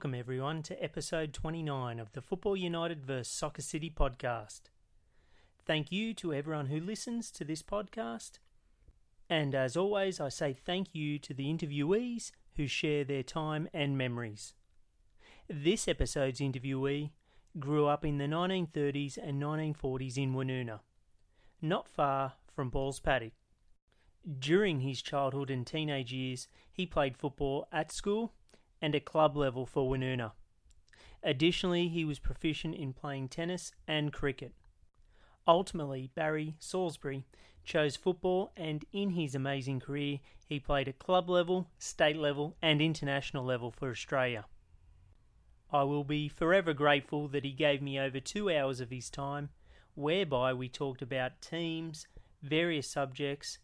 Welcome, 0.00 0.18
everyone, 0.18 0.62
to 0.62 0.82
episode 0.82 1.34
29 1.34 2.00
of 2.00 2.12
the 2.12 2.22
Football 2.22 2.56
United 2.56 3.04
vs. 3.04 3.28
Soccer 3.28 3.60
City 3.60 3.92
podcast. 3.94 4.62
Thank 5.66 5.92
you 5.92 6.14
to 6.14 6.32
everyone 6.32 6.68
who 6.68 6.80
listens 6.80 7.30
to 7.32 7.44
this 7.44 7.62
podcast. 7.62 8.38
And 9.28 9.54
as 9.54 9.76
always, 9.76 10.18
I 10.18 10.30
say 10.30 10.54
thank 10.54 10.94
you 10.94 11.18
to 11.18 11.34
the 11.34 11.52
interviewees 11.52 12.30
who 12.56 12.66
share 12.66 13.04
their 13.04 13.22
time 13.22 13.68
and 13.74 13.98
memories. 13.98 14.54
This 15.50 15.86
episode's 15.86 16.40
interviewee 16.40 17.10
grew 17.58 17.86
up 17.86 18.02
in 18.02 18.16
the 18.16 18.24
1930s 18.24 19.18
and 19.22 19.42
1940s 19.42 20.16
in 20.16 20.32
Woonona, 20.32 20.80
not 21.60 21.86
far 21.86 22.36
from 22.56 22.70
Balls 22.70 23.00
Paddock. 23.00 23.34
During 24.38 24.80
his 24.80 25.02
childhood 25.02 25.50
and 25.50 25.66
teenage 25.66 26.10
years, 26.10 26.48
he 26.72 26.86
played 26.86 27.18
football 27.18 27.68
at 27.70 27.92
school 27.92 28.32
and 28.80 28.94
at 28.94 29.04
club 29.04 29.36
level 29.36 29.66
for 29.66 29.88
Woonona. 29.90 30.32
Additionally, 31.22 31.88
he 31.88 32.04
was 32.04 32.18
proficient 32.18 32.74
in 32.74 32.92
playing 32.92 33.28
tennis 33.28 33.72
and 33.86 34.12
cricket. 34.12 34.52
Ultimately, 35.46 36.10
Barry 36.14 36.56
Salisbury 36.58 37.24
chose 37.64 37.96
football, 37.96 38.52
and 38.56 38.84
in 38.92 39.10
his 39.10 39.34
amazing 39.34 39.80
career, 39.80 40.20
he 40.46 40.58
played 40.58 40.88
at 40.88 40.98
club 40.98 41.28
level, 41.28 41.68
state 41.78 42.16
level, 42.16 42.56
and 42.62 42.80
international 42.80 43.44
level 43.44 43.70
for 43.70 43.90
Australia. 43.90 44.46
I 45.72 45.84
will 45.84 46.04
be 46.04 46.28
forever 46.28 46.72
grateful 46.72 47.28
that 47.28 47.44
he 47.44 47.52
gave 47.52 47.80
me 47.80 47.98
over 47.98 48.18
two 48.18 48.50
hours 48.50 48.80
of 48.80 48.90
his 48.90 49.08
time, 49.10 49.50
whereby 49.94 50.52
we 50.52 50.68
talked 50.68 51.02
about 51.02 51.40
teams, 51.40 52.06
various 52.42 52.88
subjects, 52.88 53.58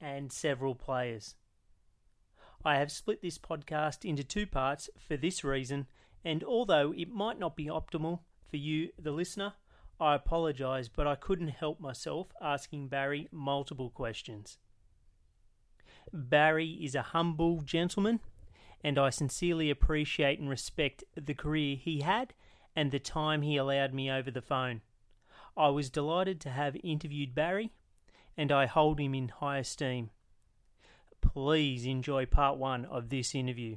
and 0.00 0.30
several 0.30 0.74
players. 0.74 1.34
I 2.64 2.76
have 2.76 2.92
split 2.92 3.22
this 3.22 3.38
podcast 3.38 4.04
into 4.04 4.22
two 4.22 4.46
parts 4.46 4.90
for 4.98 5.16
this 5.16 5.42
reason, 5.42 5.86
and 6.24 6.44
although 6.44 6.92
it 6.94 7.08
might 7.08 7.38
not 7.38 7.56
be 7.56 7.66
optimal 7.66 8.20
for 8.50 8.58
you, 8.58 8.90
the 8.98 9.12
listener, 9.12 9.54
I 9.98 10.14
apologise, 10.14 10.88
but 10.88 11.06
I 11.06 11.14
couldn't 11.14 11.48
help 11.48 11.80
myself 11.80 12.28
asking 12.40 12.88
Barry 12.88 13.28
multiple 13.32 13.88
questions. 13.88 14.58
Barry 16.12 16.68
is 16.68 16.94
a 16.94 17.02
humble 17.02 17.62
gentleman, 17.62 18.20
and 18.84 18.98
I 18.98 19.08
sincerely 19.08 19.70
appreciate 19.70 20.38
and 20.38 20.48
respect 20.48 21.04
the 21.14 21.34
career 21.34 21.76
he 21.76 22.00
had 22.00 22.34
and 22.76 22.90
the 22.90 22.98
time 22.98 23.40
he 23.40 23.56
allowed 23.56 23.94
me 23.94 24.10
over 24.10 24.30
the 24.30 24.42
phone. 24.42 24.82
I 25.56 25.68
was 25.68 25.88
delighted 25.88 26.40
to 26.42 26.50
have 26.50 26.76
interviewed 26.82 27.34
Barry, 27.34 27.72
and 28.36 28.52
I 28.52 28.66
hold 28.66 29.00
him 29.00 29.14
in 29.14 29.28
high 29.28 29.58
esteem 29.58 30.10
please 31.20 31.86
enjoy 31.86 32.26
part 32.26 32.58
one 32.58 32.84
of 32.86 33.08
this 33.08 33.34
interview. 33.34 33.76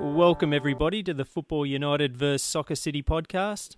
Welcome, 0.00 0.52
everybody, 0.52 1.02
to 1.04 1.14
the 1.14 1.24
Football 1.24 1.64
United 1.64 2.16
vs. 2.16 2.42
Soccer 2.42 2.74
City 2.74 3.02
podcast. 3.02 3.76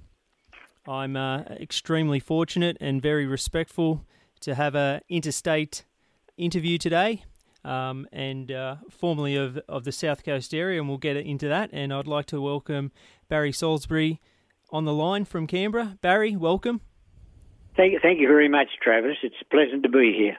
I'm 0.88 1.16
uh, 1.16 1.42
extremely 1.42 2.18
fortunate 2.18 2.76
and 2.80 3.00
very 3.00 3.26
respectful 3.26 4.04
to 4.40 4.54
have 4.54 4.74
a 4.74 5.02
interstate 5.08 5.84
interview 6.36 6.78
today, 6.78 7.24
um, 7.64 8.08
and 8.12 8.50
uh, 8.50 8.76
formerly 8.90 9.36
of 9.36 9.58
of 9.68 9.84
the 9.84 9.92
South 9.92 10.24
Coast 10.24 10.52
area, 10.52 10.80
and 10.80 10.88
we'll 10.88 10.98
get 10.98 11.16
into 11.16 11.46
that. 11.48 11.70
And 11.72 11.92
I'd 11.92 12.08
like 12.08 12.26
to 12.26 12.40
welcome 12.40 12.90
Barry 13.28 13.52
Salisbury 13.52 14.20
on 14.72 14.86
the 14.86 14.92
line 14.92 15.24
from 15.24 15.46
Canberra. 15.46 15.98
Barry, 16.00 16.34
welcome. 16.34 16.80
Thank 17.76 17.92
you, 17.92 18.00
thank 18.02 18.20
you 18.20 18.26
very 18.26 18.48
much, 18.48 18.68
Travis. 18.82 19.16
It's 19.22 19.36
pleasant 19.50 19.82
to 19.84 19.88
be 19.88 20.14
here. 20.16 20.36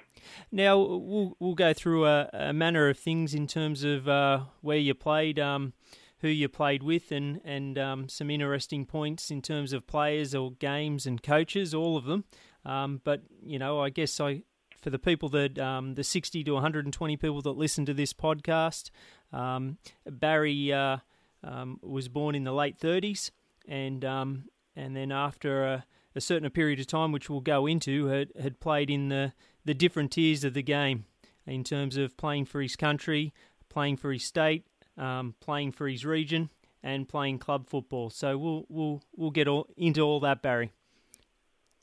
Now 0.51 0.77
we'll 0.77 1.35
we'll 1.39 1.55
go 1.55 1.73
through 1.73 2.05
a, 2.05 2.29
a 2.33 2.53
manner 2.53 2.89
of 2.89 2.97
things 2.97 3.33
in 3.33 3.47
terms 3.47 3.83
of 3.83 4.07
uh, 4.07 4.41
where 4.61 4.77
you 4.77 4.93
played, 4.93 5.39
um, 5.39 5.73
who 6.19 6.27
you 6.27 6.47
played 6.47 6.83
with, 6.83 7.11
and 7.11 7.41
and 7.43 7.77
um, 7.77 8.09
some 8.09 8.29
interesting 8.29 8.85
points 8.85 9.31
in 9.31 9.41
terms 9.41 9.73
of 9.73 9.87
players 9.87 10.35
or 10.35 10.51
games 10.53 11.05
and 11.05 11.23
coaches, 11.23 11.73
all 11.73 11.97
of 11.97 12.05
them. 12.05 12.23
Um, 12.65 13.01
but 13.03 13.23
you 13.43 13.59
know, 13.59 13.79
I 13.79 13.89
guess 13.89 14.19
I 14.19 14.43
for 14.81 14.91
the 14.91 14.99
people 14.99 15.29
that 15.29 15.57
um, 15.57 15.95
the 15.95 16.03
sixty 16.03 16.43
to 16.43 16.51
one 16.51 16.61
hundred 16.61 16.85
and 16.85 16.93
twenty 16.93 17.17
people 17.17 17.41
that 17.41 17.51
listen 17.57 17.85
to 17.87 17.93
this 17.93 18.13
podcast, 18.13 18.91
um, 19.31 19.77
Barry 20.05 20.71
uh, 20.71 20.97
um, 21.43 21.79
was 21.81 22.07
born 22.09 22.35
in 22.35 22.43
the 22.43 22.53
late 22.53 22.77
thirties 22.77 23.31
and 23.67 24.03
um, 24.03 24.45
and 24.75 24.95
then 24.95 25.11
after 25.11 25.63
a, 25.63 25.85
a, 26.15 26.21
certain 26.21 26.49
period 26.49 26.79
of 26.79 26.87
time, 26.87 27.11
which 27.11 27.29
we'll 27.29 27.41
go 27.41 27.67
into, 27.67 28.07
had, 28.07 28.29
had 28.41 28.59
played 28.59 28.89
in 28.89 29.09
the, 29.09 29.33
the 29.65 29.73
different 29.73 30.11
tiers 30.11 30.43
of 30.43 30.53
the 30.53 30.63
game 30.63 31.05
in 31.45 31.63
terms 31.63 31.97
of 31.97 32.17
playing 32.17 32.45
for 32.45 32.61
his 32.61 32.75
country, 32.75 33.33
playing 33.69 33.97
for 33.97 34.11
his 34.11 34.23
state, 34.23 34.65
um, 34.97 35.35
playing 35.39 35.71
for 35.71 35.87
his 35.87 36.05
region, 36.05 36.49
and 36.81 37.07
playing 37.07 37.39
club 37.39 37.69
football. 37.69 38.09
So 38.09 38.37
we'll 38.37 38.65
we'll 38.69 39.01
we'll 39.15 39.31
get 39.31 39.47
all, 39.47 39.67
into 39.77 40.01
all 40.01 40.19
that, 40.21 40.41
Barry. 40.41 40.71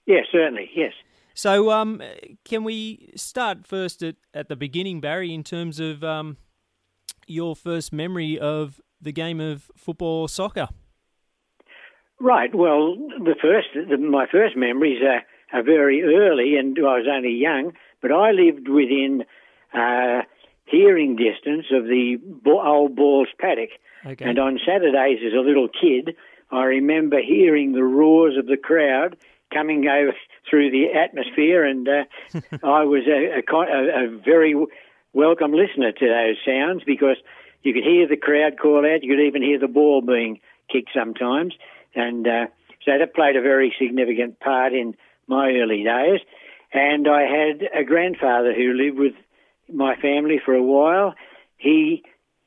Yes, 0.07 0.27
certainly. 0.33 0.69
Yes. 0.75 0.93
So, 1.35 1.71
um, 1.71 2.03
can 2.45 2.65
we 2.65 3.13
start 3.15 3.67
first 3.67 4.03
at, 4.03 4.17
at 4.35 4.49
the 4.49 4.57
beginning, 4.57 5.01
Barry, 5.01 5.33
in 5.33 5.45
terms 5.45 5.79
of 5.79 6.03
um, 6.03 6.37
your 7.27 7.55
first 7.55 7.93
memory 7.93 8.39
of 8.39 8.81
the 9.01 9.13
game 9.13 9.41
of 9.41 9.71
football 9.77 10.23
or 10.23 10.29
soccer? 10.29 10.69
Right. 12.21 12.55
Well, 12.55 12.97
the 12.97 13.35
first, 13.41 13.69
the, 13.75 13.97
my 13.97 14.27
first 14.31 14.57
memories 14.57 15.03
are, 15.03 15.59
are 15.59 15.63
very 15.63 16.03
early, 16.03 16.57
and 16.57 16.77
I 16.79 16.99
was 16.99 17.07
only 17.11 17.33
young, 17.33 17.73
but 18.03 18.13
I 18.13 18.33
lived 18.33 18.69
within 18.69 19.25
uh, 19.73 20.23
hearing 20.67 21.17
distance 21.17 21.67
of 21.73 21.85
the 21.85 22.19
old 22.47 22.95
Balls 22.95 23.29
paddock. 23.39 23.71
Okay. 24.05 24.25
And 24.25 24.39
on 24.39 24.61
Saturdays, 24.65 25.21
as 25.27 25.33
a 25.33 25.41
little 25.41 25.69
kid, 25.69 26.15
I 26.51 26.65
remember 26.65 27.21
hearing 27.23 27.73
the 27.73 27.85
roars 27.85 28.37
of 28.37 28.47
the 28.47 28.57
crowd 28.57 29.17
coming 29.53 29.87
over 29.89 30.13
through 30.49 30.71
the 30.71 30.93
atmosphere, 30.99 31.65
and 31.65 31.89
uh, 31.89 32.05
I 32.63 32.85
was 32.85 33.05
a, 33.07 33.41
a, 33.41 34.05
a, 34.05 34.19
very 34.19 34.55
welcome 35.13 35.53
listener 35.53 35.93
to 35.93 36.07
those 36.07 36.37
sounds 36.47 36.83
because 36.85 37.17
you 37.63 37.73
could 37.73 37.85
hear 37.85 38.07
the 38.07 38.17
crowd 38.17 38.59
call 38.61 38.85
out. 38.87 39.03
You 39.03 39.17
could 39.17 39.27
even 39.27 39.43
hear 39.43 39.59
the 39.59 39.69
ball 39.69 40.03
being 40.03 40.41
kicked 40.71 40.91
sometimes. 40.95 41.55
And 41.95 42.27
uh, 42.27 42.47
so 42.85 42.93
that 42.99 43.15
played 43.15 43.37
a 43.37 43.43
very 43.43 43.75
significant 43.79 44.41
part 44.41 44.73
in 44.73 44.95
my 45.27 45.51
early 45.51 45.85
days. 45.85 46.21
And 46.73 47.09
I 47.09 47.23
had 47.23 47.63
a 47.75 47.85
grandfather 47.85 48.55
who 48.55 48.73
lived 48.73 48.99
with 48.99 49.15
my 49.73 49.97
family 49.97 50.41
for 50.45 50.55
a 50.55 50.63
while. 50.63 51.15
He 51.57 52.05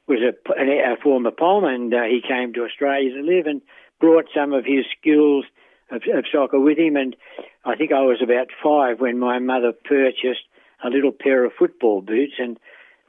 was 0.08 0.20
a, 0.20 0.62
a 0.62 0.98
former 1.02 1.32
Pom, 1.32 1.64
and 1.64 1.94
uh, 1.94 2.04
he 2.04 2.22
came 2.26 2.54
to 2.54 2.66
Australia 2.66 3.14
to 3.14 3.22
live 3.22 3.48
and 3.48 3.62
brought 4.00 4.26
some 4.36 4.54
of 4.54 4.66
his 4.66 4.86
skills 5.00 5.46
of, 5.92 6.02
of, 6.14 6.26
soccer 6.32 6.60
with 6.60 6.78
him. 6.78 6.96
And 6.96 7.16
I 7.64 7.76
think 7.76 7.92
I 7.92 8.02
was 8.02 8.22
about 8.22 8.48
five 8.64 9.00
when 9.00 9.20
my 9.20 9.40
mother 9.40 9.72
purchased 9.72 10.44
a 10.84 10.90
little 10.90 11.12
pair 11.12 11.46
of 11.46 11.54
football 11.58 12.02
boots. 12.02 12.34
And 12.38 12.58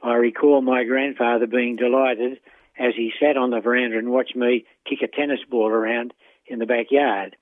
I 0.03 0.13
recall 0.13 0.61
my 0.61 0.83
grandfather 0.83 1.47
being 1.47 1.75
delighted 1.75 2.39
as 2.77 2.93
he 2.95 3.11
sat 3.19 3.37
on 3.37 3.49
the 3.49 3.59
veranda 3.59 3.97
and 3.97 4.09
watched 4.09 4.35
me 4.35 4.65
kick 4.87 4.99
a 5.01 5.07
tennis 5.07 5.39
ball 5.49 5.67
around 5.67 6.13
in 6.47 6.59
the 6.59 6.65
backyard. 6.65 7.35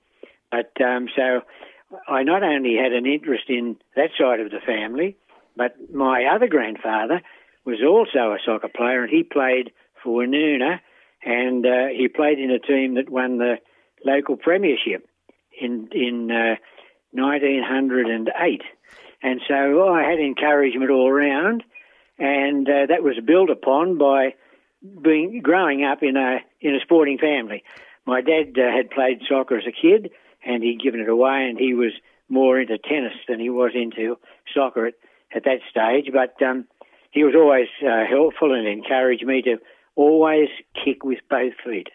But 0.50 0.72
um, 0.84 1.08
so 1.14 1.42
I 2.08 2.22
not 2.22 2.42
only 2.42 2.76
had 2.76 2.92
an 2.92 3.06
interest 3.06 3.44
in 3.48 3.76
that 3.96 4.10
side 4.18 4.40
of 4.40 4.50
the 4.50 4.60
family, 4.64 5.16
but 5.56 5.74
my 5.92 6.24
other 6.24 6.48
grandfather 6.48 7.22
was 7.64 7.78
also 7.82 8.32
a 8.32 8.38
soccer 8.44 8.68
player, 8.68 9.02
and 9.02 9.10
he 9.10 9.22
played 9.22 9.72
for 10.02 10.22
Woonona, 10.22 10.80
and 11.24 11.64
uh, 11.64 11.86
he 11.96 12.08
played 12.08 12.38
in 12.38 12.50
a 12.50 12.58
team 12.58 12.94
that 12.94 13.08
won 13.08 13.38
the 13.38 13.56
local 14.04 14.36
premiership 14.36 15.08
in 15.60 15.88
in 15.92 16.30
uh, 16.30 16.56
1908. 17.12 18.62
And 19.22 19.40
so 19.48 19.88
I 19.88 20.02
had 20.02 20.18
encouragement 20.18 20.90
all 20.90 21.08
around, 21.08 21.64
and 22.18 22.68
uh, 22.68 22.86
that 22.88 23.02
was 23.02 23.16
built 23.24 23.48
upon 23.48 23.96
by 23.96 24.34
being 25.02 25.40
growing 25.42 25.84
up 25.84 26.02
in 26.02 26.16
a 26.16 26.40
in 26.60 26.74
a 26.74 26.80
sporting 26.80 27.18
family 27.18 27.64
my 28.06 28.20
dad 28.20 28.56
uh, 28.56 28.70
had 28.74 28.90
played 28.90 29.22
soccer 29.28 29.58
as 29.58 29.64
a 29.66 29.72
kid, 29.72 30.10
and 30.44 30.62
he'd 30.62 30.82
given 30.82 31.00
it 31.00 31.08
away, 31.08 31.46
and 31.48 31.58
he 31.58 31.74
was 31.74 31.92
more 32.28 32.60
into 32.60 32.78
tennis 32.78 33.14
than 33.28 33.40
he 33.40 33.50
was 33.50 33.72
into 33.74 34.16
soccer 34.54 34.86
at, 34.86 34.94
at 35.34 35.44
that 35.44 35.60
stage. 35.70 36.12
But 36.12 36.40
um, 36.44 36.66
he 37.10 37.24
was 37.24 37.34
always 37.34 37.68
uh, 37.82 38.04
helpful 38.08 38.52
and 38.52 38.66
encouraged 38.66 39.24
me 39.24 39.42
to 39.42 39.56
always 39.96 40.48
kick 40.84 41.04
with 41.04 41.20
both 41.30 41.54
feet. 41.64 41.88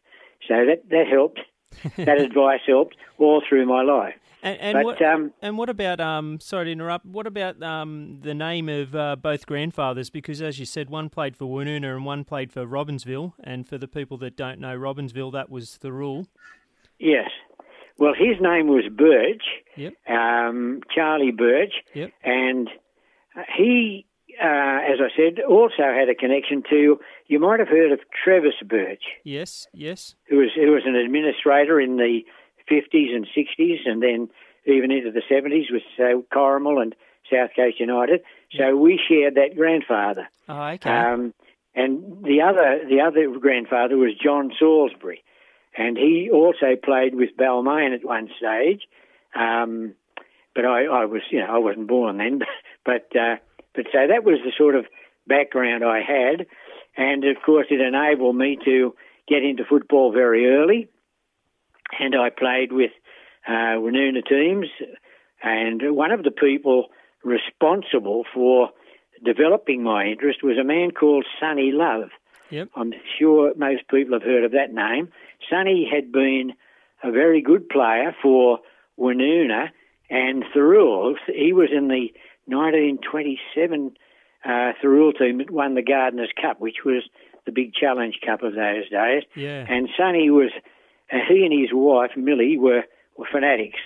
So 0.47 0.65
that 0.65 0.89
that 0.89 1.07
helped. 1.11 1.39
that 1.97 2.19
advice 2.19 2.61
helped 2.65 2.95
all 3.17 3.41
through 3.47 3.65
my 3.65 3.81
life. 3.81 4.15
And, 4.41 4.59
and 4.59 4.75
but, 4.75 4.85
what, 4.85 5.01
um, 5.01 5.33
and 5.41 5.57
what 5.57 5.69
about 5.69 5.99
um, 5.99 6.39
sorry 6.39 6.65
to 6.65 6.71
interrupt. 6.71 7.05
What 7.05 7.27
about 7.27 7.61
um, 7.61 8.19
the 8.21 8.33
name 8.33 8.69
of 8.69 8.95
uh, 8.95 9.15
both 9.17 9.45
grandfathers? 9.45 10.09
Because 10.09 10.41
as 10.41 10.59
you 10.59 10.65
said, 10.65 10.89
one 10.89 11.09
played 11.09 11.35
for 11.35 11.45
Woonona 11.45 11.95
and 11.95 12.05
one 12.05 12.23
played 12.23 12.51
for 12.51 12.65
Robbinsville. 12.65 13.33
And 13.43 13.67
for 13.67 13.77
the 13.77 13.87
people 13.87 14.17
that 14.19 14.37
don't 14.37 14.59
know 14.59 14.77
Robbinsville, 14.77 15.33
that 15.33 15.49
was 15.49 15.79
the 15.79 15.91
rule. 15.91 16.27
Yes. 16.99 17.29
Well, 17.97 18.13
his 18.13 18.37
name 18.39 18.67
was 18.67 18.85
Birch, 18.89 19.43
Yep. 19.75 19.93
Um, 20.07 20.81
Charlie 20.93 21.31
Birch. 21.31 21.73
Yep. 21.93 22.11
And 22.23 22.69
he, 23.57 24.05
uh, 24.41 24.79
as 24.91 24.99
I 24.99 25.09
said, 25.15 25.43
also 25.43 25.83
had 25.83 26.09
a 26.09 26.15
connection 26.15 26.63
to. 26.69 26.99
You 27.27 27.39
might 27.39 27.59
have 27.59 27.67
heard 27.67 27.91
of 27.91 27.99
Travis 28.23 28.53
Birch. 28.65 29.03
Yes. 29.23 29.67
Yes. 29.73 30.15
Who 30.29 30.37
was 30.37 30.49
who 30.55 30.71
was 30.71 30.83
an 30.85 30.95
administrator 30.95 31.79
in 31.79 31.97
the 31.97 32.21
fifties 32.67 33.11
and 33.13 33.27
sixties, 33.35 33.79
and 33.85 34.01
then 34.01 34.29
even 34.65 34.91
into 34.91 35.11
the 35.11 35.21
seventies 35.27 35.67
with 35.71 35.83
uh, 35.99 36.21
Corrimal 36.33 36.81
and 36.81 36.95
South 37.31 37.51
Coast 37.55 37.79
United. 37.79 38.21
So 38.57 38.75
we 38.75 38.99
shared 39.07 39.35
that 39.35 39.55
grandfather. 39.55 40.27
Oh, 40.47 40.61
okay. 40.61 40.89
Um, 40.89 41.33
and 41.75 42.23
the 42.23 42.41
other 42.41 42.81
the 42.87 43.01
other 43.01 43.39
grandfather 43.39 43.97
was 43.97 44.13
John 44.21 44.51
Salisbury, 44.57 45.23
and 45.77 45.97
he 45.97 46.29
also 46.31 46.75
played 46.81 47.15
with 47.15 47.37
Balmain 47.37 47.93
at 47.93 48.03
one 48.03 48.29
stage. 48.37 48.81
Um, 49.35 49.93
but 50.55 50.65
I, 50.65 50.85
I 50.85 51.05
was, 51.05 51.21
you 51.29 51.39
know, 51.39 51.55
I 51.55 51.59
wasn't 51.59 51.87
born 51.87 52.17
then. 52.17 52.41
but 52.85 53.15
uh, 53.15 53.35
but 53.75 53.85
so 53.91 54.07
that 54.07 54.23
was 54.23 54.39
the 54.43 54.51
sort 54.57 54.75
of 54.75 54.85
background 55.27 55.83
I 55.83 56.01
had, 56.01 56.47
and 56.97 57.23
of 57.25 57.37
course 57.45 57.67
it 57.69 57.81
enabled 57.81 58.35
me 58.35 58.57
to 58.65 58.95
get 59.27 59.43
into 59.43 59.63
football 59.63 60.11
very 60.11 60.47
early, 60.47 60.87
and 61.99 62.15
I 62.15 62.29
played 62.29 62.71
with 62.71 62.91
uh, 63.47 63.77
Woonona 63.77 64.25
teams, 64.27 64.67
and 65.41 65.95
one 65.95 66.11
of 66.11 66.23
the 66.23 66.31
people 66.31 66.87
responsible 67.23 68.23
for 68.33 68.69
developing 69.23 69.83
my 69.83 70.05
interest 70.05 70.43
was 70.43 70.57
a 70.57 70.63
man 70.63 70.91
called 70.91 71.25
Sonny 71.39 71.71
Love. 71.71 72.09
Yep. 72.49 72.69
I'm 72.75 72.93
sure 73.19 73.53
most 73.55 73.87
people 73.89 74.13
have 74.13 74.23
heard 74.23 74.43
of 74.43 74.51
that 74.53 74.73
name. 74.73 75.09
Sonny 75.49 75.87
had 75.91 76.11
been 76.11 76.53
a 77.03 77.11
very 77.11 77.41
good 77.41 77.69
player 77.69 78.15
for 78.21 78.59
Woonona 78.99 79.69
and 80.09 80.43
Thirroul. 80.55 81.15
He 81.27 81.53
was 81.53 81.69
in 81.71 81.87
the 81.87 82.11
1927 82.49 83.97
uh, 84.45 84.49
Thirroul 84.81 85.17
team 85.17 85.37
that 85.39 85.51
won 85.51 85.75
the 85.75 85.81
Gardiner 85.81 86.27
Cup, 86.41 86.59
which 86.59 86.83
was 86.85 87.03
the 87.45 87.51
big 87.51 87.73
challenge 87.73 88.19
cup 88.25 88.43
of 88.43 88.53
those 88.53 88.89
days. 88.89 89.23
Yeah. 89.35 89.65
And 89.67 89.89
Sonny 89.97 90.29
was, 90.29 90.51
uh, 91.11 91.17
he 91.27 91.43
and 91.45 91.53
his 91.53 91.71
wife 91.73 92.11
Millie 92.15 92.57
were, 92.57 92.83
were 93.17 93.27
fanatics. 93.31 93.79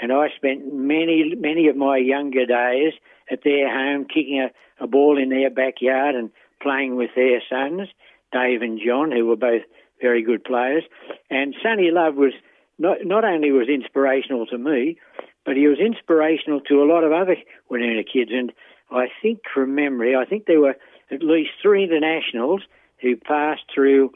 And 0.00 0.12
I 0.12 0.28
spent 0.36 0.72
many, 0.72 1.34
many 1.36 1.68
of 1.68 1.76
my 1.76 1.96
younger 1.96 2.44
days 2.44 2.92
at 3.30 3.42
their 3.44 3.72
home 3.72 4.04
kicking 4.04 4.40
a, 4.40 4.84
a 4.84 4.86
ball 4.86 5.18
in 5.18 5.30
their 5.30 5.50
backyard 5.50 6.14
and 6.14 6.30
playing 6.62 6.96
with 6.96 7.10
their 7.16 7.42
sons, 7.48 7.88
Dave 8.32 8.62
and 8.62 8.80
John, 8.84 9.10
who 9.10 9.26
were 9.26 9.36
both 9.36 9.62
very 10.00 10.22
good 10.22 10.44
players. 10.44 10.84
And 11.30 11.54
Sonny 11.62 11.90
Love 11.90 12.16
was 12.16 12.32
not, 12.78 12.98
not 13.04 13.24
only 13.24 13.50
was 13.50 13.68
inspirational 13.68 14.46
to 14.46 14.58
me, 14.58 14.98
but 15.46 15.56
he 15.56 15.68
was 15.68 15.78
inspirational 15.78 16.60
to 16.62 16.82
a 16.82 16.84
lot 16.84 17.04
of 17.04 17.12
other 17.12 17.36
Woonona 17.70 18.04
kids. 18.04 18.32
And 18.34 18.52
I 18.90 19.06
think 19.22 19.40
from 19.54 19.74
memory, 19.74 20.14
I 20.14 20.26
think 20.26 20.46
there 20.46 20.60
were 20.60 20.76
at 21.10 21.22
least 21.22 21.50
three 21.62 21.84
internationals 21.84 22.62
who 23.00 23.16
passed 23.16 23.62
through 23.72 24.12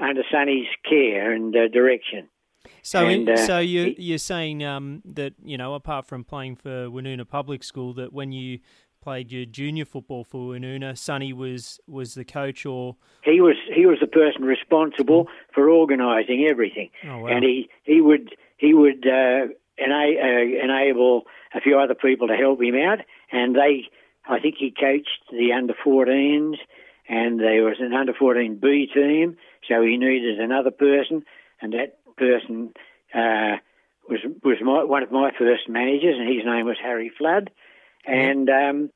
under 0.00 0.22
Sonny's 0.30 0.68
care 0.88 1.32
and 1.32 1.54
uh, 1.54 1.66
direction. 1.68 2.28
So, 2.82 3.06
And, 3.06 3.28
uh, 3.28 3.36
so 3.36 3.58
you 3.58 3.94
you're 3.98 4.18
saying 4.18 4.64
um, 4.64 5.02
that 5.04 5.34
you 5.42 5.58
know, 5.58 5.74
apart 5.74 6.06
from 6.06 6.24
playing 6.24 6.56
for 6.56 6.88
Woonona 6.88 7.28
Public 7.28 7.64
School, 7.64 7.92
that 7.94 8.12
when 8.12 8.30
you 8.30 8.60
played 9.00 9.32
your 9.32 9.46
junior 9.46 9.84
football 9.84 10.24
for 10.24 10.52
Woonona, 10.52 10.96
Sonny 10.96 11.32
was 11.32 11.80
was 11.86 12.14
the 12.14 12.24
coach, 12.24 12.66
or 12.66 12.96
He 13.24 13.40
was 13.40 13.56
he 13.74 13.86
was 13.86 13.98
the 14.00 14.06
person 14.06 14.44
responsible 14.44 15.28
for 15.52 15.68
organising 15.70 16.46
everything, 16.48 16.90
oh 17.04 17.18
wow, 17.18 17.26
and 17.26 17.44
he 17.44 17.68
he 17.84 18.00
would 18.00 18.36
he 18.58 18.74
would 18.74 19.06
uh, 19.06 19.46
ena- 19.78 20.07
enable 20.88 21.22
a 21.54 21.60
few 21.60 21.78
other 21.78 21.94
people 21.94 22.28
to 22.28 22.36
help 22.36 22.62
him 22.62 22.74
out, 22.74 22.98
and 23.32 23.54
they 23.54 23.88
I 24.28 24.40
think 24.40 24.56
he 24.58 24.70
coached 24.70 25.22
the 25.30 25.52
under 25.52 25.74
14s, 25.74 26.56
and 27.08 27.40
there 27.40 27.64
was 27.64 27.76
an 27.80 27.94
under 27.94 28.12
14 28.12 28.58
B 28.60 28.88
team, 28.92 29.36
so 29.66 29.82
he 29.82 29.96
needed 29.96 30.38
another 30.38 30.70
person, 30.70 31.24
and 31.60 31.72
that 31.72 31.98
person 32.16 32.72
uh, 33.14 33.56
was 34.08 34.20
was 34.42 34.58
my, 34.62 34.84
one 34.84 35.02
of 35.02 35.12
my 35.12 35.30
first 35.38 35.68
managers, 35.68 36.16
and 36.18 36.28
his 36.28 36.44
name 36.44 36.66
was 36.66 36.76
Harry 36.82 37.10
Flood, 37.16 37.50
and. 38.06 38.48
Um, 38.48 38.90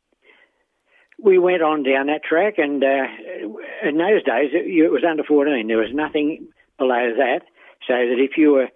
we 1.22 1.38
went 1.38 1.62
on 1.62 1.84
down 1.84 2.08
that 2.08 2.24
track, 2.24 2.54
and 2.58 2.82
uh, 2.82 3.06
in 3.88 3.96
those 3.96 4.24
days 4.24 4.50
it, 4.52 4.66
it 4.66 4.90
was 4.90 5.04
under 5.08 5.22
14. 5.22 5.68
There 5.68 5.76
was 5.76 5.94
nothing 5.94 6.48
below 6.78 7.14
that, 7.16 7.42
so 7.86 7.94
that 7.94 8.18
if 8.18 8.36
you 8.36 8.50
were 8.50 8.68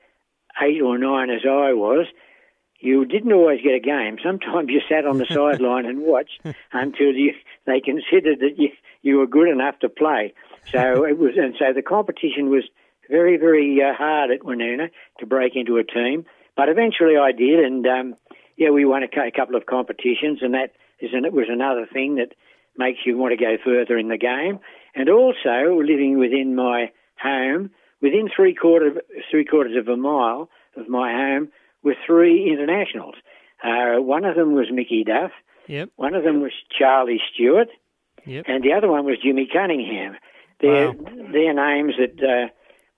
eight 0.63 0.81
or 0.81 0.97
nine, 0.97 1.31
as 1.31 1.43
I 1.45 1.73
was, 1.73 2.07
you 2.81 3.05
didn't 3.05 3.33
always 3.33 3.61
get 3.63 3.75
a 3.75 3.81
game. 3.81 4.19
Sometimes 4.23 4.69
you 4.69 4.81
sat 4.89 5.07
on 5.07 5.19
the 5.19 5.27
sideline 5.31 5.87
and 5.87 6.01
watched 6.01 6.41
until 6.73 7.13
you, 7.13 7.33
they 7.67 7.81
considered 7.81 8.41
that 8.41 8.59
you, 8.59 8.71
you 9.03 9.19
were 9.19 9.27
good 9.27 9.49
enough 9.49 9.79
to 9.81 9.89
play. 9.89 10.35
So 10.71 11.05
it 11.09 11.19
was, 11.19 11.33
and 11.37 11.55
so 11.59 11.73
the 11.73 11.83
competition 11.83 12.51
was 12.51 12.65
very, 13.09 13.37
very 13.37 13.81
uh, 13.83 13.95
hard 13.95 14.31
at 14.31 14.41
Woonona 14.41 14.91
to 15.21 15.27
break 15.27 15.57
into 15.57 15.77
a 15.77 15.85
team. 15.85 16.27
But 16.57 16.69
eventually 16.69 17.17
I 17.17 17.33
did, 17.33 17.61
and 17.61 17.87
um, 17.87 18.15
yeah, 18.57 18.71
we 18.71 18.85
won 18.85 19.03
a, 19.03 19.21
a 19.21 19.31
couple 19.31 19.57
of 19.57 19.67
competitions, 19.67 20.41
and 20.43 20.55
that 20.55 20.73
is 21.01 21.11
an, 21.13 21.25
it 21.25 21.33
was 21.33 21.47
another 21.49 21.87
thing 21.93 22.17
that 22.17 22.33
makes 22.79 23.01
you 23.05 23.17
want 23.17 23.33
to 23.33 23.43
go 23.43 23.57
further 23.63 23.99
in 23.99 24.09
the 24.09 24.19
game. 24.19 24.61
And 24.95 25.09
also 25.11 25.81
living 25.83 26.19
within 26.19 26.55
my 26.55 26.91
home, 27.21 27.71
within 28.01 28.29
three 28.35 28.55
quarter 28.55 29.03
three 29.31 29.45
quarters 29.45 29.77
of 29.77 29.89
a 29.89 29.97
mile 29.97 30.49
of 30.77 30.89
my 30.89 31.13
home, 31.13 31.51
were 31.87 31.95
three 32.07 32.51
internationals. 32.53 33.15
Uh, 33.65 34.03
one 34.03 34.25
of 34.27 34.37
them 34.37 34.53
was 34.53 34.67
Mickey 34.71 35.05
Duff, 35.05 35.31
yep, 35.67 35.89
one 35.97 36.15
of 36.15 36.25
them 36.25 36.43
was 36.43 36.53
Charlie 36.79 37.21
Stewart, 37.33 37.69
yep, 38.27 38.45
and 38.47 38.63
the 38.63 38.73
other 38.75 38.89
one 38.89 39.05
was 39.07 39.17
Jimmy 39.23 39.49
Cunningham. 39.51 40.17
They're, 40.61 40.93
Wow. 40.93 41.11
they're 41.33 41.55
names 41.55 41.95
that 41.99 42.17
uh, 42.23 42.49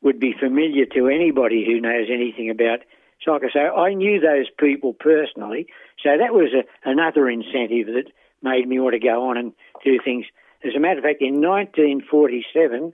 would 0.03 0.19
be 0.19 0.33
familiar 0.39 0.87
to 0.95 1.09
anybody 1.09 1.65
who 1.67 1.81
knows 1.81 2.09
anything 2.11 2.51
about 2.51 2.81
soccer. 3.25 3.51
So 3.53 3.61
I 3.61 3.95
knew 3.95 4.21
those 4.21 4.47
people 4.59 4.93
personally. 4.95 5.67
So 6.03 6.11
that 6.19 6.33
was 6.33 6.51
a, 6.55 6.63
another 6.89 7.29
incentive 7.29 7.87
that 7.89 8.11
made 8.43 8.69
me 8.69 8.79
want 8.79 8.95
to 8.95 9.01
go 9.01 9.29
on 9.29 9.37
and 9.37 9.53
do 9.85 9.99
things. 10.05 10.27
As 10.65 10.75
a 10.77 10.81
matter 10.81 10.99
of 10.99 11.05
fact, 11.05 11.21
in 11.21 11.41
1947, 11.41 12.93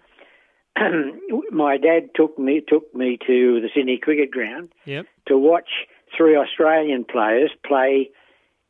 my 1.51 1.77
dad 1.77 2.11
took 2.15 2.39
me 2.39 2.63
took 2.67 2.95
me 2.95 3.19
to 3.27 3.61
the 3.61 3.69
Sydney 3.75 3.99
Cricket 3.99 4.31
Ground 4.31 4.71
yep, 4.85 5.07
to 5.27 5.39
watch 5.39 5.69
three 6.17 6.37
Australian 6.37 7.05
players 7.05 7.51
play 7.67 8.11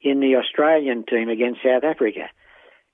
in 0.00 0.20
the 0.20 0.36
Australian 0.36 1.04
team 1.04 1.28
against 1.28 1.60
South 1.62 1.82
Africa, 1.84 2.28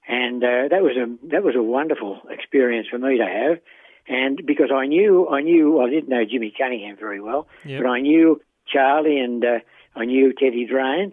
and 0.06 0.42
uh, 0.44 0.68
that 0.70 0.82
was 0.82 0.96
a 0.96 1.28
that 1.28 1.42
was 1.42 1.56
a 1.56 1.62
wonderful 1.62 2.20
experience 2.30 2.86
for 2.88 2.98
me 2.98 3.18
to 3.18 3.26
have. 3.26 3.58
And 4.08 4.40
because 4.46 4.70
I 4.74 4.86
knew 4.86 5.28
I 5.28 5.40
knew 5.42 5.80
I 5.80 5.90
didn't 5.90 6.08
know 6.08 6.24
Jimmy 6.24 6.52
Cunningham 6.56 6.96
very 6.96 7.20
well, 7.20 7.48
Yep. 7.64 7.82
but 7.82 7.88
I 7.88 8.00
knew 8.00 8.40
Charlie 8.66 9.18
and 9.18 9.44
uh, 9.44 9.58
I 9.94 10.04
knew 10.04 10.32
Teddy 10.32 10.66
Drain. 10.66 11.12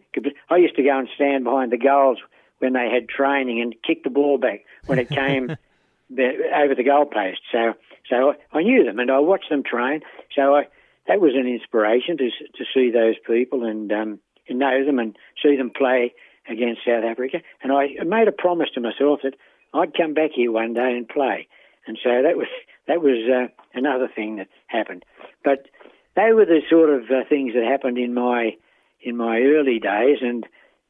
I 0.49 0.57
used 0.57 0.75
to 0.75 0.83
go 0.83 0.97
and 0.97 1.09
stand 1.15 1.43
behind 1.43 1.71
the 1.71 1.77
goals 1.77 2.19
when 2.59 2.73
they 2.73 2.89
had 2.91 3.07
training 3.09 3.61
and 3.61 3.75
kick 3.85 4.03
the 4.03 4.09
ball 4.09 4.37
back 4.37 4.61
when 4.85 4.99
it 4.99 5.09
came 5.09 5.55
over 6.11 6.75
the 6.75 6.83
goalpost. 6.83 7.37
So 7.51 7.73
so 8.09 8.33
I 8.53 8.63
knew 8.63 8.83
them 8.83 8.99
and 8.99 9.11
I 9.11 9.19
watched 9.19 9.49
them 9.49 9.63
train. 9.63 10.01
So 10.35 10.55
I, 10.55 10.67
that 11.07 11.19
was 11.19 11.33
an 11.35 11.47
inspiration 11.47 12.17
to 12.17 12.29
to 12.29 12.65
see 12.73 12.91
those 12.91 13.15
people 13.25 13.63
and 13.65 13.91
um, 13.91 14.19
and 14.47 14.59
know 14.59 14.85
them 14.85 14.99
and 14.99 15.17
see 15.43 15.55
them 15.55 15.71
play 15.75 16.13
against 16.49 16.81
South 16.85 17.03
Africa. 17.03 17.39
And 17.61 17.71
I 17.71 18.03
made 18.05 18.27
a 18.27 18.31
promise 18.31 18.69
to 18.73 18.81
myself 18.81 19.19
that 19.23 19.35
I'd 19.73 19.95
come 19.95 20.13
back 20.13 20.31
here 20.33 20.51
one 20.51 20.73
day 20.73 20.95
and 20.95 21.07
play. 21.07 21.47
And 21.85 21.97
so 22.03 22.09
that 22.23 22.37
was 22.37 22.47
that 22.87 23.01
was 23.01 23.17
uh, 23.29 23.47
another 23.73 24.07
thing 24.13 24.37
that 24.37 24.47
happened. 24.67 25.03
But 25.43 25.67
they 26.15 26.31
were 26.33 26.45
the 26.45 26.61
sort 26.69 26.89
of 26.89 27.03
uh, 27.03 27.27
things 27.27 27.53
that 27.53 27.63
happened 27.63 27.97
in 27.97 28.13
my 28.13 28.55
in 29.01 29.17
my 29.17 29.39
early 29.39 29.79
days. 29.79 30.17
And 30.21 30.45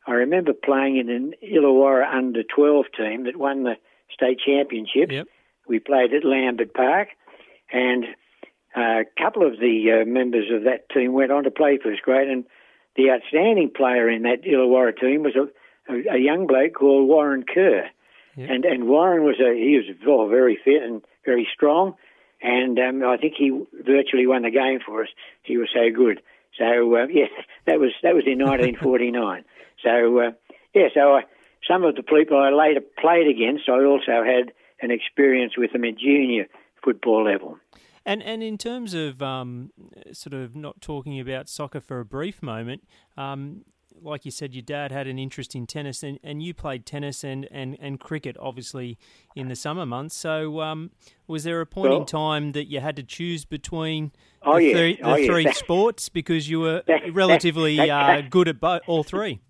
I 0.06 0.12
remember 0.12 0.54
playing 0.54 0.98
in 0.98 1.10
an 1.10 1.34
Illawarra 1.44 2.12
under 2.14 2.44
12 2.44 2.86
team 2.96 3.24
that 3.26 3.36
won 3.36 3.64
the 3.64 3.76
state 4.14 4.40
championship. 4.46 5.12
yep, 5.12 5.28
We 5.68 5.80
played 5.80 6.14
at 6.14 6.24
Lambert 6.24 6.74
Park, 6.74 7.10
and 7.72 8.06
a 8.76 9.04
couple 9.18 9.46
of 9.46 9.60
the 9.60 10.02
uh, 10.02 10.06
members 10.06 10.46
of 10.54 10.64
that 10.64 10.90
team 10.90 11.14
went 11.14 11.32
on 11.32 11.44
to 11.44 11.52
play 11.52 11.80
first 11.82 12.02
grade. 12.02 12.30
And 12.30 12.46
the 12.96 13.12
outstanding 13.12 13.72
player 13.76 14.10
in 14.10 14.24
that 14.24 14.44
Illawarra 14.44 15.00
team 15.00 15.24
was 15.24 15.36
a, 15.36 15.92
a, 15.92 16.16
a 16.16 16.20
young 16.20 16.48
bloke 16.48 16.74
called 16.74 17.08
Warren 17.08 17.44
Kerr. 17.44 17.90
Yep. 18.36 18.50
And 18.52 18.66
and 18.66 18.88
Warren 18.88 19.24
was 19.24 19.40
a 19.40 19.56
he 19.56 19.78
was 19.78 19.86
oh, 20.08 20.28
very 20.28 20.60
fit 20.64 20.84
and 20.84 21.02
very 21.26 21.48
strong, 21.52 21.96
and 22.40 22.78
um, 22.78 23.04
I 23.04 23.18
think 23.18 23.34
he 23.36 23.50
virtually 23.74 24.28
won 24.28 24.44
the 24.44 24.52
game 24.52 24.80
for 24.86 25.02
us. 25.02 25.10
He 25.42 25.58
was 25.58 25.70
so 25.74 25.90
good. 25.92 26.22
So 26.56 26.96
uh, 26.96 27.08
yeah, 27.12 27.26
that 27.66 27.80
was 27.80 27.94
that 28.04 28.14
was 28.14 28.26
in 28.28 28.38
1949. 28.38 29.44
so 29.84 30.20
uh, 30.20 30.32
yeah, 30.76 30.90
so 30.94 31.16
I, 31.16 31.22
some 31.68 31.84
of 31.84 31.96
the 31.96 32.04
people 32.04 32.38
I 32.38 32.50
later 32.50 32.82
played 33.00 33.28
against, 33.28 33.70
I 33.70 33.84
also 33.84 34.24
had 34.24 34.54
an 34.82 34.92
experience 34.92 35.54
with 35.58 35.74
them 35.74 35.84
at 35.84 35.98
junior 35.98 36.48
football 36.84 37.24
level. 37.24 37.58
And 38.06 38.24
and 38.24 38.42
in 38.42 38.58
terms 38.58 38.94
of 38.94 39.22
um, 39.22 39.72
sort 40.14 40.34
of 40.34 40.56
not 40.56 40.80
talking 40.80 41.20
about 41.20 41.50
soccer 41.50 41.82
for 41.82 42.00
a 42.00 42.06
brief 42.06 42.42
moment, 42.42 42.88
um, 43.18 43.66
like 44.02 44.26
you 44.26 44.32
said, 44.32 44.54
your 44.54 44.62
dad 44.62 44.92
had 44.92 45.08
an 45.08 45.20
interest 45.20 45.56
in 45.56 45.66
tennis, 45.66 46.04
and, 46.04 46.20
and 46.24 46.42
you 46.42 46.54
played 46.54 46.86
tennis 46.86 47.24
and, 47.24 47.48
and, 47.52 47.78
and 47.80 48.00
cricket, 48.00 48.36
obviously, 48.40 48.98
in 49.36 49.48
the 49.48 49.56
summer 49.56 49.86
months. 49.86 50.16
So, 50.16 50.62
um, 50.62 50.92
was 51.28 51.44
there 51.44 51.62
a 51.62 51.66
point 51.66 51.90
well, 51.90 52.02
in 52.02 52.06
time 52.06 52.52
that 52.52 52.66
you 52.66 52.80
had 52.80 52.96
to 52.98 53.04
choose 53.04 53.46
between 53.46 54.12
oh, 54.44 54.58
the, 54.58 54.64
yeah. 54.64 54.78
three, 54.78 54.96
the 54.96 55.10
oh, 55.10 55.26
three 55.26 55.44
yeah. 55.46 55.52
sports 55.54 56.10
because 56.10 56.50
you 56.50 56.60
were 56.60 56.84
relatively 57.12 57.80
uh, 57.90 58.22
good 58.30 58.48
at 58.48 58.60
bo- 58.60 58.80
all 58.88 59.04
three? 59.04 59.42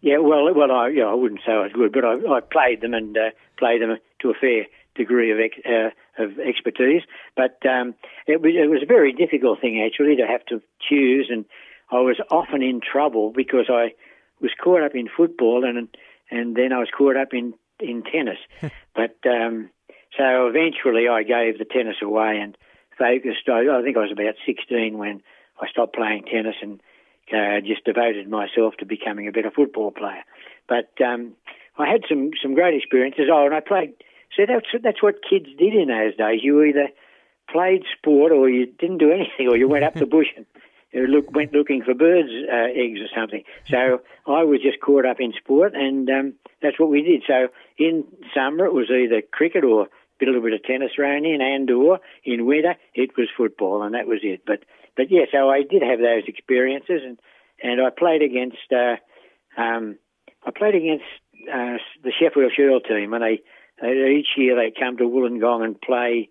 Yeah, 0.00 0.18
well, 0.18 0.52
well, 0.54 0.70
I, 0.70 0.90
know, 0.90 1.10
I 1.10 1.14
wouldn't 1.14 1.40
say 1.44 1.52
I 1.52 1.62
was 1.62 1.72
good, 1.72 1.92
but 1.92 2.04
I, 2.04 2.14
I 2.14 2.40
played 2.40 2.80
them 2.80 2.94
and 2.94 3.16
uh, 3.16 3.30
played 3.58 3.82
them 3.82 3.96
to 4.22 4.30
a 4.30 4.34
fair 4.34 4.66
degree 4.94 5.32
of 5.32 5.38
ex, 5.38 5.56
uh, 5.66 6.22
of 6.22 6.38
expertise. 6.38 7.02
But 7.36 7.58
um, 7.66 7.94
it, 8.26 8.40
was, 8.40 8.52
it 8.54 8.70
was 8.70 8.82
a 8.82 8.86
very 8.86 9.12
difficult 9.12 9.60
thing 9.60 9.82
actually 9.84 10.16
to 10.16 10.26
have 10.26 10.44
to 10.46 10.62
choose, 10.88 11.28
and 11.30 11.44
I 11.90 12.00
was 12.00 12.20
often 12.30 12.62
in 12.62 12.80
trouble 12.80 13.32
because 13.34 13.66
I 13.68 13.94
was 14.40 14.50
caught 14.62 14.82
up 14.82 14.94
in 14.94 15.08
football 15.14 15.64
and 15.64 15.88
and 16.30 16.54
then 16.54 16.72
I 16.72 16.78
was 16.78 16.88
caught 16.96 17.16
up 17.16 17.32
in 17.32 17.54
in 17.80 18.02
tennis. 18.02 18.38
but 18.94 19.16
um, 19.26 19.70
so 20.16 20.48
eventually 20.48 21.08
I 21.08 21.22
gave 21.22 21.58
the 21.58 21.64
tennis 21.64 21.96
away 22.02 22.38
and 22.40 22.56
focused. 22.98 23.48
I, 23.48 23.68
I 23.68 23.82
think 23.82 23.96
I 23.96 24.00
was 24.00 24.12
about 24.12 24.34
16 24.46 24.98
when 24.98 25.22
I 25.60 25.68
stopped 25.68 25.94
playing 25.94 26.24
tennis 26.24 26.56
and 26.62 26.80
uh, 27.32 27.60
just 27.60 27.84
devoted 27.84 28.28
myself 28.28 28.74
to 28.78 28.86
becoming 28.86 29.28
a 29.28 29.32
better 29.32 29.50
football 29.50 29.90
player. 29.90 30.24
But 30.68 30.90
um, 31.04 31.32
I 31.78 31.88
had 31.88 32.02
some 32.08 32.30
some 32.42 32.54
great 32.54 32.74
experiences. 32.74 33.28
Oh, 33.32 33.46
and 33.46 33.54
I 33.54 33.60
played. 33.60 33.94
So 34.36 34.44
that's 34.46 34.66
that's 34.82 35.02
what 35.02 35.16
kids 35.28 35.46
did 35.58 35.74
in 35.74 35.88
those 35.88 36.16
days. 36.16 36.40
You 36.42 36.62
either 36.62 36.88
played 37.50 37.84
sport 37.96 38.32
or 38.32 38.48
you 38.48 38.66
didn't 38.66 38.98
do 38.98 39.10
anything, 39.10 39.48
or 39.48 39.56
you 39.56 39.68
went 39.68 39.84
up 39.84 39.94
the 39.94 40.06
bush 40.16 40.28
and 40.36 40.46
look, 40.94 41.30
went 41.32 41.52
looking 41.52 41.82
for 41.82 41.94
birds' 41.94 42.30
uh, 42.50 42.68
eggs 42.74 43.00
or 43.00 43.08
something. 43.14 43.44
So 43.68 44.00
I 44.26 44.44
was 44.44 44.60
just 44.62 44.80
caught 44.80 45.06
up 45.06 45.20
in 45.20 45.32
sport, 45.32 45.74
and 45.74 46.08
um, 46.10 46.34
that's 46.62 46.78
what 46.78 46.90
we 46.90 47.02
did. 47.02 47.22
So 47.26 47.48
in 47.78 48.04
summer 48.34 48.66
it 48.66 48.74
was 48.74 48.90
either 48.90 49.22
cricket 49.22 49.64
or 49.64 49.88
a 50.20 50.24
little 50.24 50.42
bit 50.42 50.52
of 50.52 50.64
tennis 50.64 50.92
thrown 50.96 51.24
in, 51.24 51.40
and 51.40 51.70
or 51.70 52.00
in 52.24 52.46
winter 52.46 52.74
it 52.94 53.16
was 53.16 53.28
football, 53.36 53.82
and 53.82 53.94
that 53.94 54.06
was 54.06 54.20
it. 54.22 54.42
But 54.46 54.64
but 54.98 55.12
yeah, 55.12 55.26
so 55.30 55.48
I 55.48 55.62
did 55.62 55.80
have 55.80 56.00
those 56.00 56.24
experiences, 56.26 57.00
and 57.06 57.18
and 57.62 57.80
I 57.80 57.90
played 57.96 58.20
against 58.20 58.58
uh, 58.72 58.96
um, 59.56 59.96
I 60.44 60.50
played 60.50 60.74
against 60.74 61.04
uh, 61.48 61.78
the 62.02 62.12
Sheffield 62.18 62.52
Shield 62.54 62.84
team, 62.86 63.14
and 63.14 63.22
they, 63.22 63.40
they 63.80 64.18
each 64.18 64.34
year 64.36 64.56
they 64.56 64.74
come 64.76 64.96
to 64.96 65.04
Wollongong 65.04 65.64
and 65.64 65.80
play 65.80 66.28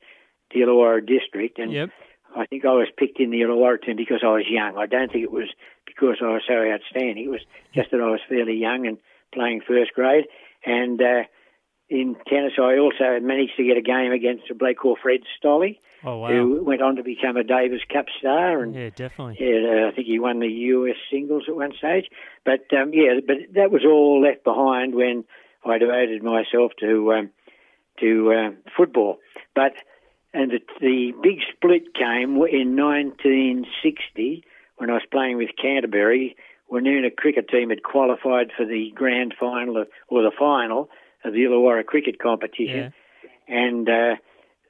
the 0.53 0.59
Illawarra 0.59 0.99
district, 0.99 1.59
and 1.59 1.71
yep. 1.71 1.89
I 2.35 2.45
think 2.45 2.65
I 2.65 2.73
was 2.73 2.89
picked 2.97 3.21
in 3.21 3.31
the 3.31 3.39
Illawarra 3.39 3.81
team 3.81 3.95
because 3.95 4.19
I 4.21 4.27
was 4.35 4.45
young. 4.49 4.77
I 4.77 4.85
don't 4.85 5.11
think 5.11 5.23
it 5.23 5.31
was 5.31 5.47
because 5.85 6.17
I 6.21 6.33
was 6.33 6.43
so 6.45 6.53
outstanding. 6.53 7.23
It 7.23 7.31
was 7.31 7.45
just 7.73 7.91
that 7.91 8.01
I 8.01 8.11
was 8.11 8.19
fairly 8.27 8.57
young 8.57 8.85
and 8.85 8.97
playing 9.33 9.61
first 9.65 9.93
grade, 9.93 10.25
and 10.65 11.01
uh, 11.01 11.23
in 11.89 12.15
tennis, 12.27 12.53
I 12.57 12.77
also 12.77 13.19
managed 13.21 13.55
to 13.57 13.63
get 13.63 13.77
a 13.77 13.81
game 13.81 14.11
against 14.11 14.49
a 14.51 14.55
bloke 14.55 14.77
called 14.77 14.99
Fred 15.01 15.21
Stolle, 15.41 15.77
oh, 16.03 16.17
wow. 16.17 16.27
who 16.29 16.63
went 16.63 16.81
on 16.81 16.97
to 16.97 17.03
become 17.03 17.37
a 17.37 17.43
Davis 17.43 17.81
Cup 17.91 18.05
star. 18.19 18.61
And 18.61 18.75
yeah, 18.75 18.89
definitely. 18.89 19.37
Yeah, 19.39 19.85
uh, 19.85 19.87
I 19.87 19.91
think 19.95 20.07
he 20.07 20.19
won 20.19 20.39
the 20.39 20.47
US 20.47 20.97
singles 21.09 21.43
at 21.47 21.55
one 21.55 21.73
stage. 21.77 22.07
But 22.43 22.65
um, 22.77 22.91
yeah, 22.93 23.19
but 23.25 23.37
that 23.53 23.71
was 23.71 23.85
all 23.85 24.21
left 24.21 24.43
behind 24.43 24.95
when 24.95 25.23
I 25.65 25.77
devoted 25.77 26.23
myself 26.23 26.73
to 26.81 27.13
um, 27.13 27.29
to 28.01 28.33
uh, 28.33 28.69
football. 28.75 29.19
But 29.55 29.73
and 30.33 30.51
the, 30.51 30.59
the 30.81 31.13
big 31.23 31.39
split 31.55 31.95
came 31.95 32.35
in 32.35 32.75
1960 32.75 34.43
when 34.75 34.89
I 34.89 34.93
was 34.93 35.03
playing 35.09 35.37
with 35.37 35.49
Canterbury. 35.59 36.35
Woonona 36.69 37.15
cricket 37.15 37.47
team 37.47 37.69
had 37.69 37.81
qualified 37.81 38.51
for 38.55 38.65
the 38.65 38.91
grand 38.93 39.33
final 39.39 39.77
of, 39.77 39.87
or 40.09 40.21
the 40.21 40.31
final 40.37 40.89
of 41.23 41.33
the 41.33 41.39
Illawarra 41.39 41.85
cricket 41.85 42.19
competition. 42.19 42.93
Yeah. 42.93 43.29
And 43.47 43.87
uh, 43.87 44.15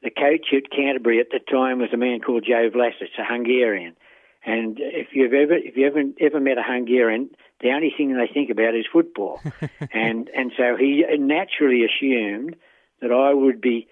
the 0.03 0.09
coach 0.09 0.47
at 0.53 0.71
Canterbury 0.71 1.19
at 1.19 1.29
the 1.31 1.39
time 1.39 1.79
was 1.79 1.89
a 1.93 1.97
man 1.97 2.19
called 2.19 2.45
Joe 2.47 2.69
Vlasits, 2.69 3.17
a 3.19 3.25
Hungarian. 3.25 3.95
And 4.45 4.77
if 4.79 5.07
you've 5.13 5.33
ever 5.33 5.55
if 5.55 5.75
you 5.75 5.87
ever 5.87 6.03
ever 6.21 6.39
met 6.39 6.57
a 6.57 6.63
Hungarian, 6.63 7.31
the 7.59 7.71
only 7.71 7.91
thing 7.95 8.15
they 8.15 8.31
think 8.31 8.49
about 8.49 8.75
is 8.75 8.85
football. 8.91 9.41
and 9.91 10.29
and 10.29 10.51
so 10.55 10.77
he 10.77 11.03
naturally 11.17 11.83
assumed 11.83 12.55
that 13.01 13.11
I 13.11 13.33
would 13.33 13.59
be 13.59 13.87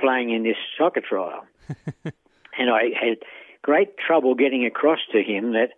playing 0.00 0.30
in 0.30 0.42
this 0.42 0.56
soccer 0.78 1.02
trial. 1.02 1.44
and 2.04 2.70
I 2.70 2.90
had 2.98 3.18
great 3.62 3.98
trouble 3.98 4.34
getting 4.34 4.64
across 4.64 5.00
to 5.12 5.22
him 5.22 5.52
that 5.52 5.70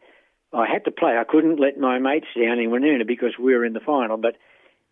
I 0.53 0.67
had 0.67 0.85
to 0.85 0.91
play. 0.91 1.17
I 1.19 1.25
couldn't 1.25 1.59
let 1.59 1.79
my 1.79 1.99
mates 1.99 2.27
down 2.37 2.59
in 2.59 2.71
Woonona 2.71 3.07
because 3.07 3.33
we 3.41 3.55
were 3.55 3.65
in 3.65 3.73
the 3.73 3.81
final, 3.81 4.19
but 4.19 4.37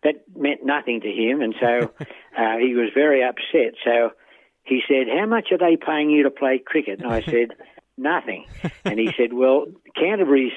that 0.03 0.15
meant 0.35 0.63
nothing 0.63 1.01
to 1.01 1.07
him, 1.07 1.41
and 1.41 1.55
so 1.59 1.91
uh, 2.37 2.57
he 2.57 2.73
was 2.73 2.89
very 2.93 3.23
upset. 3.23 3.75
So 3.83 4.11
he 4.63 4.81
said, 4.87 5.07
"How 5.07 5.25
much 5.25 5.51
are 5.51 5.57
they 5.57 5.77
paying 5.77 6.09
you 6.09 6.23
to 6.23 6.31
play 6.31 6.59
cricket?" 6.59 6.99
And 6.99 7.11
I 7.11 7.21
said, 7.25 7.49
"Nothing." 7.97 8.45
And 8.83 8.99
he 8.99 9.11
said, 9.17 9.33
"Well, 9.33 9.67
Canterbury's 9.95 10.53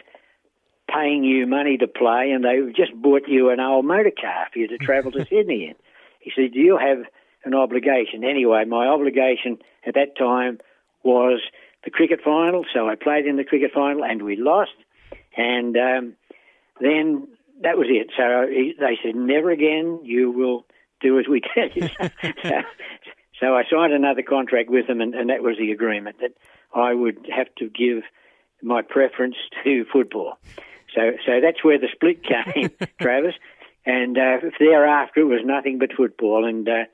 paying 0.92 1.24
you 1.24 1.46
money 1.46 1.78
to 1.78 1.86
play, 1.86 2.30
and 2.30 2.44
they've 2.44 2.74
just 2.74 2.94
bought 2.94 3.28
you 3.28 3.50
an 3.50 3.60
old 3.60 3.84
motor 3.84 4.12
car 4.18 4.46
for 4.52 4.58
you 4.58 4.68
to 4.68 4.78
travel 4.78 5.12
to 5.12 5.26
Sydney 5.30 5.68
in." 5.68 5.74
He 6.20 6.32
said, 6.34 6.52
"Do 6.52 6.60
you 6.60 6.78
have 6.78 7.04
an 7.44 7.54
obligation?" 7.54 8.24
Anyway, 8.24 8.64
my 8.64 8.86
obligation 8.86 9.58
at 9.86 9.94
that 9.94 10.16
time 10.18 10.58
was 11.02 11.40
the 11.84 11.90
cricket 11.90 12.20
final, 12.24 12.64
so 12.72 12.88
I 12.88 12.94
played 12.94 13.26
in 13.26 13.36
the 13.36 13.44
cricket 13.44 13.72
final, 13.74 14.04
and 14.04 14.22
we 14.22 14.36
lost. 14.36 14.72
And 15.36 15.76
um, 15.76 16.14
then 16.80 17.28
that 17.64 17.78
was 17.78 17.88
it. 17.90 18.10
So 18.16 18.46
he, 18.48 18.74
they 18.78 18.98
said, 19.02 19.16
never 19.16 19.50
again. 19.50 20.00
You 20.04 20.30
will 20.30 20.64
do 21.00 21.18
as 21.18 21.26
we 21.28 21.40
tell 21.54 21.68
you. 21.74 21.88
so, 21.98 22.08
so, 23.40 23.56
I 23.56 23.64
signed 23.70 23.92
another 23.92 24.22
contract 24.22 24.70
with 24.70 24.86
them, 24.86 25.00
and, 25.00 25.14
and, 25.14 25.30
that 25.30 25.42
was 25.42 25.56
the 25.58 25.72
agreement 25.72 26.16
that 26.20 26.32
I 26.74 26.94
would 26.94 27.26
have 27.34 27.48
to 27.58 27.68
give 27.68 28.02
my 28.62 28.82
preference 28.82 29.36
to 29.64 29.84
football. 29.92 30.38
So, 30.94 31.12
so 31.26 31.40
that's 31.40 31.64
where 31.64 31.78
the 31.78 31.88
split 31.92 32.22
came, 32.22 32.70
Travis. 33.00 33.34
And 33.86 34.16
uh, 34.16 34.38
thereafter, 34.58 35.20
it 35.20 35.24
was 35.24 35.40
nothing 35.44 35.78
but 35.78 35.92
football. 35.94 36.46
And 36.46 36.68
uh, 36.68 36.84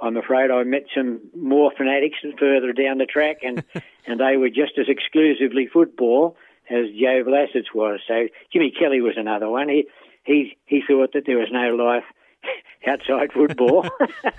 I'm 0.00 0.16
afraid 0.16 0.50
I 0.50 0.64
met 0.64 0.86
some 0.94 1.20
more 1.36 1.70
fanatics 1.76 2.18
further 2.38 2.72
down 2.72 2.98
the 2.98 3.06
track, 3.06 3.38
and, 3.42 3.62
and 4.06 4.18
they 4.18 4.36
were 4.36 4.48
just 4.48 4.78
as 4.78 4.86
exclusively 4.88 5.68
football 5.72 6.36
as 6.70 6.86
Joe 6.98 7.22
Vlasits 7.24 7.74
was. 7.74 8.00
So 8.08 8.28
Jimmy 8.52 8.72
Kelly 8.76 9.00
was 9.00 9.14
another 9.16 9.48
one. 9.48 9.68
He 9.68 9.86
he 10.24 10.56
he 10.66 10.82
thought 10.86 11.12
that 11.12 11.24
there 11.26 11.38
was 11.38 11.48
no 11.50 11.74
life 11.74 12.04
outside 12.86 13.32
football. 13.32 13.82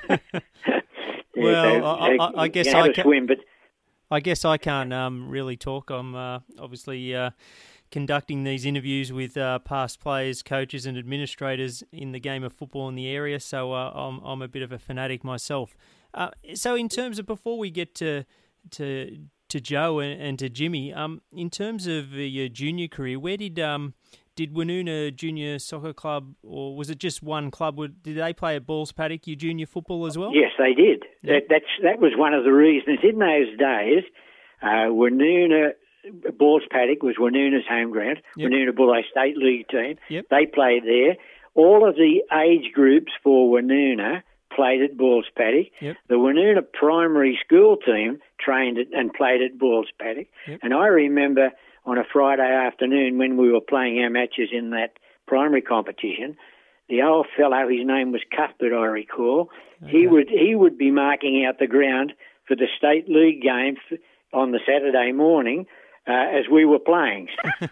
well, 1.35 1.81
so, 1.81 1.85
I, 1.85 2.15
I, 2.15 2.41
I, 2.43 2.47
guess 2.47 2.67
I 2.67 2.91
can, 2.91 3.03
swim, 3.03 3.25
but 3.27 3.39
I 4.11 4.19
guess 4.19 4.45
I 4.45 4.57
can't 4.57 4.93
um, 4.93 5.29
really 5.29 5.57
talk. 5.57 5.89
I'm 5.89 6.15
uh, 6.15 6.39
obviously 6.59 7.15
uh, 7.15 7.31
conducting 7.91 8.43
these 8.43 8.65
interviews 8.65 9.11
with 9.11 9.37
uh, 9.37 9.59
past 9.59 9.99
players, 9.99 10.43
coaches, 10.43 10.85
and 10.85 10.97
administrators 10.97 11.83
in 11.91 12.11
the 12.11 12.19
game 12.19 12.43
of 12.43 12.53
football 12.53 12.89
in 12.89 12.95
the 12.95 13.07
area, 13.07 13.39
so 13.39 13.73
uh, 13.73 13.91
I'm 13.93 14.19
I'm 14.23 14.41
a 14.41 14.47
bit 14.47 14.61
of 14.61 14.71
a 14.71 14.79
fanatic 14.79 15.23
myself. 15.23 15.75
Uh, 16.13 16.29
so, 16.53 16.75
in 16.75 16.89
terms 16.89 17.17
of 17.17 17.25
before 17.25 17.57
we 17.57 17.71
get 17.71 17.95
to 17.95 18.25
to 18.71 19.27
to 19.53 19.61
Joe 19.61 19.99
and, 19.99 20.19
and 20.19 20.39
to 20.39 20.49
Jimmy. 20.49 20.91
Um, 20.91 21.21
in 21.31 21.51
terms 21.51 21.85
of 21.85 22.13
your 22.13 22.49
junior 22.49 22.87
career, 22.87 23.19
where 23.19 23.37
did 23.37 23.59
um, 23.59 23.93
did 24.35 24.53
Woonona 24.53 25.13
Junior 25.15 25.59
Soccer 25.59 25.93
Club, 25.93 26.33
or 26.43 26.75
was 26.75 26.89
it 26.89 26.97
just 26.97 27.21
one 27.21 27.51
club? 27.51 27.79
Did 28.01 28.17
they 28.17 28.33
play 28.33 28.55
at 28.55 28.65
Balls 28.65 28.91
Paddock, 28.91 29.27
your 29.27 29.35
junior 29.35 29.65
football 29.65 30.05
as 30.05 30.17
well? 30.17 30.31
Yes, 30.33 30.51
they 30.57 30.73
did. 30.73 31.03
That, 31.23 31.43
that's 31.49 31.65
that 31.83 31.99
was 31.99 32.13
one 32.15 32.33
of 32.33 32.43
the 32.43 32.51
reasons 32.51 32.99
in 33.03 33.19
those 33.19 33.57
days. 33.57 34.03
Uh, 34.61 34.89
Balls 36.37 36.63
Paddock 36.69 37.03
was 37.03 37.15
Woonona's 37.19 37.65
home 37.69 37.91
ground. 37.91 38.21
Yep. 38.35 38.51
Bulli 38.75 39.01
State 39.09 39.37
League 39.37 39.67
team. 39.69 39.97
Yep. 40.09 40.25
They 40.29 40.45
played 40.45 40.83
there. 40.83 41.15
All 41.55 41.87
of 41.87 41.95
the 41.95 42.23
age 42.33 42.73
groups 42.73 43.11
for 43.23 43.49
Woonona 43.49 44.23
played 44.55 44.81
at 44.81 44.97
Balls 44.97 45.25
Paddock. 45.35 45.67
Yep. 45.81 45.95
The 46.09 46.15
Woonona 46.15 46.61
primary 46.73 47.39
school 47.43 47.77
team 47.77 48.19
trained 48.39 48.77
at, 48.77 48.87
and 48.91 49.13
played 49.13 49.41
at 49.41 49.57
Balls 49.57 49.87
Paddock. 49.99 50.27
And 50.61 50.73
I 50.73 50.87
remember 50.87 51.51
on 51.85 51.97
a 51.97 52.03
Friday 52.11 52.41
afternoon 52.41 53.17
when 53.17 53.37
we 53.37 53.51
were 53.51 53.61
playing 53.61 53.99
our 54.03 54.09
matches 54.09 54.49
in 54.51 54.71
that 54.71 54.93
primary 55.27 55.61
competition, 55.61 56.37
the 56.89 57.01
old 57.01 57.27
fellow, 57.37 57.67
his 57.67 57.85
name 57.85 58.11
was 58.11 58.21
Cuthbert, 58.35 58.73
I 58.73 58.85
recall, 58.85 59.49
okay. 59.81 59.91
he 59.91 60.07
would 60.07 60.29
he 60.29 60.55
would 60.55 60.77
be 60.77 60.91
marking 60.91 61.45
out 61.45 61.59
the 61.59 61.67
ground 61.67 62.13
for 62.47 62.55
the 62.55 62.67
state 62.77 63.07
league 63.07 63.41
game 63.41 63.77
on 64.33 64.51
the 64.51 64.59
Saturday 64.65 65.11
morning 65.11 65.65
uh, 66.07 66.11
as 66.11 66.45
we 66.51 66.65
were 66.65 66.79
playing. 66.79 67.29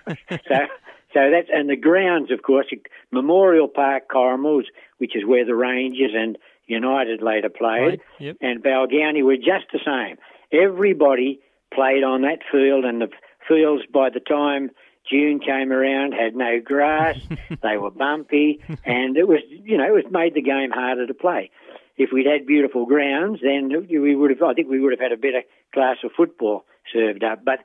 so. 0.48 0.68
So 1.14 1.30
that's 1.30 1.50
and 1.54 1.70
the 1.70 1.76
grounds, 1.76 2.32
of 2.32 2.42
course, 2.42 2.68
Memorial 3.12 3.68
Park, 3.68 4.04
Corrimal, 4.10 4.64
which 4.98 5.14
is 5.14 5.26
where 5.26 5.46
the 5.46 5.56
Rangers 5.56 6.12
and 6.16 6.38
United 6.68 7.22
later 7.22 7.50
played, 7.50 8.00
right. 8.00 8.00
yep. 8.18 8.38
and 8.40 8.64
Balgownie 8.64 9.24
were 9.24 9.36
just 9.36 9.68
the 9.74 9.80
same. 9.86 10.18
everybody 10.58 11.42
played 11.74 12.04
on 12.04 12.22
that 12.22 12.40
field, 12.50 12.86
and 12.86 13.02
the 13.02 13.10
fields 13.48 13.84
by 13.92 14.10
the 14.10 14.20
time 14.20 14.72
June 15.10 15.40
came 15.40 15.72
around 15.72 16.14
had 16.14 16.36
no 16.36 16.60
grass. 16.64 17.18
they 17.62 17.78
were 17.78 17.92
bumpy, 17.92 18.60
and 18.86 19.18
it 19.18 19.28
was 19.28 19.40
you 19.50 19.78
know 19.78 19.86
it 19.86 20.04
was 20.04 20.12
made 20.12 20.34
the 20.34 20.42
game 20.42 20.72
harder 20.72 21.08
to 21.08 21.14
play. 21.14 21.52
If 21.98 22.12
we'd 22.12 22.26
had 22.26 22.48
beautiful 22.48 22.86
grounds, 22.86 23.40
then 23.44 23.70
we 23.90 24.16
would 24.16 24.32
have. 24.32 24.42
I 24.42 24.54
think 24.54 24.70
we 24.70 24.80
would 24.80 24.92
have 24.94 25.00
had 25.00 25.12
a 25.12 25.18
better 25.18 25.44
class 25.74 25.98
of 26.04 26.12
football 26.16 26.66
served 26.94 27.24
up. 27.24 27.44
But 27.44 27.60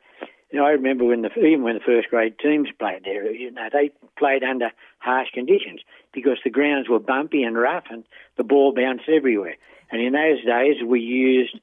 you 0.51 0.59
know, 0.59 0.67
I 0.67 0.71
remember 0.71 1.05
when 1.05 1.23
the 1.23 1.31
even 1.39 1.63
when 1.63 1.75
the 1.75 1.85
first 1.85 2.09
grade 2.09 2.39
teams 2.39 2.69
played 2.79 3.03
there, 3.05 3.31
you 3.33 3.51
know, 3.51 3.69
they 3.73 3.91
played 4.19 4.43
under 4.43 4.71
harsh 4.99 5.29
conditions 5.33 5.81
because 6.13 6.39
the 6.45 6.51
grounds 6.51 6.89
were 6.89 6.99
bumpy 6.99 7.43
and 7.43 7.57
rough, 7.57 7.85
and 7.91 8.05
the 8.37 8.45
ball 8.45 8.73
bounced 8.73 9.09
everywhere. 9.09 9.57
And 9.91 10.01
in 10.01 10.13
those 10.13 10.45
days, 10.45 10.77
we 10.85 11.01
used 11.01 11.59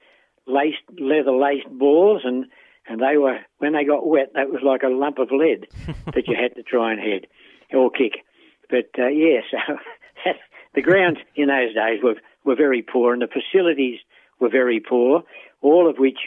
laced 0.45 0.83
leather 0.99 1.31
laced 1.31 1.69
balls, 1.69 2.21
and 2.23 2.45
and 2.87 3.01
they 3.01 3.17
were 3.17 3.39
when 3.59 3.73
they 3.73 3.85
got 3.85 4.07
wet, 4.07 4.31
that 4.35 4.49
was 4.49 4.61
like 4.63 4.83
a 4.83 4.87
lump 4.87 5.19
of 5.19 5.31
lead 5.31 5.67
that 6.13 6.27
you 6.27 6.35
had 6.35 6.55
to 6.55 6.63
try 6.63 6.91
and 6.91 6.99
head 6.99 7.27
or 7.73 7.89
kick. 7.89 8.23
But 8.69 8.89
uh, 8.97 9.07
yeah, 9.07 9.41
so 9.51 10.31
the 10.75 10.81
grounds 10.81 11.19
in 11.35 11.47
those 11.47 11.73
days 11.73 12.01
were 12.03 12.15
were 12.43 12.55
very 12.55 12.81
poor, 12.81 13.13
and 13.13 13.21
the 13.21 13.27
facilities 13.27 13.99
were 14.39 14.49
very 14.49 14.79
poor, 14.79 15.23
all 15.61 15.89
of 15.89 15.97
which 15.97 16.19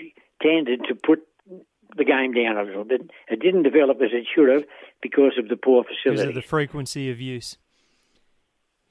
tended 0.42 0.82
to 0.88 0.94
put 0.94 1.26
the 1.96 2.04
game 2.04 2.32
down 2.32 2.56
a 2.56 2.62
little 2.62 2.84
bit. 2.84 3.10
It 3.28 3.40
didn't 3.40 3.62
develop 3.62 3.98
as 4.02 4.10
it 4.12 4.26
should 4.34 4.48
have 4.48 4.64
because 5.02 5.32
of 5.38 5.48
the 5.48 5.56
poor 5.56 5.84
facilities. 5.84 6.22
Because 6.22 6.28
of 6.28 6.34
the 6.34 6.42
frequency 6.42 7.10
of 7.10 7.20
use. 7.20 7.56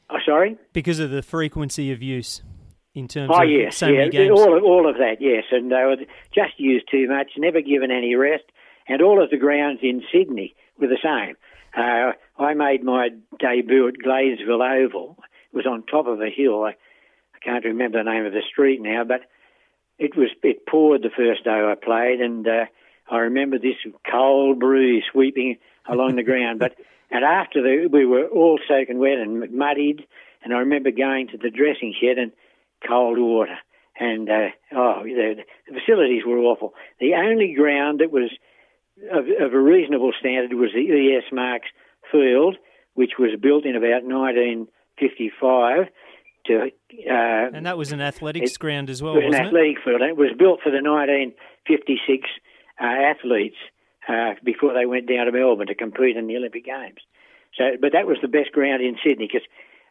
Oh, 0.09 0.17
sorry? 0.25 0.57
Because 0.73 0.99
of 0.99 1.09
the 1.09 1.23
frequency 1.23 1.91
of 1.91 2.01
use 2.01 2.41
in 2.95 3.09
terms 3.09 3.29
oh, 3.31 3.43
of 3.43 3.49
yes, 3.49 3.77
so 3.77 3.87
yeah. 3.87 4.29
All 4.29 4.57
of, 4.57 4.63
all 4.63 4.89
of 4.89 4.95
that, 4.97 5.17
yes. 5.19 5.43
And 5.51 5.69
they 5.69 5.83
were 5.83 5.97
just 6.33 6.57
used 6.57 6.89
too 6.89 7.09
much, 7.09 7.31
never 7.37 7.61
given 7.61 7.91
any 7.91 8.15
rest. 8.15 8.45
And 8.87 9.01
all 9.01 9.21
of 9.21 9.29
the 9.29 9.37
grounds 9.37 9.79
in 9.83 10.01
Sydney 10.11 10.55
were 10.79 10.87
the 10.87 10.97
same. 11.03 11.35
Uh, 11.75 12.13
I 12.41 12.53
made 12.53 12.83
my 12.83 13.09
debut 13.37 13.89
at 13.89 13.95
Gladesville 13.95 14.85
Oval. 14.85 15.17
It 15.51 15.55
was 15.55 15.65
on 15.65 15.83
top 15.85 16.07
of 16.07 16.21
a 16.21 16.29
hill. 16.29 16.63
I, 16.63 16.69
I 16.69 17.39
can't 17.43 17.65
remember 17.65 18.01
the 18.01 18.09
name 18.09 18.25
of 18.25 18.31
the 18.31 18.43
street 18.49 18.81
now, 18.81 19.03
but 19.03 19.21
it 19.99 20.15
was 20.15 20.29
it 20.41 20.65
poured 20.65 21.01
the 21.01 21.09
first 21.09 21.43
day 21.43 21.51
I 21.51 21.75
played, 21.75 22.21
and 22.21 22.47
uh, 22.47 22.65
I 23.09 23.17
remember 23.17 23.59
this 23.59 23.75
cold 24.09 24.59
breeze 24.59 25.03
sweeping 25.11 25.57
along 25.87 26.15
the 26.15 26.23
ground. 26.23 26.59
But 26.59 26.75
and 27.11 27.25
after 27.25 27.61
the, 27.61 27.89
we 27.91 28.05
were 28.05 28.27
all 28.27 28.59
soaking 28.67 28.99
wet 28.99 29.17
and 29.17 29.51
muddied, 29.51 30.05
and 30.43 30.53
I 30.53 30.59
remember 30.59 30.91
going 30.91 31.27
to 31.29 31.37
the 31.37 31.49
dressing 31.49 31.93
shed 31.99 32.17
and 32.17 32.31
cold 32.87 33.17
water. 33.17 33.57
And 33.97 34.29
uh, 34.29 34.49
oh, 34.75 35.03
the, 35.03 35.43
the 35.67 35.79
facilities 35.79 36.23
were 36.25 36.39
awful. 36.39 36.73
The 36.99 37.13
only 37.13 37.53
ground 37.55 38.01
that 38.01 38.11
was 38.11 38.29
of, 39.11 39.25
of 39.39 39.53
a 39.53 39.59
reasonable 39.59 40.11
standard 40.19 40.53
was 40.53 40.71
the 40.73 41.15
ES 41.15 41.31
Marks 41.31 41.67
Field, 42.11 42.57
which 42.93 43.13
was 43.17 43.31
built 43.41 43.65
in 43.65 43.75
about 43.75 44.03
1955 44.03 45.87
to. 46.47 46.61
Uh, 46.61 47.55
and 47.55 47.65
that 47.65 47.77
was 47.77 47.91
an 47.91 48.01
athletics 48.01 48.53
it, 48.53 48.59
ground 48.59 48.89
as 48.89 49.01
well, 49.01 49.17
it 49.17 49.25
was 49.25 49.35
an 49.35 49.47
athletic 49.47 49.77
field. 49.83 50.01
And 50.01 50.09
it 50.09 50.17
was 50.17 50.31
built 50.37 50.59
for 50.61 50.71
the 50.71 50.83
1956 50.83 52.29
uh, 52.79 52.83
athletes 52.83 53.57
uh, 54.07 54.33
before 54.43 54.73
they 54.73 54.85
went 54.85 55.07
down 55.07 55.25
to 55.25 55.31
Melbourne 55.31 55.67
to 55.67 55.75
compete 55.75 56.17
in 56.17 56.27
the 56.27 56.35
Olympic 56.35 56.65
Games. 56.65 56.99
So, 57.57 57.63
but 57.79 57.93
that 57.93 58.05
was 58.05 58.17
the 58.21 58.27
best 58.27 58.51
ground 58.51 58.83
in 58.83 58.97
Sydney 59.05 59.27
because 59.31 59.47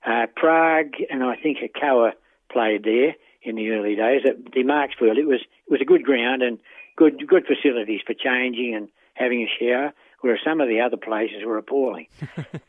uh, 0.07 0.27
Prague 0.37 0.93
and 1.11 1.23
I 1.23 1.37
think 1.37 1.59
Hakoah 1.59 2.13
played 2.51 2.85
there 2.85 3.15
in 3.43 3.57
the 3.57 3.71
early 3.71 3.95
days 3.95 4.23
at 4.27 4.53
the 4.53 4.63
Marksfield. 4.63 5.19
It 5.19 5.27
was 5.27 5.41
it 5.41 5.71
was 5.71 5.81
a 5.81 5.85
good 5.85 6.05
ground 6.05 6.43
and 6.43 6.59
good 6.97 7.27
good 7.27 7.45
facilities 7.47 8.01
for 8.07 8.15
changing 8.15 8.75
and 8.75 8.89
having 9.15 9.43
a 9.43 9.51
shower, 9.59 9.93
whereas 10.21 10.41
some 10.45 10.61
of 10.61 10.69
the 10.69 10.81
other 10.81 10.97
places 10.97 11.45
were 11.45 11.59
appalling. 11.59 12.07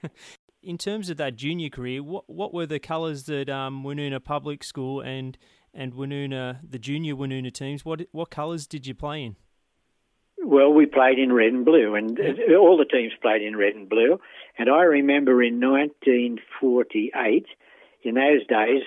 in 0.64 0.78
terms 0.78 1.10
of 1.10 1.18
that 1.18 1.36
junior 1.36 1.70
career, 1.70 2.04
what 2.04 2.30
what 2.30 2.54
were 2.54 2.66
the 2.66 2.80
colours 2.80 3.24
that 3.26 3.50
um, 3.50 3.84
Woonona 3.84 4.24
Public 4.24 4.64
School 4.64 5.02
and 5.02 5.38
and 5.74 5.94
Woonona 5.94 6.60
the 6.68 6.80
junior 6.80 7.16
Woonona 7.16 7.52
teams? 7.54 7.86
What 7.86 8.02
what 8.12 8.30
colours 8.30 8.68
did 8.68 8.86
you 8.88 8.94
play 8.96 9.24
in? 9.24 9.36
Well, 10.44 10.74
we 10.74 10.86
played 10.86 11.18
in 11.18 11.34
red 11.34 11.54
and 11.54 11.66
blue, 11.66 11.96
and 11.96 12.20
yeah. 12.20 12.58
all 12.58 12.78
the 12.78 12.86
teams 12.86 13.14
played 13.22 13.42
in 13.42 13.56
red 13.56 13.74
and 13.74 13.90
blue. 13.90 14.20
And 14.58 14.70
I 14.70 14.84
remember 14.84 15.42
in 15.42 15.60
1948, 15.60 17.46
in 18.04 18.14
those 18.16 18.46
days, 18.48 18.84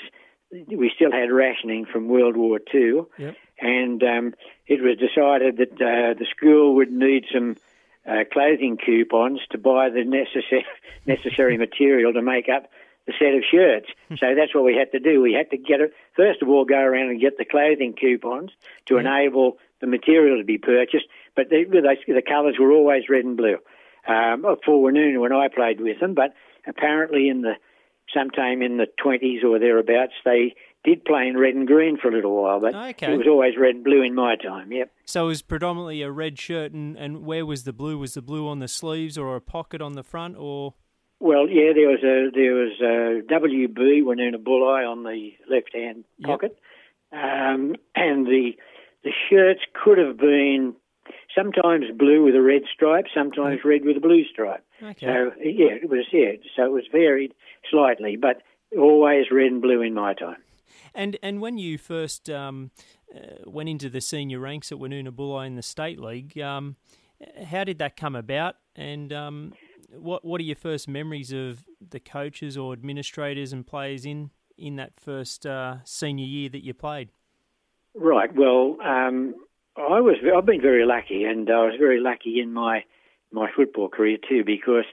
we 0.51 0.91
still 0.95 1.13
had 1.13 1.31
rationing 1.31 1.85
from 1.85 2.09
World 2.09 2.37
War 2.37 2.61
II, 2.75 3.03
yep. 3.19 3.37
and 3.61 4.03
um, 4.03 4.35
it 4.67 4.83
was 4.83 4.97
decided 4.97 5.59
that 5.59 5.73
uh, 5.73 6.15
the 6.19 6.27
school 6.37 6.77
would 6.77 6.91
need 6.91 7.27
some 7.33 7.57
uh, 8.07 8.25
clothing 8.33 8.79
coupons 8.79 9.41
to 9.51 9.59
buy 9.59 9.91
the 9.91 10.05
necessary 10.05 10.65
necessary 11.07 11.57
material 11.67 12.13
to 12.13 12.23
make 12.23 12.49
up 12.49 12.71
the 13.07 13.13
set 13.19 13.35
of 13.35 13.43
shirts. 13.51 13.89
so 14.19 14.35
that's 14.35 14.55
what 14.55 14.65
we 14.65 14.77
had 14.77 14.93
to 14.93 15.01
do. 15.01 15.23
We 15.23 15.33
had 15.33 15.51
to 15.51 15.57
get 15.57 15.81
it 15.81 15.95
first 16.15 16.43
of 16.43 16.49
all, 16.49 16.65
go 16.65 16.79
around 16.79 17.09
and 17.11 17.21
get 17.21 17.39
the 17.39 17.45
clothing 17.45 17.95
coupons 17.95 18.51
to 18.87 18.97
yep. 18.97 19.07
enable 19.07 19.59
the 19.81 19.87
material 19.87 20.39
to 20.39 20.45
be 20.45 20.59
purchased. 20.59 21.07
But 21.35 21.49
the, 21.49 21.65
the 22.07 22.23
colours 22.27 22.57
were 22.59 22.73
always 22.73 23.09
red 23.09 23.25
and 23.25 23.37
blue. 23.37 23.59
Um, 24.07 24.43
for 24.65 24.91
Woonona 24.91 25.21
when 25.21 25.33
I 25.33 25.49
played 25.49 25.81
with 25.81 26.01
them, 26.01 26.15
but 26.15 26.33
apparently 26.67 27.29
in 27.29 27.43
the 27.43 27.57
sometime 28.13 28.63
in 28.63 28.77
the 28.77 28.87
20s 29.05 29.45
or 29.45 29.59
thereabouts, 29.59 30.15
they 30.25 30.55
did 30.85 31.05
play 31.05 31.27
in 31.27 31.37
red 31.37 31.55
and 31.55 31.67
green 31.67 31.99
for 32.01 32.09
a 32.09 32.15
little 32.15 32.41
while, 32.41 32.61
but 32.61 32.75
okay. 32.75 33.13
it 33.13 33.17
was 33.17 33.27
always 33.27 33.55
red 33.59 33.77
and 33.77 33.85
blue 33.85 34.03
in 34.03 34.15
my 34.15 34.37
time, 34.37 34.73
yep. 34.73 34.91
So 35.05 35.25
it 35.25 35.29
was 35.29 35.43
predominantly 35.43 36.03
a 36.03 36.11
red 36.11 36.39
shirt, 36.39 36.73
and, 36.73 36.97
and 36.97 37.25
where 37.27 37.45
was 37.45 37.65
the 37.65 37.73
blue? 37.73 37.99
Was 37.99 38.15
the 38.15 38.23
blue 38.23 38.49
on 38.49 38.61
the 38.61 38.69
sleeves 38.69 39.19
or 39.19 39.37
a 39.37 39.41
pocket 39.41 39.83
on 39.83 39.95
the 39.95 40.03
front, 40.03 40.37
or...? 40.39 40.75
Well, 41.21 41.49
yeah, 41.49 41.73
there 41.75 41.89
was 41.89 42.05
a 42.05 42.31
there 42.33 42.55
was 42.55 42.81
a 42.81 43.23
WB 43.33 44.03
Woonona 44.03 44.37
Bulli 44.37 44.89
on 44.89 45.03
the 45.03 45.33
left 45.51 45.75
hand 45.75 46.05
Yep. 46.19 46.29
pocket, 46.29 46.59
um, 47.13 47.75
and 47.97 48.25
the 48.25 48.53
the 49.03 49.11
shirts 49.29 49.63
could 49.75 49.99
have 49.99 50.17
been 50.17 50.77
sometimes 51.35 51.87
blue 51.97 52.25
with 52.25 52.35
a 52.35 52.43
red 52.43 52.63
stripe, 52.73 53.07
sometimes 53.15 53.61
red 53.65 53.85
with 53.85 53.97
a 53.97 54.01
blue 54.01 54.25
stripe. 54.25 54.65
Okay. 54.83 55.07
So 55.07 55.33
yeah, 55.43 55.75
it 55.83 55.89
was 55.89 56.07
yeah. 56.13 56.33
So 56.57 56.65
it 56.65 56.73
was 56.73 56.85
varied 56.91 57.35
slightly, 57.71 58.17
but 58.17 58.43
always 58.77 59.27
red 59.31 59.53
and 59.53 59.63
blue 59.63 59.83
in 59.83 59.95
my 59.95 60.15
time. 60.15 60.43
And 60.95 61.17
and 61.23 61.41
when 61.41 61.59
you 61.59 61.79
first 61.79 62.29
um, 62.31 62.71
uh, 63.15 63.51
went 63.51 63.69
into 63.69 63.89
the 63.89 64.01
senior 64.01 64.39
ranks 64.41 64.73
at 64.73 64.79
Woonona 64.79 65.11
Bulli 65.11 65.47
in 65.47 65.57
the 65.57 65.63
state 65.63 65.99
league, 65.99 66.39
um, 66.39 66.77
how 67.45 67.65
did 67.65 67.79
that 67.79 67.97
come 67.97 68.15
about? 68.15 68.57
And 68.77 69.13
um, 69.13 69.53
what 69.91 70.25
what 70.25 70.41
are 70.41 70.45
your 70.45 70.57
first 70.57 70.89
memories 70.89 71.33
of 71.33 71.65
the 71.91 72.01
coaches 72.01 72.57
or 72.57 72.73
administrators 72.73 73.53
and 73.53 73.67
players 73.67 74.05
in 74.05 74.31
in 74.57 74.77
that 74.77 74.99
first 74.99 75.47
uh, 75.47 75.77
senior 75.85 76.27
year 76.27 76.49
that 76.51 76.65
you 76.65 76.75
played? 76.75 77.11
Right. 77.95 78.35
Well, 78.35 78.77
um, 78.85 79.35
I 79.79 80.01
was 80.01 80.17
I've 80.37 80.47
been 80.47 80.61
very 80.61 80.85
lucky, 80.85 81.25
and 81.25 81.49
I 81.49 81.65
was 81.65 81.75
very 81.79 82.01
lucky 82.01 82.41
in 82.41 82.53
my 82.53 82.85
my 83.33 83.49
football 83.55 83.89
career 83.89 84.19
too 84.29 84.43
because 84.45 84.85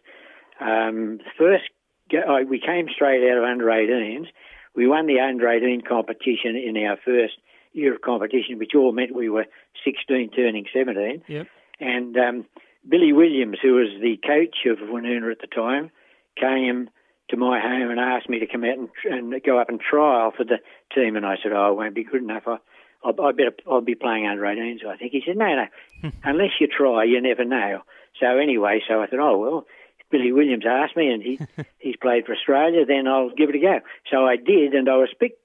um, 0.60 1.20
first 1.38 1.64
we 2.12 2.60
came 2.60 2.88
straight 2.94 3.30
out 3.30 3.38
of 3.38 3.44
under 3.44 3.66
18s. 3.66 4.28
We 4.76 4.88
won 4.88 5.08
the 5.08 5.20
under 5.20 5.50
18 5.50 5.82
competition 5.82 6.56
in 6.56 6.78
our 6.86 6.98
first 7.04 7.34
year 7.74 7.96
of 7.96 8.02
competition, 8.02 8.60
which 8.60 8.76
all 8.76 8.92
meant 8.92 9.16
we 9.16 9.30
were 9.30 9.46
16, 9.84 10.32
turning 10.32 10.66
17. 10.74 11.24
Yep. 11.28 11.48
And 11.80 12.18
um, 12.18 12.46
Billy 12.88 13.14
Williams, 13.14 13.58
who 13.62 13.76
was 13.76 13.90
the 14.02 14.18
coach 14.18 14.66
of 14.66 14.78
Woonona 14.88 15.32
at 15.32 15.40
the 15.40 15.48
time, 15.48 15.92
came 16.40 16.90
to 17.30 17.38
my 17.38 17.60
home 17.60 17.90
and 17.90 18.00
asked 18.00 18.30
me 18.30 18.40
to 18.40 18.48
come 18.48 18.64
out 18.64 18.78
and, 18.78 18.90
and 19.06 19.44
go 19.44 19.60
up 19.60 19.70
and 19.70 19.80
trial 19.80 20.32
for 20.36 20.44
the 20.44 20.60
team. 20.94 21.16
And 21.16 21.26
I 21.26 21.36
said, 21.42 21.54
"Oh, 21.54 21.68
I 21.68 21.70
won't 21.70 21.96
be 21.96 22.04
good 22.04 22.22
enough. 22.22 22.44
I, 22.48 22.58
I, 23.06 23.10
I 23.22 23.32
better 23.32 23.56
I'll 23.70 23.82
be 23.82 23.96
playing 23.96 24.28
under 24.28 24.42
18s." 24.42 24.86
I 24.86 24.98
think 24.98 25.12
he 25.12 25.24
said, 25.26 25.38
"No, 25.38 25.68
no, 26.04 26.12
unless 26.24 26.52
you 26.60 26.68
try, 26.68 27.04
you 27.04 27.22
never 27.22 27.46
know." 27.46 27.82
So 28.20 28.38
anyway, 28.38 28.82
so 28.88 29.02
I 29.02 29.08
thought, 29.08 29.20
"Oh 29.20 29.38
well." 29.38 29.66
Billy 30.12 30.32
Williams 30.32 30.66
asked 30.70 30.96
me, 30.96 31.12
and 31.12 31.22
he 31.22 31.40
he's 31.80 31.96
played 31.96 32.26
for 32.26 32.34
Australia. 32.34 32.86
Then 32.86 33.08
I'll 33.08 33.32
give 33.32 33.50
it 33.50 33.56
a 33.56 33.60
go. 33.60 33.80
So 34.12 34.26
I 34.26 34.36
did, 34.36 34.74
and 34.74 34.88
I 34.88 34.98
was 34.98 35.10
picked 35.20 35.42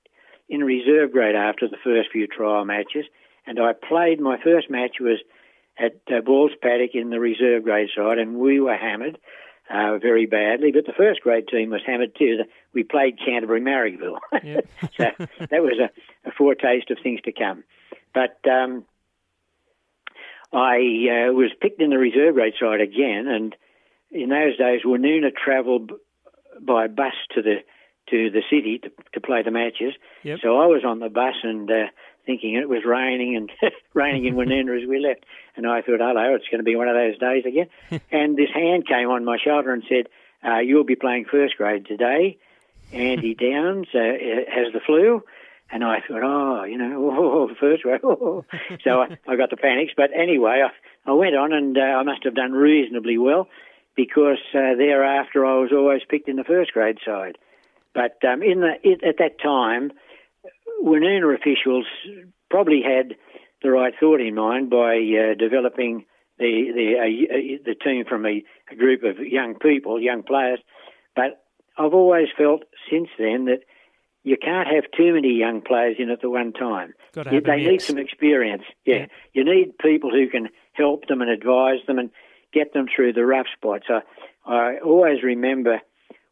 in 0.48 0.62
reserve 0.64 1.12
grade 1.12 1.34
after 1.34 1.68
the 1.68 1.78
first 1.82 2.10
few 2.12 2.26
trial 2.26 2.64
matches. 2.64 3.06
And 3.46 3.58
I 3.58 3.72
played. 3.72 4.20
My 4.20 4.36
first 4.42 4.68
match 4.68 4.96
was 5.00 5.18
at 5.78 6.00
uh, 6.14 6.20
Balls 6.20 6.52
Paddock 6.60 6.94
in 6.94 7.10
the 7.10 7.20
reserve 7.20 7.64
grade 7.64 7.88
side, 7.96 8.18
and 8.18 8.36
we 8.36 8.60
were 8.60 8.76
hammered 8.76 9.18
uh, 9.70 9.98
very 9.98 10.26
badly. 10.26 10.72
But 10.72 10.86
the 10.86 10.92
first 10.92 11.20
grade 11.22 11.48
team 11.48 11.70
was 11.70 11.80
hammered 11.86 12.14
too. 12.16 12.40
We 12.72 12.84
played 12.84 13.18
Canterbury 13.18 13.60
Marrickville, 13.60 14.18
so 14.96 15.04
that 15.38 15.62
was 15.62 15.78
a, 15.80 16.28
a 16.28 16.32
foretaste 16.32 16.90
of 16.90 16.98
things 17.02 17.20
to 17.22 17.32
come. 17.32 17.64
But 18.14 18.38
um, 18.48 18.84
I 20.52 20.76
uh, 21.28 21.32
was 21.32 21.50
picked 21.60 21.80
in 21.80 21.90
the 21.90 21.98
reserve 21.98 22.34
grade 22.34 22.54
side 22.60 22.80
again, 22.80 23.26
and 23.28 23.56
in 24.10 24.28
those 24.28 24.56
days, 24.56 24.82
Woonona 24.84 25.34
travelled 25.34 25.92
by 26.60 26.86
bus 26.86 27.14
to 27.34 27.42
the 27.42 27.56
to 28.10 28.30
the 28.30 28.42
city 28.50 28.78
to, 28.78 28.90
to 29.14 29.20
play 29.20 29.42
the 29.42 29.52
matches. 29.52 29.94
Yep. 30.24 30.40
So 30.42 30.58
I 30.58 30.66
was 30.66 30.82
on 30.84 30.98
the 30.98 31.08
bus, 31.08 31.34
and 31.42 31.70
uh, 31.70 31.86
thinking 32.26 32.54
it 32.54 32.68
was 32.68 32.82
raining 32.84 33.36
and 33.36 33.50
raining 33.94 34.26
in 34.26 34.34
Woonona 34.34 34.82
as 34.82 34.88
we 34.88 34.98
left. 34.98 35.24
And 35.56 35.66
I 35.66 35.82
thought, 35.82 36.00
hello, 36.00 36.34
it's 36.34 36.48
going 36.50 36.60
to 36.60 36.64
be 36.64 36.76
one 36.76 36.88
of 36.88 36.94
those 36.94 37.18
days 37.18 37.44
again. 37.46 37.68
and 38.10 38.36
this 38.36 38.50
hand 38.54 38.86
came 38.86 39.08
on 39.08 39.24
my 39.24 39.38
shoulder 39.42 39.72
and 39.72 39.82
said, 39.88 40.08
uh, 40.44 40.58
you'll 40.58 40.84
be 40.84 40.96
playing 40.96 41.26
first 41.30 41.56
grade 41.56 41.86
today. 41.86 42.38
Andy 42.92 43.34
Downs 43.34 43.88
uh, 43.94 43.98
has 43.98 44.72
the 44.72 44.80
flu. 44.84 45.22
And 45.72 45.84
I 45.84 46.00
thought, 46.00 46.22
oh, 46.24 46.64
you 46.64 46.78
know, 46.78 47.10
oh, 47.50 47.54
first 47.58 47.82
grade. 47.82 48.00
Oh. 48.04 48.44
So 48.82 49.02
I, 49.02 49.18
I 49.28 49.36
got 49.36 49.50
the 49.50 49.56
panics. 49.56 49.92
But 49.96 50.10
anyway, 50.14 50.64
I, 50.64 51.10
I 51.10 51.14
went 51.14 51.36
on 51.36 51.52
and 51.52 51.76
uh, 51.76 51.80
I 51.80 52.02
must 52.02 52.24
have 52.24 52.34
done 52.34 52.52
reasonably 52.52 53.18
well 53.18 53.48
because 53.96 54.38
uh, 54.54 54.74
thereafter 54.76 55.44
I 55.44 55.58
was 55.58 55.70
always 55.72 56.02
picked 56.08 56.28
in 56.28 56.36
the 56.36 56.44
first 56.44 56.72
grade 56.72 56.98
side. 57.04 57.36
But 57.94 58.18
um, 58.26 58.42
in 58.42 58.60
the, 58.60 58.74
it, 58.82 59.02
at 59.04 59.18
that 59.18 59.40
time, 59.42 59.92
Woonona 60.82 61.34
officials 61.34 61.86
probably 62.50 62.82
had 62.82 63.16
the 63.62 63.70
right 63.70 63.92
thought 63.98 64.20
in 64.20 64.34
mind 64.34 64.70
by 64.70 64.96
uh, 64.96 65.34
developing 65.38 66.06
the 66.38 66.72
the 66.74 67.58
the 67.64 67.74
team 67.74 68.04
from 68.08 68.24
a, 68.24 68.42
a, 68.70 68.76
group 68.76 69.02
of 69.02 69.18
young 69.18 69.56
people, 69.56 70.00
young 70.00 70.22
players. 70.22 70.60
But 71.14 71.39
I've 71.84 71.94
always 71.94 72.28
felt 72.36 72.62
since 72.90 73.08
then 73.18 73.46
that 73.46 73.60
you 74.22 74.36
can't 74.36 74.68
have 74.68 74.84
too 74.96 75.14
many 75.14 75.32
young 75.32 75.62
players 75.62 75.96
in 75.98 76.10
at 76.10 76.20
the 76.20 76.28
one 76.28 76.52
time. 76.52 76.92
You, 77.30 77.40
they 77.40 77.56
need 77.56 77.82
some 77.82 77.98
experience. 77.98 78.64
Yeah. 78.84 78.94
yeah, 78.94 79.06
you 79.32 79.44
need 79.44 79.78
people 79.78 80.10
who 80.10 80.28
can 80.28 80.48
help 80.72 81.06
them 81.08 81.22
and 81.22 81.30
advise 81.30 81.78
them 81.86 81.98
and 81.98 82.10
get 82.52 82.74
them 82.74 82.86
through 82.94 83.14
the 83.14 83.24
rough 83.24 83.46
spots. 83.56 83.86
I, 83.88 84.00
I 84.44 84.78
always 84.84 85.22
remember 85.22 85.80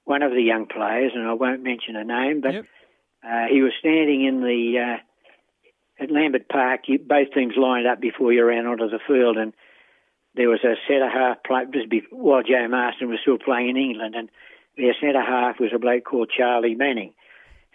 one 0.04 0.22
of 0.22 0.32
the 0.32 0.42
young 0.42 0.66
players, 0.66 1.12
and 1.14 1.26
I 1.26 1.32
won't 1.32 1.62
mention 1.62 1.96
a 1.96 2.04
name, 2.04 2.40
but. 2.40 2.54
Yep 2.54 2.64
uh, 3.24 3.46
he 3.50 3.62
was 3.62 3.72
standing 3.78 4.24
in 4.24 4.40
the 4.40 4.78
uh, 4.78 6.02
at 6.02 6.11
Lambert 6.11 6.48
Park. 6.48 6.82
You, 6.87 6.98
both 6.98 7.32
teams 7.34 7.54
lined 7.56 7.87
up 7.87 8.00
before 8.00 8.32
you 8.32 8.44
ran 8.44 8.66
onto 8.66 8.88
the 8.88 9.00
field, 9.06 9.37
and 9.37 9.52
there 10.34 10.48
was 10.48 10.61
a 10.64 10.74
centre 10.87 11.11
half 11.11 11.42
play 11.44 11.64
just 11.72 11.90
before, 11.90 12.18
while 12.18 12.42
Joe 12.42 12.68
Marston 12.68 13.08
was 13.08 13.18
still 13.22 13.38
playing 13.38 13.70
in 13.70 13.76
England, 13.76 14.14
and 14.14 14.30
their 14.78 14.94
centre 15.00 15.20
half 15.20 15.60
was 15.60 15.70
a 15.74 15.78
bloke 15.78 16.04
called 16.04 16.30
Charlie 16.34 16.74
Manning. 16.74 17.12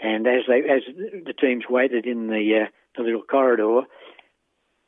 And 0.01 0.25
as 0.25 0.43
they 0.47 0.59
as 0.59 0.81
the 1.25 1.33
teams 1.33 1.65
waited 1.69 2.05
in 2.05 2.27
the 2.27 2.63
uh, 2.63 2.67
the 2.97 3.03
little 3.03 3.21
corridor, 3.21 3.81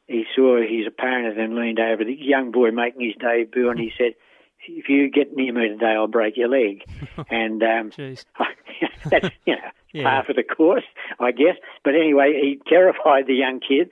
he 0.07 0.25
saw 0.35 0.57
his 0.57 0.87
opponent 0.87 1.39
and 1.39 1.55
leaned 1.55 1.79
over 1.79 2.03
the 2.03 2.15
young 2.17 2.51
boy 2.51 2.71
making 2.71 3.05
his 3.05 3.15
debut, 3.19 3.69
and 3.69 3.79
he 3.79 3.91
said, 3.97 4.13
"If 4.67 4.89
you 4.89 5.09
get 5.09 5.35
near 5.35 5.53
me 5.53 5.69
today, 5.69 5.93
I'll 5.95 6.07
break 6.07 6.37
your 6.37 6.49
leg." 6.49 6.83
and 7.29 7.61
um, 7.63 7.91
that's 9.05 9.29
you 9.45 9.55
know 9.55 9.69
yeah. 9.93 10.03
par 10.03 10.23
for 10.25 10.33
the 10.33 10.43
course, 10.43 10.83
I 11.19 11.31
guess. 11.31 11.55
But 11.83 11.95
anyway, 11.95 12.33
he 12.41 12.59
terrified 12.67 13.27
the 13.27 13.35
young 13.35 13.59
kid. 13.59 13.89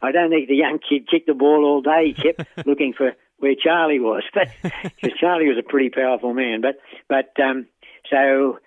I 0.00 0.12
don't 0.12 0.30
think 0.30 0.48
the 0.48 0.56
young 0.56 0.78
kid 0.78 1.08
kicked 1.10 1.26
the 1.26 1.34
ball 1.34 1.64
all 1.64 1.82
day. 1.82 2.14
He 2.14 2.22
kept 2.22 2.66
looking 2.66 2.94
for 2.96 3.14
where 3.38 3.54
Charlie 3.54 4.00
was, 4.00 4.22
but 4.34 4.48
because 4.62 5.18
Charlie 5.18 5.48
was 5.48 5.58
a 5.58 5.68
pretty 5.68 5.90
powerful 5.90 6.34
man. 6.34 6.60
But 6.60 6.78
but 7.08 7.32
um, 7.42 7.66
so 8.10 8.58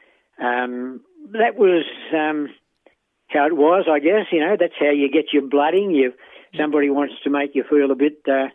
um, 0.42 1.02
that 1.32 1.56
was 1.56 1.86
um, 2.14 2.50
how 3.28 3.48
it 3.48 3.56
was, 3.56 3.86
I 3.90 4.00
guess. 4.00 4.28
You 4.32 4.42
know, 4.42 4.56
that's 4.60 4.74
how 4.80 4.92
you 4.92 5.10
get 5.12 5.34
your 5.34 5.48
blooding. 5.48 5.92
You 5.92 6.14
somebody 6.58 6.90
wants 6.90 7.16
to 7.24 7.30
make 7.30 7.56
you 7.56 7.64
feel 7.70 7.92
a 7.92 7.96
bit. 7.96 8.22
Uh, 8.28 8.48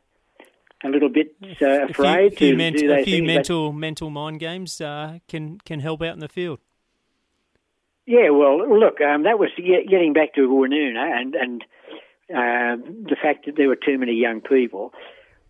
a 0.82 0.90
little 0.90 1.08
bit 1.08 1.34
uh, 1.62 1.86
afraid 1.86 2.34
a 2.34 2.36
few, 2.36 2.50
to 2.50 2.56
ment- 2.58 2.76
do 2.76 2.88
those 2.88 3.00
a 3.00 3.04
few 3.04 3.16
things, 3.18 3.26
mental 3.26 3.72
mental 3.72 4.10
mind 4.10 4.38
games 4.38 4.82
uh, 4.82 5.18
can 5.28 5.58
can 5.64 5.80
help 5.80 6.02
out 6.02 6.12
in 6.12 6.18
the 6.18 6.28
field. 6.28 6.58
Yeah, 8.06 8.30
well, 8.30 8.58
look, 8.78 9.00
um, 9.00 9.22
that 9.22 9.38
was 9.38 9.48
getting 9.56 10.12
back 10.12 10.34
to 10.34 10.42
Woonona 10.42 11.20
and 11.20 11.34
and 11.34 11.62
uh, 12.30 12.76
the 12.76 13.16
fact 13.20 13.46
that 13.46 13.56
there 13.56 13.68
were 13.68 13.76
too 13.76 13.98
many 13.98 14.12
young 14.12 14.40
people. 14.40 14.92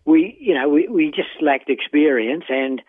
We, 0.07 0.37
you 0.39 0.55
know, 0.55 0.69
we, 0.69 0.87
we 0.89 1.07
just 1.07 1.41
lacked 1.41 1.71
experience, 1.71 2.45
and 2.49 2.83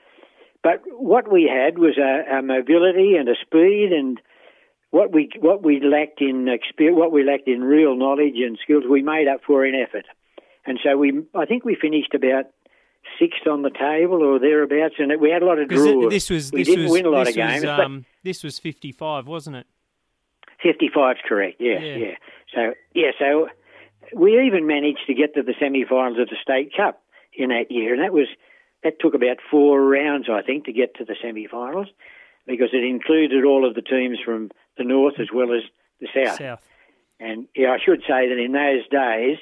but 0.62 0.82
what 0.86 1.32
we 1.32 1.44
had 1.44 1.78
was 1.78 1.98
a, 1.98 2.40
a 2.40 2.42
mobility 2.42 3.16
and 3.16 3.30
a 3.30 3.36
speed, 3.42 3.92
and 3.94 4.20
what 4.92 5.14
we 5.14 5.30
what 5.40 5.64
we 5.64 5.80
lacked 5.80 6.22
in 6.22 6.48
experience, 6.50 6.98
what 6.98 7.12
we 7.14 7.24
lacked 7.24 7.48
in 7.48 7.64
real 7.64 7.96
knowledge 7.96 8.36
and 8.36 8.58
skills, 8.62 8.84
we 8.90 9.02
made 9.02 9.28
up 9.28 9.42
for 9.48 9.66
in 9.66 9.76
effort. 9.76 10.06
And 10.66 10.80
so 10.84 10.98
we, 10.98 11.24
I 11.34 11.46
think 11.46 11.64
we 11.64 11.78
finished 11.80 12.14
about 12.14 12.46
sixth 13.20 13.48
on 13.48 13.62
the 13.62 13.70
table 13.70 14.24
or 14.24 14.40
thereabouts, 14.40 14.96
and 14.98 15.14
we 15.22 15.30
had 15.30 15.42
a 15.42 15.46
lot 15.46 15.60
of 15.60 15.70
draws. 15.70 16.10
This 16.10 16.30
was 16.30 16.52
we 16.52 16.62
this 16.62 16.68
didn't 16.68 16.86
was, 16.86 16.92
win 16.92 17.06
a 17.06 17.10
lot 17.10 17.28
of 17.28 17.36
games. 17.36 17.64
Was, 17.64 17.80
um, 17.80 18.06
this 18.24 18.44
was 18.44 18.60
fifty-five, 18.60 19.28
wasn't 19.28 19.56
it? 19.58 19.68
Fifty-five 20.62 21.18
is 21.18 21.22
correct. 21.26 21.58
Yes, 21.60 21.82
yeah. 21.82 21.96
yeah. 21.96 22.16
So 22.54 22.74
yeah, 22.94 23.12
so 23.20 23.48
we 24.14 24.46
even 24.46 24.68
managed 24.68 25.06
to 25.08 25.14
get 25.14 25.34
to 25.36 25.44
the 25.44 25.54
semi-finals 25.60 26.20
of 26.20 26.30
the 26.30 26.36
state 26.42 26.72
cup 26.76 27.02
in 27.38 27.50
that 27.50 27.70
year, 27.70 27.94
and 27.94 28.04
that 28.04 28.14
was 28.14 28.28
that 28.84 29.00
took 29.00 29.16
about 29.16 29.38
four 29.50 29.82
rounds, 29.84 30.28
I 30.32 30.42
think, 30.42 30.66
to 30.66 30.74
get 30.74 30.96
to 30.96 31.06
the 31.06 31.16
semi-finals 31.22 31.88
because 32.46 32.70
it 32.72 32.84
included 32.84 33.44
all 33.44 33.68
of 33.68 33.74
the 33.74 33.82
teams 33.82 34.20
from 34.24 34.52
the 34.78 34.84
north 34.84 35.16
as 35.20 35.28
well 35.34 35.52
as 35.54 35.64
the 36.00 36.08
south. 36.14 36.38
South. 36.38 36.62
And 37.20 37.48
yeah, 37.56 37.72
I 37.72 37.78
should 37.84 38.02
say 38.02 38.30
that 38.30 38.38
in 38.38 38.52
those 38.52 38.88
days 38.90 39.38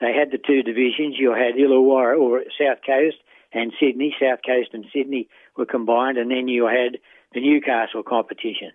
they 0.00 0.12
had 0.12 0.30
the 0.30 0.38
two 0.38 0.62
divisions. 0.62 1.16
You 1.18 1.32
had 1.32 1.54
Illawarra 1.54 2.18
or 2.18 2.42
South 2.58 2.78
Coast 2.84 3.16
and 3.52 3.72
Sydney. 3.80 4.14
South 4.20 4.40
Coast 4.44 4.70
and 4.72 4.84
Sydney 4.92 5.28
were 5.56 5.66
combined, 5.66 6.18
and 6.18 6.30
then 6.30 6.48
you 6.48 6.66
had 6.66 6.98
the 7.32 7.40
Newcastle 7.40 8.02
competition, 8.02 8.72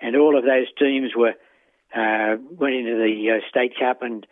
and 0.00 0.14
all 0.16 0.38
of 0.38 0.44
those 0.44 0.66
teams 0.78 1.12
were 1.16 1.34
uh, 1.94 2.36
went 2.50 2.74
into 2.74 2.96
the 2.96 3.38
uh, 3.38 3.48
state 3.48 3.72
cup 3.78 4.02
and 4.02 4.26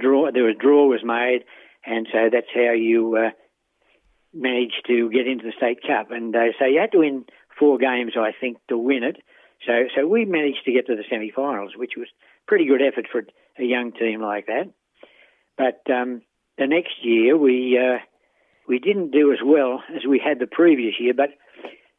draw. 0.00 0.30
There 0.32 0.44
was 0.44 0.56
draw 0.58 0.88
was 0.88 1.04
made, 1.04 1.44
and 1.86 2.06
so 2.12 2.30
that's 2.32 2.46
how 2.54 2.72
you 2.72 3.16
uh, 3.16 3.30
managed 4.32 4.82
to 4.86 5.10
get 5.10 5.26
into 5.26 5.44
the 5.44 5.52
state 5.56 5.80
cup. 5.86 6.10
And 6.10 6.34
uh, 6.34 6.52
so 6.58 6.66
you 6.66 6.80
had 6.80 6.92
to 6.92 6.98
win 6.98 7.24
four 7.58 7.78
games, 7.78 8.12
I 8.18 8.32
think, 8.38 8.58
to 8.68 8.76
win 8.76 9.04
it. 9.04 9.16
So 9.66 9.72
so 9.96 10.06
we 10.06 10.24
managed 10.24 10.64
to 10.64 10.72
get 10.72 10.86
to 10.86 10.96
the 10.96 11.04
semi-finals, 11.08 11.72
which 11.76 11.92
was 11.96 12.08
pretty 12.46 12.66
good 12.66 12.82
effort 12.82 13.06
for 13.10 13.22
a 13.58 13.64
young 13.64 13.92
team 13.92 14.20
like 14.20 14.46
that. 14.46 14.70
But 15.56 15.82
um, 15.92 16.22
the 16.58 16.66
next 16.66 17.02
year 17.02 17.36
we 17.36 17.78
uh, 17.78 17.98
we 18.68 18.78
didn't 18.78 19.10
do 19.10 19.32
as 19.32 19.38
well 19.44 19.82
as 19.94 20.04
we 20.06 20.18
had 20.18 20.38
the 20.38 20.46
previous 20.46 20.94
year. 20.98 21.14
But 21.14 21.30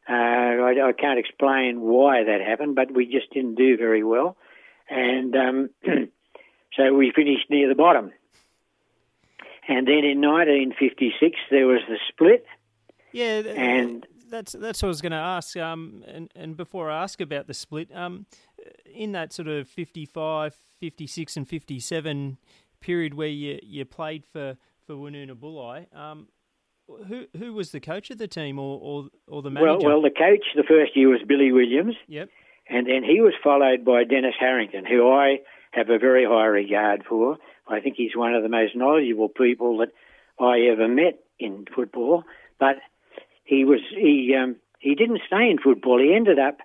uh, 0.08 0.12
I, 0.12 0.74
I, 0.88 0.92
can't 0.92 1.18
explain 1.18 1.80
why 1.80 2.24
that 2.24 2.40
happened, 2.40 2.76
but 2.76 2.92
we 2.92 3.06
just 3.06 3.32
didn't 3.32 3.56
do 3.56 3.76
very 3.76 4.04
well, 4.04 4.36
and 4.88 5.34
um, 5.34 5.70
so 6.76 6.94
we 6.94 7.12
finished 7.14 7.50
near 7.50 7.68
the 7.68 7.74
bottom. 7.74 8.12
And 9.68 9.86
then 9.86 10.04
in 10.04 10.20
1956 10.20 11.38
there 11.50 11.66
was 11.66 11.80
the 11.88 11.98
split. 12.08 12.44
Yeah, 13.12 13.42
and 13.46 14.06
that's 14.30 14.52
that's 14.52 14.82
what 14.82 14.88
I 14.88 14.90
was 14.90 15.00
going 15.00 15.12
to 15.12 15.18
ask. 15.18 15.56
Um, 15.56 16.04
and 16.06 16.30
and 16.34 16.56
before 16.56 16.90
I 16.90 17.02
ask 17.02 17.20
about 17.20 17.46
the 17.46 17.54
split, 17.54 17.94
um, 17.94 18.26
in 18.92 19.12
that 19.12 19.32
sort 19.32 19.48
of 19.48 19.68
55, 19.68 20.54
56 20.80 21.36
and 21.36 21.48
57 21.48 22.38
period 22.80 23.14
where 23.14 23.28
you, 23.28 23.58
you 23.62 23.84
played 23.84 24.24
for, 24.24 24.56
for 24.86 24.94
Woonona 24.94 25.32
Bulli, 25.32 25.94
um, 25.96 26.28
who 27.08 27.26
who 27.36 27.52
was 27.52 27.72
the 27.72 27.80
coach 27.80 28.10
of 28.10 28.18
the 28.18 28.28
team 28.28 28.58
or, 28.58 28.78
or, 28.80 29.08
or 29.26 29.42
the 29.42 29.50
manager? 29.50 29.86
Well, 29.86 30.00
well, 30.00 30.02
the 30.02 30.10
coach 30.10 30.44
the 30.54 30.62
first 30.62 30.96
year 30.96 31.08
was 31.08 31.20
Billy 31.26 31.50
Williams. 31.50 31.96
Yep. 32.06 32.28
And 32.68 32.86
then 32.86 33.02
he 33.02 33.20
was 33.20 33.32
followed 33.42 33.84
by 33.84 34.04
Dennis 34.04 34.34
Harrington, 34.38 34.84
who 34.84 35.10
I 35.10 35.38
have 35.72 35.90
a 35.90 35.98
very 35.98 36.24
high 36.24 36.46
regard 36.46 37.04
for. 37.08 37.38
I 37.68 37.80
think 37.80 37.96
he's 37.96 38.16
one 38.16 38.34
of 38.34 38.42
the 38.42 38.48
most 38.48 38.76
knowledgeable 38.76 39.28
people 39.28 39.78
that 39.78 39.92
I 40.38 40.60
ever 40.72 40.88
met 40.88 41.18
in 41.38 41.66
football. 41.74 42.24
But 42.58 42.76
he 43.44 43.64
was 43.64 43.80
he 43.90 44.34
um, 44.40 44.56
he 44.78 44.94
didn't 44.94 45.22
stay 45.26 45.50
in 45.50 45.58
football. 45.58 45.98
He 45.98 46.14
ended 46.14 46.38
up 46.38 46.58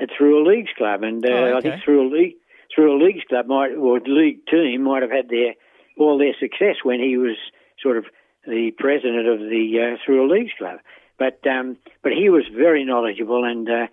at 0.00 0.08
Thirroul 0.10 0.46
Leagues 0.46 0.70
Club, 0.76 1.02
and 1.02 1.24
uh, 1.24 1.28
oh, 1.28 1.44
okay. 1.44 1.56
I 1.56 1.60
think 1.60 1.84
Thirroul 1.84 2.10
League 2.10 2.36
Thirroul 2.76 3.04
Leagues 3.04 3.24
Club 3.28 3.46
might 3.46 3.72
or 3.72 4.00
league 4.00 4.46
team 4.46 4.82
might 4.82 5.02
have 5.02 5.10
had 5.10 5.28
their 5.28 5.54
all 5.98 6.18
their 6.18 6.34
success 6.38 6.76
when 6.82 7.00
he 7.00 7.16
was 7.16 7.36
sort 7.82 7.96
of 7.96 8.04
the 8.46 8.70
president 8.78 9.26
of 9.28 9.38
the 9.38 9.96
uh, 9.96 9.96
Thirroul 10.04 10.30
Leagues 10.30 10.52
Club. 10.56 10.78
But 11.18 11.46
um, 11.46 11.76
but 12.02 12.12
he 12.12 12.30
was 12.30 12.44
very 12.54 12.84
knowledgeable, 12.84 13.44
and 13.44 13.68
uh, 13.68 13.86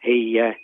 he 0.00 0.40
uh, 0.40 0.54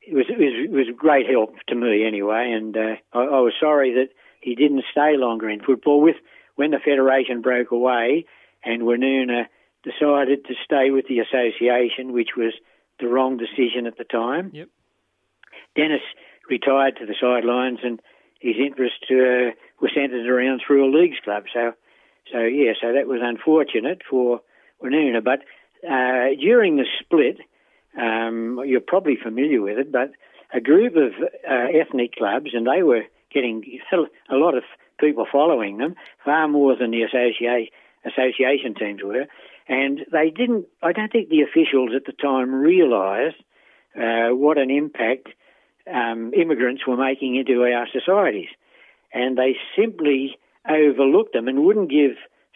it 0.00 0.14
was 0.14 0.26
it 0.28 0.38
was 0.38 0.52
it 0.64 0.70
was 0.70 0.86
great 0.96 1.28
help 1.28 1.54
to 1.68 1.74
me 1.74 2.04
anyway. 2.04 2.52
And 2.52 2.76
uh, 2.76 2.96
I, 3.12 3.20
I 3.20 3.40
was 3.40 3.52
sorry 3.60 3.94
that 3.94 4.08
he 4.42 4.54
didn't 4.54 4.84
stay 4.90 5.16
longer 5.16 5.48
in 5.48 5.60
football. 5.60 6.00
With 6.00 6.16
when 6.56 6.72
the 6.72 6.78
federation 6.78 7.40
broke 7.40 7.70
away, 7.70 8.26
and 8.64 8.82
Woonona 8.82 9.46
decided 9.82 10.44
to 10.46 10.54
stay 10.64 10.90
with 10.90 11.06
the 11.08 11.20
association, 11.20 12.12
which 12.12 12.30
was 12.36 12.52
the 13.00 13.08
wrong 13.08 13.36
decision 13.36 13.86
at 13.86 13.96
the 13.98 14.04
time. 14.04 14.50
Yep. 14.52 14.68
Dennis 15.74 16.02
retired 16.48 16.96
to 16.98 17.06
the 17.06 17.14
sidelines, 17.20 17.78
and 17.82 18.00
his 18.40 18.56
interest 18.58 19.04
uh, 19.10 19.56
was 19.80 19.90
centred 19.94 20.26
around 20.26 20.62
Thirroul 20.68 20.92
Leagues 20.92 21.16
Club. 21.24 21.44
So, 21.52 21.72
so 22.30 22.38
yeah, 22.40 22.72
so 22.80 22.92
that 22.92 23.06
was 23.06 23.20
unfortunate 23.22 24.02
for 24.08 24.40
Woonona. 24.82 25.24
But 25.24 25.40
uh, 25.88 26.34
during 26.38 26.76
the 26.76 26.86
split, 27.00 27.38
um, 27.98 28.60
you're 28.66 28.80
probably 28.80 29.16
familiar 29.16 29.60
with 29.60 29.78
it, 29.78 29.90
but 29.90 30.12
a 30.52 30.60
group 30.60 30.96
of 30.96 31.12
uh, 31.48 31.66
ethnic 31.80 32.14
clubs, 32.14 32.50
and 32.52 32.66
they 32.66 32.82
were 32.82 33.04
getting 33.32 33.80
a 33.92 34.36
lot 34.36 34.56
of 34.56 34.64
people 34.98 35.26
following 35.30 35.78
them, 35.78 35.94
far 36.24 36.48
more 36.48 36.76
than 36.76 36.90
the 36.90 37.02
association 37.02 38.74
teams 38.74 39.02
were. 39.02 39.26
And 39.68 40.00
they 40.10 40.30
didn't, 40.30 40.66
I 40.82 40.92
don't 40.92 41.10
think 41.10 41.28
the 41.28 41.42
officials 41.42 41.90
at 41.94 42.04
the 42.04 42.12
time 42.12 42.54
realised 42.54 43.36
uh, 43.96 44.34
what 44.34 44.58
an 44.58 44.70
impact 44.70 45.28
um, 45.92 46.32
immigrants 46.34 46.86
were 46.86 46.96
making 46.96 47.36
into 47.36 47.62
our 47.62 47.86
societies. 47.92 48.48
And 49.12 49.36
they 49.36 49.56
simply 49.76 50.38
overlooked 50.68 51.32
them 51.32 51.48
and 51.48 51.64
wouldn't 51.64 51.90
give 51.90 52.12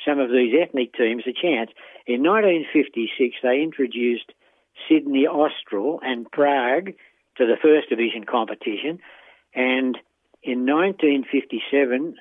some 0.07 0.19
of 0.19 0.31
these 0.31 0.55
ethnic 0.61 0.95
teams 0.95 1.25
a 1.27 1.33
chance. 1.33 1.71
In 2.07 2.23
1956, 2.23 3.37
they 3.43 3.63
introduced 3.63 4.33
Sydney 4.89 5.27
Austral 5.27 6.01
and 6.03 6.31
Prague 6.31 6.93
to 7.37 7.47
the 7.47 7.57
first 7.61 7.89
division 7.89 8.25
competition. 8.25 9.01
And 9.55 9.99
in 10.47 10.65
1957, 10.67 12.15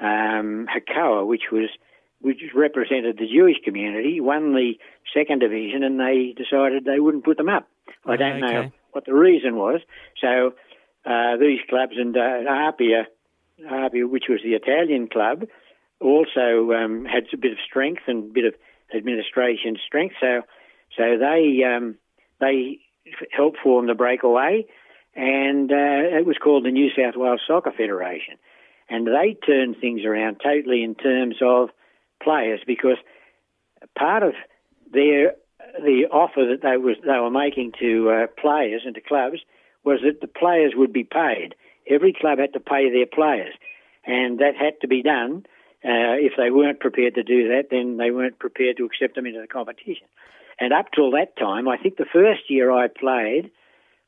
um, 0.00 0.66
Hakoah, 0.68 1.26
which 1.26 1.44
was 1.50 1.68
which 2.20 2.40
represented 2.54 3.18
the 3.18 3.26
Jewish 3.26 3.56
community, 3.64 4.18
won 4.18 4.54
the 4.54 4.74
second 5.12 5.40
division, 5.40 5.82
and 5.82 6.00
they 6.00 6.34
decided 6.34 6.84
they 6.84 6.98
wouldn't 6.98 7.24
put 7.24 7.36
them 7.36 7.50
up. 7.50 7.68
I 8.06 8.16
don't 8.16 8.42
okay. 8.42 8.52
know 8.52 8.72
what 8.92 9.04
the 9.04 9.12
reason 9.12 9.56
was. 9.56 9.80
So 10.22 10.54
uh, 11.04 11.36
these 11.36 11.60
clubs 11.68 11.92
and 11.98 12.16
uh, 12.16 12.48
Apia, 12.48 13.08
Apia, 13.70 14.06
which 14.06 14.24
was 14.28 14.40
the 14.42 14.54
Italian 14.54 15.08
club, 15.08 15.44
also 16.00 16.72
um, 16.72 17.04
had 17.04 17.24
a 17.32 17.36
bit 17.36 17.52
of 17.52 17.58
strength 17.66 18.02
and 18.06 18.30
a 18.30 18.32
bit 18.32 18.46
of 18.46 18.54
administration 18.94 19.76
strength. 19.86 20.14
So, 20.18 20.42
so 20.96 21.18
they 21.18 21.60
um, 21.62 21.96
they 22.40 22.78
helped 23.32 23.58
form 23.62 23.86
the 23.86 23.94
breakaway, 23.94 24.66
and 25.16 25.70
uh, 25.70 26.18
it 26.18 26.26
was 26.26 26.36
called 26.42 26.64
the 26.64 26.70
New 26.70 26.90
South 26.90 27.14
Wales 27.16 27.40
Soccer 27.46 27.72
Federation, 27.76 28.34
and 28.88 29.06
they 29.06 29.36
turned 29.46 29.76
things 29.80 30.04
around 30.04 30.40
totally 30.42 30.82
in 30.82 30.94
terms 30.94 31.36
of 31.42 31.70
players 32.22 32.60
because 32.66 32.96
part 33.96 34.22
of 34.22 34.34
their 34.92 35.34
the 35.82 36.06
offer 36.10 36.46
that 36.50 36.62
they 36.62 36.76
was 36.76 36.96
they 37.02 37.18
were 37.18 37.30
making 37.30 37.72
to 37.80 38.10
uh, 38.10 38.26
players 38.40 38.82
and 38.84 38.94
to 38.94 39.00
clubs 39.00 39.38
was 39.84 40.00
that 40.02 40.20
the 40.20 40.26
players 40.26 40.72
would 40.76 40.92
be 40.92 41.04
paid. 41.04 41.54
Every 41.88 42.12
club 42.12 42.38
had 42.38 42.54
to 42.54 42.60
pay 42.60 42.90
their 42.90 43.06
players, 43.06 43.54
and 44.06 44.38
that 44.38 44.56
had 44.58 44.80
to 44.80 44.88
be 44.88 45.02
done. 45.02 45.44
Uh, 45.84 46.16
if 46.16 46.32
they 46.38 46.50
weren't 46.50 46.80
prepared 46.80 47.14
to 47.14 47.22
do 47.22 47.48
that, 47.48 47.68
then 47.70 47.98
they 47.98 48.10
weren't 48.10 48.38
prepared 48.38 48.78
to 48.78 48.86
accept 48.86 49.14
them 49.14 49.26
into 49.26 49.40
the 49.40 49.46
competition. 49.46 50.06
And 50.58 50.72
up 50.72 50.86
till 50.94 51.10
that 51.10 51.36
time, 51.36 51.68
I 51.68 51.76
think 51.76 51.96
the 51.96 52.06
first 52.10 52.48
year 52.48 52.70
I 52.70 52.88
played, 52.88 53.50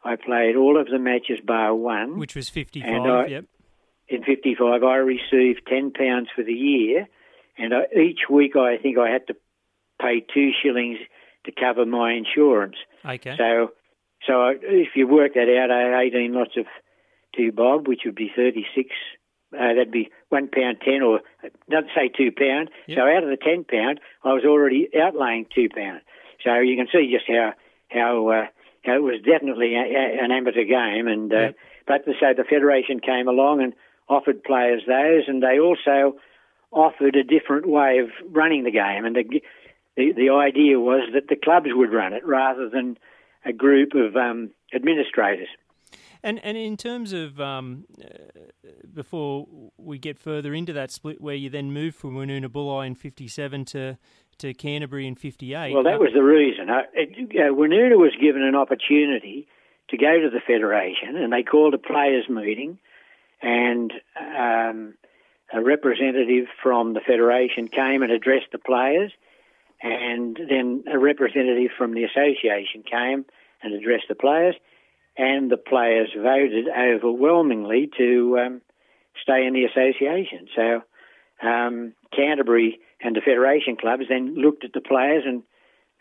I 0.06 0.14
played 0.16 0.54
all 0.54 0.80
of 0.80 0.86
the 0.86 0.98
matches 0.98 1.40
bar 1.44 1.74
one, 1.74 2.18
which 2.18 2.36
was 2.36 2.48
fifty-five. 2.48 3.28
yep. 3.28 3.44
In 4.08 4.22
fifty-five, 4.22 4.82
I 4.84 4.96
received 4.96 5.62
ten 5.66 5.92
pounds 5.92 6.28
for 6.34 6.44
the 6.44 6.52
year, 6.52 7.08
and 7.58 7.74
I, 7.74 7.82
each 7.98 8.20
week 8.30 8.54
I 8.54 8.76
think 8.80 8.98
I 8.98 9.10
had 9.10 9.26
to 9.26 9.34
pay 10.00 10.24
two 10.32 10.50
shillings 10.62 10.98
to 11.46 11.52
cover 11.52 11.84
my 11.84 12.12
insurance. 12.12 12.76
Okay. 13.04 13.34
So, 13.36 13.72
so 14.26 14.54
if 14.62 14.90
you 14.94 15.08
work 15.08 15.34
that 15.34 15.48
out, 15.60 15.70
I 15.72 15.90
had 15.90 16.06
eighteen 16.06 16.34
lots 16.34 16.56
of 16.56 16.66
two 17.36 17.50
bob, 17.50 17.88
which 17.88 18.02
would 18.04 18.14
be 18.14 18.30
thirty-six. 18.34 18.90
Uh, 19.52 19.74
that'd 19.74 19.90
be 19.90 20.10
one 20.28 20.48
pound 20.48 20.78
ten, 20.84 21.02
or 21.02 21.20
not 21.68 21.84
say 21.96 22.08
two 22.16 22.30
pound. 22.30 22.70
Yep. 22.86 22.98
So 22.98 23.02
out 23.02 23.24
of 23.24 23.30
the 23.30 23.42
ten 23.42 23.64
pound, 23.64 24.00
I 24.22 24.32
was 24.34 24.44
already 24.44 24.88
outlaying 24.94 25.46
two 25.52 25.68
pound. 25.68 26.00
So 26.44 26.54
you 26.60 26.76
can 26.76 26.86
see 26.92 27.10
just 27.12 27.26
how 27.26 27.54
how 27.90 28.28
uh, 28.28 28.46
how 28.86 28.94
it 28.94 29.02
was 29.02 29.20
definitely 29.24 29.74
a, 29.74 29.80
a, 29.80 30.24
an 30.24 30.32
amateur 30.32 30.64
game, 30.64 31.08
and 31.08 31.32
uh, 31.32 31.36
yep. 31.36 31.56
but 31.86 32.04
so 32.04 32.34
the 32.36 32.44
federation 32.44 33.00
came 33.00 33.28
along 33.28 33.62
and 33.62 33.74
offered 34.08 34.42
players 34.44 34.82
those, 34.86 35.24
and 35.26 35.42
they 35.42 35.58
also 35.58 36.16
offered 36.70 37.16
a 37.16 37.24
different 37.24 37.66
way 37.66 37.98
of 37.98 38.08
running 38.30 38.64
the 38.64 38.70
game, 38.70 39.04
and 39.04 39.16
the 39.16 39.42
the, 39.96 40.12
the 40.12 40.30
idea 40.30 40.78
was 40.78 41.08
that 41.14 41.28
the 41.28 41.36
clubs 41.36 41.68
would 41.70 41.92
run 41.92 42.12
it 42.12 42.24
rather 42.24 42.68
than 42.68 42.98
a 43.44 43.52
group 43.52 43.94
of 43.94 44.14
um, 44.16 44.50
administrators. 44.74 45.48
And 46.22 46.38
and 46.44 46.56
in 46.56 46.76
terms 46.76 47.12
of 47.12 47.40
um, 47.40 47.84
uh, 48.02 48.08
before 48.92 49.46
we 49.76 49.98
get 49.98 50.18
further 50.18 50.54
into 50.54 50.72
that 50.72 50.90
split, 50.90 51.20
where 51.20 51.34
you 51.34 51.50
then 51.50 51.72
move 51.72 51.94
from 51.94 52.14
Woonona 52.14 52.48
Bulli 52.48 52.86
in 52.86 52.94
'57 52.94 53.64
to 53.66 53.98
to 54.38 54.54
Canterbury 54.54 55.06
in 55.06 55.14
'58. 55.14 55.72
Well, 55.72 55.84
that 55.84 55.94
uh, 55.94 55.98
was 55.98 56.12
the 56.14 56.22
reason. 56.22 56.70
Uh, 56.70 56.82
it, 56.94 57.50
uh, 57.50 57.54
was 57.54 58.12
given 58.20 58.42
an 58.42 58.54
opportunity 58.54 59.48
to 59.90 59.96
go 59.96 60.20
to 60.20 60.30
the 60.30 60.40
federation, 60.46 61.16
and 61.16 61.32
they 61.32 61.42
called 61.42 61.74
a 61.74 61.78
players' 61.78 62.28
meeting, 62.28 62.78
and 63.42 63.92
um, 64.16 64.94
a 65.52 65.62
representative 65.62 66.46
from 66.62 66.94
the 66.94 67.00
federation 67.00 67.68
came 67.68 68.02
and 68.02 68.10
addressed 68.10 68.50
the 68.52 68.58
players, 68.58 69.12
and 69.82 70.38
then 70.48 70.84
a 70.92 70.98
representative 70.98 71.70
from 71.76 71.94
the 71.94 72.04
association 72.04 72.82
came 72.82 73.24
and 73.62 73.74
addressed 73.74 74.08
the 74.08 74.14
players, 74.14 74.54
and 75.16 75.50
the 75.50 75.56
players 75.56 76.08
voted 76.16 76.66
overwhelmingly 76.68 77.90
to 77.96 78.38
um, 78.38 78.60
stay 79.22 79.46
in 79.46 79.54
the 79.54 79.64
association. 79.64 80.48
So 80.54 80.82
um, 81.46 81.92
Canterbury 82.14 82.80
and 83.00 83.14
the 83.14 83.20
federation 83.20 83.76
clubs 83.76 84.04
then 84.08 84.34
looked 84.34 84.64
at 84.64 84.72
the 84.72 84.80
players 84.80 85.24
and 85.26 85.42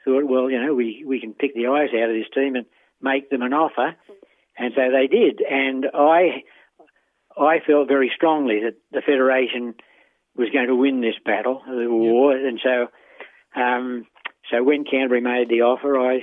thought, 0.04 0.24
well, 0.30 0.50
you 0.50 0.62
know, 0.62 0.74
we, 0.74 1.04
we 1.06 1.20
can 1.20 1.34
pick 1.34 1.54
the 1.54 1.68
eyes 1.68 1.90
out 1.96 2.10
of 2.10 2.16
this 2.16 2.30
team 2.34 2.56
and 2.56 2.66
make 3.02 3.30
them 3.30 3.42
an 3.42 3.54
offer. 3.54 3.96
And 4.58 4.74
so 4.76 4.82
they 4.92 5.08
did. 5.08 5.42
And 5.42 5.86
I, 5.94 6.44
I 7.38 7.60
felt 7.66 7.88
very 7.88 8.12
strongly 8.16 8.62
that 8.64 8.76
the 8.92 9.02
federation 9.02 9.76
was 10.38 10.50
going 10.50 10.68
to 10.68 10.76
win 10.76 11.02
this 11.02 11.16
battle, 11.24 11.62
the 11.66 11.88
war. 11.90 12.36
Yep. 12.36 12.48
And 12.48 12.60
so, 12.64 13.60
um, 13.60 14.06
so 14.52 14.64
when 14.64 14.86
Canterbury 14.86 15.22
made 15.22 15.50
the 15.50 15.62
offer, 15.62 16.00
I 16.00 16.20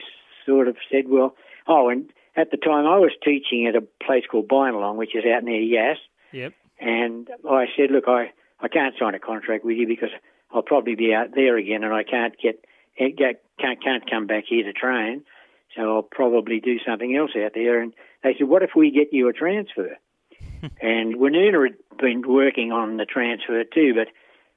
sort 0.46 0.68
of 0.68 0.76
said, 0.90 1.04
well, 1.08 1.34
oh, 1.66 1.88
and 1.88 2.10
at 2.36 2.50
the 2.50 2.56
time 2.56 2.86
I 2.86 2.98
was 2.98 3.12
teaching 3.22 3.66
at 3.66 3.76
a 3.76 3.86
place 4.04 4.24
called 4.30 4.48
Binalong, 4.48 4.96
which 4.96 5.14
is 5.14 5.24
out 5.24 5.44
near 5.44 5.60
Yass. 5.60 5.98
Yep. 6.32 6.54
And 6.80 7.28
I 7.48 7.66
said, 7.76 7.90
look, 7.90 8.04
I, 8.06 8.32
I 8.60 8.68
can't 8.68 8.94
sign 8.98 9.14
a 9.14 9.18
contract 9.18 9.64
with 9.64 9.76
you 9.76 9.86
because 9.86 10.10
I'll 10.52 10.62
probably 10.62 10.94
be 10.94 11.14
out 11.14 11.34
there 11.34 11.56
again, 11.56 11.84
and 11.84 11.94
I 11.94 12.04
can't 12.04 12.34
get, 12.40 12.64
get 12.98 13.42
can't 13.58 13.82
can't 13.82 14.08
come 14.08 14.26
back 14.26 14.44
here 14.48 14.64
to 14.64 14.72
train. 14.72 15.24
So 15.76 15.96
I'll 15.96 16.02
probably 16.02 16.60
do 16.60 16.78
something 16.86 17.16
else 17.16 17.30
out 17.36 17.52
there. 17.54 17.80
And 17.80 17.92
they 18.22 18.34
said, 18.38 18.48
what 18.48 18.62
if 18.62 18.70
we 18.76 18.90
get 18.90 19.12
you 19.12 19.28
a 19.28 19.32
transfer? 19.32 19.96
and 20.80 21.16
Woonona 21.16 21.70
had 21.70 21.98
been 21.98 22.22
working 22.26 22.72
on 22.72 22.96
the 22.96 23.06
transfer 23.06 23.64
too, 23.64 23.94
but 23.94 24.08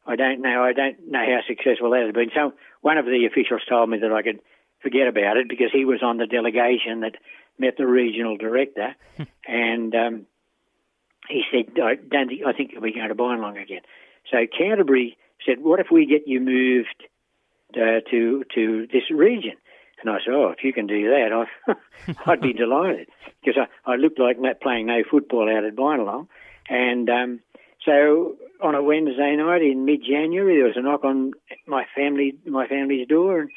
I 0.06 0.16
don't 0.16 0.42
know. 0.42 0.64
I 0.64 0.74
don't 0.74 1.10
know 1.10 1.20
how 1.20 1.40
successful 1.48 1.92
that 1.92 2.04
has 2.06 2.14
been. 2.14 2.32
So 2.36 2.54
one 2.82 2.98
of 2.98 3.06
the 3.06 3.26
officials 3.26 3.62
told 3.68 3.90
me 3.90 4.00
that 4.00 4.12
I 4.12 4.22
could 4.22 4.40
forget 4.82 5.08
about 5.08 5.38
it 5.38 5.50
because 5.50 5.70
he 5.74 5.86
was 5.86 6.04
on 6.04 6.18
the 6.18 6.28
delegation 6.28 7.02
that 7.02 7.16
met 7.58 7.76
the 7.78 7.88
regional 7.88 8.38
director, 8.38 8.96
and 9.48 9.96
um, 9.96 10.26
he 11.28 11.44
said, 11.52 11.80
"I 11.82 11.96
don't 11.96 12.28
think 12.28 12.42
I 12.46 12.54
think 12.54 12.74
we're 12.76 12.94
going 12.94 13.10
to 13.10 13.16
Binalong 13.16 13.62
again." 13.62 13.82
So 14.32 14.38
Canterbury 14.46 15.18
said, 15.46 15.62
"What 15.62 15.80
if 15.80 15.88
we 15.92 16.06
get 16.06 16.28
you 16.28 16.40
moved 16.40 17.04
uh, 17.76 18.02
to 18.12 18.44
to 18.56 18.88
this 18.92 19.10
region?" 19.12 19.54
And 20.02 20.10
I 20.10 20.18
said, 20.20 20.34
"Oh, 20.34 20.50
if 20.50 20.64
you 20.64 20.74
can 20.74 20.88
do 20.88 21.10
that, 21.10 21.46
I, 21.68 21.74
would 22.30 22.42
be 22.42 22.54
delighted 22.66 23.10
because 23.44 23.60
I, 23.86 23.94
I 23.94 23.96
looked 23.96 24.20
like 24.20 24.40
not 24.40 24.62
playing 24.62 24.88
no 24.88 25.04
football 25.10 25.50
out 25.50 25.66
at 25.66 25.76
Binalong." 25.76 26.28
And 26.68 27.10
um, 27.10 27.40
so 27.86 28.36
on 28.62 28.76
a 28.76 28.84
Wednesday 28.84 29.36
night 29.36 29.62
in 29.62 29.86
mid-January, 29.86 30.58
there 30.58 30.66
was 30.66 30.78
a 30.78 30.82
knock 30.82 31.04
on 31.04 31.32
my 31.68 31.86
family 31.96 32.36
my 32.46 32.68
family's 32.68 33.08
door, 33.08 33.48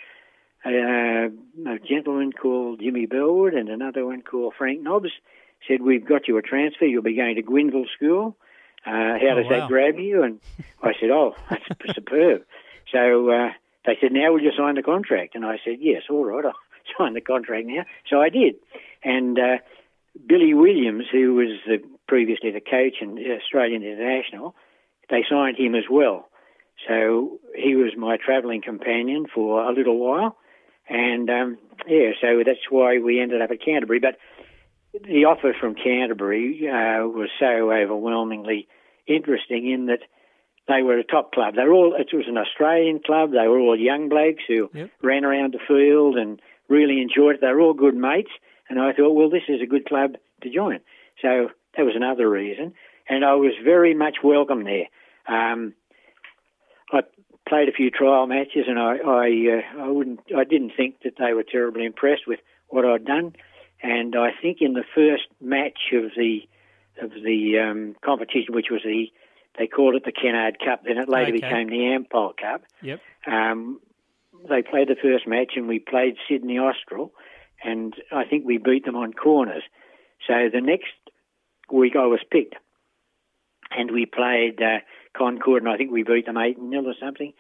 and 0.64 1.36
uh, 1.66 1.70
a 1.70 1.78
gentleman 1.78 2.32
called 2.32 2.80
Jimmy 2.80 3.06
Bellwood 3.06 3.54
and 3.54 3.68
another 3.68 4.04
one 4.04 4.22
called 4.22 4.54
Frank 4.56 4.82
Nobbs 4.82 5.10
said, 5.66 5.82
"We've 5.82 6.06
got 6.06 6.28
you 6.28 6.36
a 6.38 6.42
transfer. 6.42 6.84
You'll 6.84 7.02
be 7.02 7.16
going 7.16 7.36
to 7.36 7.42
Gwynneville 7.42 7.88
School. 7.96 8.36
Uh, 8.86 9.18
how 9.20 9.34
does 9.34 9.46
oh, 9.46 9.50
wow. 9.50 9.60
that 9.60 9.68
grab 9.68 9.98
you?" 9.98 10.22
And 10.22 10.40
I 10.82 10.92
said, 11.00 11.10
"Oh, 11.10 11.34
that's 11.50 11.64
superb." 11.94 12.44
So 12.92 13.30
uh, 13.30 13.50
they 13.86 13.96
said, 14.00 14.12
"Now 14.12 14.32
will 14.32 14.42
you 14.42 14.52
sign 14.56 14.74
the 14.74 14.82
contract?" 14.82 15.34
And 15.34 15.44
I 15.44 15.58
said, 15.64 15.76
"Yes, 15.80 16.02
all 16.10 16.24
right, 16.24 16.44
I'll 16.44 16.54
sign 16.98 17.14
the 17.14 17.20
contract 17.20 17.66
now." 17.66 17.84
So 18.08 18.20
I 18.20 18.28
did, 18.28 18.56
and 19.02 19.38
uh, 19.38 19.58
Billy 20.26 20.54
Williams, 20.54 21.04
who 21.10 21.34
was 21.34 21.58
the, 21.66 21.78
previously 22.06 22.50
the 22.50 22.60
coach 22.60 22.96
in 23.00 23.18
Australian 23.18 23.82
International, 23.82 24.54
they 25.10 25.24
signed 25.28 25.58
him 25.58 25.74
as 25.74 25.84
well. 25.90 26.28
So 26.86 27.40
he 27.56 27.74
was 27.74 27.92
my 27.96 28.16
travelling 28.16 28.62
companion 28.62 29.26
for 29.32 29.64
a 29.64 29.72
little 29.72 29.98
while 29.98 30.36
and 30.88 31.28
um, 31.28 31.58
yeah, 31.86 32.10
so 32.20 32.42
that's 32.44 32.70
why 32.70 32.98
we 32.98 33.20
ended 33.20 33.42
up 33.42 33.50
at 33.50 33.62
Canterbury. 33.62 33.98
But 33.98 34.16
the 35.04 35.24
offer 35.24 35.54
from 35.58 35.74
Canterbury 35.74 36.68
uh, 36.68 37.06
was 37.06 37.30
so 37.38 37.72
overwhelmingly 37.72 38.68
interesting 39.06 39.70
in 39.70 39.86
that 39.86 40.00
they 40.66 40.82
were 40.82 40.98
a 40.98 41.04
top 41.04 41.32
club. 41.32 41.54
They 41.54 41.64
were 41.64 41.72
all 41.72 41.94
it 41.94 42.14
was 42.14 42.26
an 42.28 42.36
Australian 42.36 43.00
club. 43.04 43.30
They 43.30 43.48
were 43.48 43.58
all 43.58 43.78
young 43.78 44.08
blokes 44.08 44.42
who 44.46 44.70
yep. 44.74 44.90
ran 45.02 45.24
around 45.24 45.54
the 45.54 45.60
field 45.66 46.16
and 46.16 46.40
really 46.68 47.00
enjoyed 47.00 47.36
it. 47.36 47.40
They 47.40 47.48
were 47.48 47.60
all 47.60 47.74
good 47.74 47.96
mates, 47.96 48.30
and 48.68 48.78
I 48.78 48.92
thought, 48.92 49.14
well, 49.14 49.30
this 49.30 49.48
is 49.48 49.62
a 49.62 49.66
good 49.66 49.86
club 49.86 50.16
to 50.42 50.50
join. 50.50 50.80
So 51.22 51.48
that 51.76 51.84
was 51.84 51.96
another 51.96 52.28
reason. 52.28 52.74
and 53.08 53.24
I 53.24 53.34
was 53.34 53.52
very 53.64 53.94
much 53.94 54.18
welcome 54.22 54.64
there. 54.64 54.86
Um, 55.26 55.74
I 56.92 57.00
played 57.48 57.68
a 57.68 57.72
few 57.72 57.90
trial 57.90 58.26
matches, 58.26 58.66
and 58.68 58.78
I 58.78 58.96
I, 58.96 59.28
uh, 59.58 59.84
I 59.84 59.88
wouldn't 59.88 60.20
I 60.36 60.44
didn't 60.44 60.72
think 60.76 60.96
that 61.04 61.14
they 61.18 61.32
were 61.32 61.44
terribly 61.44 61.84
impressed 61.84 62.26
with 62.26 62.40
what 62.68 62.84
I'd 62.84 63.04
done, 63.04 63.34
and 63.82 64.14
I 64.16 64.30
think 64.40 64.58
in 64.60 64.72
the 64.72 64.84
first 64.94 65.24
match 65.40 65.92
of 65.92 66.10
the 66.16 66.40
of 67.00 67.10
the 67.10 67.58
um, 67.58 67.96
competition, 68.04 68.54
which 68.54 68.68
was 68.70 68.82
the 68.84 69.06
they 69.58 69.66
called 69.66 69.94
it 69.94 70.04
the 70.04 70.12
Kennard 70.12 70.58
Cup, 70.64 70.84
then 70.84 70.98
it 70.98 71.08
later 71.08 71.30
Okay. 71.34 71.40
became 71.40 71.68
the 71.68 71.96
Ampol 71.98 72.36
Cup. 72.36 72.62
Yep. 72.82 73.00
Um, 73.26 73.80
they 74.48 74.62
played 74.62 74.88
the 74.88 74.96
first 75.00 75.26
match, 75.26 75.52
and 75.56 75.66
we 75.66 75.78
played 75.80 76.16
Sydney 76.28 76.58
Austral, 76.58 77.12
and 77.64 77.92
I 78.12 78.24
think 78.24 78.44
we 78.44 78.58
beat 78.58 78.84
them 78.84 78.94
on 78.94 79.12
corners. 79.12 79.62
So 80.26 80.48
the 80.52 80.60
next 80.60 80.92
week 81.72 81.94
I 81.96 82.06
was 82.06 82.20
picked, 82.30 82.54
and 83.76 83.90
we 83.90 84.06
played 84.06 84.62
uh, 84.62 84.78
Concord, 85.16 85.62
and 85.62 85.70
I 85.72 85.76
think 85.76 85.90
we 85.90 86.04
beat 86.04 86.26
them 86.26 86.36
eight 86.36 86.56
0 86.56 86.84
or 86.84 86.94
something. 87.00 87.32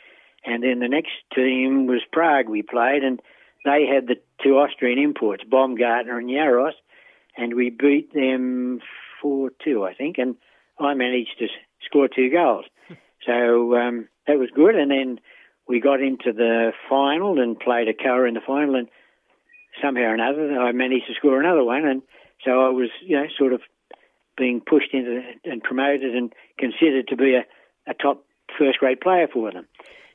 And 0.44 0.62
then 0.62 0.78
the 0.80 0.88
next 0.88 1.12
team 1.34 1.86
was 1.86 2.00
Prague. 2.12 2.48
We 2.48 2.62
played, 2.62 3.02
and 3.04 3.20
they 3.68 3.86
had 3.86 4.06
the 4.06 4.16
two 4.42 4.58
Austrian 4.58 4.98
imports, 4.98 5.44
Baumgartner 5.44 6.18
and 6.18 6.28
Jaros, 6.28 6.72
and 7.36 7.54
we 7.54 7.70
beat 7.70 8.12
them 8.12 8.80
four 9.20 9.50
two, 9.62 9.84
I 9.84 9.94
think. 9.94 10.16
And 10.18 10.36
I 10.80 10.94
managed 10.94 11.38
to 11.38 11.48
score 11.84 12.08
two 12.08 12.30
goals, 12.30 12.64
so 13.26 13.76
um, 13.76 14.08
that 14.26 14.38
was 14.38 14.50
good. 14.54 14.74
And 14.74 14.90
then 14.90 15.20
we 15.68 15.80
got 15.80 16.00
into 16.00 16.32
the 16.32 16.72
final 16.88 17.40
and 17.40 17.58
played 17.58 17.88
Hakoah 17.88 18.28
in 18.28 18.34
the 18.34 18.40
final, 18.46 18.74
and 18.74 18.88
somehow 19.82 20.02
or 20.02 20.14
another 20.14 20.60
I 20.60 20.72
managed 20.72 21.06
to 21.08 21.14
score 21.14 21.38
another 21.38 21.64
one, 21.64 21.84
and 21.86 22.02
so 22.44 22.50
I 22.66 22.70
was, 22.70 22.90
you 23.02 23.16
know, 23.16 23.26
sort 23.36 23.52
of 23.52 23.60
being 24.36 24.60
pushed 24.60 24.94
into 24.94 25.20
and 25.44 25.62
promoted 25.62 26.14
and 26.14 26.32
considered 26.58 27.08
to 27.08 27.16
be 27.16 27.34
a, 27.34 27.44
a 27.90 27.94
top 27.94 28.24
first 28.56 28.78
grade 28.78 29.00
player 29.00 29.26
for 29.32 29.52
them. 29.52 29.66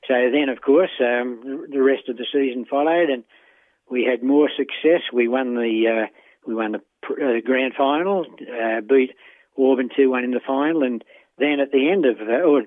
So 0.08 0.14
then, 0.32 0.50
of 0.50 0.62
course, 0.62 0.92
um, 1.00 1.68
the 1.70 1.82
rest 1.82 2.10
of 2.10 2.18
the 2.18 2.26
season 2.32 2.66
followed, 2.66 3.10
and 3.10 3.24
we 3.94 4.04
had 4.04 4.24
more 4.24 4.50
success. 4.58 5.02
We 5.14 5.28
won 5.28 5.54
the 5.54 5.74
uh, 5.88 6.08
we 6.48 6.56
won 6.56 6.72
the 6.74 6.80
uh, 6.80 7.40
grand 7.46 7.74
final, 7.78 8.26
uh, 8.26 8.82
beat 8.82 9.12
Auburn 9.58 9.90
two 9.96 10.10
one 10.10 10.24
in 10.24 10.32
the 10.32 10.42
final, 10.46 10.84
and 10.84 11.04
then 11.38 11.60
at 11.60 11.72
the 11.72 11.90
end 11.90 12.06
of 12.06 12.18
uh, 12.20 12.42
or 12.42 12.64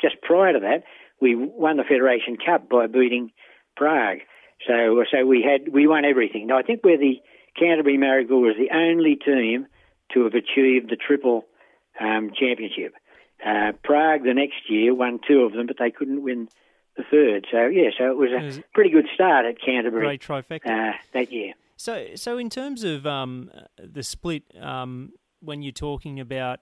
just 0.00 0.22
prior 0.22 0.52
to 0.52 0.60
that, 0.60 0.84
we 1.20 1.34
won 1.34 1.76
the 1.76 1.82
Federation 1.82 2.36
Cup 2.36 2.68
by 2.68 2.86
beating 2.86 3.32
Prague. 3.76 4.20
So 4.66 5.04
so 5.10 5.26
we 5.26 5.42
had 5.42 5.72
we 5.72 5.88
won 5.88 6.04
everything. 6.04 6.46
Now 6.46 6.58
I 6.58 6.62
think 6.62 6.80
we're 6.84 6.96
the 6.96 7.20
Canterbury 7.58 7.98
Marrickville 7.98 8.46
was 8.46 8.56
the 8.56 8.74
only 8.74 9.16
team 9.16 9.66
to 10.14 10.24
have 10.24 10.34
achieved 10.34 10.90
the 10.90 10.96
triple 10.96 11.44
um, 12.00 12.30
championship. 12.38 12.94
Uh, 13.44 13.72
Prague 13.82 14.22
the 14.22 14.34
next 14.34 14.70
year 14.70 14.94
won 14.94 15.18
two 15.26 15.40
of 15.40 15.52
them, 15.52 15.66
but 15.66 15.76
they 15.78 15.90
couldn't 15.90 16.22
win 16.22 16.48
the 16.98 17.04
third. 17.10 17.46
So 17.50 17.66
yeah, 17.66 17.88
so 17.96 18.10
it 18.10 18.16
was 18.18 18.30
a 18.32 18.36
It 18.36 18.44
was- 18.44 18.60
pretty 18.74 18.90
good 18.90 19.06
start 19.14 19.46
at 19.46 19.58
Canterbury 19.60 20.04
Great 20.04 20.20
trifecta. 20.22 20.90
uh, 20.90 20.92
that 21.12 21.32
year. 21.32 21.54
So, 21.76 22.08
so 22.16 22.36
in 22.38 22.50
terms 22.50 22.82
of 22.84 23.06
um, 23.06 23.50
the 23.82 24.02
split, 24.02 24.42
um, 24.60 25.12
when 25.40 25.62
you're 25.62 25.70
talking 25.72 26.18
about, 26.20 26.58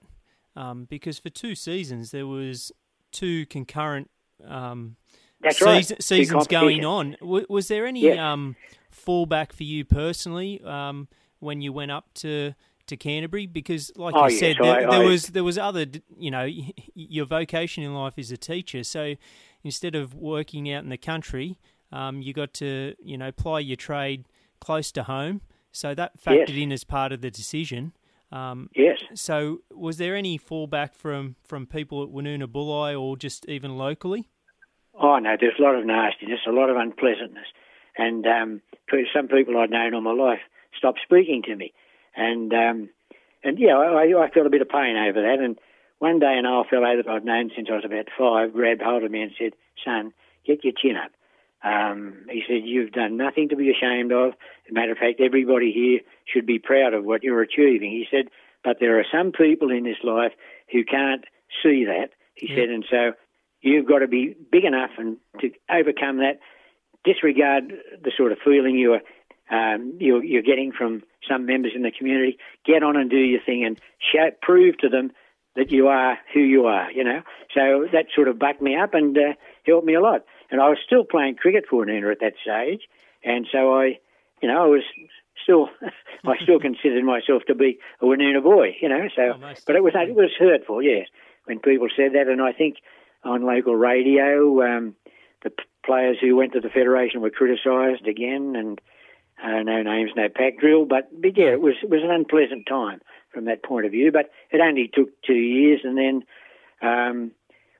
um, 0.55 0.85
because 0.89 1.17
for 1.19 1.29
two 1.31 1.55
seasons 1.55 2.11
there 2.11 2.27
was 2.27 2.71
two 3.11 3.45
concurrent 3.47 4.09
um, 4.45 4.95
That's 5.41 5.59
right. 5.61 5.79
season, 5.83 6.01
seasons 6.01 6.47
going 6.47 6.85
on. 6.85 7.15
W- 7.19 7.45
was 7.49 7.67
there 7.67 7.87
any 7.87 8.01
Yes. 8.03 8.19
um, 8.19 8.55
fallback 8.93 9.51
for 9.53 9.63
you 9.63 9.83
personally 9.85 10.61
um, 10.63 11.07
when 11.39 11.61
you 11.61 11.73
went 11.73 11.91
up 11.91 12.13
to 12.15 12.53
to 12.85 12.95
Canterbury? 12.95 13.47
Because, 13.47 13.91
like 13.97 14.13
Oh, 14.15 14.27
you 14.27 14.31
yes, 14.31 14.39
said, 14.39 14.55
there, 14.61 14.75
I- 14.75 14.81
there 14.81 15.01
I- 15.05 15.09
was 15.09 15.27
there 15.29 15.43
was 15.43 15.57
other, 15.57 15.85
you 16.17 16.29
know, 16.29 16.45
your 16.93 17.25
vocation 17.25 17.83
in 17.83 17.95
life 17.95 18.13
is 18.17 18.31
a 18.31 18.37
teacher. 18.37 18.83
So 18.83 19.15
instead 19.63 19.95
of 19.95 20.13
working 20.13 20.71
out 20.71 20.83
in 20.83 20.89
the 20.89 20.97
country, 20.97 21.57
um, 21.91 22.21
you 22.21 22.33
got 22.33 22.53
to 22.55 22.95
you 22.99 23.17
know 23.17 23.31
ply 23.31 23.59
your 23.59 23.77
trade 23.77 24.25
close 24.59 24.91
to 24.93 25.03
home. 25.03 25.41
So 25.71 25.93
that 25.93 26.19
factored 26.19 26.49
Yes. 26.49 26.57
in 26.57 26.71
as 26.71 26.83
part 26.83 27.11
of 27.11 27.21
the 27.21 27.29
decision. 27.29 27.93
Um, 28.31 28.69
Yes. 28.75 28.99
so 29.13 29.59
was 29.71 29.97
there 29.97 30.15
any 30.15 30.37
fallback 30.39 30.93
from, 30.95 31.35
from 31.43 31.65
people 31.65 32.03
at 32.03 32.09
Woonona 32.09 32.45
Bulli 32.47 32.99
or 32.99 33.15
just 33.15 33.47
even 33.47 33.77
locally? 33.77 34.27
Oh 34.99 35.19
no, 35.19 35.35
there's 35.39 35.59
a 35.59 35.61
lot 35.61 35.75
of 35.75 35.85
nastiness, 35.85 36.39
a 36.47 36.51
lot 36.51 36.69
of 36.69 36.75
unpleasantness, 36.77 37.45
and 37.97 38.25
um, 38.25 38.61
some 39.13 39.27
people 39.27 39.57
I'd 39.57 39.69
known 39.69 39.93
all 39.93 40.01
my 40.01 40.11
life 40.11 40.39
stopped 40.75 40.99
speaking 41.03 41.43
to 41.43 41.55
me, 41.55 41.73
and 42.15 42.51
um, 42.53 42.89
and 43.43 43.59
yeah, 43.59 43.77
I, 43.77 44.23
I 44.23 44.29
felt 44.31 44.47
a 44.47 44.49
bit 44.49 44.61
of 44.63 44.69
pain 44.69 44.97
over 44.97 45.21
that. 45.21 45.39
And 45.39 45.59
one 45.99 46.19
day, 46.19 46.37
an 46.37 46.45
old 46.45 46.67
fellow 46.67 46.95
that 46.95 47.07
I'd 47.07 47.25
known 47.25 47.51
since 47.55 47.67
I 47.71 47.75
was 47.75 47.85
about 47.85 48.07
five 48.17 48.53
grabbed 48.53 48.81
hold 48.81 49.03
of 49.03 49.11
me 49.11 49.21
and 49.21 49.31
said, 49.37 49.53
"Son, 49.83 50.13
get 50.45 50.63
your 50.63 50.73
chin 50.73 50.95
up." 50.97 51.11
Um, 51.63 52.25
he 52.29 52.43
said, 52.47 52.63
"You've 52.63 52.91
done 52.91 53.17
nothing 53.17 53.49
to 53.49 53.55
be 53.55 53.71
ashamed 53.71 54.11
of. 54.11 54.29
As 54.29 54.71
a 54.71 54.73
matter 54.73 54.91
of 54.91 54.97
fact, 54.97 55.19
everybody 55.19 55.71
here 55.71 56.01
should 56.25 56.45
be 56.45 56.59
proud 56.59 56.93
of 56.93 57.05
what 57.05 57.23
you're 57.23 57.41
achieving." 57.41 57.91
He 57.91 58.07
said, 58.09 58.29
"But 58.63 58.79
there 58.79 58.99
are 58.99 59.05
some 59.11 59.31
people 59.31 59.71
in 59.71 59.83
this 59.83 60.03
life 60.03 60.33
who 60.71 60.83
can't 60.83 61.25
see 61.63 61.85
that." 61.85 62.11
He 62.35 62.47
Yeah. 62.47 62.55
said, 62.55 62.69
and 62.69 62.85
so 62.89 63.13
you've 63.61 63.87
got 63.87 63.99
to 63.99 64.07
be 64.07 64.35
big 64.51 64.65
enough 64.65 64.91
and 64.97 65.17
to 65.39 65.51
overcome 65.69 66.17
that. 66.17 66.39
Disregard 67.03 67.73
the 68.01 68.11
sort 68.15 68.31
of 68.31 68.39
feeling 68.39 68.77
you're 68.77 69.01
um, 69.49 69.93
you're, 69.99 70.23
you're 70.23 70.41
getting 70.41 70.73
from 70.73 71.03
some 71.27 71.45
members 71.45 71.71
in 71.73 71.81
the 71.81 71.91
community. 71.91 72.37
Get 72.65 72.83
on 72.83 72.97
and 72.97 73.09
do 73.09 73.17
your 73.17 73.39
thing 73.41 73.63
and 73.63 73.79
show, 74.11 74.29
prove 74.41 74.77
to 74.79 74.89
them 74.89 75.11
that 75.57 75.71
you 75.71 75.87
are 75.87 76.17
who 76.33 76.39
you 76.39 76.65
are. 76.67 76.89
You 76.91 77.03
know, 77.03 77.21
so 77.53 77.85
that 77.91 78.05
sort 78.15 78.29
of 78.29 78.39
bucked 78.39 78.61
me 78.61 78.77
up 78.77 78.93
and 78.93 79.17
uh, 79.17 79.33
helped 79.65 79.85
me 79.85 79.95
a 79.95 79.99
lot. 80.01 80.23
And 80.49 80.61
I 80.61 80.69
was 80.69 80.77
still 80.85 81.03
playing 81.03 81.35
cricket 81.35 81.65
for 81.69 81.85
Woonona 81.85 82.11
at 82.11 82.21
that 82.21 82.33
stage, 82.41 82.87
and 83.23 83.45
so 83.51 83.73
I, 83.77 83.99
you 84.41 84.47
know, 84.47 84.63
I 84.63 84.67
was 84.67 84.83
still, 85.43 85.67
I 86.25 86.37
still 86.41 86.59
considered 86.59 87.03
myself 87.03 87.43
to 87.47 87.55
be 87.55 87.79
a 88.01 88.05
Woonona 88.05 88.41
boy. 88.41 88.77
You 88.81 88.87
know, 88.87 89.09
so 89.13 89.33
Oh, 89.35 89.37
most 89.37 89.65
but 89.65 89.75
it 89.75 89.83
was 89.83 89.93
it 89.95 90.15
was 90.15 90.31
hurtful, 90.39 90.81
yes, 90.81 91.07
when 91.45 91.59
people 91.59 91.87
said 91.95 92.13
that, 92.13 92.27
and 92.29 92.41
I 92.41 92.53
think 92.53 92.77
on 93.23 93.45
local 93.45 93.75
radio, 93.75 94.61
um, 94.63 94.95
the 95.43 95.49
p- 95.49 95.63
players 95.85 96.17
who 96.21 96.35
went 96.35 96.53
to 96.53 96.61
the 96.61 96.69
federation 96.69 97.19
were 97.21 97.29
criticised 97.29 98.07
again, 98.07 98.55
and 98.55 98.79
uh, 99.43 99.63
no 99.63 99.81
names, 99.83 100.11
no 100.15 100.29
pack 100.29 100.59
drill. 100.59 100.85
But, 100.85 101.09
but 101.19 101.37
yeah, 101.37 101.51
it 101.51 101.61
was 101.61 101.75
it 101.83 101.89
was 101.89 102.01
an 102.03 102.11
unpleasant 102.11 102.67
time 102.67 103.01
from 103.37 103.45
that 103.45 103.61
point 103.61 103.85
of 103.85 103.91
view. 103.91 104.11
But 104.11 104.31
it 104.49 104.59
only 104.59 104.89
took 104.91 105.09
two 105.21 105.35
years, 105.35 105.81
and 105.83 105.95
then 105.95 106.23
um, 106.81 107.31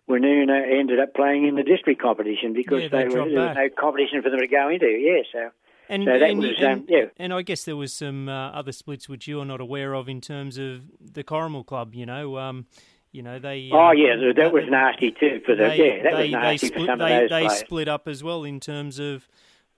ended 0.08 1.00
up 1.00 1.16
playing 1.16 1.48
in 1.48 1.56
the 1.56 1.64
district 1.64 2.00
competition 2.00 2.54
because 2.54 2.84
Yeah, 2.84 2.90
they 2.90 3.04
were, 3.06 3.28
there 3.30 3.48
was 3.48 3.56
no 3.56 3.70
competition 3.78 4.22
for 4.22 4.30
them 4.30 4.40
to 4.40 4.48
go 4.48 4.70
into. 4.70 4.86
Yeah, 4.86 5.24
so 5.32 5.50
And, 5.90 6.04
So 6.04 6.20
that 6.20 6.30
and, 6.30 6.40
was, 6.40 6.50
and, 6.60 6.82
um, 6.82 6.86
yeah. 6.88 7.06
and 7.18 7.34
I 7.34 7.42
guess 7.42 7.66
there 7.66 7.76
was 7.76 7.92
some 7.92 8.30
uh, 8.30 8.52
other 8.52 8.72
splits 8.72 9.10
which 9.10 9.28
you're 9.28 9.46
not 9.46 9.60
aware 9.60 9.96
of 9.96 10.08
in 10.08 10.22
terms 10.22 10.60
of 10.60 10.84
the 11.02 11.24
Corrimal 11.24 11.66
Club. 11.66 11.96
You 11.96 12.06
know, 12.06 12.38
um, 12.38 12.68
you 13.12 13.24
know 13.24 13.40
they. 13.40 13.72
oh 13.74 13.88
uh, 13.88 13.92
yeah, 13.94 14.16
that, 14.16 14.36
that 14.36 14.54
was 14.54 14.64
nasty 14.70 15.12
too 15.12 15.42
for 15.44 15.56
the 15.56 15.70
they, 15.70 15.78
yeah 15.78 16.04
that 16.04 16.14
they, 16.18 16.24
was 16.24 16.32
nasty 16.32 16.70
they 16.70 16.74
for 16.74 16.86
some 16.86 17.00
they, 17.00 17.16
of 17.16 17.22
those 17.22 17.30
they 17.32 17.46
players. 17.48 17.60
split 17.60 17.88
up 17.88 18.08
as 18.08 18.24
well 18.24 18.44
in 18.44 18.60
terms 18.60 19.00
of 19.00 19.28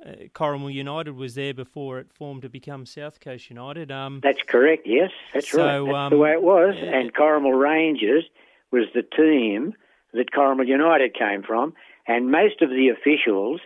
uh, 0.05 0.11
Corrimal 0.33 0.73
United 0.73 1.15
was 1.15 1.35
there 1.35 1.53
before 1.53 1.99
it 1.99 2.11
formed 2.13 2.41
to 2.43 2.49
become 2.49 2.85
South 2.85 3.19
Coast 3.19 3.49
United. 3.49 3.91
Um, 3.91 4.19
That's 4.23 4.41
correct. 4.47 4.83
Yes, 4.85 5.11
that's 5.33 5.49
So, 5.51 5.57
right. 5.59 5.85
That's 5.85 5.95
um, 5.97 6.09
the 6.11 6.17
way 6.17 6.31
it 6.31 6.41
was. 6.41 6.75
uh, 6.81 6.85
And 6.85 7.13
Corrimal 7.13 7.59
Rangers 7.59 8.23
was 8.71 8.85
the 8.93 9.03
team 9.03 9.73
that 10.13 10.31
Corrimal 10.31 10.67
United 10.67 11.13
came 11.13 11.43
from, 11.43 11.73
and 12.07 12.31
most 12.31 12.61
of 12.61 12.69
the 12.69 12.89
officials 12.89 13.59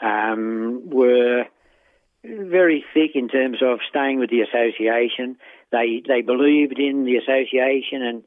um, 0.00 0.82
were 0.86 1.44
very 2.24 2.84
thick 2.94 3.10
in 3.14 3.28
terms 3.28 3.58
of 3.62 3.80
staying 3.88 4.18
with 4.18 4.30
the 4.30 4.42
association. 4.42 5.36
They 5.70 6.02
they 6.06 6.20
believed 6.22 6.78
in 6.78 7.04
the 7.04 7.16
association, 7.16 8.02
and 8.02 8.22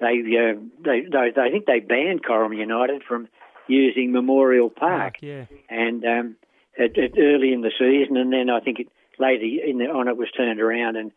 they 0.00 0.20
uh, 0.36 0.60
they, 0.82 1.02
they 1.02 1.40
I 1.40 1.50
think 1.50 1.66
they 1.66 1.80
banned 1.80 2.24
Corrimal 2.24 2.56
United 2.56 3.02
from 3.02 3.28
using 3.68 4.12
Memorial 4.12 4.70
Park 4.70 5.16
yeah, 5.20 5.46
and 5.68 6.04
um, 6.04 6.36
at, 6.78 6.98
at 6.98 7.18
early 7.18 7.52
in 7.52 7.60
the 7.60 7.72
season, 7.78 8.16
and 8.16 8.32
then 8.32 8.50
I 8.50 8.60
think 8.60 8.80
it, 8.80 8.88
later 9.18 9.44
in 9.44 9.78
the, 9.78 9.86
on 9.86 10.08
it 10.08 10.16
was 10.16 10.30
turned 10.36 10.60
around, 10.60 10.96
and 10.96 11.12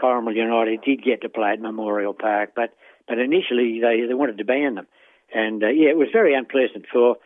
Corrimal 0.00 0.34
United 0.34 0.82
did 0.82 1.04
get 1.04 1.22
to 1.22 1.28
play 1.28 1.50
at 1.52 1.60
Memorial 1.60 2.14
Park, 2.14 2.52
but 2.56 2.74
but 3.08 3.18
initially 3.18 3.80
they 3.80 4.06
they 4.06 4.14
wanted 4.14 4.38
to 4.38 4.44
ban 4.44 4.76
them, 4.76 4.86
and 5.34 5.62
uh, 5.62 5.68
yeah, 5.68 5.90
it 5.90 5.96
was 5.96 6.08
very 6.12 6.34
unpleasant 6.34 6.86
for 6.92 7.16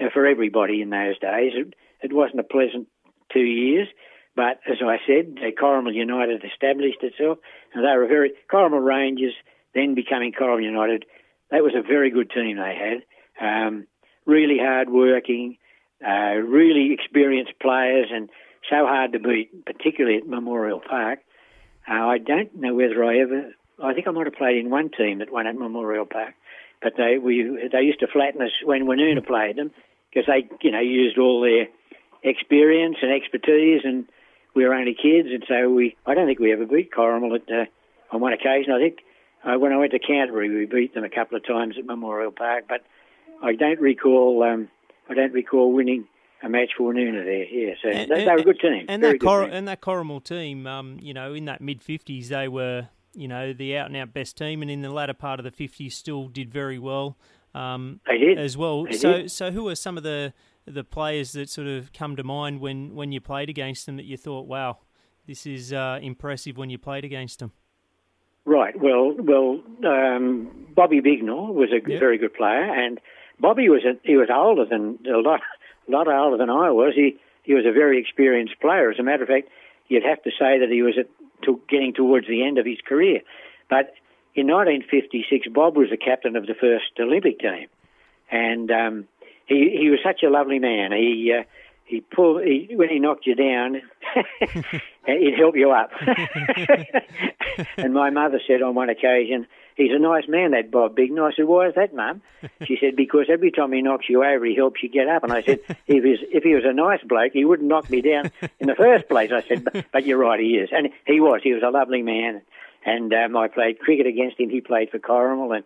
uh, 0.00 0.10
for 0.12 0.26
everybody 0.26 0.82
in 0.82 0.90
those 0.90 1.18
days. 1.18 1.52
It, 1.54 1.74
it 2.02 2.12
wasn't 2.12 2.40
a 2.40 2.44
pleasant 2.44 2.88
two 3.32 3.40
years, 3.40 3.88
but 4.34 4.60
as 4.68 4.78
I 4.84 4.98
said, 5.06 5.38
uh, 5.42 5.90
United 5.90 6.44
established 6.44 7.02
itself, 7.02 7.38
and 7.72 7.84
they 7.84 7.96
were 7.96 8.06
very 8.06 8.32
Corrimal 8.52 8.84
Rangers, 8.84 9.34
then 9.74 9.94
becoming 9.94 10.32
Corrimal 10.32 10.62
United. 10.62 11.04
That 11.50 11.62
was 11.62 11.74
a 11.74 11.82
very 11.82 12.10
good 12.10 12.30
team 12.30 12.56
they 12.56 12.76
had. 12.76 13.02
Um, 13.40 13.86
really 14.26 14.58
hard 14.58 14.90
working, 14.90 15.56
uh, 16.04 16.34
really 16.34 16.92
experienced 16.92 17.52
players, 17.60 18.08
and 18.12 18.28
so 18.70 18.86
hard 18.86 19.12
to 19.12 19.18
beat, 19.18 19.64
particularly 19.64 20.18
at 20.18 20.26
Memorial 20.26 20.80
Park. 20.80 21.20
Uh, 21.88 22.06
I 22.06 22.18
don't 22.18 22.54
know 22.56 22.74
whether 22.74 23.04
I 23.04 23.18
ever 23.20 23.52
I 23.82 23.92
think 23.92 24.06
I 24.06 24.10
might 24.10 24.26
have 24.26 24.34
played 24.34 24.56
in 24.56 24.70
one 24.70 24.90
team 24.90 25.18
that 25.18 25.32
won 25.32 25.46
at 25.46 25.54
Memorial 25.54 26.06
Park, 26.06 26.34
but 26.82 26.94
they 26.96 27.18
we 27.18 27.68
they 27.70 27.82
used 27.82 28.00
to 28.00 28.06
flatten 28.06 28.42
us 28.42 28.52
when 28.64 28.86
Woonona 28.86 29.24
played 29.26 29.56
them 29.56 29.70
because 30.10 30.26
they 30.26 30.48
you 30.62 30.70
know 30.72 30.80
used 30.80 31.18
all 31.18 31.40
their 31.42 31.68
experience 32.22 32.96
and 33.02 33.12
expertise, 33.12 33.82
and 33.84 34.06
we 34.54 34.64
were 34.64 34.74
only 34.74 34.94
kids, 34.94 35.28
and 35.30 35.44
so 35.46 35.68
we 35.68 35.96
I 36.06 36.14
don't 36.14 36.26
think 36.26 36.38
we 36.38 36.52
ever 36.52 36.66
beat 36.66 36.90
Corrimal 36.90 37.34
at 37.34 37.50
uh, 37.52 37.66
on 38.14 38.20
one 38.20 38.32
occasion. 38.32 38.72
I 38.72 38.80
think 38.80 38.98
uh, 39.44 39.58
when 39.58 39.72
I 39.72 39.76
went 39.76 39.92
to 39.92 39.98
Canterbury, 39.98 40.48
we 40.50 40.66
beat 40.66 40.94
them 40.94 41.04
a 41.04 41.10
couple 41.10 41.36
of 41.36 41.46
times 41.46 41.76
at 41.78 41.84
Memorial 41.84 42.32
Park, 42.32 42.64
but 42.68 42.82
I 43.42 43.54
don't 43.54 43.80
recall 43.80 44.42
um, 44.42 44.68
I 45.08 45.14
don't 45.14 45.32
recall 45.32 45.72
winning 45.72 46.06
a 46.42 46.48
match 46.48 46.70
for 46.76 46.92
Woonona 46.92 47.24
there. 47.24 47.44
Yeah, 47.44 47.74
so 47.82 47.88
And- 47.88 48.10
they, 48.10 48.24
they 48.24 48.30
were 48.30 48.38
a 48.38 48.42
good 48.44 48.60
team. 48.60 48.86
And 48.88 49.00
very 49.02 49.18
that 49.18 49.24
Cor- 49.24 49.44
team. 49.44 49.52
and 49.52 49.68
that 49.68 49.80
Corrimal 49.80 50.22
team, 50.22 50.66
um, 50.66 50.98
you 51.00 51.14
know, 51.14 51.32
in 51.34 51.44
that 51.46 51.60
mid 51.60 51.82
fifties, 51.82 52.28
they 52.28 52.48
were, 52.48 52.88
you 53.14 53.28
know, 53.28 53.52
the 53.52 53.76
out 53.76 53.86
and 53.86 53.96
out 53.96 54.12
best 54.12 54.36
team, 54.36 54.62
and 54.62 54.70
in 54.70 54.82
the 54.82 54.90
latter 54.90 55.14
part 55.14 55.40
of 55.40 55.44
the 55.44 55.50
fifties, 55.50 55.94
still 55.94 56.28
did 56.28 56.52
very 56.52 56.78
well. 56.78 57.16
Um, 57.54 58.00
They 58.06 58.18
did. 58.18 58.38
as 58.38 58.56
well. 58.56 58.84
They 58.84 58.92
so, 58.92 59.12
did. 59.14 59.30
so 59.30 59.50
who 59.50 59.68
are 59.68 59.74
some 59.76 59.96
of 59.96 60.02
the 60.02 60.32
the 60.66 60.82
players 60.84 61.30
that 61.32 61.48
sort 61.48 61.68
of 61.68 61.92
come 61.92 62.16
to 62.16 62.24
mind 62.24 62.60
when 62.60 62.94
when 62.94 63.12
you 63.12 63.20
played 63.20 63.48
against 63.48 63.86
them 63.86 63.96
that 63.96 64.04
you 64.04 64.16
thought, 64.16 64.46
wow, 64.46 64.78
this 65.26 65.46
is 65.46 65.72
uh, 65.72 65.98
impressive 66.02 66.56
when 66.58 66.68
you 66.70 66.76
played 66.78 67.04
against 67.04 67.38
them? 67.38 67.52
Right. 68.44 68.78
Well, 68.78 69.14
well, 69.18 69.60
um, 69.84 70.66
Bobby 70.74 71.00
Bignall 71.00 71.54
was 71.54 71.70
a 71.70 71.80
Yep. 71.88 71.98
very 72.00 72.18
good 72.18 72.34
player, 72.34 72.62
and 72.62 73.00
Bobby 73.38 73.68
was 73.68 73.82
a, 73.84 73.98
he 74.02 74.16
was 74.16 74.28
older 74.32 74.64
than 74.64 74.98
a 75.06 75.18
lot, 75.18 75.40
a 75.88 75.90
lot 75.90 76.08
older 76.08 76.36
than 76.36 76.50
I 76.50 76.70
was. 76.70 76.94
He 76.94 77.18
he 77.42 77.54
was 77.54 77.64
a 77.66 77.72
very 77.72 78.00
experienced 78.00 78.60
player. 78.60 78.90
As 78.90 78.98
a 78.98 79.02
matter 79.02 79.22
of 79.22 79.28
fact, 79.28 79.48
you'd 79.88 80.04
have 80.04 80.22
to 80.24 80.30
say 80.30 80.58
that 80.58 80.68
he 80.70 80.82
was 80.82 80.94
at, 80.98 81.08
to, 81.44 81.60
getting 81.68 81.94
towards 81.94 82.26
the 82.26 82.44
end 82.44 82.58
of 82.58 82.66
his 82.66 82.78
career. 82.86 83.20
But 83.68 83.94
in 84.34 84.48
1956, 84.48 85.48
Bob 85.48 85.76
was 85.76 85.88
the 85.90 85.96
captain 85.96 86.36
of 86.36 86.46
the 86.46 86.54
first 86.54 86.92
Olympic 86.98 87.38
team, 87.38 87.68
and 88.30 88.70
um, 88.70 89.08
he 89.46 89.76
he 89.80 89.90
was 89.90 90.00
such 90.04 90.22
a 90.22 90.30
lovely 90.30 90.58
man. 90.58 90.92
He 90.92 91.32
uh, 91.38 91.44
he 91.84 92.00
pulled 92.00 92.42
he, 92.42 92.70
when 92.74 92.88
he 92.88 92.98
knocked 92.98 93.26
you 93.26 93.34
down, 93.34 93.82
he'd 95.06 95.38
help 95.38 95.56
you 95.56 95.70
up. 95.70 95.90
and 97.76 97.94
my 97.94 98.10
mother 98.10 98.40
said 98.46 98.62
on 98.62 98.74
one 98.74 98.90
occasion, 98.90 99.46
"He's 99.76 99.92
a 99.92 99.98
nice 99.98 100.26
man, 100.28 100.50
that 100.50 100.70
Bob 100.70 100.96
Bignall." 100.96 101.32
I 101.32 101.36
said, 101.36 101.46
"Why 101.46 101.68
is 101.68 101.74
that, 101.76 101.94
Mum?" 101.94 102.22
She 102.66 102.76
said, 102.80 102.96
"Because 102.96 103.26
every 103.30 103.50
time 103.50 103.72
he 103.72 103.82
knocks 103.82 104.08
you 104.08 104.24
over, 104.24 104.44
he 104.44 104.56
helps 104.56 104.82
you 104.82 104.88
get 104.88 105.08
up." 105.08 105.22
And 105.22 105.32
I 105.32 105.42
said, 105.42 105.60
"If 105.86 106.04
he's 106.04 106.18
if 106.32 106.42
he 106.42 106.54
was 106.54 106.64
a 106.64 106.72
nice 106.72 107.02
bloke, 107.02 107.32
he 107.32 107.44
wouldn't 107.44 107.68
knock 107.68 107.88
me 107.88 108.00
down 108.00 108.30
in 108.58 108.66
the 108.66 108.74
first 108.74 109.08
place." 109.08 109.30
I 109.32 109.42
said, 109.42 109.64
"But, 109.64 109.86
but 109.92 110.06
you're 110.06 110.18
right, 110.18 110.40
he 110.40 110.56
is." 110.56 110.70
And 110.72 110.88
he 111.06 111.20
was. 111.20 111.40
He 111.42 111.52
was 111.52 111.62
a 111.62 111.70
lovely 111.70 112.02
man. 112.02 112.42
And 112.84 113.12
um, 113.12 113.36
I 113.36 113.48
played 113.48 113.80
cricket 113.80 114.06
against 114.06 114.38
him. 114.38 114.48
He 114.48 114.60
played 114.60 114.90
for 114.90 114.98
Corrimal, 114.98 115.56
and 115.56 115.64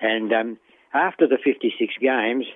and 0.00 0.32
um, 0.32 0.58
after 0.94 1.26
the 1.26 1.38
56 1.42 1.94
games, 2.00 2.46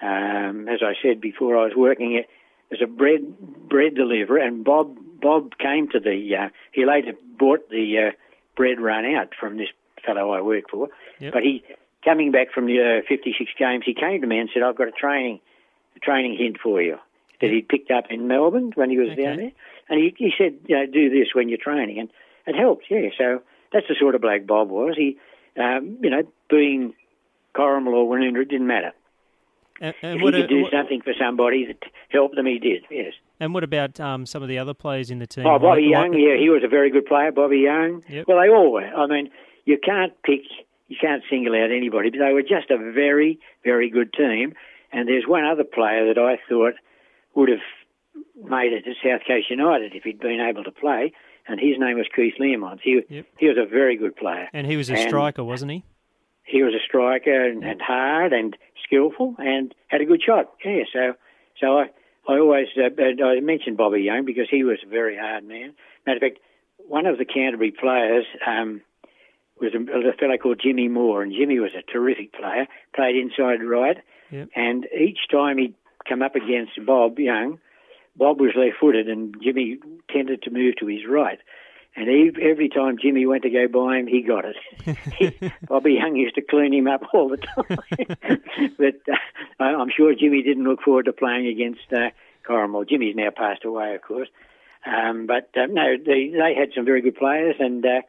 um, 0.00 0.68
as 0.68 0.80
I 0.82 0.94
said 1.02 1.20
before, 1.20 1.56
I 1.58 1.64
was 1.64 1.74
working 1.76 2.22
as 2.70 2.78
a 2.82 2.86
bread 2.86 3.22
bread 3.68 3.94
deliverer, 3.94 4.38
and 4.38 4.64
Bob 4.64 4.96
Bob 5.20 5.58
came 5.58 5.88
to 5.88 6.00
the. 6.00 6.36
Uh, 6.36 6.48
he 6.72 6.86
later 6.86 7.12
bought 7.38 7.68
the 7.70 8.08
uh, 8.08 8.10
bread 8.56 8.80
run 8.80 9.04
out 9.04 9.32
from 9.38 9.56
this 9.56 9.68
fellow 10.04 10.30
I 10.32 10.40
work 10.40 10.64
for, 10.70 10.88
Yep. 11.20 11.32
but 11.32 11.42
he 11.42 11.62
coming 12.04 12.30
back 12.30 12.52
from 12.52 12.66
the 12.66 13.00
uh, 13.02 13.06
56 13.08 13.50
games, 13.58 13.84
he 13.84 13.94
came 13.94 14.20
to 14.20 14.26
me 14.26 14.38
and 14.38 14.48
said, 14.52 14.62
"I've 14.62 14.76
got 14.76 14.88
a 14.88 14.92
training 14.92 15.40
a 15.96 15.98
training 16.00 16.36
hint 16.38 16.58
for 16.62 16.80
you." 16.80 16.98
That 17.40 17.50
he'd 17.50 17.68
picked 17.68 17.90
up 17.92 18.06
in 18.10 18.26
Melbourne 18.26 18.72
when 18.74 18.90
he 18.90 18.98
was 18.98 19.10
Okay. 19.10 19.22
down 19.22 19.36
there, 19.36 19.52
and 19.88 20.00
he, 20.00 20.14
he 20.16 20.32
said, 20.36 20.54
"You 20.66 20.76
know, 20.76 20.86
do 20.86 21.08
this 21.10 21.28
when 21.34 21.48
you're 21.48 21.58
training," 21.58 21.98
and 22.00 22.08
it 22.46 22.56
helped. 22.56 22.86
Yeah, 22.90 23.10
so 23.16 23.42
that's 23.72 23.86
the 23.88 23.94
sort 23.98 24.14
of 24.16 24.20
bloke 24.20 24.46
Bob 24.46 24.70
was. 24.70 24.94
He, 24.96 25.18
um, 25.56 25.98
you 26.02 26.10
know, 26.10 26.22
being 26.50 26.94
Corrimal 27.54 27.92
or 27.92 28.08
Woonona, 28.16 28.42
it 28.42 28.48
didn't 28.48 28.66
matter. 28.66 28.92
And, 29.80 29.94
and 30.02 30.16
If 30.16 30.22
what, 30.24 30.34
he 30.34 30.40
could 30.42 30.48
do 30.50 30.62
what- 30.62 30.72
something 30.72 31.00
for 31.02 31.12
somebody 31.18 31.66
that 31.66 31.84
helped 32.08 32.34
them, 32.34 32.46
he 32.46 32.58
did. 32.58 32.84
Yes. 32.90 33.12
and 33.38 33.54
what 33.54 33.62
about 33.62 34.00
um, 34.00 34.26
some 34.26 34.42
of 34.42 34.48
the 34.48 34.58
other 34.58 34.74
players 34.74 35.08
in 35.12 35.20
the 35.20 35.26
team? 35.28 35.46
Oh, 35.46 35.58
Bobby 35.60 35.82
Like- 35.82 35.90
Young, 35.92 36.10
like- 36.10 36.20
yeah, 36.20 36.36
he 36.36 36.48
was 36.50 36.64
a 36.64 36.68
very 36.68 36.90
good 36.90 37.06
player. 37.06 37.30
Bobby 37.30 37.58
Young. 37.58 38.02
Yep. 38.08 38.26
Well, 38.26 38.40
they 38.40 38.48
all 38.48 38.72
were. 38.72 38.84
I 38.84 39.06
mean, 39.06 39.30
you 39.68 39.78
can't 39.84 40.12
pick, 40.22 40.40
you 40.88 40.96
can't 41.00 41.22
single 41.28 41.54
out 41.54 41.70
anybody, 41.70 42.10
but 42.10 42.18
they 42.18 42.32
were 42.32 42.42
just 42.42 42.70
a 42.70 42.78
very, 42.78 43.38
very 43.64 43.90
good 43.90 44.12
team. 44.12 44.54
And 44.92 45.06
there's 45.08 45.24
one 45.26 45.44
other 45.44 45.64
player 45.64 46.06
that 46.12 46.18
I 46.18 46.38
thought 46.48 46.74
would 47.34 47.50
have 47.50 47.66
made 48.42 48.72
it 48.72 48.84
to 48.84 48.94
South 49.04 49.20
Coast 49.28 49.50
United 49.50 49.94
if 49.94 50.04
he'd 50.04 50.20
been 50.20 50.40
able 50.40 50.64
to 50.64 50.70
play, 50.70 51.12
and 51.46 51.60
his 51.60 51.78
name 51.78 51.98
was 51.98 52.06
Keith 52.16 52.34
Learmonth. 52.40 52.80
He 52.82 53.02
Yep. 53.08 53.26
he 53.38 53.46
was 53.48 53.58
a 53.58 53.66
very 53.66 53.96
good 53.96 54.16
player. 54.16 54.48
And 54.54 54.66
he 54.66 54.76
was 54.76 54.88
a 54.90 54.94
And- 54.94 55.08
striker, 55.08 55.44
wasn't 55.44 55.72
he? 55.72 55.84
he 56.44 56.62
was 56.62 56.72
a 56.72 56.80
striker 56.88 57.44
and, 57.44 57.62
and 57.62 57.78
hard 57.82 58.32
and 58.32 58.56
skillful 58.84 59.34
and 59.38 59.74
had 59.88 60.00
a 60.00 60.06
good 60.06 60.22
shot. 60.22 60.50
Yeah, 60.64 60.84
so 60.94 61.14
so 61.60 61.78
I 61.80 61.90
I 62.26 62.38
always 62.38 62.68
uh, 62.78 62.88
I 63.24 63.40
mentioned 63.40 63.76
Bobby 63.76 64.00
Young 64.00 64.24
because 64.24 64.48
he 64.50 64.64
was 64.64 64.78
a 64.82 64.88
very 64.88 65.16
hard 65.18 65.44
man. 65.44 65.74
Matter 66.06 66.16
of 66.16 66.22
fact, 66.22 66.38
one 66.86 67.04
of 67.04 67.18
the 67.18 67.26
Canterbury 67.26 67.70
players 67.70 68.24
um, 68.46 68.80
was 69.60 69.72
a, 69.74 70.08
a 70.08 70.12
fellow 70.14 70.36
called 70.36 70.60
Jimmy 70.62 70.88
Moore, 70.88 71.22
and 71.22 71.32
Jimmy 71.32 71.58
was 71.58 71.72
a 71.74 71.82
terrific 71.82 72.32
player. 72.32 72.66
Played 72.94 73.16
inside 73.16 73.62
right, 73.62 73.98
Yep. 74.30 74.48
and 74.54 74.86
each 74.98 75.20
time 75.30 75.58
he'd 75.58 75.74
come 76.08 76.22
up 76.22 76.34
against 76.36 76.72
Bob 76.84 77.18
Young, 77.18 77.58
Bob 78.16 78.40
was 78.40 78.50
left-footed, 78.56 79.08
and 79.08 79.34
Jimmy 79.42 79.78
tended 80.10 80.42
to 80.42 80.50
move 80.50 80.76
to 80.80 80.86
his 80.86 81.00
right. 81.08 81.38
And 81.96 82.08
he, 82.08 82.30
every 82.42 82.68
time 82.68 82.96
Jimmy 83.00 83.26
went 83.26 83.42
to 83.42 83.50
go 83.50 83.66
by 83.68 83.96
him, 83.98 84.06
he 84.06 84.22
got 84.22 84.44
it. 84.44 85.52
Bobby 85.68 85.94
Young 85.94 86.14
used 86.16 86.34
to 86.36 86.42
clean 86.42 86.72
him 86.72 86.86
up 86.86 87.02
all 87.12 87.28
the 87.28 87.38
time. 87.38 88.42
but 88.78 88.94
uh, 89.10 89.64
I'm 89.64 89.90
sure 89.96 90.14
Jimmy 90.14 90.42
didn't 90.42 90.64
look 90.64 90.82
forward 90.82 91.06
to 91.06 91.12
playing 91.12 91.46
against 91.48 91.92
uh, 91.92 92.10
Corrimal. 92.46 92.88
Jimmy's 92.88 93.16
now 93.16 93.30
passed 93.36 93.64
away, 93.64 93.94
of 93.94 94.02
course. 94.02 94.28
Um, 94.86 95.26
but 95.26 95.50
uh, 95.56 95.66
no, 95.66 95.96
they, 95.96 96.28
they 96.30 96.54
had 96.56 96.70
some 96.74 96.84
very 96.84 97.00
good 97.02 97.16
players, 97.16 97.56
and 97.58 97.84
uh, 97.84 98.02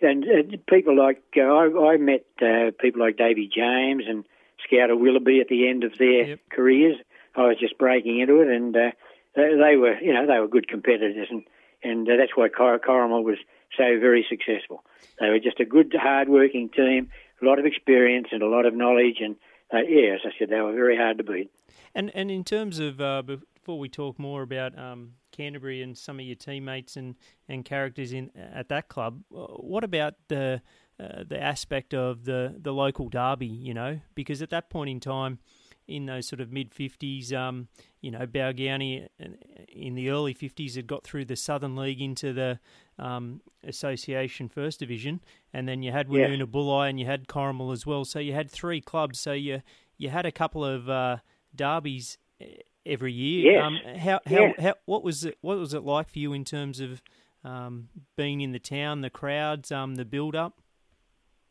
and 0.00 0.24
uh, 0.24 0.56
people 0.68 0.96
like 0.96 1.22
uh, 1.36 1.40
I, 1.42 1.92
I 1.92 1.96
met 1.96 2.24
uh, 2.42 2.70
people 2.80 3.00
like 3.00 3.16
Davy 3.16 3.50
James 3.52 4.04
and 4.08 4.24
Scouter 4.64 4.96
Willoughby 4.96 5.40
at 5.40 5.48
the 5.48 5.68
end 5.68 5.84
of 5.84 5.96
their 5.98 6.26
Yep. 6.28 6.40
careers. 6.50 6.96
I 7.34 7.42
was 7.42 7.58
just 7.58 7.76
breaking 7.78 8.20
into 8.20 8.40
it, 8.40 8.48
and 8.48 8.74
uh, 8.76 8.90
they, 9.34 9.54
they 9.54 9.76
were, 9.76 9.98
you 10.00 10.12
know, 10.14 10.26
they 10.26 10.38
were 10.38 10.48
good 10.48 10.68
competitors, 10.68 11.28
and 11.30 11.44
and 11.82 12.08
uh, 12.08 12.16
that's 12.16 12.34
why 12.34 12.48
Cor- 12.48 12.78
Corrimal 12.78 13.22
was 13.22 13.38
so 13.76 13.98
very 14.00 14.24
successful. 14.28 14.82
They 15.20 15.28
were 15.28 15.38
just 15.38 15.60
a 15.60 15.64
good, 15.64 15.94
hard-working 15.94 16.70
team, 16.70 17.10
a 17.42 17.44
lot 17.44 17.58
of 17.58 17.66
experience 17.66 18.28
and 18.32 18.42
a 18.42 18.48
lot 18.48 18.64
of 18.64 18.74
knowledge, 18.74 19.18
and 19.20 19.36
uh, 19.72 19.78
yeah, 19.86 20.14
as 20.14 20.20
I 20.24 20.30
said, 20.38 20.48
they 20.48 20.60
were 20.60 20.72
very 20.72 20.96
hard 20.96 21.18
to 21.18 21.24
beat. 21.24 21.50
And 21.94 22.10
and 22.14 22.30
in 22.30 22.44
terms 22.44 22.78
of 22.78 23.00
uh, 23.00 23.22
before 23.66 23.80
we 23.80 23.88
talk 23.88 24.16
more 24.16 24.42
about 24.42 24.78
um, 24.78 25.14
Canterbury 25.32 25.82
and 25.82 25.98
some 25.98 26.20
of 26.20 26.24
your 26.24 26.36
teammates 26.36 26.96
and, 26.96 27.16
and 27.48 27.64
characters 27.64 28.12
in 28.12 28.30
at 28.36 28.68
that 28.68 28.88
club, 28.88 29.22
uh, 29.34 29.40
what 29.58 29.82
about 29.82 30.14
the 30.28 30.62
uh, 31.00 31.24
the 31.28 31.42
aspect 31.42 31.92
of 31.92 32.24
the, 32.24 32.54
the 32.62 32.72
local 32.72 33.08
derby? 33.08 33.48
You 33.48 33.74
know, 33.74 33.98
because 34.14 34.40
at 34.40 34.50
that 34.50 34.70
point 34.70 34.88
in 34.90 35.00
time, 35.00 35.40
in 35.88 36.06
those 36.06 36.28
sort 36.28 36.40
of 36.40 36.52
mid 36.52 36.72
fifties, 36.74 37.32
um, 37.32 37.66
you 38.00 38.12
know, 38.12 38.24
Balgownie 38.24 39.08
uh, 39.20 39.30
in 39.68 39.96
the 39.96 40.10
early 40.10 40.32
fifties 40.32 40.76
had 40.76 40.86
got 40.86 41.02
through 41.02 41.24
the 41.24 41.34
Southern 41.34 41.74
League 41.74 42.00
into 42.00 42.32
the 42.32 42.60
um, 43.00 43.40
Association 43.64 44.48
First 44.48 44.78
Division, 44.78 45.20
and 45.52 45.66
then 45.66 45.82
you 45.82 45.90
had 45.90 46.08
Yeah. 46.08 46.28
Woonona 46.28 46.46
Bulli 46.46 46.88
and 46.88 47.00
you 47.00 47.06
had 47.06 47.26
Corrimal 47.26 47.72
as 47.72 47.84
well. 47.84 48.04
So 48.04 48.20
you 48.20 48.32
had 48.32 48.48
three 48.48 48.80
clubs. 48.80 49.18
So 49.18 49.32
you 49.32 49.62
you 49.98 50.10
had 50.10 50.24
a 50.24 50.30
couple 50.30 50.64
of 50.64 50.88
uh, 50.88 51.16
derbies 51.52 52.18
eh, 52.40 52.58
every 52.86 53.12
year. 53.12 53.52
Yes. 53.52 53.62
Um, 53.64 53.78
how, 53.98 54.20
how, 54.26 54.40
Yeah. 54.40 54.52
how 54.60 54.74
what 54.86 55.02
was 55.02 55.24
it 55.24 55.38
what 55.40 55.58
was 55.58 55.74
it 55.74 55.82
like 55.82 56.08
for 56.08 56.18
you 56.18 56.32
in 56.32 56.44
terms 56.44 56.80
of 56.80 57.02
um, 57.44 57.88
being 58.16 58.40
in 58.40 58.52
the 58.52 58.58
town, 58.58 59.00
the 59.02 59.10
crowds, 59.10 59.70
um, 59.70 59.94
the 59.96 60.04
build 60.04 60.34
up? 60.34 60.60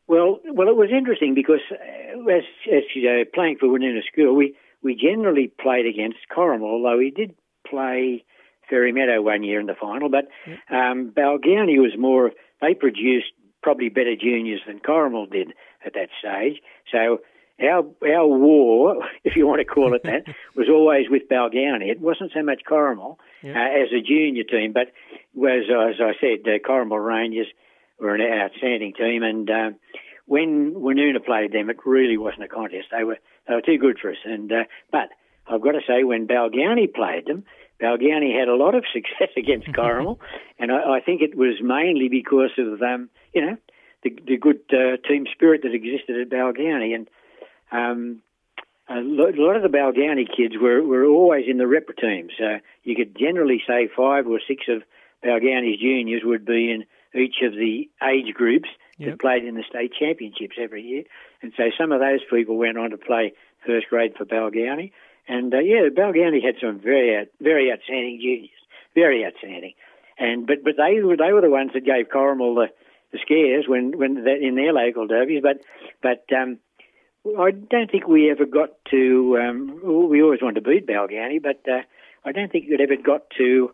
Well, 0.08 0.40
well, 0.44 0.68
it 0.68 0.76
was 0.76 0.90
interesting 0.96 1.34
because 1.34 1.60
uh, 1.70 2.30
as, 2.30 2.44
as 2.72 2.82
you 2.94 3.02
know, 3.04 3.24
playing 3.34 3.56
for 3.58 3.66
Woonona 3.66 4.02
School, 4.12 4.34
we, 4.36 4.54
we 4.82 4.94
generally 4.94 5.48
played 5.60 5.86
against 5.86 6.18
Corrimal, 6.34 6.70
although 6.70 6.98
we 6.98 7.10
did 7.10 7.34
play 7.68 8.24
Fairy 8.70 8.92
Meadow 8.92 9.20
one 9.22 9.42
year 9.42 9.58
in 9.58 9.66
the 9.66 9.74
final. 9.74 10.08
But 10.08 10.28
um, 10.70 11.12
Balgownie 11.16 11.80
was 11.80 11.94
more, 11.98 12.30
they 12.60 12.74
produced 12.74 13.32
probably 13.62 13.88
better 13.88 14.14
juniors 14.14 14.60
than 14.66 14.78
Corrimal 14.78 15.28
did 15.30 15.54
at 15.84 15.94
that 15.94 16.10
stage. 16.20 16.60
So 16.92 17.20
our 17.62 17.84
our 18.06 18.26
war, 18.26 18.96
if 19.24 19.36
you 19.36 19.46
want 19.46 19.60
to 19.60 19.64
call 19.64 19.94
it 19.94 20.02
that, 20.04 20.24
was 20.56 20.68
always 20.68 21.08
with 21.08 21.28
Balgownie. 21.28 21.90
It 21.90 22.00
wasn't 22.00 22.32
so 22.34 22.42
much 22.42 22.62
Yep. 23.42 23.54
uh, 23.54 23.58
as 23.58 23.88
a 23.92 24.00
junior 24.00 24.44
team, 24.44 24.72
but 24.72 24.92
was, 25.34 25.64
as 25.70 26.00
I 26.00 26.12
said, 26.20 26.46
uh, 26.48 26.58
Corrimal 26.66 27.04
Rangers 27.04 27.46
were 27.98 28.14
an 28.14 28.22
outstanding 28.22 28.92
team, 28.94 29.22
and 29.22 29.48
uh, 29.50 29.70
when 30.26 30.74
Woonona 30.74 31.24
played 31.24 31.52
them, 31.52 31.70
it 31.70 31.76
really 31.84 32.16
wasn't 32.16 32.44
a 32.44 32.48
contest. 32.48 32.88
They 32.90 33.04
were 33.04 33.18
they 33.46 33.54
were 33.54 33.62
too 33.62 33.78
good 33.78 33.98
for 34.00 34.10
us. 34.10 34.16
And 34.24 34.50
uh, 34.52 34.64
but 34.90 35.10
I've 35.46 35.60
got 35.60 35.72
to 35.72 35.80
say, 35.86 36.02
when 36.04 36.26
Balgownie 36.26 36.92
played 36.92 37.26
them, 37.26 37.44
Balgownie 37.80 38.36
had 38.38 38.48
a 38.48 38.56
lot 38.56 38.74
of 38.74 38.84
success 38.92 39.30
against 39.36 39.68
Corrimal, 39.68 40.18
and 40.58 40.72
I, 40.72 40.96
I 40.96 41.00
think 41.00 41.22
it 41.22 41.36
was 41.36 41.56
mainly 41.62 42.08
because 42.08 42.50
of 42.58 42.82
um, 42.82 43.08
you 43.32 43.42
know 43.42 43.56
the, 44.02 44.10
the 44.26 44.36
good 44.36 44.60
uh, 44.72 44.96
team 45.08 45.26
spirit 45.32 45.62
that 45.62 45.74
existed 45.74 46.20
at 46.20 46.28
Balgownie. 46.30 46.94
And 46.94 47.08
um, 47.72 48.22
a 48.88 49.00
lot 49.00 49.56
of 49.56 49.62
the 49.62 49.76
Balgownie 49.76 50.28
kids 50.34 50.54
were, 50.60 50.82
were 50.82 51.04
always 51.04 51.44
in 51.48 51.58
the 51.58 51.66
rep 51.66 51.88
teams. 52.00 52.32
Uh, 52.40 52.58
you 52.84 52.94
could 52.94 53.16
generally 53.18 53.62
say 53.66 53.88
five 53.96 54.26
or 54.26 54.40
six 54.46 54.64
of 54.68 54.82
Balgownie's 55.24 55.80
juniors 55.80 56.22
would 56.24 56.44
be 56.44 56.70
in 56.70 56.84
each 57.20 57.36
of 57.42 57.52
the 57.52 57.88
age 58.02 58.32
groups 58.34 58.68
yep. 58.98 59.10
that 59.10 59.20
played 59.20 59.44
in 59.44 59.54
the 59.54 59.64
state 59.68 59.92
championships 59.98 60.56
every 60.60 60.82
year. 60.82 61.04
And 61.42 61.52
so 61.56 61.64
some 61.76 61.92
of 61.92 62.00
those 62.00 62.20
people 62.30 62.56
went 62.56 62.78
on 62.78 62.90
to 62.90 62.96
play 62.96 63.32
first 63.66 63.88
grade 63.88 64.14
for 64.16 64.24
Balgownie. 64.24 64.92
And 65.28 65.52
uh, 65.52 65.58
yeah, 65.58 65.88
Balgownie 65.90 66.44
had 66.44 66.56
some 66.60 66.78
very, 66.78 67.26
very 67.40 67.72
outstanding 67.72 68.20
juniors, 68.20 68.50
very 68.94 69.24
outstanding. 69.26 69.74
And 70.18 70.46
but 70.46 70.64
but 70.64 70.74
they 70.76 71.02
were 71.02 71.16
they 71.16 71.32
were 71.32 71.42
the 71.42 71.50
ones 71.50 71.72
that 71.74 71.84
gave 71.84 72.08
Corrimal 72.08 72.54
the, 72.54 72.66
the 73.12 73.18
scares 73.20 73.66
when 73.68 73.98
when 73.98 74.24
the, 74.24 74.34
in 74.34 74.54
their 74.54 74.72
local 74.72 75.06
derbies. 75.06 75.42
But 75.42 75.60
but 76.02 76.24
um, 76.34 76.58
I 77.38 77.50
don't 77.50 77.90
think 77.90 78.06
we 78.06 78.30
ever 78.30 78.46
got 78.46 78.70
to. 78.90 79.38
Um, 79.40 80.08
we 80.08 80.22
always 80.22 80.40
wanted 80.42 80.64
to 80.64 80.70
beat 80.70 80.86
Balgownie, 80.86 81.42
but 81.42 81.60
uh, 81.70 81.82
I 82.24 82.32
don't 82.32 82.50
think 82.50 82.66
it 82.68 82.80
ever 82.80 82.96
got 82.96 83.22
to 83.38 83.72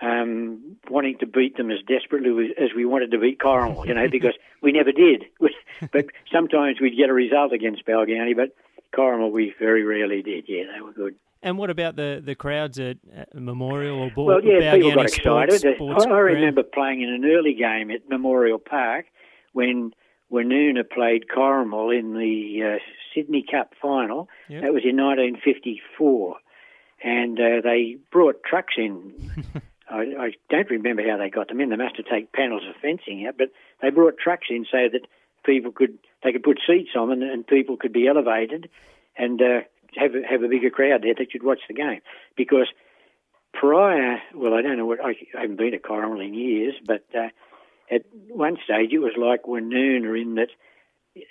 um, 0.00 0.76
wanting 0.90 1.18
to 1.18 1.26
beat 1.26 1.56
them 1.56 1.70
as 1.70 1.78
desperately 1.86 2.54
as 2.58 2.70
we 2.76 2.84
wanted 2.84 3.10
to 3.12 3.18
beat 3.18 3.38
Corrimal. 3.38 3.86
You 3.86 3.94
know, 3.94 4.08
because 4.08 4.34
we 4.62 4.72
never 4.72 4.92
did. 4.92 5.24
but 5.92 6.06
sometimes 6.32 6.80
we'd 6.80 6.96
get 6.96 7.08
a 7.08 7.14
result 7.14 7.52
against 7.52 7.86
Balgownie, 7.86 8.36
but 8.36 8.54
Corrimal 8.94 9.30
we 9.30 9.54
very 9.58 9.84
rarely 9.84 10.22
did. 10.22 10.44
Yeah, 10.48 10.64
they 10.74 10.80
were 10.80 10.92
good. 10.92 11.14
And 11.44 11.58
what 11.58 11.70
about 11.70 11.96
the, 11.96 12.22
the 12.24 12.36
crowds 12.36 12.78
at, 12.78 12.98
Memorial 13.34 13.98
or 13.98 14.10
Bo- 14.10 14.24
Well, 14.24 14.44
yeah, 14.44 14.74
people 14.74 14.94
got 14.94 15.06
excited. 15.06 15.60
Sports, 15.74 16.06
I, 16.06 16.10
I 16.10 16.18
remember 16.18 16.62
playing 16.62 17.02
in 17.02 17.08
an 17.08 17.24
early 17.24 17.54
game 17.54 17.90
at 17.90 18.08
Memorial 18.08 18.58
Park 18.58 19.06
when 19.52 19.92
Woonona 20.32 20.88
played 20.88 21.26
Corrimal 21.28 21.96
in 21.96 22.14
the 22.14 22.76
uh, 22.76 22.78
Sydney 23.14 23.44
Cup 23.48 23.74
final. 23.80 24.28
Yep. 24.48 24.62
That 24.62 24.72
was 24.72 24.82
in 24.84 24.96
1954. 24.96 26.36
And 27.04 27.38
uh, 27.38 27.60
they 27.62 27.96
brought 28.10 28.42
trucks 28.44 28.74
in. 28.76 29.12
I, 29.90 29.96
I, 30.18 30.32
don't 30.48 30.70
remember 30.70 31.06
how 31.06 31.18
they 31.18 31.28
got 31.28 31.48
them 31.48 31.60
in. 31.60 31.68
They 31.68 31.76
must 31.76 31.96
have 31.96 32.06
taken 32.06 32.28
panels 32.32 32.62
of 32.68 32.80
fencing 32.80 33.26
out, 33.26 33.36
but 33.36 33.48
they 33.82 33.90
brought 33.90 34.16
trucks 34.16 34.46
in 34.48 34.64
so 34.70 34.88
that 34.90 35.06
people 35.44 35.72
could 35.72 35.98
they 36.22 36.32
could 36.32 36.44
put 36.44 36.60
seats 36.66 36.90
on 36.96 37.10
and, 37.10 37.22
and 37.22 37.46
people 37.46 37.76
could 37.76 37.92
be 37.92 38.06
elevated 38.06 38.70
and 39.16 39.42
uh, 39.42 39.60
have 39.96 40.12
have 40.28 40.42
a 40.42 40.48
bigger 40.48 40.70
crowd 40.70 41.02
there 41.02 41.14
that 41.18 41.30
could 41.30 41.42
watch 41.42 41.60
the 41.68 41.74
game. 41.74 42.00
Because 42.36 42.68
prior, 43.52 44.22
well, 44.34 44.54
I 44.54 44.62
don't 44.62 44.78
know 44.78 44.86
what 44.86 45.04
I, 45.04 45.10
I 45.36 45.42
haven't 45.42 45.58
been 45.58 45.72
to 45.72 45.78
Corrimal 45.78 46.24
in 46.24 46.34
years, 46.34 46.74
but 46.84 47.04
uh, 47.14 47.28
at 47.92 48.02
one 48.28 48.56
stage 48.64 48.92
it 48.92 48.98
was 48.98 49.12
like 49.16 49.44
Woonona 49.44 50.20
in 50.20 50.34
that 50.36 50.48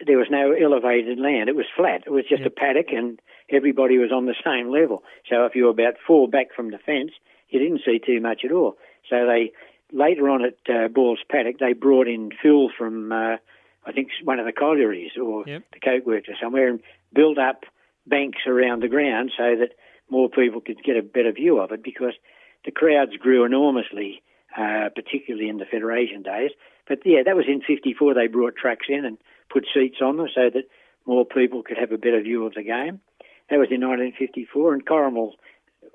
there 0.06 0.18
was 0.18 0.28
no 0.30 0.52
elevated 0.52 1.20
land. 1.20 1.50
It 1.50 1.56
was 1.56 1.66
flat. 1.76 2.04
It 2.06 2.12
was 2.12 2.26
just 2.30 2.44
yep. 2.44 2.52
a 2.52 2.60
paddock, 2.60 2.92
and 2.92 3.20
everybody 3.50 3.98
was 3.98 4.12
on 4.12 4.28
the 4.28 4.36
same 4.46 4.70
level. 4.70 5.04
So 5.28 5.46
if 5.46 5.56
you 5.56 5.66
were 5.66 5.72
about 5.72 5.96
four 6.06 6.28
back 6.28 6.54
from 6.56 6.70
the 6.70 6.78
fence, 6.78 7.12
you 7.50 7.60
didn't 7.60 7.82
see 7.84 8.00
too 8.00 8.22
much 8.22 8.42
at 8.46 8.52
all. 8.52 8.78
So 9.10 9.26
they 9.26 9.52
later 9.92 10.30
on 10.30 10.46
at 10.46 10.74
uh, 10.74 10.88
Ball's 10.88 11.20
paddock, 11.30 11.58
they 11.60 11.74
brought 11.74 12.08
in 12.08 12.30
fill 12.42 12.70
from 12.78 13.12
uh, 13.12 13.38
I 13.86 13.92
think 13.92 14.10
one 14.24 14.40
of 14.40 14.46
the 14.46 14.54
collieries 14.54 15.18
or 15.22 15.44
yep. 15.48 15.64
the 15.74 15.80
coke 15.80 16.06
works 16.06 16.30
or 16.30 16.36
somewhere, 16.42 16.70
and 16.70 16.80
built 17.14 17.38
up 17.38 17.64
banks 18.06 18.42
around 18.48 18.82
the 18.82 18.88
ground 18.88 19.32
so 19.36 19.56
that 19.60 19.74
more 20.10 20.30
people 20.30 20.62
could 20.62 20.84
get 20.84 20.98
a 20.98 21.02
better 21.02 21.32
view 21.32 21.60
of 21.60 21.72
it 21.72 21.84
because 21.84 22.14
the 22.66 22.72
crowds 22.72 23.16
grew 23.18 23.46
enormously, 23.46 24.22
uh, 24.58 24.90
particularly 24.96 25.50
in 25.50 25.58
the 25.58 25.66
Federation 25.66 26.24
days. 26.24 26.52
But 26.88 27.00
yeah, 27.06 27.22
that 27.26 27.36
was 27.36 27.46
in 27.48 27.62
'54. 27.62 28.14
They 28.14 28.28
brought 28.28 28.56
tracks 28.56 28.88
in 28.90 29.06
and 29.06 29.18
put 29.52 29.66
seats 29.74 29.98
on 30.02 30.18
them 30.18 30.28
so 30.34 30.50
that 30.54 30.64
more 31.06 31.26
people 31.26 31.64
could 31.64 31.78
have 31.78 31.92
a 31.92 31.98
better 31.98 32.22
view 32.22 32.46
of 32.46 32.54
the 32.54 32.64
game. 32.64 33.00
That 33.50 33.60
was 33.60 33.70
in 33.70 33.82
1954, 33.82 34.74
and 34.74 34.86
Corrimal 34.86 35.34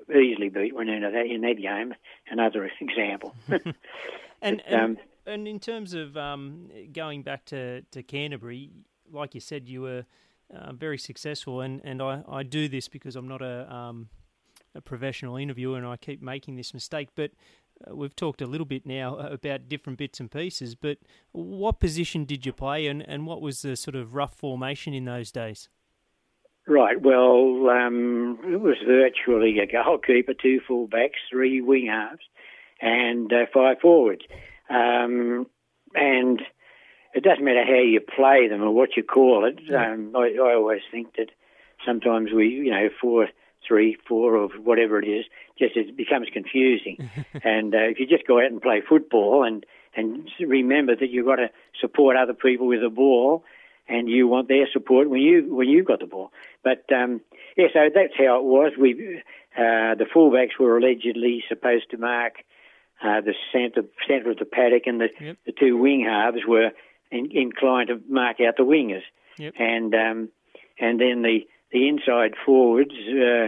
easily 0.09 0.49
beat 0.49 0.75
Woonona 0.75 1.11
that 1.11 1.25
in 1.25 1.41
that 1.41 1.59
game. 1.59 1.93
Another 2.29 2.69
example. 2.81 3.35
and, 4.41 4.61
but, 4.69 4.73
um, 4.73 4.97
and 5.25 5.47
in 5.47 5.59
terms 5.59 5.93
of 5.93 6.15
um, 6.17 6.69
going 6.93 7.23
back 7.23 7.45
to, 7.45 7.81
to 7.81 8.03
Canterbury, 8.03 8.71
like 9.11 9.33
you 9.33 9.41
said, 9.41 9.67
you 9.67 9.81
were 9.81 10.05
uh, 10.53 10.73
very 10.73 10.97
successful, 10.97 11.61
and, 11.61 11.81
and 11.83 12.01
I, 12.01 12.23
I 12.29 12.43
do 12.43 12.67
this 12.67 12.87
because 12.87 13.15
I'm 13.15 13.27
not 13.27 13.41
a 13.41 13.73
um, 13.73 14.09
a 14.75 14.81
professional 14.81 15.35
interviewer, 15.35 15.77
and 15.77 15.85
I 15.85 15.97
keep 15.97 16.21
making 16.21 16.55
this 16.55 16.73
mistake. 16.73 17.09
But 17.15 17.31
we've 17.91 18.15
talked 18.15 18.41
a 18.41 18.45
little 18.45 18.65
bit 18.65 18.85
now 18.85 19.17
about 19.17 19.69
different 19.69 19.99
bits 19.99 20.19
and 20.19 20.31
pieces. 20.31 20.75
But 20.75 20.97
what 21.31 21.79
position 21.79 22.25
did 22.25 22.45
you 22.45 22.53
play, 22.53 22.87
and, 22.87 23.07
and 23.07 23.25
what 23.25 23.41
was 23.41 23.61
the 23.61 23.75
sort 23.75 23.95
of 23.95 24.15
rough 24.15 24.35
formation 24.35 24.93
in 24.93 25.05
those 25.05 25.31
days? 25.31 25.69
Right. 26.67 27.01
Well, 27.01 27.69
um, 27.69 28.39
it 28.43 28.59
was 28.59 28.75
virtually 28.85 29.59
a 29.59 29.65
goalkeeper, 29.65 30.33
two 30.33 30.59
fullbacks, 30.69 31.15
three 31.31 31.61
wing 31.61 31.87
halves, 31.87 32.25
and 32.81 33.31
uh, 33.31 33.45
five 33.53 33.77
forwards. 33.81 34.23
Um, 34.69 35.47
and 35.95 36.41
it 37.13 37.23
doesn't 37.23 37.43
matter 37.43 37.63
how 37.65 37.81
you 37.81 38.01
play 38.01 38.49
them 38.49 38.61
or 38.61 38.71
what 38.71 38.97
you 38.97 39.03
call 39.03 39.45
it. 39.45 39.59
Um, 39.73 40.11
I, 40.13 40.35
I 40.41 40.55
always 40.55 40.81
think 40.91 41.15
that 41.15 41.29
sometimes 41.85 42.31
we, 42.33 42.49
you 42.49 42.71
know, 42.71 42.89
four, 42.99 43.29
three, 43.65 43.97
four, 44.07 44.35
or 44.35 44.49
whatever 44.49 44.99
it 44.99 45.07
is, 45.07 45.25
just 45.57 45.75
it 45.75 45.95
becomes 45.97 46.27
confusing. 46.31 47.09
and 47.43 47.73
uh, 47.73 47.89
if 47.89 47.99
you 47.99 48.07
just 48.07 48.27
go 48.27 48.39
out 48.39 48.51
and 48.51 48.61
play 48.61 48.81
football 48.87 49.43
and 49.43 49.65
and 49.95 50.29
remember 50.39 50.95
that 50.95 51.09
you've 51.09 51.25
got 51.25 51.37
to 51.37 51.49
support 51.81 52.15
other 52.15 52.33
people 52.33 52.67
with 52.67 52.81
the 52.81 52.89
ball, 52.89 53.43
and 53.87 54.07
you 54.09 54.27
want 54.27 54.47
their 54.47 54.67
support 54.71 55.09
when 55.09 55.21
you 55.21 55.53
when 55.53 55.67
you've 55.67 55.85
got 55.85 55.99
the 55.99 56.05
ball. 56.05 56.31
But 56.63 56.85
um, 56.93 57.21
yeah, 57.55 57.67
so 57.73 57.89
that's 57.93 58.13
how 58.17 58.39
it 58.39 58.43
was. 58.43 58.73
We 58.79 59.21
uh, 59.55 59.95
the 59.95 60.05
fullbacks 60.13 60.59
were 60.59 60.77
allegedly 60.77 61.43
supposed 61.49 61.89
to 61.91 61.97
mark 61.97 62.35
uh, 63.01 63.21
the 63.21 63.33
centre 63.51 63.87
centre 64.07 64.31
of 64.31 64.37
the 64.37 64.45
paddock, 64.45 64.83
and 64.85 65.01
the 65.01 65.09
yep. 65.19 65.37
the 65.45 65.51
two 65.51 65.77
wing 65.77 66.05
halves 66.05 66.45
were 66.47 66.71
in, 67.11 67.31
inclined 67.31 67.89
to 67.89 68.01
mark 68.07 68.37
out 68.39 68.57
the 68.57 68.63
wingers. 68.63 69.03
Yep. 69.37 69.53
And 69.57 69.95
um, 69.95 70.29
and 70.79 70.99
then 70.99 71.21
the 71.21 71.47
the 71.71 71.87
inside 71.87 72.33
forwards 72.45 72.91
uh, 72.91 73.47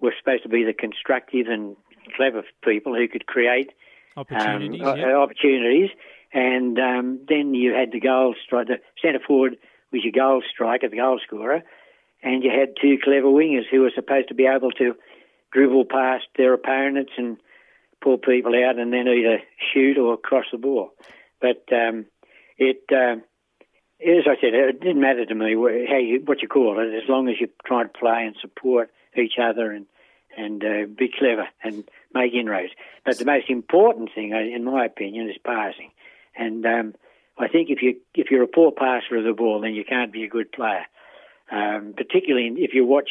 were 0.00 0.14
supposed 0.18 0.42
to 0.42 0.48
be 0.48 0.64
the 0.64 0.72
constructive 0.72 1.46
and 1.48 1.76
clever 2.16 2.42
people 2.62 2.94
who 2.94 3.08
could 3.08 3.26
create 3.26 3.72
opportunities. 4.16 4.82
Um, 4.82 4.88
opportunities. 4.88 5.90
And 6.32 6.78
um, 6.78 7.20
then 7.28 7.54
you 7.54 7.72
had 7.72 7.92
the 7.92 8.00
goal 8.00 8.34
striker, 8.44 8.76
the 8.76 8.80
centre 9.00 9.24
forward 9.24 9.56
was 9.92 10.02
your 10.02 10.12
goal 10.12 10.42
striker, 10.52 10.88
the 10.88 10.96
goal 10.96 11.20
scorer, 11.24 11.62
and 12.22 12.42
you 12.42 12.50
had 12.50 12.74
two 12.80 12.98
clever 13.02 13.28
wingers 13.28 13.68
who 13.70 13.82
were 13.82 13.92
supposed 13.94 14.28
to 14.28 14.34
be 14.34 14.46
able 14.46 14.72
to 14.72 14.96
dribble 15.52 15.84
past 15.84 16.24
their 16.36 16.52
opponents 16.52 17.12
and 17.16 17.36
pull 18.02 18.18
people 18.18 18.52
out 18.54 18.78
and 18.78 18.92
then 18.92 19.06
either 19.06 19.40
shoot 19.72 19.96
or 19.96 20.16
cross 20.16 20.46
the 20.50 20.58
ball. 20.58 20.90
But 21.40 21.64
um, 21.72 22.06
it, 22.58 22.82
uh, 22.90 23.16
as 24.04 24.24
I 24.26 24.34
said, 24.40 24.54
it 24.54 24.80
didn't 24.80 25.00
matter 25.00 25.24
to 25.24 25.34
me 25.34 25.54
how 25.54 25.98
you, 25.98 26.22
what 26.24 26.42
you 26.42 26.48
call 26.48 26.80
it, 26.80 26.94
as 26.94 27.08
long 27.08 27.28
as 27.28 27.36
you 27.40 27.48
try 27.64 27.84
to 27.84 27.88
play 27.88 28.24
and 28.26 28.34
support 28.40 28.90
each 29.18 29.38
other 29.40 29.70
and 29.70 29.86
and 30.36 30.64
uh, 30.64 30.86
be 30.98 31.08
clever 31.16 31.46
and 31.62 31.88
make 32.12 32.34
inroads. 32.34 32.72
But 33.04 33.18
the 33.18 33.24
most 33.24 33.48
important 33.48 34.10
thing, 34.14 34.32
uh, 34.32 34.38
in 34.38 34.64
my 34.64 34.84
opinion, 34.84 35.30
is 35.30 35.36
passing. 35.44 35.90
And 36.36 36.66
um, 36.66 36.94
I 37.38 37.48
think 37.48 37.70
if 37.70 37.82
you 37.82 38.00
if 38.14 38.30
you're 38.30 38.42
a 38.42 38.48
poor 38.48 38.72
passer 38.72 39.16
of 39.16 39.24
the 39.24 39.32
ball, 39.32 39.60
then 39.60 39.74
you 39.74 39.84
can't 39.84 40.12
be 40.12 40.24
a 40.24 40.28
good 40.28 40.52
player. 40.52 40.86
Um, 41.50 41.94
particularly 41.96 42.52
if 42.58 42.72
you 42.74 42.86
watch 42.86 43.10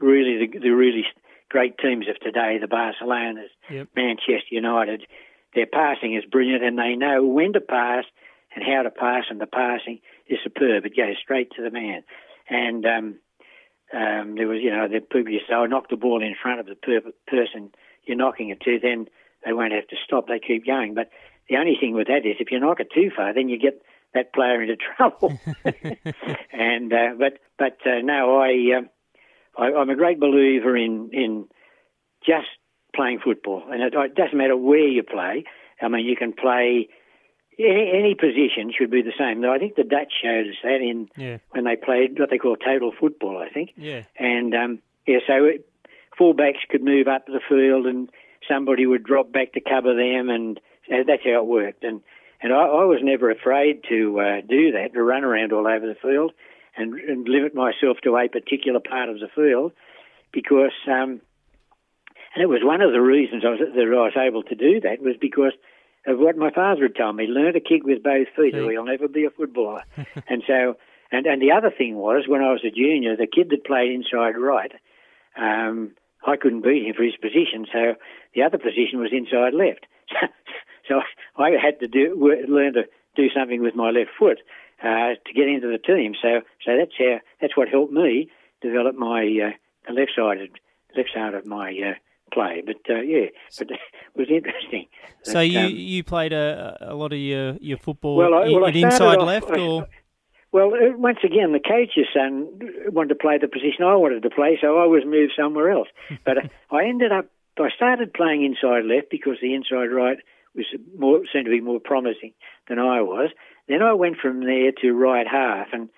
really 0.00 0.46
the, 0.46 0.58
the 0.58 0.70
really 0.70 1.04
great 1.48 1.78
teams 1.78 2.06
of 2.08 2.18
today, 2.20 2.58
the 2.58 2.66
Barcelonas, 2.66 3.50
yep. 3.70 3.88
Manchester 3.94 4.50
United. 4.50 5.06
Their 5.54 5.66
passing 5.66 6.14
is 6.14 6.24
brilliant, 6.30 6.62
and 6.62 6.78
they 6.78 6.94
know 6.94 7.24
when 7.24 7.52
to 7.54 7.60
pass 7.60 8.04
and 8.54 8.64
how 8.64 8.82
to 8.82 8.90
pass, 8.90 9.24
and 9.30 9.40
the 9.40 9.46
passing 9.46 10.00
is 10.26 10.38
superb. 10.42 10.84
It 10.86 10.96
goes 10.96 11.16
straight 11.22 11.50
to 11.56 11.62
the 11.62 11.70
man. 11.70 12.02
And 12.48 12.86
um, 12.86 13.18
um, 13.92 14.36
there 14.36 14.46
was, 14.46 14.60
you 14.62 14.70
know, 14.70 14.86
the 14.88 15.00
used 15.30 15.46
say, 15.48 15.54
oh, 15.54 15.66
knock 15.66 15.88
the 15.90 15.96
ball 15.96 16.22
in 16.22 16.34
front 16.40 16.60
of 16.60 16.66
the 16.66 16.76
per- 16.76 17.12
person 17.26 17.70
you're 18.04 18.16
knocking 18.16 18.50
it 18.50 18.60
to, 18.62 18.78
then 18.80 19.06
they 19.44 19.52
won't 19.52 19.72
have 19.72 19.88
to 19.88 19.96
stop. 20.04 20.28
They 20.28 20.38
keep 20.38 20.66
going. 20.66 20.94
But 20.94 21.10
the 21.48 21.56
only 21.56 21.76
thing 21.78 21.94
with 21.94 22.06
that 22.06 22.26
is 22.26 22.36
if 22.38 22.50
you 22.50 22.60
knock 22.60 22.80
it 22.80 22.88
too 22.94 23.10
far, 23.14 23.34
then 23.34 23.48
you 23.48 23.58
get 23.58 23.82
that 24.14 24.32
player 24.32 24.62
into 24.62 24.76
trouble. 24.96 25.38
and 26.52 26.92
uh, 26.92 27.14
but 27.18 27.38
but 27.58 27.78
uh, 27.84 28.00
no, 28.02 28.38
I, 28.38 28.78
uh, 28.78 29.62
I 29.62 29.72
I'm 29.74 29.90
a 29.90 29.96
great 29.96 30.20
believer 30.20 30.76
in 30.76 31.10
in 31.12 31.48
just 32.24 32.48
playing 32.94 33.20
football, 33.24 33.64
and 33.70 33.82
it, 33.82 33.94
it 33.94 34.14
doesn't 34.14 34.36
matter 34.36 34.56
where 34.56 34.86
you 34.86 35.02
play. 35.02 35.44
I 35.80 35.88
mean, 35.88 36.04
you 36.04 36.16
can 36.16 36.32
play 36.32 36.88
any, 37.60 37.92
any 37.94 38.14
position 38.14 38.72
should 38.76 38.90
be 38.90 39.02
the 39.02 39.12
same. 39.18 39.40
Though 39.40 39.52
I 39.52 39.58
think 39.58 39.76
the 39.76 39.84
Dutch 39.84 40.12
showed 40.22 40.48
us 40.48 40.56
that 40.62 40.80
in 40.80 41.08
yeah. 41.16 41.38
when 41.50 41.64
they 41.64 41.76
played 41.76 42.18
what 42.18 42.30
they 42.30 42.38
call 42.38 42.56
total 42.56 42.92
football. 42.98 43.38
I 43.38 43.48
think. 43.48 43.74
Yeah. 43.76 44.04
And 44.18 44.54
um, 44.54 44.78
yeah, 45.06 45.18
so 45.26 45.44
it, 45.44 45.68
fullbacks 46.18 46.68
could 46.68 46.82
move 46.82 47.08
up 47.08 47.26
the 47.26 47.40
field, 47.48 47.86
and 47.86 48.10
somebody 48.48 48.86
would 48.86 49.04
drop 49.04 49.32
back 49.32 49.52
to 49.52 49.60
cover 49.60 49.94
them, 49.94 50.30
and 50.30 50.60
that's 50.88 51.24
how 51.24 51.42
it 51.42 51.46
worked. 51.46 51.84
And 51.84 52.02
And 52.42 52.52
I, 52.52 52.62
I 52.62 52.84
was 52.84 53.00
never 53.02 53.30
afraid 53.30 53.84
to 53.88 54.18
uh, 54.18 54.40
do 54.40 54.72
that, 54.72 54.94
to 54.94 55.02
run 55.02 55.24
around 55.24 55.52
all 55.52 55.66
over 55.66 55.86
the 55.86 56.00
field 56.00 56.32
and, 56.76 56.94
and 56.94 57.28
limit 57.28 57.54
myself 57.54 57.98
to 58.04 58.16
a 58.16 58.28
particular 58.28 58.80
part 58.80 59.08
of 59.10 59.20
the 59.20 59.28
field 59.34 59.72
because, 60.32 60.72
um, 60.86 61.20
and 62.34 62.42
it 62.42 62.48
was 62.48 62.62
one 62.62 62.80
of 62.80 62.92
the 62.92 63.00
reasons 63.00 63.44
I 63.44 63.50
was, 63.50 63.60
that 63.60 63.80
I 63.82 63.84
was 63.84 64.16
able 64.16 64.42
to 64.44 64.54
do 64.54 64.80
that 64.80 65.02
was 65.02 65.16
because 65.20 65.52
of 66.06 66.18
what 66.18 66.36
my 66.36 66.50
father 66.50 66.82
had 66.82 66.96
told 66.96 67.16
me. 67.16 67.26
Learn 67.26 67.52
to 67.52 67.60
kick 67.60 67.84
with 67.84 68.02
both 68.02 68.28
feet 68.36 68.54
or 68.54 68.72
you'll 68.72 68.84
never 68.84 69.08
be 69.08 69.24
a 69.24 69.30
footballer. 69.30 69.84
and 70.28 70.42
so, 70.46 70.76
and, 71.12 71.26
and 71.26 71.42
the 71.42 71.52
other 71.52 71.70
thing 71.70 71.96
was 71.96 72.24
when 72.26 72.42
I 72.42 72.52
was 72.52 72.64
a 72.64 72.70
junior, 72.70 73.16
the 73.16 73.26
kid 73.26 73.50
that 73.50 73.64
played 73.64 73.92
inside 73.92 74.38
right, 74.38 74.72
um, 75.36 75.92
I 76.26 76.36
couldn't 76.36 76.62
beat 76.62 76.86
him 76.86 76.94
for 76.94 77.02
his 77.02 77.16
position, 77.16 77.66
so 77.72 77.94
the 78.34 78.42
other 78.42 78.58
position 78.58 79.00
was 79.00 79.12
inside 79.12 79.54
left. 79.54 79.86
so 80.88 81.00
I 81.36 81.50
had 81.50 81.80
to 81.80 81.88
do 81.88 82.14
learn 82.48 82.74
to 82.74 82.84
do 83.16 83.28
something 83.34 83.62
with 83.62 83.74
my 83.74 83.90
left 83.90 84.10
foot 84.18 84.38
uh, 84.82 85.14
to 85.24 85.32
get 85.34 85.48
into 85.48 85.68
the 85.68 85.78
team. 85.78 86.14
So 86.20 86.40
so 86.64 86.76
that's 86.76 86.92
how 86.98 87.20
that's 87.40 87.56
what 87.56 87.68
helped 87.68 87.92
me 87.92 88.30
develop 88.60 88.96
my 88.96 89.22
uh, 89.22 89.56
the 89.86 89.94
left 89.94 90.12
sided 90.14 90.50
left 90.96 91.10
side 91.14 91.34
of 91.34 91.46
my 91.46 91.70
uh, 91.70 91.94
play. 92.32 92.62
But 92.64 92.76
uh, 92.88 93.00
yeah, 93.00 93.26
but 93.58 93.70
it 93.70 93.78
was 94.14 94.28
interesting. 94.30 94.86
So 95.22 95.34
but, 95.34 95.48
you 95.48 95.60
um, 95.60 95.70
you 95.70 96.04
played 96.04 96.32
a, 96.32 96.76
a 96.80 96.94
lot 96.94 97.12
of 97.12 97.18
your 97.18 97.56
your 97.60 97.78
football 97.78 98.16
well, 98.16 98.34
I, 98.34 98.48
well, 98.48 98.64
inside 98.66 99.18
off, 99.18 99.26
left 99.26 99.50
or. 99.50 99.86
Well, 100.52 100.74
uh, 100.74 100.96
once 100.96 101.18
again, 101.22 101.52
the 101.52 101.60
coach's 101.60 102.08
son 102.12 102.48
wanted 102.88 103.10
to 103.10 103.14
play 103.14 103.38
the 103.38 103.46
position 103.46 103.84
I 103.84 103.94
wanted 103.94 104.24
to 104.24 104.30
play, 104.30 104.58
so 104.60 104.78
I 104.78 104.86
was 104.86 105.04
moved 105.06 105.32
somewhere 105.38 105.70
else. 105.70 105.88
But 106.24 106.38
uh, 106.38 106.48
I 106.72 106.86
ended 106.86 107.12
up, 107.12 107.26
I 107.56 107.68
started 107.76 108.12
playing 108.12 108.44
inside 108.44 108.84
left 108.84 109.10
because 109.10 109.36
the 109.40 109.54
inside 109.54 109.94
right 109.94 110.18
was 110.56 110.66
more 110.98 111.20
seemed 111.32 111.44
to 111.44 111.50
be 111.50 111.60
more 111.60 111.78
promising 111.78 112.32
than 112.68 112.80
I 112.80 113.00
was. 113.02 113.30
Then 113.68 113.82
I 113.82 113.92
went 113.92 114.16
from 114.16 114.40
there 114.44 114.72
to 114.82 114.92
right 114.92 115.26
half, 115.26 115.68
and 115.72 115.88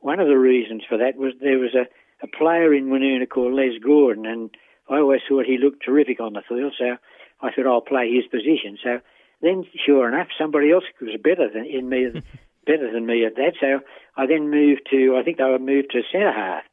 one 0.00 0.20
of 0.20 0.28
the 0.28 0.38
reasons 0.38 0.82
for 0.88 0.98
that 0.98 1.16
was 1.16 1.32
there 1.40 1.58
was 1.58 1.74
a, 1.74 1.86
a 2.22 2.26
player 2.26 2.74
in 2.74 2.88
Woonona 2.88 3.28
called 3.28 3.54
Les 3.54 3.78
Gordon, 3.78 4.26
and 4.26 4.50
I 4.88 4.98
always 4.98 5.20
thought 5.28 5.46
he 5.46 5.58
looked 5.58 5.84
terrific 5.84 6.20
on 6.20 6.32
the 6.32 6.42
field, 6.48 6.74
so 6.78 6.96
I 7.40 7.50
thought 7.52 7.66
I'll 7.66 7.80
play 7.80 8.12
his 8.12 8.26
position. 8.26 8.78
So 8.82 9.00
then, 9.40 9.64
sure 9.84 10.08
enough, 10.08 10.28
somebody 10.38 10.70
else 10.70 10.84
was 11.00 11.18
better 11.22 11.48
than 11.52 11.66
in 11.66 11.88
me, 11.88 12.08
better 12.66 12.92
than 12.92 13.06
me 13.06 13.24
at 13.24 13.36
that. 13.36 13.54
So 13.60 13.80
I 14.16 14.26
then 14.26 14.50
moved 14.50 14.88
to, 14.90 15.16
I 15.16 15.22
think 15.22 15.38
were 15.38 15.58
moved 15.58 15.90
to 15.92 16.02
centre 16.10 16.32
half, 16.32 16.64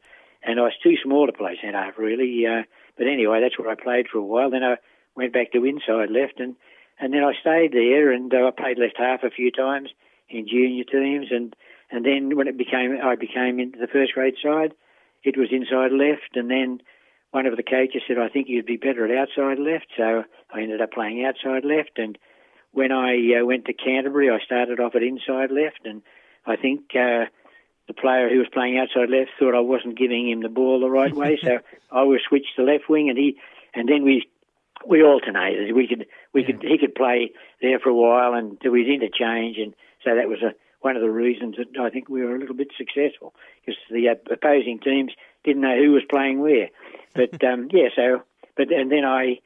and 0.44 0.60
I 0.60 0.64
was 0.64 0.74
too 0.82 0.96
small 1.04 1.28
to 1.28 1.34
play 1.34 1.58
centre 1.62 1.78
half 1.78 1.98
really. 1.98 2.46
Uh, 2.46 2.64
but 2.98 3.08
anyway, 3.08 3.42
that's 3.42 3.58
where 3.58 3.70
I 3.70 3.76
played 3.76 4.08
for 4.12 4.18
a 4.18 4.24
while. 4.24 4.50
Then 4.50 4.64
I 4.64 4.76
went 5.16 5.34
back 5.34 5.52
to 5.54 5.66
inside 5.66 6.12
left, 6.12 6.40
and 6.40 6.56
and 7.00 7.14
then 7.14 7.24
I 7.24 7.34
stayed 7.40 7.72
there, 7.72 8.12
and 8.12 8.34
uh, 8.34 8.48
I 8.48 8.52
played 8.52 8.78
left 8.78 8.98
half 8.98 9.24
a 9.24 9.30
few 9.30 9.52
times 9.52 9.90
in 10.30 10.48
junior 10.48 10.84
teams, 10.84 11.28
and 11.32 11.56
and 11.92 12.06
then 12.06 12.36
when 12.36 12.48
it 12.48 12.58
became, 12.58 12.98
I 13.02 13.16
became 13.16 13.60
into 13.60 13.80
the 13.80 13.88
first 13.88 14.14
grade 14.14 14.36
side, 14.44 14.74
it 15.24 15.38
was 15.38 15.50
inside 15.52 15.92
left, 15.92 16.36
and 16.36 16.50
then 16.50 16.82
one 17.32 17.46
of 17.46 17.56
the 17.56 17.64
coaches 17.64 18.02
said, 18.08 18.18
I 18.18 18.30
think 18.30 18.48
you'd 18.50 18.66
be 18.66 18.78
better 18.78 19.06
at 19.06 19.18
outside 19.18 19.60
left, 19.60 19.88
so 19.96 20.24
I 20.54 20.62
ended 20.62 20.82
up 20.82 20.92
playing 20.92 21.24
outside 21.26 21.64
left, 21.64 21.98
and 21.98 22.18
when 22.72 22.92
I 22.92 23.40
uh, 23.40 23.46
went 23.46 23.66
to 23.66 23.74
Canterbury, 23.74 24.30
I 24.30 24.40
started 24.44 24.80
off 24.80 24.96
at 24.96 25.04
inside 25.04 25.52
left, 25.52 25.86
and 25.86 26.02
I 26.46 26.56
think 26.56 26.82
uh, 26.94 27.26
the 27.88 27.94
player 27.94 28.30
who 28.30 28.40
was 28.40 28.48
playing 28.54 28.78
outside 28.78 29.10
left 29.10 29.32
thought 29.38 29.56
I 29.56 29.60
wasn't 29.60 29.98
giving 29.98 30.30
him 30.30 30.42
the 30.42 30.50
ball 30.50 30.80
the 30.80 30.90
right 30.90 31.14
way, 31.14 31.40
so 31.44 31.60
I 31.92 32.04
was 32.04 32.22
switched 32.28 32.56
to 32.56 32.64
left 32.64 32.90
wing, 32.90 33.10
and 33.10 33.18
he, 33.18 33.38
and 33.74 33.88
then 33.88 34.04
we 34.04 34.28
we 34.88 35.04
alternated. 35.04 35.76
We 35.76 35.88
could 35.88 36.06
we 36.34 36.44
could 36.44 36.62
he 36.62 36.78
could 36.78 36.96
play 36.96 37.32
there 37.62 37.80
for 37.80 37.90
a 37.90 37.96
while, 37.96 38.34
and 38.34 38.58
there 38.62 38.72
was 38.72 38.88
interchange, 38.88 39.58
and 39.58 39.74
so 40.04 40.16
that 40.16 40.30
was 40.30 40.42
a 40.42 40.54
one 40.82 40.96
of 40.96 41.02
the 41.02 41.10
reasons 41.10 41.58
that 41.58 41.80
I 41.80 41.90
think 41.90 42.08
we 42.08 42.24
were 42.24 42.36
a 42.36 42.40
little 42.40 42.56
bit 42.56 42.70
successful. 42.78 43.34
Because 43.60 43.80
the 43.90 44.16
opposing 44.32 44.80
teams 44.80 45.12
didn't 45.50 45.62
know 45.62 45.78
who 45.78 45.92
was 45.92 46.04
playing 46.10 46.40
where. 46.40 46.70
But 47.14 47.44
um, 47.50 47.70
yeah, 47.72 47.90
so 47.96 48.24
but 48.56 48.72
and 48.72 48.92
then 48.92 49.06
I 49.06 49.40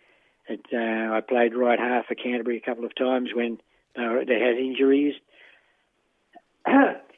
it, 0.47 0.65
uh, 0.73 1.15
I 1.15 1.21
played 1.21 1.55
right 1.55 1.79
half 1.79 2.07
for 2.07 2.15
Canterbury 2.15 2.57
a 2.57 2.65
couple 2.65 2.85
of 2.85 2.95
times 2.95 3.29
when 3.33 3.59
they, 3.95 4.01
were, 4.01 4.25
they 4.25 4.39
had 4.39 4.57
injuries. 4.57 5.15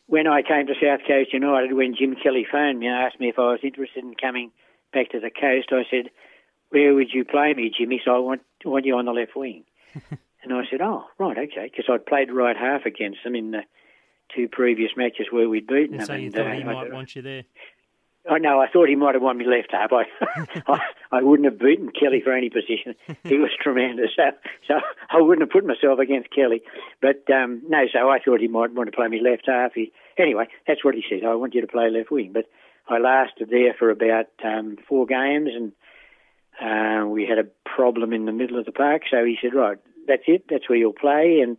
when 0.07 0.27
I 0.27 0.41
came 0.41 0.67
to 0.67 0.73
South 0.73 1.01
Coast 1.07 1.33
United, 1.33 1.73
when 1.73 1.95
Jim 1.97 2.15
Kelly 2.21 2.45
phoned 2.49 2.79
me 2.79 2.87
and 2.87 2.95
asked 2.95 3.19
me 3.19 3.29
if 3.29 3.39
I 3.39 3.51
was 3.51 3.59
interested 3.63 4.03
in 4.03 4.13
coming 4.15 4.51
back 4.93 5.09
to 5.11 5.19
the 5.19 5.31
coast, 5.31 5.69
I 5.71 5.83
said, 5.89 6.11
"Where 6.69 6.93
would 6.93 7.13
you 7.13 7.25
play 7.25 7.53
me, 7.53 7.71
Jimmy? 7.75 8.01
So 8.03 8.15
I 8.15 8.19
want 8.19 8.41
want 8.63 8.85
you 8.85 8.97
on 8.97 9.05
the 9.05 9.11
left 9.11 9.35
wing." 9.35 9.63
and 10.43 10.53
I 10.53 10.63
said, 10.69 10.81
"Oh, 10.81 11.05
right, 11.17 11.37
okay," 11.37 11.71
because 11.71 11.85
I'd 11.89 12.05
played 12.05 12.31
right 12.31 12.55
half 12.55 12.85
against 12.85 13.19
them 13.23 13.35
in 13.35 13.51
the 13.51 13.61
two 14.35 14.47
previous 14.47 14.91
matches 14.95 15.27
where 15.31 15.47
we'd 15.47 15.67
beaten 15.67 15.99
and 15.99 16.01
them. 16.01 16.07
So 16.07 16.13
you 16.13 16.25
and, 16.25 16.35
thought 16.35 16.47
uh, 16.47 16.53
he 16.53 16.63
might 16.63 16.91
want 16.91 17.15
you 17.15 17.21
there. 17.21 17.43
I 18.29 18.39
know. 18.39 18.59
I 18.59 18.67
thought 18.67 18.89
he 18.89 18.95
might 18.95 19.13
have 19.13 19.21
won 19.21 19.37
me 19.37 19.45
left 19.45 19.71
half. 19.71 19.91
I, 19.93 20.03
I, 20.71 20.79
I 21.11 21.21
wouldn't 21.21 21.45
have 21.49 21.59
beaten 21.59 21.91
Kelly 21.91 22.21
for 22.23 22.33
any 22.33 22.49
position. 22.49 22.95
He 23.23 23.37
was 23.37 23.51
tremendous. 23.59 24.11
So, 24.15 24.23
so 24.67 24.73
I 25.09 25.21
wouldn't 25.21 25.41
have 25.41 25.51
put 25.51 25.65
myself 25.65 25.99
against 25.99 26.29
Kelly. 26.29 26.61
But 27.01 27.23
um, 27.33 27.61
no, 27.67 27.85
so 27.91 28.09
I 28.09 28.19
thought 28.19 28.39
he 28.39 28.47
might 28.47 28.71
want 28.71 28.89
to 28.89 28.95
play 28.95 29.07
me 29.07 29.19
left 29.21 29.43
half. 29.47 29.73
He, 29.73 29.91
anyway, 30.17 30.45
that's 30.67 30.83
what 30.83 30.95
he 30.95 31.03
said. 31.09 31.25
I 31.25 31.35
want 31.35 31.55
you 31.55 31.61
to 31.61 31.67
play 31.67 31.89
left 31.89 32.11
wing. 32.11 32.31
But 32.33 32.45
I 32.87 32.99
lasted 32.99 33.49
there 33.49 33.73
for 33.77 33.89
about 33.89 34.27
um, 34.43 34.77
four 34.87 35.05
games, 35.05 35.49
and 35.55 35.71
uh, 36.61 37.07
we 37.07 37.25
had 37.25 37.39
a 37.39 37.49
problem 37.67 38.13
in 38.13 38.25
the 38.25 38.31
middle 38.31 38.59
of 38.59 38.65
the 38.65 38.71
park. 38.71 39.03
So 39.09 39.25
he 39.25 39.37
said, 39.41 39.55
"Right, 39.55 39.77
that's 40.07 40.23
it. 40.27 40.45
That's 40.49 40.69
where 40.69 40.77
you'll 40.77 40.93
play." 40.93 41.39
And 41.41 41.57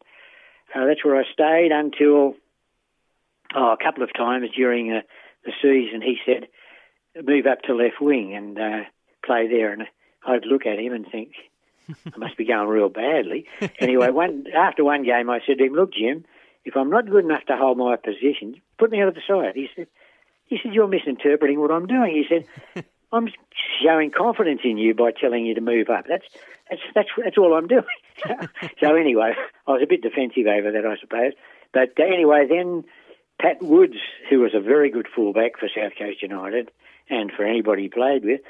uh, 0.74 0.86
that's 0.86 1.04
where 1.04 1.16
I 1.16 1.24
stayed 1.32 1.72
until 1.72 2.34
oh, 3.54 3.72
a 3.72 3.84
couple 3.84 4.02
of 4.02 4.12
times 4.14 4.50
during 4.56 4.92
uh, 4.92 5.00
the 5.46 5.52
season. 5.62 6.02
He 6.02 6.18
said 6.26 6.48
move 7.24 7.46
up 7.46 7.62
to 7.62 7.74
left 7.74 8.00
wing 8.00 8.34
and 8.34 8.58
uh, 8.58 8.80
play 9.24 9.48
there. 9.48 9.72
And 9.72 9.84
I'd 10.26 10.44
look 10.44 10.66
at 10.66 10.78
him 10.78 10.92
and 10.92 11.06
think, 11.10 11.32
I 11.88 12.18
must 12.18 12.36
be 12.36 12.44
going 12.44 12.68
real 12.68 12.88
badly. 12.88 13.46
Anyway, 13.78 14.10
one 14.10 14.46
after 14.54 14.84
one 14.84 15.04
game, 15.04 15.30
I 15.30 15.40
said 15.46 15.58
to 15.58 15.64
him, 15.64 15.74
"Look, 15.74 15.92
Jim, 15.92 16.24
if 16.64 16.76
I'm 16.76 16.90
not 16.90 17.08
good 17.08 17.24
enough 17.24 17.44
to 17.46 17.56
hold 17.56 17.78
my 17.78 17.96
position, 17.96 18.60
put 18.78 18.90
me 18.90 19.00
out 19.00 19.08
of 19.08 19.14
the 19.14 19.20
side." 19.26 19.54
He 19.54 19.68
said, 19.76 19.86
"He 20.46 20.58
said 20.62 20.74
you're 20.74 20.88
misinterpreting 20.88 21.60
what 21.60 21.70
I'm 21.70 21.86
doing." 21.86 22.14
He 22.14 22.24
said, 22.28 22.84
"I'm 23.12 23.28
showing 23.82 24.10
confidence 24.10 24.62
in 24.64 24.78
you 24.78 24.94
by 24.94 25.12
telling 25.12 25.46
you 25.46 25.54
to 25.54 25.60
move 25.60 25.88
up. 25.90 26.06
That's 26.08 26.24
that's 26.68 26.82
that's 26.94 27.08
that's 27.22 27.38
all 27.38 27.54
I'm 27.54 27.68
doing." 27.68 27.84
so 28.80 28.96
anyway, 28.96 29.34
I 29.66 29.70
was 29.70 29.82
a 29.82 29.86
bit 29.86 30.02
defensive 30.02 30.46
over 30.46 30.72
that, 30.72 30.86
I 30.86 30.96
suppose. 30.98 31.32
But 31.72 31.92
anyway, 32.00 32.46
then 32.48 32.84
Pat 33.40 33.62
Woods, 33.62 33.96
who 34.30 34.40
was 34.40 34.52
a 34.54 34.60
very 34.60 34.90
good 34.90 35.06
fullback 35.14 35.58
for 35.58 35.68
South 35.68 35.92
Coast 35.98 36.22
United, 36.22 36.70
and 37.08 37.30
for 37.30 37.44
anybody 37.44 37.82
he 37.82 37.88
played 37.88 38.24
with, 38.24 38.40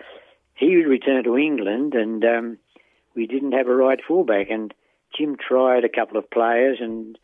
he 0.55 0.77
returned 0.77 1.25
to 1.25 1.37
England 1.37 1.95
and 1.95 2.25
um, 2.25 2.59
we 3.15 3.27
didn't 3.27 3.53
have 3.53 3.67
a 3.67 3.75
right 3.75 3.99
fullback. 4.07 4.49
And 4.51 4.73
Jim 5.17 5.37
tried 5.37 5.85
a 5.85 5.89
couple 5.89 6.17
of 6.17 6.31
players 6.31 6.79
and 6.81 7.19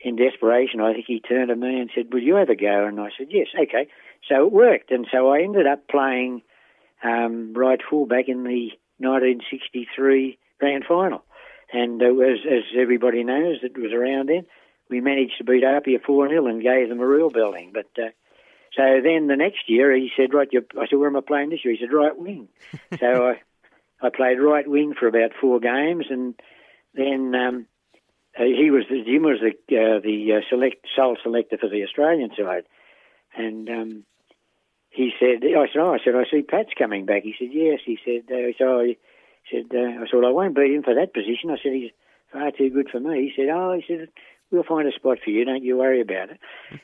in 0.00 0.16
desperation, 0.16 0.80
I 0.80 0.92
think 0.92 1.06
he 1.06 1.20
turned 1.20 1.48
to 1.48 1.56
me 1.56 1.80
and 1.80 1.90
said, 1.94 2.12
Will 2.12 2.22
you 2.22 2.36
ever 2.36 2.54
go? 2.54 2.86
And 2.86 3.00
I 3.00 3.08
said, 3.16 3.28
Yes, 3.30 3.48
okay. 3.54 3.88
So 4.28 4.46
it 4.46 4.52
worked. 4.52 4.90
And 4.90 5.06
so 5.10 5.32
I 5.32 5.40
ended 5.40 5.66
up 5.66 5.88
playing 5.88 6.42
um, 7.02 7.54
right 7.54 7.80
fullback 7.88 8.28
in 8.28 8.44
the 8.44 8.70
1963 8.98 10.38
grand 10.58 10.84
final. 10.86 11.24
And 11.72 12.00
as 12.02 12.62
everybody 12.78 13.24
knows 13.24 13.58
it 13.62 13.76
was 13.76 13.92
around 13.92 14.28
then, 14.28 14.46
we 14.88 15.00
managed 15.00 15.38
to 15.38 15.44
beat 15.44 15.64
Apia 15.64 15.98
4 16.04 16.28
0 16.28 16.46
and 16.46 16.62
gave 16.62 16.88
them 16.88 17.00
a 17.00 17.06
real 17.06 17.30
belting. 17.30 17.72
But 17.72 17.86
uh, 17.98 18.10
so 18.76 19.00
then 19.02 19.26
the 19.26 19.36
next 19.36 19.68
year 19.68 19.94
he 19.94 20.10
said, 20.16 20.34
right, 20.34 20.48
I 20.52 20.86
said, 20.88 20.98
where 20.98 21.08
am 21.08 21.16
I 21.16 21.20
playing 21.26 21.50
this 21.50 21.64
year? 21.64 21.74
He 21.74 21.80
said, 21.80 21.92
right 21.92 22.16
wing. 22.16 22.48
so 23.00 23.28
I, 23.28 23.40
I 24.00 24.10
played 24.10 24.40
right 24.40 24.68
wing 24.68 24.94
for 24.98 25.08
about 25.08 25.32
four 25.40 25.60
games, 25.60 26.06
and 26.10 26.34
then 26.94 27.34
um, 27.34 27.66
uh, 28.38 28.44
he 28.44 28.70
was 28.70 28.84
the 28.90 29.02
Jim 29.04 29.22
was 29.22 29.40
the 29.40 29.76
uh, 29.76 30.00
the 30.00 30.34
uh, 30.34 30.40
select 30.50 30.86
sole 30.94 31.16
selector 31.22 31.56
for 31.58 31.68
the 31.68 31.82
Australian 31.84 32.30
side, 32.36 32.64
and 33.34 33.68
um, 33.68 34.04
he 34.96 35.12
said, 35.20 35.44
I 35.44 35.66
said, 35.68 35.80
oh, 35.80 35.92
I 35.92 35.98
said, 36.02 36.14
I 36.14 36.24
see 36.30 36.42
Pat's 36.42 36.70
coming 36.76 37.04
back. 37.04 37.22
He 37.22 37.34
said, 37.38 37.48
yes. 37.52 37.80
He 37.84 37.98
said, 38.02 38.32
uh, 38.32 38.52
so 38.58 38.80
I 38.80 38.96
said, 39.52 39.66
uh, 39.74 40.00
I 40.00 40.06
said, 40.08 40.14
well, 40.14 40.26
I 40.26 40.30
won't 40.30 40.56
beat 40.56 40.72
him 40.72 40.82
for 40.82 40.94
that 40.94 41.12
position. 41.12 41.50
I 41.50 41.60
said, 41.62 41.72
he's 41.72 41.90
far 42.32 42.50
too 42.50 42.70
good 42.70 42.88
for 42.90 42.98
me. 42.98 43.28
He 43.28 43.32
said, 43.36 43.50
oh, 43.50 43.74
he 43.76 43.84
said, 43.86 44.08
we'll 44.50 44.62
find 44.62 44.88
a 44.88 44.92
spot 44.92 45.18
for 45.22 45.30
you. 45.30 45.44
Don't 45.44 45.64
you 45.64 45.76
worry 45.76 46.00
about 46.00 46.30
it. 46.30 46.40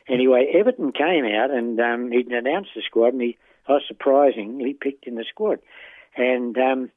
anyway, 0.09 0.53
Everton 0.55 0.93
came 0.93 1.25
out 1.25 1.51
and 1.51 1.79
um, 1.81 2.11
he'd 2.11 2.29
announced 2.29 2.71
the 2.75 2.83
squad, 2.83 3.13
and 3.13 3.23
he, 3.23 3.39
I 3.69 3.73
was 3.73 3.83
surprisingly 3.87 4.75
picked 4.75 5.07
in 5.07 5.15
the 5.15 5.25
squad. 5.29 5.59
And 6.17 6.57
um, 6.59 6.91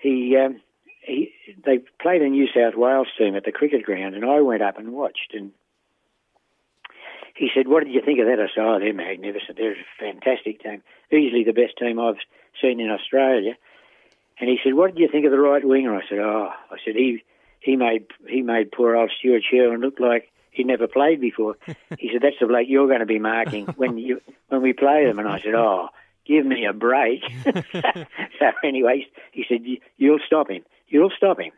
he, 0.00 0.36
um, 0.36 0.60
he, 1.02 1.32
they 1.64 1.78
played 2.00 2.22
a 2.22 2.28
New 2.28 2.46
South 2.54 2.74
Wales 2.76 3.08
team 3.18 3.36
at 3.36 3.44
the 3.44 3.52
cricket 3.52 3.84
ground, 3.84 4.14
and 4.14 4.24
I 4.24 4.40
went 4.40 4.62
up 4.62 4.78
and 4.78 4.92
watched. 4.92 5.32
And 5.32 5.52
he 7.34 7.48
said, 7.54 7.68
"What 7.68 7.84
did 7.84 7.92
you 7.92 8.02
think 8.04 8.18
of 8.18 8.26
that?" 8.26 8.40
I 8.40 8.48
said, 8.52 8.64
"Oh, 8.64 8.78
they're 8.80 8.92
magnificent. 8.92 9.56
They're 9.56 9.72
a 9.72 9.84
fantastic 10.00 10.62
team. 10.62 10.82
Easily 11.12 11.44
the 11.44 11.52
best 11.52 11.78
team 11.78 12.00
I've 12.00 12.18
seen 12.60 12.80
in 12.80 12.90
Australia." 12.90 13.56
And 14.40 14.50
he 14.50 14.58
said, 14.62 14.74
"What 14.74 14.94
did 14.94 15.00
you 15.00 15.08
think 15.10 15.24
of 15.24 15.30
the 15.30 15.38
right 15.38 15.64
winger?" 15.64 15.94
I 15.94 16.02
said, 16.08 16.18
"Oh, 16.18 16.50
I 16.70 16.76
said 16.84 16.96
he." 16.96 17.22
He 17.66 17.76
made 17.76 18.06
he 18.28 18.42
made 18.42 18.70
poor 18.70 18.96
old 18.96 19.10
Stuart 19.18 19.42
Sherwin 19.50 19.80
look 19.80 19.98
like 19.98 20.30
he 20.50 20.62
never 20.62 20.86
played 20.86 21.20
before. 21.20 21.56
he 21.98 22.10
said, 22.12 22.22
"That's 22.22 22.36
the 22.40 22.46
bloke 22.46 22.66
you're 22.68 22.86
going 22.86 23.00
to 23.00 23.06
be 23.06 23.18
marking 23.18 23.66
when 23.76 23.98
you 23.98 24.20
when 24.48 24.62
we 24.62 24.72
play 24.72 25.04
them." 25.04 25.18
And 25.18 25.28
I 25.28 25.40
said, 25.40 25.54
"Oh, 25.54 25.88
give 26.24 26.46
me 26.46 26.64
a 26.64 26.72
break." 26.72 27.22
so 27.44 28.46
anyway, 28.64 29.06
he 29.32 29.44
said, 29.48 29.60
"You'll 29.96 30.20
stop 30.24 30.48
him. 30.48 30.62
You'll 30.88 31.12
stop 31.14 31.40
him." 31.40 31.52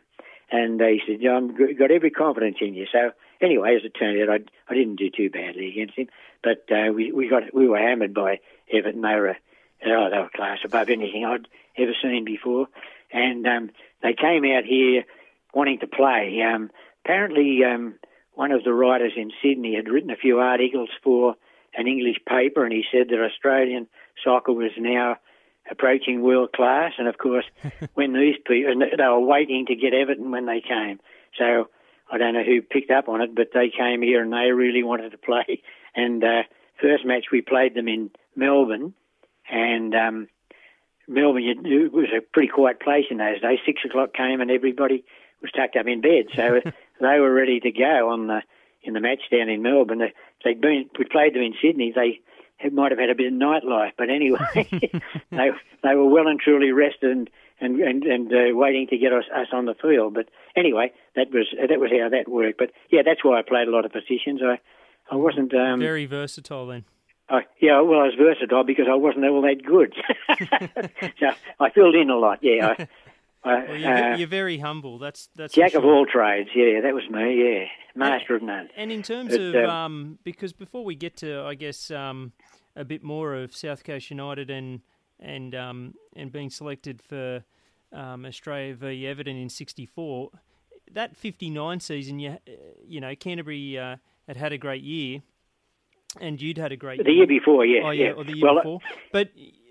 And 0.51 0.81
uh, 0.81 0.85
he 0.85 1.01
said, 1.05 1.25
"I've 1.25 1.77
got 1.77 1.91
every 1.91 2.09
confidence 2.09 2.57
in 2.59 2.73
you." 2.73 2.87
So 2.91 3.11
anyway, 3.39 3.75
as 3.75 3.85
it 3.85 3.91
turned 3.97 4.19
out, 4.21 4.33
I, 4.33 4.71
I 4.71 4.75
didn't 4.75 4.95
do 4.95 5.11
too 5.11 5.29
badly 5.29 5.69
against 5.69 5.95
him, 5.95 6.07
but 6.43 6.65
uh, 6.71 6.91
we 6.91 7.11
we 7.11 7.29
got 7.29 7.53
we 7.53 7.67
were 7.67 7.77
hammered 7.77 8.15
by 8.15 8.39
Everton. 8.73 9.01
They 9.01 9.15
were 9.15 9.37
oh, 9.85 10.09
they 10.09 10.17
were 10.17 10.29
class 10.35 10.59
above 10.65 10.89
anything 10.89 11.23
I'd 11.23 11.47
ever 11.77 11.93
seen 12.01 12.25
before, 12.25 12.67
and 13.13 13.45
um, 13.45 13.69
they 14.01 14.13
came 14.13 14.43
out 14.45 14.65
here 14.65 15.03
wanting 15.53 15.79
to 15.79 15.87
play. 15.87 16.41
Um, 16.41 16.69
apparently, 17.03 17.61
um, 17.63 17.95
one 18.33 18.51
of 18.51 18.63
the 18.63 18.73
writers 18.73 19.13
in 19.15 19.31
Sydney 19.41 19.75
had 19.75 19.89
written 19.89 20.11
a 20.11 20.15
few 20.15 20.39
articles 20.39 20.89
for 21.03 21.35
an 21.75 21.87
English 21.87 22.17
paper, 22.27 22.63
and 22.63 22.73
he 22.73 22.83
said 22.91 23.09
that 23.09 23.23
Australian 23.23 23.87
soccer 24.23 24.53
was 24.53 24.71
now 24.77 25.17
approaching 25.69 26.21
world 26.21 26.51
class. 26.53 26.93
And 26.97 27.07
of 27.07 27.17
course, 27.17 27.45
when 27.93 28.13
these 28.13 28.35
people, 28.45 28.71
and 28.71 28.81
they 28.81 29.03
were 29.03 29.19
waiting 29.19 29.65
to 29.67 29.75
get 29.75 29.93
Everton 29.93 30.31
when 30.31 30.45
they 30.45 30.61
came. 30.61 30.99
So 31.37 31.69
I 32.11 32.17
don't 32.17 32.33
know 32.33 32.43
who 32.43 32.61
picked 32.61 32.91
up 32.91 33.07
on 33.07 33.21
it, 33.21 33.35
but 33.35 33.49
they 33.53 33.69
came 33.69 34.01
here 34.01 34.21
and 34.21 34.33
they 34.33 34.51
really 34.51 34.83
wanted 34.83 35.11
to 35.11 35.17
play. 35.17 35.61
And 35.95 36.23
uh, 36.23 36.43
first 36.79 37.03
match 37.03 37.25
we 37.31 37.41
played 37.41 37.73
them 37.73 37.87
in 37.87 38.11
Melbourne, 38.35 38.93
and 39.49 39.95
um, 39.95 40.27
Melbourne 41.07 41.43
it 41.65 41.91
was 41.91 42.09
a 42.15 42.21
pretty 42.21 42.47
quiet 42.47 42.79
place 42.79 43.05
in 43.09 43.17
those 43.17 43.41
days. 43.41 43.57
Six 43.65 43.81
o'clock 43.83 44.13
came 44.13 44.39
and 44.39 44.51
everybody 44.51 45.03
was 45.41 45.51
tucked 45.51 45.75
up 45.75 45.87
in 45.87 46.01
bed, 46.01 46.25
so 46.35 46.61
they 47.01 47.19
were 47.19 47.33
ready 47.33 47.59
to 47.59 47.71
go 47.71 48.09
on 48.09 48.27
the 48.27 48.41
in 48.83 48.93
the 48.93 49.01
match 49.01 49.21
down 49.31 49.49
in 49.49 49.61
Melbourne. 49.61 50.01
They'd 50.43 50.61
been 50.61 50.89
we 50.97 51.05
played 51.05 51.35
them 51.35 51.41
in 51.41 51.53
Sydney. 51.61 51.91
They 51.95 52.21
it 52.59 52.73
might 52.73 52.91
have 52.91 52.99
had 52.99 53.09
a 53.09 53.15
bit 53.15 53.31
of 53.31 53.39
nightlife, 53.39 53.93
but 53.97 54.09
anyway, 54.09 54.39
they 55.31 55.49
they 55.83 55.95
were 55.95 56.09
well 56.09 56.27
and 56.27 56.39
truly 56.39 56.71
rested 56.71 57.11
and 57.11 57.29
and 57.59 57.79
and, 57.79 58.03
and 58.03 58.31
uh, 58.31 58.55
waiting 58.55 58.87
to 58.87 58.97
get 58.97 59.13
us, 59.13 59.25
us 59.33 59.47
on 59.53 59.65
the 59.65 59.75
field. 59.75 60.13
But 60.13 60.29
anyway, 60.55 60.91
that 61.15 61.31
was 61.31 61.47
that 61.57 61.79
was 61.79 61.91
how 61.91 62.09
that 62.09 62.29
worked. 62.29 62.57
But 62.57 62.71
yeah, 62.91 63.01
that's 63.05 63.23
why 63.23 63.39
I 63.39 63.41
played 63.41 63.67
a 63.67 63.71
lot 63.71 63.85
of 63.85 63.91
positions. 63.91 64.41
I 64.43 64.59
I 65.11 65.15
wasn't 65.15 65.53
um, 65.53 65.79
very 65.79 66.05
versatile 66.05 66.67
then. 66.67 66.85
I, 67.31 67.41
yeah, 67.61 67.79
well, 67.81 67.99
I 67.99 68.05
was 68.05 68.15
versatile 68.17 68.63
because 68.63 68.87
I 68.89 68.95
wasn't 68.95 69.25
all 69.25 69.43
that 69.43 69.63
good. 69.63 69.93
so 71.19 71.27
I 71.59 71.69
filled 71.69 71.93
in 71.93 72.09
a 72.09 72.15
lot. 72.15 72.39
Yeah, 72.41 72.73
I, 72.79 72.87
well, 73.45 73.75
you're, 73.75 74.13
uh, 74.13 74.17
you're, 74.17 74.27
very 74.27 74.57
humble. 74.57 74.99
That's 74.99 75.29
that's 75.35 75.53
jack 75.53 75.71
sure. 75.71 75.79
of 75.79 75.85
all 75.85 76.05
trades. 76.05 76.49
Yeah, 76.53 76.81
that 76.81 76.93
was 76.93 77.03
me. 77.09 77.43
Yeah, 77.43 77.65
master 77.95 78.35
and, 78.35 78.43
of 78.43 78.47
none. 78.47 78.69
And 78.75 78.91
in 78.91 79.01
terms 79.01 79.31
but, 79.31 79.41
of 79.41 79.55
um, 79.55 79.69
um, 79.69 80.19
because 80.23 80.53
before 80.53 80.83
we 80.83 80.95
get 80.95 81.17
to, 81.17 81.41
I 81.43 81.55
guess, 81.55 81.89
um, 81.91 82.33
a 82.75 82.83
bit 82.83 83.03
more 83.03 83.35
of 83.35 83.55
South 83.55 83.83
Coast 83.83 84.09
United 84.09 84.49
and 84.49 84.81
and 85.19 85.55
um, 85.55 85.93
and 86.15 86.31
being 86.31 86.49
selected 86.49 87.01
for 87.01 87.43
um, 87.93 88.25
Australia 88.25 88.75
v 88.75 89.07
Everton 89.07 89.37
in 89.37 89.49
'64, 89.49 90.31
that 90.91 91.15
'59 91.15 91.79
season, 91.79 92.19
you 92.19 92.37
you 92.85 92.99
know 92.99 93.15
Canterbury 93.15 93.77
uh, 93.77 93.97
had 94.27 94.37
had 94.37 94.53
a 94.53 94.57
great 94.57 94.83
year, 94.83 95.21
and 96.19 96.41
you'd 96.41 96.57
had 96.57 96.71
a 96.71 96.77
great 96.77 97.03
the 97.03 97.09
year, 97.09 97.19
year 97.19 97.27
before, 97.27 97.65
yeah, 97.65 97.81
oh, 97.85 97.91
yeah, 97.91 98.05
yeah. 98.05 98.11
or 98.11 98.23
the 98.23 98.35
year 98.35 98.45
well, 98.45 98.55
before, 98.55 98.79
but 99.11 99.29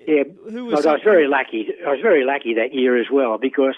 yeah, 0.08 0.22
who 0.50 0.64
was 0.64 0.86
I 0.86 0.92
was 0.94 1.02
very 1.04 1.28
lucky. 1.28 1.68
I 1.86 1.90
was 1.90 2.00
very 2.00 2.24
lucky 2.24 2.54
that 2.54 2.72
year 2.72 2.98
as 2.98 3.08
well 3.12 3.36
because 3.36 3.74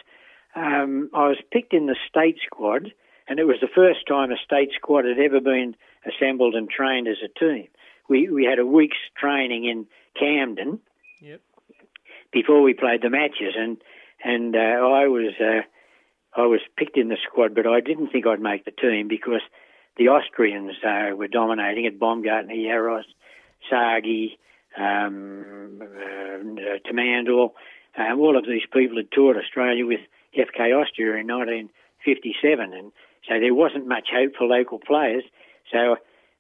um, 0.55 1.11
I 1.13 1.27
was 1.27 1.39
picked 1.51 1.75
in 1.75 1.87
the 1.87 1.97
state 2.09 2.37
squad, 2.47 2.93
and 3.27 3.41
it 3.41 3.45
was 3.49 3.57
the 3.61 3.69
first 3.75 4.07
time 4.07 4.31
a 4.31 4.37
state 4.37 4.71
squad 4.77 5.07
had 5.07 5.19
ever 5.19 5.41
been 5.41 5.75
assembled 6.07 6.55
and 6.55 6.71
trained 6.71 7.09
as 7.09 7.17
a 7.25 7.37
team. 7.37 7.67
We 8.09 8.31
we 8.31 8.45
had 8.45 8.61
a 8.61 8.65
week's 8.65 9.03
training 9.19 9.65
in 9.65 9.87
Camden. 10.19 10.79
Yep. 11.21 11.41
Before 12.33 12.63
we 12.63 12.75
played 12.75 13.03
the 13.03 13.11
matches, 13.11 13.55
and 13.59 13.79
and 14.23 14.55
uh, 14.55 14.87
I 14.87 15.09
was 15.09 15.33
uh, 15.41 15.63
I 16.41 16.47
was 16.47 16.61
picked 16.77 16.97
in 16.97 17.09
the 17.09 17.19
squad, 17.29 17.57
but 17.57 17.67
I 17.67 17.81
didn't 17.81 18.11
think 18.11 18.25
I'd 18.29 18.41
make 18.41 18.65
the 18.65 18.71
team 18.71 19.09
because 19.09 19.43
the 19.97 20.11
Austrians 20.11 20.77
uh, 20.87 21.17
were 21.17 21.27
dominating 21.27 21.87
at 21.87 21.99
Baumgartner, 21.99 22.55
Jaros, 22.55 23.03
Sagi, 23.69 24.39
um, 24.79 25.81
uh, 25.83 26.79
Tamandor, 26.89 27.51
um, 27.97 28.21
all 28.21 28.37
of 28.37 28.47
these 28.47 28.63
people 28.73 28.97
had 28.97 29.11
toured 29.13 29.37
Australia 29.37 29.87
with 29.87 30.01
FK 30.37 30.75
Austria 30.81 31.17
in 31.17 31.27
1957, 31.27 32.73
and 32.73 32.93
so 33.29 33.41
there 33.41 33.55
wasn't 33.55 33.87
much 33.87 34.09
hope 34.13 34.33
for 34.37 34.47
local 34.47 34.79
players. 34.79 35.25
So 35.73 35.97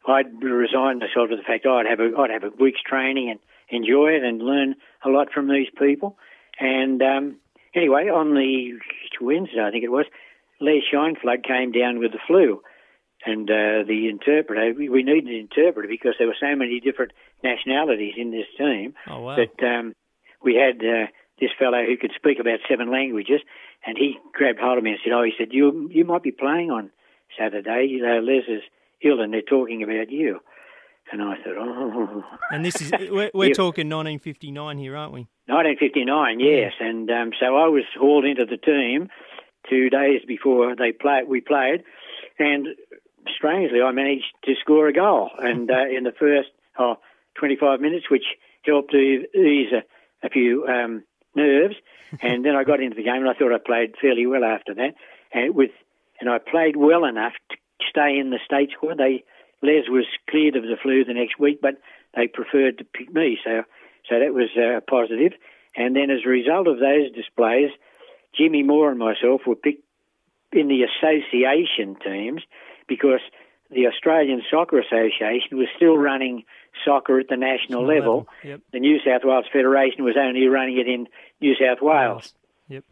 I'd 0.06 0.42
resigned 0.42 1.00
myself 1.00 1.30
to 1.30 1.36
the 1.36 1.42
fact 1.42 1.66
I'd 1.66 1.86
have 1.86 2.00
a 2.00 2.16
I'd 2.18 2.30
have 2.30 2.44
a 2.44 2.50
week's 2.58 2.82
training 2.82 3.30
and 3.30 3.40
enjoy 3.68 4.12
it 4.12 4.24
and 4.24 4.42
learn 4.42 4.76
a 5.04 5.08
lot 5.08 5.32
from 5.32 5.48
these 5.48 5.68
people. 5.78 6.16
And 6.58 7.02
um, 7.02 7.36
anyway, 7.74 8.08
on 8.08 8.34
the 8.34 8.78
Wednesday, 9.20 9.62
I 9.62 9.70
think 9.70 9.84
it 9.84 9.92
was, 9.92 10.06
Les 10.60 10.82
Scheinflug 10.92 11.44
came 11.44 11.72
down 11.72 11.98
with 11.98 12.12
the 12.12 12.18
flu, 12.26 12.62
and 13.24 13.50
uh, 13.50 13.84
the 13.86 14.08
interpreter. 14.08 14.72
We, 14.76 14.88
we 14.88 15.02
needed 15.02 15.28
an 15.28 15.48
interpreter 15.50 15.88
because 15.88 16.14
there 16.18 16.26
were 16.26 16.36
so 16.40 16.54
many 16.56 16.80
different 16.80 17.12
nationalities 17.42 18.14
in 18.16 18.30
this 18.30 18.46
team 18.56 18.94
oh, 19.08 19.20
wow. 19.20 19.36
that 19.36 19.64
um, 19.66 19.94
we 20.42 20.54
had 20.54 20.84
uh, 20.84 21.06
this 21.40 21.50
fellow 21.58 21.84
who 21.84 21.96
could 21.96 22.12
speak 22.16 22.38
about 22.38 22.60
seven 22.68 22.90
languages, 22.90 23.40
and 23.86 23.96
he 23.96 24.18
grabbed 24.32 24.60
hold 24.60 24.78
of 24.78 24.84
me 24.84 24.90
and 24.90 25.00
said, 25.04 25.12
"Oh, 25.12 25.22
he 25.22 25.32
said 25.38 25.48
you 25.52 25.88
you 25.90 26.04
might 26.04 26.22
be 26.22 26.32
playing 26.32 26.70
on 26.70 26.90
Saturday. 27.38 27.86
You 27.90 28.02
know, 28.02 28.20
Les 28.20 28.44
is 28.48 28.62
ill, 29.02 29.20
and 29.20 29.32
they're 29.32 29.42
talking 29.42 29.82
about 29.82 30.10
you." 30.10 30.40
And 31.12 31.22
I 31.22 31.34
thought, 31.42 31.56
oh. 31.58 32.22
And 32.52 32.64
this 32.64 32.80
is 32.80 32.92
we're, 33.10 33.30
we're 33.34 33.44
yeah. 33.48 33.54
talking 33.54 33.88
1959 33.88 34.78
here, 34.78 34.96
aren't 34.96 35.12
we? 35.12 35.26
1959, 35.46 36.38
yes. 36.38 36.72
Yeah. 36.78 36.86
And 36.86 37.10
um, 37.10 37.30
so 37.40 37.56
I 37.56 37.66
was 37.66 37.82
hauled 37.98 38.24
into 38.24 38.46
the 38.46 38.56
team 38.56 39.08
two 39.68 39.90
days 39.90 40.20
before 40.26 40.76
they 40.76 40.92
play. 40.92 41.22
We 41.26 41.40
played, 41.40 41.82
and 42.38 42.68
strangely, 43.36 43.80
I 43.80 43.90
managed 43.90 44.32
to 44.44 44.54
score 44.60 44.86
a 44.86 44.92
goal, 44.92 45.30
and 45.38 45.70
uh, 45.70 45.88
in 45.88 46.04
the 46.04 46.12
first 46.12 46.50
oh, 46.78 46.96
25 47.40 47.80
minutes, 47.80 48.10
which 48.10 48.24
helped 48.64 48.94
ease 48.94 49.72
a, 49.72 50.26
a 50.26 50.30
few 50.30 50.66
um, 50.66 51.02
nerves. 51.34 51.74
And 52.22 52.44
then 52.44 52.56
I 52.56 52.64
got 52.64 52.80
into 52.82 52.96
the 52.96 53.04
game, 53.04 53.22
and 53.22 53.28
I 53.28 53.34
thought 53.34 53.54
I 53.54 53.58
played 53.64 53.94
fairly 54.00 54.26
well 54.26 54.42
after 54.42 54.74
that. 54.74 54.94
And 55.32 55.54
with 55.54 55.70
and 56.20 56.28
I 56.28 56.38
played 56.38 56.74
well 56.74 57.04
enough 57.04 57.34
to 57.50 57.56
stay 57.88 58.18
in 58.18 58.30
the 58.30 58.40
state 58.44 58.70
squad. 58.72 58.98
They 58.98 59.22
Les 59.62 59.88
was 59.88 60.06
cleared 60.28 60.56
of 60.56 60.64
the 60.64 60.76
flu 60.82 61.04
the 61.04 61.14
next 61.14 61.38
week, 61.38 61.60
but 61.62 61.76
they 62.16 62.26
preferred 62.26 62.78
to 62.78 62.84
pick 62.84 63.14
me, 63.14 63.38
so 63.44 63.62
so 64.08 64.18
that 64.18 64.34
was 64.34 64.50
uh, 64.56 64.80
positive. 64.90 65.32
And 65.76 65.94
then 65.94 66.10
as 66.10 66.26
a 66.26 66.28
result 66.28 66.66
of 66.66 66.80
those 66.80 67.12
displays, 67.14 67.70
Jimmy 68.36 68.64
Moore 68.64 68.90
and 68.90 68.98
myself 68.98 69.42
were 69.46 69.54
picked 69.54 69.84
in 70.52 70.66
the 70.66 70.82
association 70.82 71.96
teams 72.04 72.42
because 72.88 73.20
the 73.70 73.86
Australian 73.86 74.42
Soccer 74.50 74.80
Association 74.80 75.58
was 75.58 75.68
still 75.76 75.96
running 75.96 76.42
soccer 76.84 77.18
at 77.20 77.28
the 77.28 77.36
national 77.36 77.86
level. 77.86 78.28
Yep. 78.44 78.60
The 78.72 78.80
New 78.80 78.98
South 79.04 79.22
Wales 79.24 79.46
Federation 79.52 80.04
was 80.04 80.16
only 80.18 80.46
running 80.46 80.78
it 80.78 80.88
in 80.88 81.08
New 81.40 81.54
South 81.54 81.78
Wales. 81.80 82.32
Yep. 82.68 82.84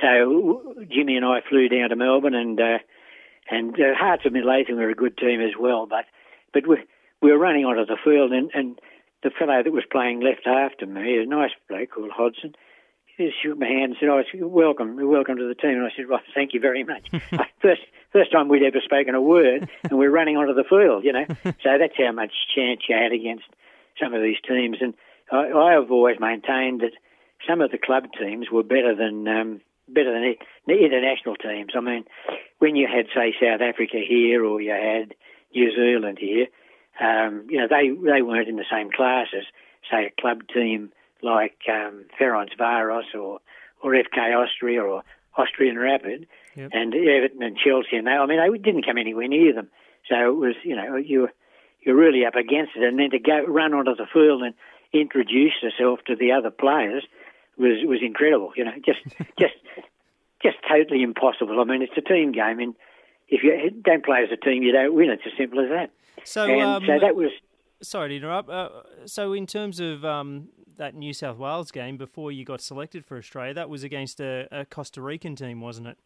So 0.00 0.74
Jimmy 0.90 1.16
and 1.16 1.24
I 1.24 1.40
flew 1.48 1.68
down 1.68 1.90
to 1.90 1.96
Melbourne, 1.96 2.34
and 2.34 2.60
uh, 2.60 2.78
and 3.50 3.74
uh, 3.74 3.94
Hearts 3.98 4.26
of 4.26 4.32
Midlothian 4.32 4.78
were 4.78 4.90
a 4.90 4.94
good 4.94 5.16
team 5.16 5.40
as 5.40 5.52
well. 5.58 5.86
But 5.86 6.04
but 6.52 6.66
we 6.66 6.76
we 7.22 7.32
were 7.32 7.38
running 7.38 7.64
onto 7.64 7.86
the 7.86 7.98
field, 8.02 8.32
and, 8.32 8.50
and 8.52 8.78
the 9.22 9.30
fellow 9.30 9.62
that 9.62 9.72
was 9.72 9.84
playing 9.90 10.20
left 10.20 10.46
after 10.46 10.86
me, 10.86 11.18
a 11.18 11.26
nice 11.26 11.52
bloke 11.68 11.90
called 11.90 12.10
Hodson, 12.10 12.54
he 13.16 13.30
shook 13.42 13.58
my 13.58 13.66
hand 13.66 13.92
and 13.92 13.96
said, 13.98 14.08
"Oh, 14.08 14.46
welcome, 14.46 14.96
welcome 15.08 15.36
to 15.38 15.48
the 15.48 15.54
team." 15.54 15.70
And 15.70 15.84
I 15.84 15.90
said, 15.96 16.06
"Well, 16.08 16.20
thank 16.34 16.52
you 16.52 16.60
very 16.60 16.84
much." 16.84 17.08
first, 17.62 17.80
first 18.16 18.32
time 18.32 18.48
we'd 18.48 18.62
ever 18.62 18.80
spoken 18.82 19.14
a 19.14 19.20
word, 19.20 19.68
and 19.84 19.98
we're 19.98 20.10
running 20.10 20.36
onto 20.36 20.54
the 20.54 20.64
field, 20.64 21.04
you 21.04 21.12
know. 21.12 21.26
so 21.44 21.70
that's 21.78 21.96
how 21.98 22.12
much 22.12 22.32
chance 22.54 22.80
you 22.88 22.96
had 22.96 23.12
against 23.12 23.44
some 24.00 24.14
of 24.14 24.22
these 24.22 24.40
teams. 24.48 24.78
And 24.80 24.94
I, 25.30 25.52
I 25.52 25.72
have 25.72 25.90
always 25.90 26.16
maintained 26.18 26.80
that 26.80 26.92
some 27.46 27.60
of 27.60 27.70
the 27.70 27.78
club 27.78 28.04
teams 28.18 28.46
were 28.50 28.62
better 28.62 28.94
than 28.94 29.28
um, 29.28 29.60
better 29.88 30.12
than 30.12 30.34
the 30.66 30.84
international 30.84 31.36
teams. 31.36 31.72
I 31.76 31.80
mean, 31.80 32.04
when 32.58 32.74
you 32.76 32.88
had 32.88 33.06
say 33.14 33.34
South 33.40 33.60
Africa 33.60 33.98
here, 34.06 34.44
or 34.44 34.60
you 34.60 34.70
had 34.70 35.14
New 35.54 35.70
Zealand 35.74 36.18
here, 36.18 36.46
um, 37.00 37.46
you 37.50 37.58
know 37.58 37.68
they 37.68 37.90
they 37.90 38.22
weren't 38.22 38.48
in 38.48 38.56
the 38.56 38.70
same 38.70 38.90
class 38.90 39.28
as 39.36 39.44
say 39.90 40.06
a 40.06 40.20
club 40.20 40.40
team 40.52 40.90
like 41.22 41.58
um, 41.68 42.06
Ferencváros 42.18 43.14
or 43.14 43.40
or 43.82 43.92
FK 43.92 44.34
Austria 44.34 44.82
or 44.82 45.02
Austrian 45.36 45.78
Rapid 45.78 46.26
yep. 46.56 46.70
and 46.72 46.94
Everton 46.94 47.42
and 47.42 47.56
Chelsea 47.56 47.96
and 47.96 48.06
they, 48.06 48.12
I 48.12 48.26
mean 48.26 48.38
they 48.38 48.58
didn't 48.58 48.86
come 48.86 48.98
anywhere 48.98 49.28
near 49.28 49.54
them. 49.54 49.68
So 50.08 50.16
it 50.16 50.36
was 50.36 50.54
you 50.64 50.76
know 50.76 50.96
you 50.96 51.28
you're 51.80 51.96
really 51.96 52.24
up 52.26 52.34
against 52.34 52.72
it, 52.76 52.82
and 52.82 52.98
then 52.98 53.10
to 53.10 53.18
go 53.18 53.44
run 53.46 53.74
onto 53.74 53.94
the 53.94 54.06
field 54.12 54.42
and 54.42 54.54
introduce 54.92 55.54
yourself 55.62 56.00
to 56.06 56.16
the 56.16 56.32
other 56.32 56.50
players 56.50 57.04
was 57.56 57.78
was 57.84 58.00
incredible. 58.02 58.52
You 58.56 58.64
know, 58.64 58.74
just 58.84 59.00
just 59.38 59.54
just 60.42 60.56
totally 60.68 61.02
impossible. 61.02 61.60
I 61.60 61.64
mean, 61.64 61.82
it's 61.82 61.96
a 61.96 62.00
team 62.00 62.32
game, 62.32 62.58
and 62.60 62.74
if 63.28 63.42
you 63.42 63.70
don't 63.82 64.04
play 64.04 64.22
as 64.22 64.30
a 64.32 64.36
team, 64.36 64.62
you 64.62 64.72
don't 64.72 64.94
win. 64.94 65.10
It's 65.10 65.22
as 65.26 65.32
simple 65.38 65.60
as 65.60 65.70
that. 65.70 65.90
So, 66.24 66.44
and 66.44 66.62
um, 66.62 66.82
so 66.86 66.98
that 67.00 67.14
was 67.14 67.30
sorry 67.82 68.10
to 68.10 68.16
interrupt. 68.16 68.50
Uh, 68.50 68.68
so, 69.06 69.32
in 69.32 69.46
terms 69.46 69.80
of 69.80 70.04
um, 70.04 70.48
that 70.76 70.94
New 70.94 71.12
South 71.12 71.38
Wales 71.38 71.70
game 71.70 71.96
before 71.96 72.32
you 72.32 72.44
got 72.44 72.60
selected 72.60 73.04
for 73.04 73.16
Australia, 73.16 73.54
that 73.54 73.68
was 73.68 73.82
against 73.82 74.20
a, 74.20 74.48
a 74.50 74.64
Costa 74.64 75.00
Rican 75.00 75.36
team, 75.36 75.60
wasn't 75.60 75.88
it? 75.88 75.98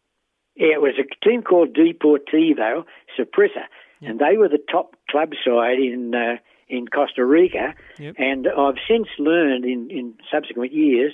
Yeah, 0.61 0.75
it 0.75 0.81
was 0.81 0.93
a 0.99 1.27
team 1.27 1.41
called 1.41 1.73
Deportivo 1.73 2.85
Saprissa, 3.17 3.65
yep. 3.99 4.11
and 4.11 4.19
they 4.19 4.37
were 4.37 4.47
the 4.47 4.61
top 4.71 4.95
club 5.09 5.31
side 5.43 5.79
in 5.79 6.13
uh, 6.13 6.37
in 6.69 6.87
Costa 6.87 7.25
Rica. 7.25 7.73
Yep. 7.97 8.15
And 8.19 8.47
I've 8.47 8.75
since 8.87 9.07
learned 9.17 9.65
in, 9.65 9.89
in 9.89 10.13
subsequent 10.31 10.71
years 10.71 11.13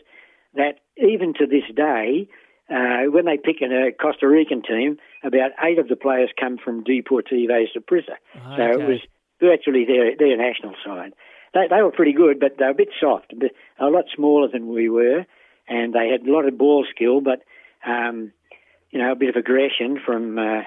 that 0.55 0.81
even 0.97 1.33
to 1.35 1.47
this 1.47 1.63
day, 1.73 2.27
uh, 2.69 3.09
when 3.09 3.23
they 3.23 3.37
pick 3.37 3.61
a 3.61 3.91
Costa 3.93 4.27
Rican 4.27 4.63
team, 4.63 4.97
about 5.23 5.51
eight 5.63 5.79
of 5.79 5.87
the 5.87 5.95
players 5.95 6.29
come 6.37 6.57
from 6.57 6.83
Deportivo 6.83 7.63
Saprissa. 7.73 8.19
Okay. 8.35 8.57
So 8.57 8.81
it 8.81 8.85
was 8.85 8.99
virtually 9.39 9.85
their 9.85 10.13
their 10.17 10.35
national 10.35 10.75
side. 10.85 11.13
They, 11.53 11.67
they 11.69 11.81
were 11.81 11.91
pretty 11.91 12.11
good, 12.11 12.37
but 12.41 12.57
they 12.59 12.65
were 12.65 12.71
a 12.71 12.83
bit 12.83 12.89
soft, 12.99 13.33
a 13.79 13.85
lot 13.85 14.05
smaller 14.13 14.49
than 14.51 14.67
we 14.67 14.89
were, 14.89 15.25
and 15.69 15.93
they 15.93 16.09
had 16.09 16.27
a 16.27 16.33
lot 16.33 16.45
of 16.45 16.57
ball 16.57 16.85
skill, 16.93 17.21
but 17.21 17.43
um, 17.87 18.33
you 18.91 18.99
know, 18.99 19.11
a 19.11 19.15
bit 19.15 19.29
of 19.29 19.35
aggression 19.35 19.99
from 20.05 20.37
uh, 20.37 20.61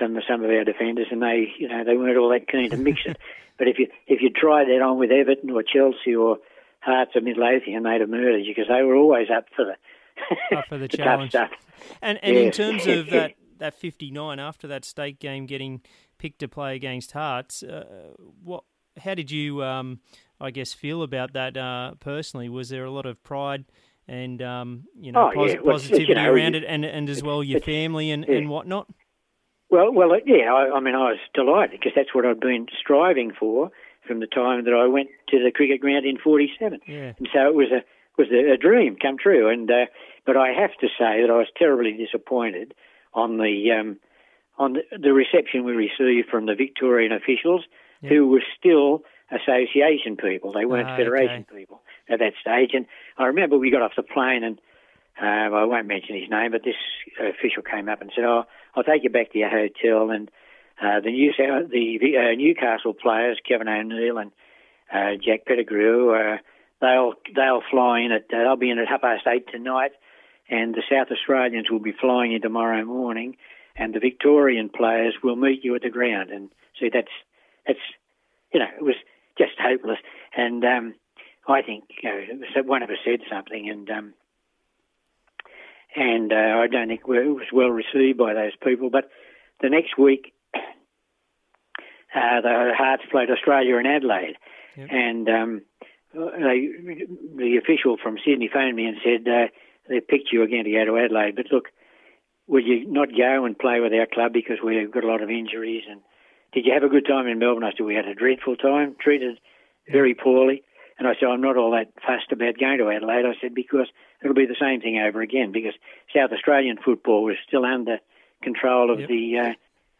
some 0.00 0.18
some 0.28 0.42
of 0.44 0.50
our 0.50 0.64
defenders, 0.64 1.06
and 1.10 1.22
they 1.22 1.48
you 1.58 1.68
know 1.68 1.84
they 1.84 1.96
weren't 1.96 2.18
all 2.18 2.30
that 2.30 2.48
keen 2.48 2.70
to 2.70 2.76
mix 2.76 3.00
it. 3.04 3.18
but 3.58 3.68
if 3.68 3.78
you 3.78 3.88
if 4.06 4.20
you 4.22 4.30
tried 4.30 4.66
that 4.66 4.82
on 4.82 4.98
with 4.98 5.10
Everton 5.10 5.50
or 5.50 5.62
Chelsea 5.62 6.14
or 6.14 6.38
Hearts 6.80 7.12
or 7.14 7.20
Midlothian, 7.20 7.82
they'd 7.82 8.00
have 8.00 8.08
murdered 8.10 8.44
you 8.44 8.54
because 8.54 8.68
they 8.68 8.82
were 8.82 8.96
always 8.96 9.28
up 9.34 9.46
for 9.54 9.64
the 9.64 10.56
up 10.56 10.68
for 10.68 10.78
the, 10.78 10.88
the 10.88 10.96
challenge. 10.96 11.32
Tough 11.32 11.50
stuff. 11.50 11.98
And 12.02 12.18
and 12.22 12.36
Yeah. 12.36 12.42
in 12.42 12.50
terms 12.52 12.86
of 12.86 13.10
that 13.10 13.32
that 13.58 13.74
fifty 13.74 14.10
nine 14.10 14.38
after 14.38 14.66
that 14.68 14.84
state 14.84 15.18
game 15.18 15.46
getting 15.46 15.80
picked 16.18 16.40
to 16.40 16.48
play 16.48 16.74
against 16.74 17.12
Hearts, 17.12 17.62
uh, 17.62 18.12
what 18.42 18.64
how 19.02 19.14
did 19.14 19.30
you 19.30 19.62
um, 19.62 20.00
I 20.40 20.50
guess 20.50 20.72
feel 20.72 21.02
about 21.02 21.32
that 21.34 21.56
uh, 21.56 21.94
personally? 22.00 22.48
Was 22.48 22.68
there 22.68 22.84
a 22.84 22.90
lot 22.90 23.06
of 23.06 23.22
pride? 23.22 23.64
And 24.08 24.40
um, 24.42 24.84
you 25.00 25.10
know, 25.12 25.28
Oh, 25.28 25.34
pos- 25.34 25.50
yeah. 25.54 25.60
Well, 25.62 25.74
positivity 25.74 26.06
you 26.08 26.14
know, 26.14 26.32
around 26.32 26.54
it, 26.54 26.64
and 26.64 26.84
and 26.84 27.08
as 27.08 27.22
well 27.22 27.42
your 27.42 27.60
family 27.60 28.10
and, 28.10 28.24
yeah. 28.28 28.36
and 28.36 28.48
whatnot. 28.48 28.86
Well, 29.68 29.92
well, 29.92 30.12
uh, 30.12 30.18
yeah. 30.24 30.52
I, 30.54 30.76
I 30.76 30.80
mean, 30.80 30.94
I 30.94 31.10
was 31.10 31.18
delighted 31.34 31.80
because 31.80 31.92
that's 31.96 32.14
what 32.14 32.24
I'd 32.24 32.38
been 32.38 32.66
striving 32.80 33.32
for 33.38 33.70
from 34.06 34.20
the 34.20 34.28
time 34.28 34.64
that 34.66 34.74
I 34.74 34.86
went 34.86 35.08
to 35.30 35.42
the 35.42 35.50
cricket 35.50 35.80
ground 35.80 36.06
in 36.06 36.18
'47. 36.18 36.80
Yeah. 36.86 37.12
and 37.18 37.28
so 37.34 37.48
it 37.48 37.54
was 37.56 37.68
a 37.72 37.82
was 38.16 38.28
a, 38.30 38.52
a 38.52 38.56
dream 38.56 38.96
come 39.00 39.16
true. 39.18 39.48
And 39.50 39.68
uh, 39.70 39.86
but 40.24 40.36
I 40.36 40.52
have 40.52 40.70
to 40.80 40.86
say 40.86 41.22
that 41.22 41.30
I 41.30 41.38
was 41.38 41.48
terribly 41.58 41.92
disappointed 41.92 42.74
on 43.12 43.38
the 43.38 43.72
um, 43.72 43.98
on 44.56 44.74
the, 44.74 44.82
the 44.96 45.12
reception 45.12 45.64
we 45.64 45.72
received 45.72 46.28
from 46.30 46.46
the 46.46 46.54
Victorian 46.54 47.10
officials, 47.10 47.64
Yeah. 48.02 48.10
who 48.10 48.28
were 48.28 48.42
still 48.56 49.02
association 49.32 50.16
people. 50.16 50.52
They 50.52 50.64
weren't 50.64 50.88
Ah, 50.88 50.96
federation 50.96 51.44
okay. 51.50 51.58
people 51.58 51.82
at 52.08 52.20
that 52.20 52.34
stage. 52.40 52.70
And 52.72 52.86
I 53.18 53.26
remember 53.26 53.58
we 53.58 53.70
got 53.70 53.82
off 53.82 53.92
the 53.96 54.02
plane 54.02 54.44
and. 54.44 54.58
Uh, 55.18 55.24
I 55.24 55.64
won't 55.64 55.86
mention 55.86 56.14
his 56.14 56.28
name, 56.28 56.52
but 56.52 56.62
this 56.62 56.74
official 57.18 57.62
came 57.62 57.88
up 57.88 58.02
and 58.02 58.12
said, 58.14 58.24
"Oh, 58.24 58.44
I'll 58.74 58.84
take 58.84 59.02
you 59.02 59.08
back 59.08 59.32
to 59.32 59.38
your 59.38 59.48
hotel." 59.48 60.10
And 60.10 60.30
uh, 60.80 61.00
the 61.00 61.10
New 61.10 61.32
South, 61.32 61.70
the 61.70 61.98
uh, 62.18 62.34
Newcastle 62.36 62.92
players, 62.92 63.38
Kevin 63.48 63.68
O'Neill 63.68 64.18
and 64.18 64.30
uh, 64.92 65.16
Jack 65.24 65.46
Pettigrew, 65.46 66.10
uh, 66.14 66.36
they'll 66.80 67.14
they'll 67.34 67.62
fly 67.70 68.00
in 68.00 68.12
at 68.12 68.24
uh, 68.32 68.44
they'll 68.44 68.56
be 68.56 68.70
in 68.70 68.78
at 68.78 68.88
half 68.88 69.00
past 69.00 69.26
eight 69.26 69.46
tonight, 69.50 69.92
and 70.50 70.74
the 70.74 70.82
South 70.90 71.08
Australians 71.10 71.70
will 71.70 71.80
be 71.80 71.94
flying 71.98 72.32
in 72.32 72.42
tomorrow 72.42 72.84
morning, 72.84 73.36
and 73.74 73.94
the 73.94 74.00
Victorian 74.00 74.68
players 74.68 75.14
will 75.22 75.36
meet 75.36 75.64
you 75.64 75.74
at 75.74 75.82
the 75.82 75.90
ground. 75.90 76.30
And 76.30 76.50
see, 76.78 76.90
that's 76.92 77.08
that's 77.66 77.78
you 78.52 78.60
know 78.60 78.68
it 78.78 78.84
was 78.84 78.96
just 79.38 79.52
hopeless. 79.58 79.98
And 80.36 80.62
um, 80.62 80.94
I 81.48 81.62
think 81.62 81.84
you 82.02 82.10
know, 82.10 82.62
one 82.64 82.82
of 82.82 82.90
us 82.90 82.96
said 83.04 83.20
something, 83.30 83.68
and 83.70 83.90
um, 83.90 84.14
and 85.94 86.32
uh, 86.32 86.58
I 86.60 86.66
don't 86.66 86.88
think 86.88 87.02
it 87.02 87.08
was 87.08 87.46
well 87.52 87.70
received 87.70 88.18
by 88.18 88.34
those 88.34 88.52
people. 88.62 88.90
But 88.90 89.08
the 89.62 89.68
next 89.70 89.96
week, 89.98 90.32
uh, 90.54 92.40
the 92.42 92.72
Hearts 92.76 93.04
played 93.10 93.30
Australia 93.30 93.76
in 93.76 93.86
Adelaide, 93.86 94.36
Yep. 94.76 94.88
and 94.90 95.28
um, 95.28 95.62
they, 96.12 96.68
the 97.36 97.58
official 97.62 97.96
from 98.02 98.18
Sydney 98.24 98.50
phoned 98.52 98.76
me 98.76 98.84
and 98.86 98.96
said 99.02 99.26
uh, 99.26 99.46
they 99.88 100.00
picked 100.00 100.32
you 100.32 100.42
again 100.42 100.64
to 100.64 100.70
go 100.70 100.84
to 100.84 100.98
Adelaide. 100.98 101.36
But 101.36 101.46
look, 101.50 101.68
would 102.46 102.64
you 102.66 102.86
not 102.90 103.08
go 103.16 103.44
and 103.44 103.58
play 103.58 103.80
with 103.80 103.92
our 103.94 104.06
club 104.06 104.32
because 104.34 104.58
we've 104.62 104.90
got 104.90 105.04
a 105.04 105.08
lot 105.08 105.22
of 105.22 105.30
injuries? 105.30 105.84
And 105.88 106.00
did 106.52 106.66
you 106.66 106.74
have 106.74 106.82
a 106.82 106.88
good 106.88 107.06
time 107.06 107.26
in 107.26 107.38
Melbourne? 107.38 107.64
I 107.64 107.70
said 107.76 107.86
we 107.86 107.94
had 107.94 108.06
a 108.06 108.14
dreadful 108.14 108.56
time, 108.56 108.96
treated 109.00 109.38
very 109.90 110.14
poorly. 110.14 110.62
And 110.98 111.06
I 111.06 111.12
said 111.20 111.28
I'm 111.28 111.40
not 111.42 111.56
all 111.56 111.72
that 111.72 111.92
fussed 112.06 112.32
about 112.32 112.58
going 112.58 112.78
to 112.78 112.90
Adelaide. 112.90 113.26
I 113.26 113.34
said 113.40 113.54
because 113.54 113.86
it'll 114.22 114.34
be 114.34 114.46
the 114.46 114.56
same 114.60 114.80
thing 114.80 114.98
over 114.98 115.20
again 115.20 115.52
because 115.52 115.74
South 116.14 116.30
Australian 116.32 116.78
football 116.82 117.22
was 117.24 117.36
still 117.46 117.64
under 117.64 117.98
control 118.42 118.90
of 118.92 119.00
Yep. 119.00 119.08
the. 119.08 119.38
Uh, 119.38 119.52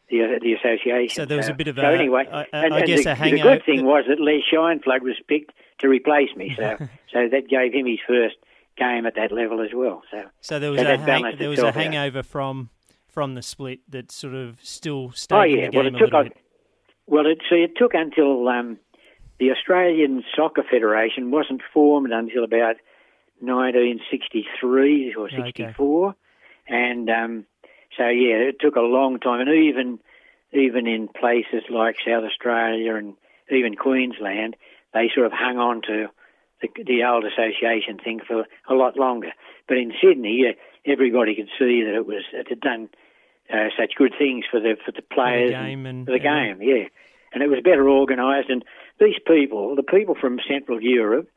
the, 0.09 0.23
uh, 0.23 0.27
the 0.41 0.53
association. 0.53 1.17
So 1.17 1.25
there 1.25 1.37
was 1.37 1.49
a 1.49 1.53
bit 1.53 1.67
of 1.67 1.75
so 1.75 1.83
a- 1.83 1.93
anyway, 1.93 2.29
I- 2.31 2.43
I- 2.43 2.47
and, 2.53 2.75
I 2.75 2.79
and 2.79 2.87
guess 2.87 3.03
the, 3.03 3.11
a 3.21 3.31
the 3.33 3.41
good 3.41 3.65
thing 3.65 3.85
was 3.85 4.05
that 4.09 4.21
Les 4.21 4.39
Scheinflug 4.53 5.01
was 5.03 5.17
picked 5.27 5.51
to 5.81 5.89
replace 5.89 6.29
me, 6.37 6.55
so 6.57 6.77
so 7.13 7.29
that 7.29 7.49
gave 7.49 7.73
him 7.75 7.87
his 7.87 7.99
first 8.07 8.37
game 8.79 9.05
at 9.05 9.17
that 9.17 9.33
level 9.33 9.61
as 9.61 9.71
well. 9.75 10.03
So 10.13 10.23
So 10.43 10.61
there 10.61 10.71
was 10.71 10.79
So 10.79 10.85
a 10.87 10.97
that 10.97 11.01
hang, 11.01 11.37
there 11.41 11.49
was 11.49 11.59
a 11.59 11.67
out. 11.67 11.75
hangover 11.75 12.23
from 12.23 12.71
from 13.09 13.35
the 13.35 13.43
split 13.43 13.81
that 13.89 14.13
sort 14.13 14.35
of 14.35 14.61
still 14.63 15.11
stayed 15.11 15.37
Oh 15.37 15.43
in 15.43 15.51
yeah, 15.59 15.71
the 15.71 15.77
well 15.77 15.87
it 15.89 15.95
a 15.97 15.99
took 15.99 16.01
little 16.03 16.19
on, 16.21 16.25
bit. 16.29 16.37
well 17.09 17.27
it 17.27 17.39
see 17.51 17.57
it 17.65 17.73
took 17.77 17.93
until 17.95 18.47
um, 18.47 18.79
the 19.39 19.51
Australian 19.51 20.25
Soccer 20.35 20.63
Federation 20.71 21.31
wasn't 21.31 21.63
formed 21.73 22.11
until 22.13 22.45
about 22.45 22.77
1963 23.41 25.15
or 25.15 25.27
Okay. 25.27 25.43
64, 25.45 26.15
and 26.69 27.11
um, 27.11 27.47
so 27.97 28.09
yeah, 28.09 28.37
it 28.49 28.57
took 28.61 28.77
a 28.77 28.81
long 28.81 29.19
time, 29.21 29.41
and 29.41 29.51
even 29.51 29.99
even 30.53 30.87
in 30.87 31.09
places 31.09 31.63
like 31.71 31.97
South 32.07 32.25
Australia 32.25 32.95
and 32.95 33.15
even 33.51 33.75
Queensland, 33.77 34.57
they 34.95 35.11
sort 35.15 35.27
of 35.27 35.33
hung 35.33 35.59
on 35.59 35.83
to 35.83 36.07
the, 36.63 36.69
the 36.85 37.05
old 37.05 37.25
association 37.25 37.99
thing 37.99 38.21
for 38.27 38.45
a 38.69 38.75
lot 38.75 38.97
longer. 38.97 39.33
But 39.69 39.77
in 39.79 39.93
Sydney, 40.03 40.45
uh, 40.49 40.53
everybody 40.91 41.35
could 41.35 41.51
see 41.59 41.83
that 41.85 41.95
it 41.95 42.07
was 42.07 42.23
it 42.33 42.49
had 42.49 42.61
done 42.61 42.89
uh, 43.53 43.69
such 43.79 43.95
good 43.97 44.15
things 44.19 44.45
for 44.51 44.61
the 44.61 44.77
for 44.85 44.93
the 44.93 45.03
players 45.03 45.51
game 45.51 45.85
and- 45.87 46.07
for 46.07 46.13
the 46.13 46.23
yeah. 46.23 46.47
game, 46.55 46.63
yeah. 46.63 46.85
And 47.33 47.43
it 47.43 47.49
was 47.49 47.61
better 47.63 47.89
organised. 47.89 48.49
And 48.49 48.65
these 49.01 49.19
people, 49.27 49.77
the 49.77 49.83
people 49.83 50.15
from 50.19 50.39
Central 50.49 50.81
Europe, 50.83 51.29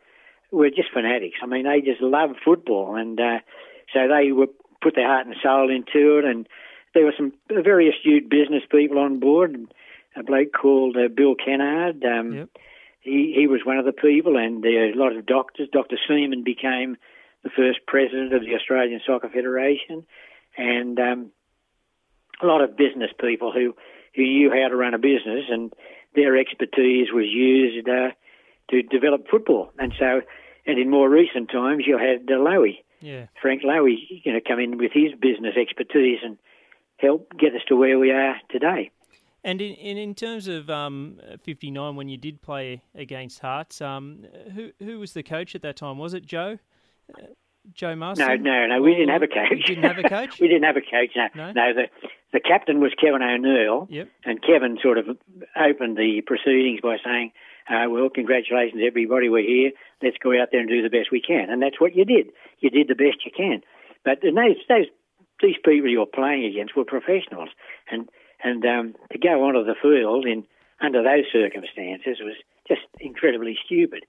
were 0.52 0.70
just 0.70 0.92
fanatics. 0.94 1.38
I 1.42 1.46
mean, 1.46 1.66
they 1.66 1.82
just 1.82 2.02
loved 2.02 2.38
football, 2.44 2.96
and 2.96 3.20
uh, 3.20 3.40
so 3.94 4.08
they 4.08 4.32
were 4.32 4.48
put 4.82 4.96
their 4.96 5.08
heart 5.08 5.28
and 5.28 5.36
soul 5.44 5.70
into 5.70 6.18
it. 6.20 6.26
And 6.26 6.48
there 6.94 7.06
were 7.06 7.14
some 7.16 7.34
very 7.50 7.90
astute 7.90 8.30
business 8.30 8.64
people 8.72 8.98
on 8.98 9.20
board. 9.20 9.56
A 10.16 10.24
bloke 10.24 10.54
called 10.60 10.98
uh, 10.98 11.08
Bill 11.14 11.36
Kennard. 11.36 12.04
Um, 12.04 12.34
Yep. 12.34 12.50
he 13.02 13.34
he 13.36 13.48
was 13.48 13.62
one 13.64 13.78
of 13.78 13.86
the 13.86 13.92
people, 13.94 14.38
and 14.38 14.64
there 14.64 14.88
were 14.88 14.94
a 14.94 14.96
lot 14.96 15.16
of 15.16 15.26
doctors. 15.26 15.70
Dr. 15.72 15.98
Seaman 16.08 16.44
became 16.44 16.98
the 17.44 17.50
first 17.56 17.80
president 17.88 18.34
of 18.34 18.42
the 18.42 18.56
Australian 18.56 19.02
Soccer 19.06 19.30
Federation, 19.30 20.06
and 20.58 21.00
um, 21.00 21.32
a 22.42 22.46
lot 22.48 22.62
of 22.62 22.76
business 22.76 23.12
people 23.20 23.52
who 23.52 23.76
who 24.16 24.24
knew 24.24 24.50
how 24.50 24.68
to 24.68 24.76
run 24.76 24.94
a 24.94 24.98
business, 25.00 25.46
and 25.50 25.72
their 26.16 26.38
expertise 26.38 27.08
was 27.14 27.26
used 27.28 27.88
uh, 27.88 28.10
to 28.72 28.82
develop 28.84 29.28
football. 29.30 29.72
And 29.78 29.94
so, 30.00 30.22
and 30.66 30.80
in 30.80 30.90
more 30.90 31.10
recent 31.10 31.50
times, 31.52 31.84
you 31.86 31.98
had 31.98 32.30
uh, 32.32 32.38
Lowy, 32.40 32.80
Yeah. 33.02 33.28
Frank 33.42 33.64
Lowy, 33.64 33.96
you 34.24 34.34
know, 34.34 34.40
come 34.46 34.60
in 34.60 34.78
with 34.78 34.92
his 34.94 35.12
business 35.20 35.56
expertise 35.60 36.20
and 36.24 36.38
help 36.98 37.32
get 37.40 37.54
us 37.56 37.62
to 37.68 37.76
where 37.76 37.98
we 37.98 38.12
are 38.12 38.36
today. 38.50 38.92
And 39.44 39.62
in, 39.62 39.74
in, 39.76 39.98
in 39.98 40.16
terms 40.16 40.48
of 40.48 40.70
um, 40.70 41.20
59, 41.44 41.96
when 41.96 42.10
you 42.10 42.18
did 42.18 42.42
play 42.42 42.82
against 42.94 43.40
Hearts, 43.40 43.80
um, 43.80 44.26
who 44.54 44.72
who 44.80 45.00
was 45.00 45.14
the 45.14 45.24
coach 45.24 45.56
at 45.56 45.62
that 45.62 45.78
time? 45.78 45.98
Was 45.98 46.14
it 46.14 46.26
Joe? 46.26 46.60
Joe 47.74 47.96
Marston? 47.96 48.44
No, 48.44 48.52
no, 48.52 48.68
no. 48.76 48.82
We 48.82 48.94
didn't 48.94 49.10
have 49.10 49.24
a 49.24 49.28
coach. 49.28 49.68
You 49.70 49.76
didn't 49.76 49.84
have 49.84 49.98
a 50.04 50.10
coach? 50.10 50.40
we 50.42 50.48
didn't 50.48 50.64
have 50.64 50.78
a 50.78 50.82
coach. 50.82 51.12
No, 51.16 51.28
No? 51.36 51.52
no. 51.52 51.74
the 51.74 51.84
the 52.32 52.40
captain 52.40 52.80
was 52.80 52.92
Kevin 53.02 53.22
O'Neill, 53.24 53.88
Yep. 53.90 54.08
and 54.26 54.42
Kevin 54.42 54.78
sort 54.84 54.98
of 55.00 55.08
opened 55.60 55.98
the 55.98 56.22
proceedings 56.26 56.80
by 56.82 56.98
saying, 57.04 57.32
uh, 57.70 57.86
"Well, 57.90 58.10
congratulations, 58.10 58.82
everybody. 58.86 59.30
We're 59.30 59.42
here. 59.48 59.72
Let's 60.02 60.18
go 60.22 60.40
out 60.40 60.50
there 60.52 60.60
and 60.62 60.70
do 60.70 60.82
the 60.82 60.90
best 60.90 61.12
we 61.12 61.22
can." 61.22 61.50
And 61.50 61.62
that's 61.62 61.80
what 61.82 61.96
you 61.96 62.06
did. 62.06 62.28
You 62.60 62.70
did 62.70 62.88
the 62.88 62.96
best 62.96 63.26
you 63.26 63.32
can. 63.36 63.62
But 64.06 64.22
those, 64.22 64.56
those 64.70 64.86
these 65.42 65.56
people 65.64 65.90
you're 65.90 66.06
playing 66.06 66.46
against 66.46 66.76
were 66.76 66.86
professionals, 66.86 67.50
and 67.90 68.08
and 68.44 68.64
um, 68.66 68.96
to 69.12 69.18
go 69.18 69.44
onto 69.46 69.64
the 69.64 69.76
field 69.82 70.26
in 70.26 70.44
under 70.82 71.04
those 71.04 71.26
circumstances 71.32 72.20
was 72.22 72.36
just 72.68 72.82
incredibly 73.00 73.58
stupid. 73.66 74.06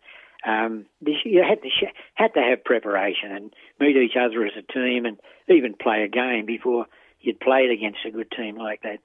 Um, 0.46 0.86
you 1.04 1.42
had 1.42 1.62
to 1.62 1.68
sh- 1.68 1.94
had 2.14 2.34
to 2.34 2.40
have 2.40 2.64
preparation 2.64 3.32
and 3.32 3.54
meet 3.78 3.96
each 3.96 4.16
other 4.16 4.44
as 4.44 4.52
a 4.56 4.72
team, 4.72 5.04
and 5.04 5.18
even 5.48 5.74
play 5.74 6.02
a 6.02 6.08
game 6.08 6.46
before 6.46 6.86
you'd 7.20 7.40
played 7.40 7.70
against 7.70 7.98
a 8.06 8.10
good 8.10 8.30
team 8.30 8.56
like 8.56 8.82
that. 8.82 9.00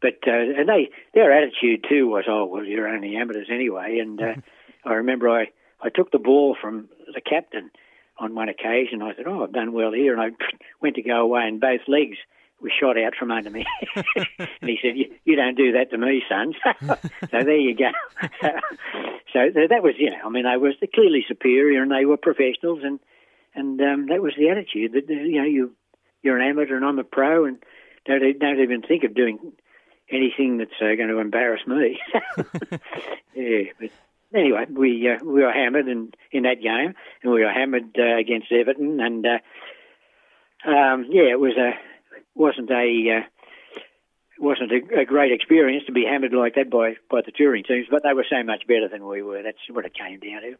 But 0.00 0.18
uh, 0.26 0.32
and 0.32 0.68
they 0.68 0.90
their 1.14 1.32
attitude 1.32 1.86
too 1.88 2.08
was, 2.08 2.24
oh 2.28 2.46
well, 2.46 2.64
you're 2.64 2.88
only 2.88 3.16
amateurs 3.16 3.48
anyway. 3.50 3.98
And 3.98 4.20
uh, 4.20 4.34
I 4.84 4.94
remember 4.94 5.30
I 5.30 5.46
I 5.80 5.88
took 5.88 6.10
the 6.10 6.18
ball 6.18 6.56
from 6.60 6.88
the 7.14 7.20
captain 7.20 7.70
on 8.18 8.34
one 8.34 8.48
occasion. 8.48 9.02
I 9.02 9.14
said, 9.14 9.26
oh, 9.26 9.44
I've 9.44 9.52
done 9.52 9.72
well 9.72 9.92
here, 9.92 10.12
and 10.12 10.20
I 10.20 10.30
went 10.80 10.96
to 10.96 11.02
go 11.02 11.20
away, 11.20 11.46
and 11.46 11.60
both 11.60 11.82
legs 11.86 12.16
were 12.60 12.70
shot 12.80 12.98
out 12.98 13.14
from 13.18 13.30
under 13.30 13.50
me. 13.50 13.64
and 14.16 14.48
he 14.62 14.78
said, 14.82 14.96
you, 14.96 15.14
you 15.24 15.36
don't 15.36 15.56
do 15.56 15.72
that 15.72 15.90
to 15.90 15.98
me, 15.98 16.22
son. 16.28 16.54
so 16.90 16.96
there 17.30 17.56
you 17.56 17.74
go. 17.76 17.90
so 19.32 19.50
that 19.54 19.82
was, 19.82 19.94
you 19.98 20.10
know, 20.10 20.20
I 20.24 20.28
mean, 20.30 20.44
they 20.44 20.56
were 20.56 20.72
clearly 20.94 21.24
superior 21.28 21.82
and 21.82 21.90
they 21.90 22.04
were 22.04 22.16
professionals 22.16 22.80
and, 22.82 22.98
and 23.54 23.80
um, 23.80 24.06
that 24.08 24.22
was 24.22 24.34
the 24.38 24.48
attitude 24.48 24.92
that, 24.92 25.08
you 25.08 25.40
know, 25.40 25.46
you, 25.46 25.72
you're 26.22 26.38
an 26.38 26.48
amateur 26.48 26.76
and 26.76 26.84
I'm 26.84 26.98
a 26.98 27.04
pro 27.04 27.44
and 27.44 27.58
don't, 28.06 28.38
don't 28.38 28.60
even 28.60 28.82
think 28.82 29.04
of 29.04 29.14
doing 29.14 29.52
anything 30.10 30.58
that's 30.58 30.70
uh, 30.80 30.94
going 30.96 31.08
to 31.08 31.18
embarrass 31.18 31.66
me. 31.66 31.98
yeah, 33.34 33.62
but 33.78 33.90
anyway, 34.34 34.66
we 34.70 35.08
uh, 35.08 35.24
we 35.24 35.42
were 35.42 35.52
hammered 35.52 35.88
in, 35.88 36.12
in 36.30 36.44
that 36.44 36.62
game, 36.62 36.94
and 37.22 37.32
we 37.32 37.42
were 37.42 37.52
hammered 37.52 37.96
uh, 37.98 38.16
against 38.16 38.52
Everton, 38.52 39.00
and 39.00 39.26
uh, 39.26 40.68
um, 40.68 41.06
yeah, 41.10 41.30
it 41.30 41.40
was 41.40 41.56
a 41.56 41.72
wasn't 42.34 42.70
a 42.70 43.22
uh, 43.22 43.46
wasn't 44.38 44.72
a, 44.72 45.00
a, 45.00 45.04
great 45.04 45.32
experience 45.32 45.84
to 45.86 45.92
be 45.92 46.04
hammered 46.04 46.32
like 46.32 46.54
that 46.56 46.70
by, 46.70 46.94
by 47.10 47.22
the 47.24 47.32
touring 47.32 47.64
teams, 47.64 47.86
but 47.90 48.02
they 48.02 48.12
were 48.12 48.26
so 48.28 48.42
much 48.42 48.66
better 48.66 48.88
than 48.88 49.06
we 49.06 49.22
were. 49.22 49.42
That's 49.42 49.58
what 49.70 49.84
it 49.84 49.94
came 49.94 50.20
down 50.20 50.42
to. 50.42 50.54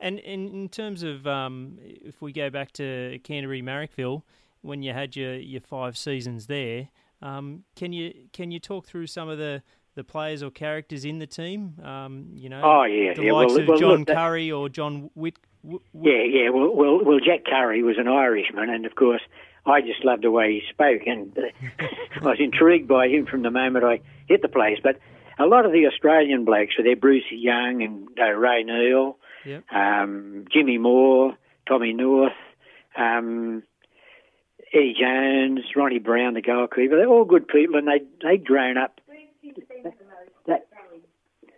And 0.00 0.18
in, 0.20 0.48
in 0.48 0.68
terms 0.68 1.02
of 1.02 1.26
um, 1.26 1.78
if 1.80 2.22
we 2.22 2.32
go 2.32 2.50
back 2.50 2.72
to 2.72 3.18
Canterbury 3.24 3.62
Marrickville, 3.62 4.22
when 4.62 4.82
you 4.82 4.92
had 4.92 5.14
your, 5.16 5.34
your 5.34 5.60
five 5.60 5.96
seasons 5.96 6.46
there, 6.46 6.88
um, 7.22 7.64
can 7.76 7.92
you 7.92 8.12
can 8.32 8.50
you 8.50 8.58
talk 8.58 8.86
through 8.86 9.06
some 9.06 9.28
of 9.28 9.38
the, 9.38 9.62
the 9.94 10.04
players 10.04 10.42
or 10.42 10.50
characters 10.50 11.04
in 11.04 11.18
the 11.18 11.26
team? 11.26 11.74
Um, 11.82 12.30
you 12.34 12.48
know, 12.48 12.60
oh 12.62 12.84
yeah, 12.84 13.14
the 13.14 13.24
yeah. 13.24 13.32
likes 13.32 13.52
well, 13.52 13.62
of 13.62 13.68
well, 13.68 13.78
John 13.78 13.98
look, 14.00 14.08
Curry 14.08 14.50
or 14.50 14.68
John 14.68 15.10
Whit. 15.14 15.38
yeah, 15.62 16.22
yeah. 16.22 16.48
Well, 16.50 16.74
well, 16.74 17.04
well, 17.04 17.18
Jack 17.24 17.44
Curry 17.44 17.82
was 17.82 17.96
an 17.98 18.08
Irishman, 18.08 18.68
and 18.68 18.84
of 18.84 18.94
course 18.94 19.22
I 19.66 19.80
just 19.80 20.04
loved 20.04 20.22
the 20.22 20.30
way 20.30 20.52
he 20.52 20.62
spoke, 20.70 21.02
and 21.06 21.36
uh, 21.38 21.84
I 22.22 22.24
was 22.24 22.38
intrigued 22.38 22.88
by 22.88 23.08
him 23.08 23.26
from 23.26 23.42
the 23.42 23.50
moment 23.50 23.84
I 23.84 24.00
hit 24.28 24.42
the 24.42 24.48
place. 24.48 24.78
But 24.82 24.98
a 25.38 25.46
lot 25.46 25.64
of 25.64 25.72
the 25.72 25.86
Australian 25.86 26.44
blokes 26.44 26.76
were 26.76 26.84
there: 26.84 26.96
Bruce 26.96 27.24
Young 27.30 27.82
and 27.82 28.08
uh, 28.18 28.32
Ray 28.32 28.62
Neal, 28.62 29.16
yep. 29.44 29.64
um, 29.72 30.44
Jimmy 30.52 30.78
Moore, 30.78 31.36
Tommy 31.66 31.92
North, 31.94 32.32
um, 32.96 33.62
Eddie 34.72 34.96
Jones, 35.00 35.60
Ronnie 35.74 35.98
Brown, 35.98 36.34
the 36.34 36.42
goalkeeper. 36.42 36.96
They're 36.96 37.08
all 37.08 37.24
good 37.24 37.48
people, 37.48 37.76
and 37.78 37.88
they 37.88 38.02
they'd 38.22 38.44
grown 38.44 38.76
up. 38.76 39.00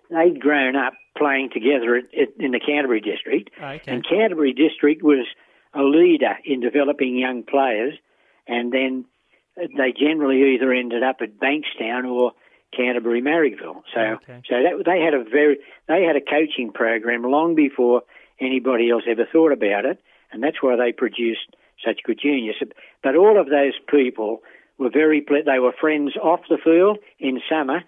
They'd 0.08 0.40
grown 0.40 0.76
up 0.76 0.92
playing 1.18 1.50
together 1.52 1.96
at, 1.96 2.04
at, 2.14 2.28
in 2.38 2.52
the 2.52 2.60
Canterbury 2.60 3.00
district, 3.00 3.50
okay. 3.58 3.80
and 3.88 4.06
Canterbury 4.08 4.52
district 4.52 5.02
was 5.02 5.26
a 5.76 5.82
leader 5.82 6.36
in 6.44 6.60
developing 6.60 7.16
young 7.16 7.42
players, 7.42 7.94
and 8.46 8.72
then 8.72 9.04
they 9.56 9.92
generally 9.92 10.54
either 10.54 10.72
ended 10.72 11.02
up 11.02 11.16
at 11.20 11.38
Bankstown 11.38 12.04
or 12.10 12.32
Canterbury 12.76 13.22
Marrickville. 13.22 13.82
So, 13.94 14.00
okay. 14.00 14.42
so 14.48 14.62
that 14.62 14.82
they 14.84 15.00
had 15.00 15.14
a 15.14 15.24
very 15.24 15.58
they 15.88 16.02
had 16.02 16.16
a 16.16 16.20
coaching 16.20 16.72
program 16.72 17.22
long 17.22 17.54
before 17.54 18.02
anybody 18.40 18.90
else 18.90 19.04
ever 19.08 19.26
thought 19.30 19.52
about 19.52 19.84
it, 19.84 20.00
and 20.32 20.42
that's 20.42 20.62
why 20.62 20.76
they 20.76 20.92
produced 20.92 21.54
such 21.84 22.00
good 22.04 22.18
genius. 22.20 22.56
But 23.02 23.16
all 23.16 23.40
of 23.40 23.48
those 23.48 23.74
people 23.88 24.42
were 24.78 24.90
very 24.90 25.24
they 25.28 25.58
were 25.58 25.72
friends 25.72 26.16
off 26.16 26.40
the 26.48 26.58
field 26.62 26.98
in 27.18 27.40
summer. 27.48 27.82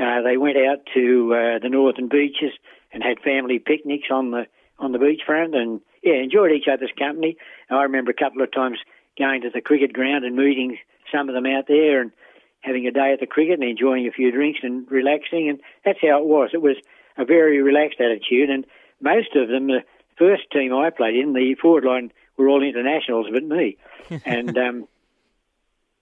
Uh, 0.00 0.22
they 0.22 0.36
went 0.36 0.56
out 0.56 0.78
to 0.92 1.32
uh, 1.32 1.58
the 1.60 1.68
northern 1.68 2.08
beaches 2.08 2.52
and 2.92 3.02
had 3.02 3.20
family 3.20 3.58
picnics 3.58 4.08
on 4.10 4.30
the 4.30 4.46
on 4.78 4.92
the 4.92 4.98
beachfront 4.98 5.54
and 5.56 5.80
yeah, 6.04 6.22
enjoyed 6.22 6.52
each 6.52 6.68
other's 6.70 6.92
company. 6.98 7.36
I 7.70 7.82
remember 7.82 8.10
a 8.10 8.14
couple 8.14 8.42
of 8.42 8.52
times 8.52 8.78
going 9.18 9.42
to 9.42 9.50
the 9.50 9.60
cricket 9.60 9.92
ground 9.92 10.24
and 10.24 10.36
meeting 10.36 10.78
some 11.12 11.28
of 11.28 11.34
them 11.34 11.46
out 11.46 11.66
there 11.68 12.00
and 12.00 12.12
having 12.60 12.86
a 12.86 12.90
day 12.90 13.12
at 13.12 13.20
the 13.20 13.26
cricket 13.26 13.60
and 13.60 13.68
enjoying 13.68 14.06
a 14.06 14.12
few 14.12 14.30
drinks 14.30 14.60
and 14.62 14.90
relaxing. 14.90 15.48
And 15.48 15.60
that's 15.84 15.98
how 16.00 16.20
it 16.20 16.26
was. 16.26 16.50
It 16.52 16.62
was 16.62 16.76
a 17.16 17.24
very 17.24 17.62
relaxed 17.62 18.00
attitude. 18.00 18.50
And 18.50 18.66
most 19.00 19.34
of 19.36 19.48
them, 19.48 19.66
the 19.66 19.84
first 20.18 20.42
team 20.52 20.74
I 20.74 20.90
played 20.90 21.16
in, 21.16 21.32
the 21.32 21.54
forward 21.60 21.84
line 21.84 22.12
were 22.36 22.48
all 22.48 22.62
internationals 22.62 23.26
but 23.32 23.44
me. 23.44 23.76
and 24.24 24.56
um, 24.56 24.88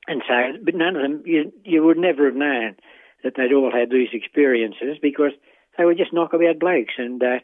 and 0.08 0.22
so, 0.26 0.58
but 0.62 0.74
none 0.74 0.96
of 0.96 1.02
them, 1.02 1.22
you, 1.24 1.52
you 1.64 1.84
would 1.84 1.98
never 1.98 2.26
have 2.26 2.34
known 2.34 2.76
that 3.22 3.34
they'd 3.36 3.52
all 3.52 3.70
had 3.70 3.90
these 3.90 4.08
experiences 4.12 4.98
because 5.00 5.30
they 5.78 5.84
were 5.84 5.94
just 5.94 6.12
knockabout 6.12 6.58
blokes. 6.58 6.94
And 6.98 7.22
uh, 7.22 7.38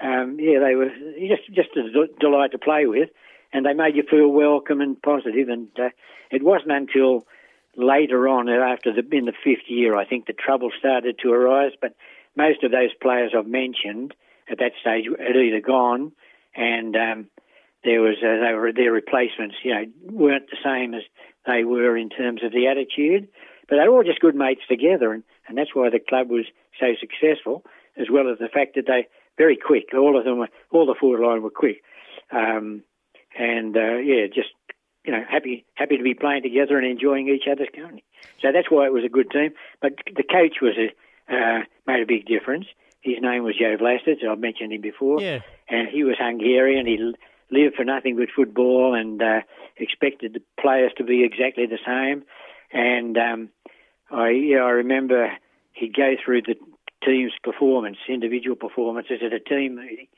um, 0.00 0.38
yeah, 0.38 0.58
they 0.60 0.74
were 0.74 0.90
just 1.18 1.46
just 1.52 1.76
a 1.76 2.06
delight 2.20 2.52
to 2.52 2.58
play 2.58 2.86
with, 2.86 3.08
and 3.52 3.64
they 3.64 3.72
made 3.72 3.96
you 3.96 4.04
feel 4.08 4.28
welcome 4.28 4.80
and 4.80 5.00
positive. 5.00 5.48
And 5.48 5.68
uh, 5.78 5.90
it 6.30 6.42
wasn't 6.42 6.72
until 6.72 7.26
later 7.76 8.28
on, 8.28 8.48
after 8.48 8.92
the 8.92 9.02
in 9.16 9.24
the 9.24 9.32
fifth 9.32 9.68
year, 9.68 9.96
I 9.96 10.04
think 10.04 10.26
the 10.26 10.32
trouble 10.32 10.70
started 10.78 11.18
to 11.22 11.32
arise. 11.32 11.72
But 11.80 11.94
most 12.36 12.62
of 12.62 12.72
those 12.72 12.90
players 13.00 13.32
I've 13.36 13.46
mentioned 13.46 14.14
at 14.50 14.58
that 14.58 14.72
stage 14.80 15.06
had 15.18 15.36
either 15.36 15.60
gone, 15.60 16.12
and 16.54 16.94
um, 16.94 17.26
there 17.84 18.00
was 18.00 18.16
uh, 18.18 18.44
they 18.46 18.52
were 18.54 18.72
their 18.72 18.92
replacements. 18.92 19.56
You 19.62 19.74
know, 19.74 19.84
weren't 20.10 20.50
the 20.50 20.58
same 20.62 20.94
as 20.94 21.02
they 21.46 21.64
were 21.64 21.96
in 21.96 22.10
terms 22.10 22.42
of 22.44 22.52
the 22.52 22.66
attitude, 22.66 23.28
but 23.68 23.76
they 23.76 23.88
were 23.88 23.96
all 23.96 24.04
just 24.04 24.20
good 24.20 24.34
mates 24.34 24.62
together, 24.68 25.12
and, 25.12 25.22
and 25.48 25.56
that's 25.56 25.74
why 25.74 25.88
the 25.90 26.00
club 26.00 26.28
was 26.28 26.44
so 26.78 26.94
successful, 27.00 27.64
as 27.96 28.08
well 28.10 28.30
as 28.30 28.38
the 28.38 28.48
fact 28.48 28.74
that 28.74 28.86
they 28.86 29.06
very 29.38 29.56
quick. 29.56 29.86
All 29.94 30.18
of 30.18 30.24
them 30.24 30.38
were, 30.38 30.48
all 30.70 30.86
the 30.86 30.94
forward 30.98 31.26
line 31.26 31.42
were 31.42 31.50
quick, 31.50 31.82
um, 32.30 32.82
and 33.38 33.76
uh, 33.76 33.96
yeah, 33.96 34.26
just 34.26 34.50
you 35.04 35.12
know, 35.12 35.22
happy 35.28 35.64
happy 35.74 35.96
to 35.96 36.02
be 36.02 36.14
playing 36.14 36.42
together 36.42 36.76
and 36.76 36.86
enjoying 36.86 37.28
each 37.28 37.48
other's 37.50 37.68
company. 37.74 38.04
So 38.42 38.48
that's 38.52 38.70
why 38.70 38.86
it 38.86 38.92
was 38.92 39.04
a 39.04 39.08
good 39.08 39.30
team. 39.30 39.52
But 39.80 39.92
the 40.06 40.24
coach 40.24 40.56
was 40.60 40.74
a 40.76 40.88
uh, 41.32 41.62
made 41.86 42.02
a 42.02 42.06
big 42.06 42.26
difference. 42.26 42.66
His 43.00 43.16
name 43.20 43.44
was 43.44 43.54
Joe 43.56 43.76
Vlasits. 43.76 44.26
I've 44.28 44.38
mentioned 44.38 44.72
him 44.72 44.80
before, 44.80 45.20
yeah. 45.20 45.40
and 45.68 45.88
he 45.88 46.02
was 46.02 46.16
Hungarian. 46.18 46.86
He 46.86 46.98
lived 47.50 47.76
for 47.76 47.84
nothing 47.84 48.16
but 48.16 48.28
football 48.34 48.94
and 48.94 49.22
uh, 49.22 49.40
expected 49.76 50.34
the 50.34 50.42
players 50.60 50.92
to 50.96 51.04
be 51.04 51.24
exactly 51.24 51.66
the 51.66 51.78
same. 51.86 52.24
And 52.72 53.16
um, 53.16 53.48
I, 54.10 54.30
yeah, 54.30 54.58
I 54.58 54.70
remember 54.70 55.30
he'd 55.72 55.94
go 55.94 56.14
through 56.24 56.42
the 56.42 56.56
team's 57.04 57.32
performance, 57.42 57.98
individual 58.08 58.56
performances 58.56 59.20
at 59.24 59.32
a 59.32 59.40
team 59.40 59.76
meeting. 59.76 60.08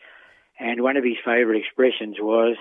And 0.58 0.82
one 0.82 0.96
of 0.96 1.04
his 1.04 1.16
favourite 1.24 1.60
expressions 1.60 2.16
was, 2.20 2.56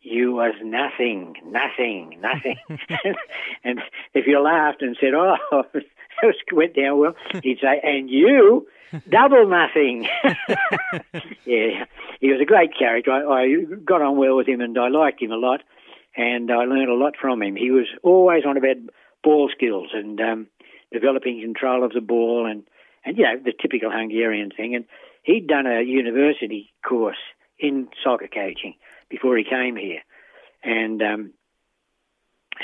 you 0.00 0.32
was 0.32 0.54
nothing, 0.62 1.34
nothing, 1.44 2.18
nothing. 2.20 2.56
and 3.64 3.80
if 4.14 4.26
you 4.26 4.40
laughed 4.40 4.82
and 4.82 4.96
said, 5.00 5.14
oh, 5.14 5.36
it 5.74 6.36
went 6.52 6.74
down 6.74 6.98
well, 6.98 7.14
he'd 7.42 7.58
say, 7.60 7.80
and 7.82 8.10
you, 8.10 8.66
double 9.08 9.46
nothing. 9.48 10.08
yeah, 11.44 11.84
he 12.20 12.30
was 12.30 12.40
a 12.40 12.46
great 12.46 12.76
character. 12.76 13.12
I, 13.12 13.42
I 13.42 13.64
got 13.84 14.02
on 14.02 14.16
well 14.16 14.36
with 14.36 14.48
him 14.48 14.60
and 14.60 14.76
I 14.78 14.88
liked 14.88 15.22
him 15.22 15.30
a 15.30 15.36
lot 15.36 15.60
and 16.16 16.50
I 16.50 16.64
learned 16.64 16.90
a 16.90 16.94
lot 16.94 17.14
from 17.20 17.42
him. 17.42 17.56
He 17.56 17.70
was 17.70 17.86
always 18.02 18.44
on 18.46 18.56
about 18.56 18.76
ball 19.22 19.50
skills 19.54 19.90
and 19.92 20.20
um, 20.20 20.46
developing 20.92 21.40
control 21.40 21.84
of 21.84 21.92
the 21.92 22.00
ball 22.00 22.46
and 22.46 22.64
and 23.04 23.16
you 23.16 23.24
know 23.24 23.38
the 23.44 23.52
typical 23.60 23.90
Hungarian 23.90 24.50
thing. 24.50 24.74
And 24.74 24.84
he'd 25.22 25.46
done 25.46 25.66
a 25.66 25.82
university 25.82 26.72
course 26.86 27.22
in 27.58 27.88
soccer 28.02 28.28
coaching 28.28 28.74
before 29.08 29.36
he 29.36 29.44
came 29.44 29.76
here, 29.76 30.00
and 30.62 31.02
um, 31.02 31.32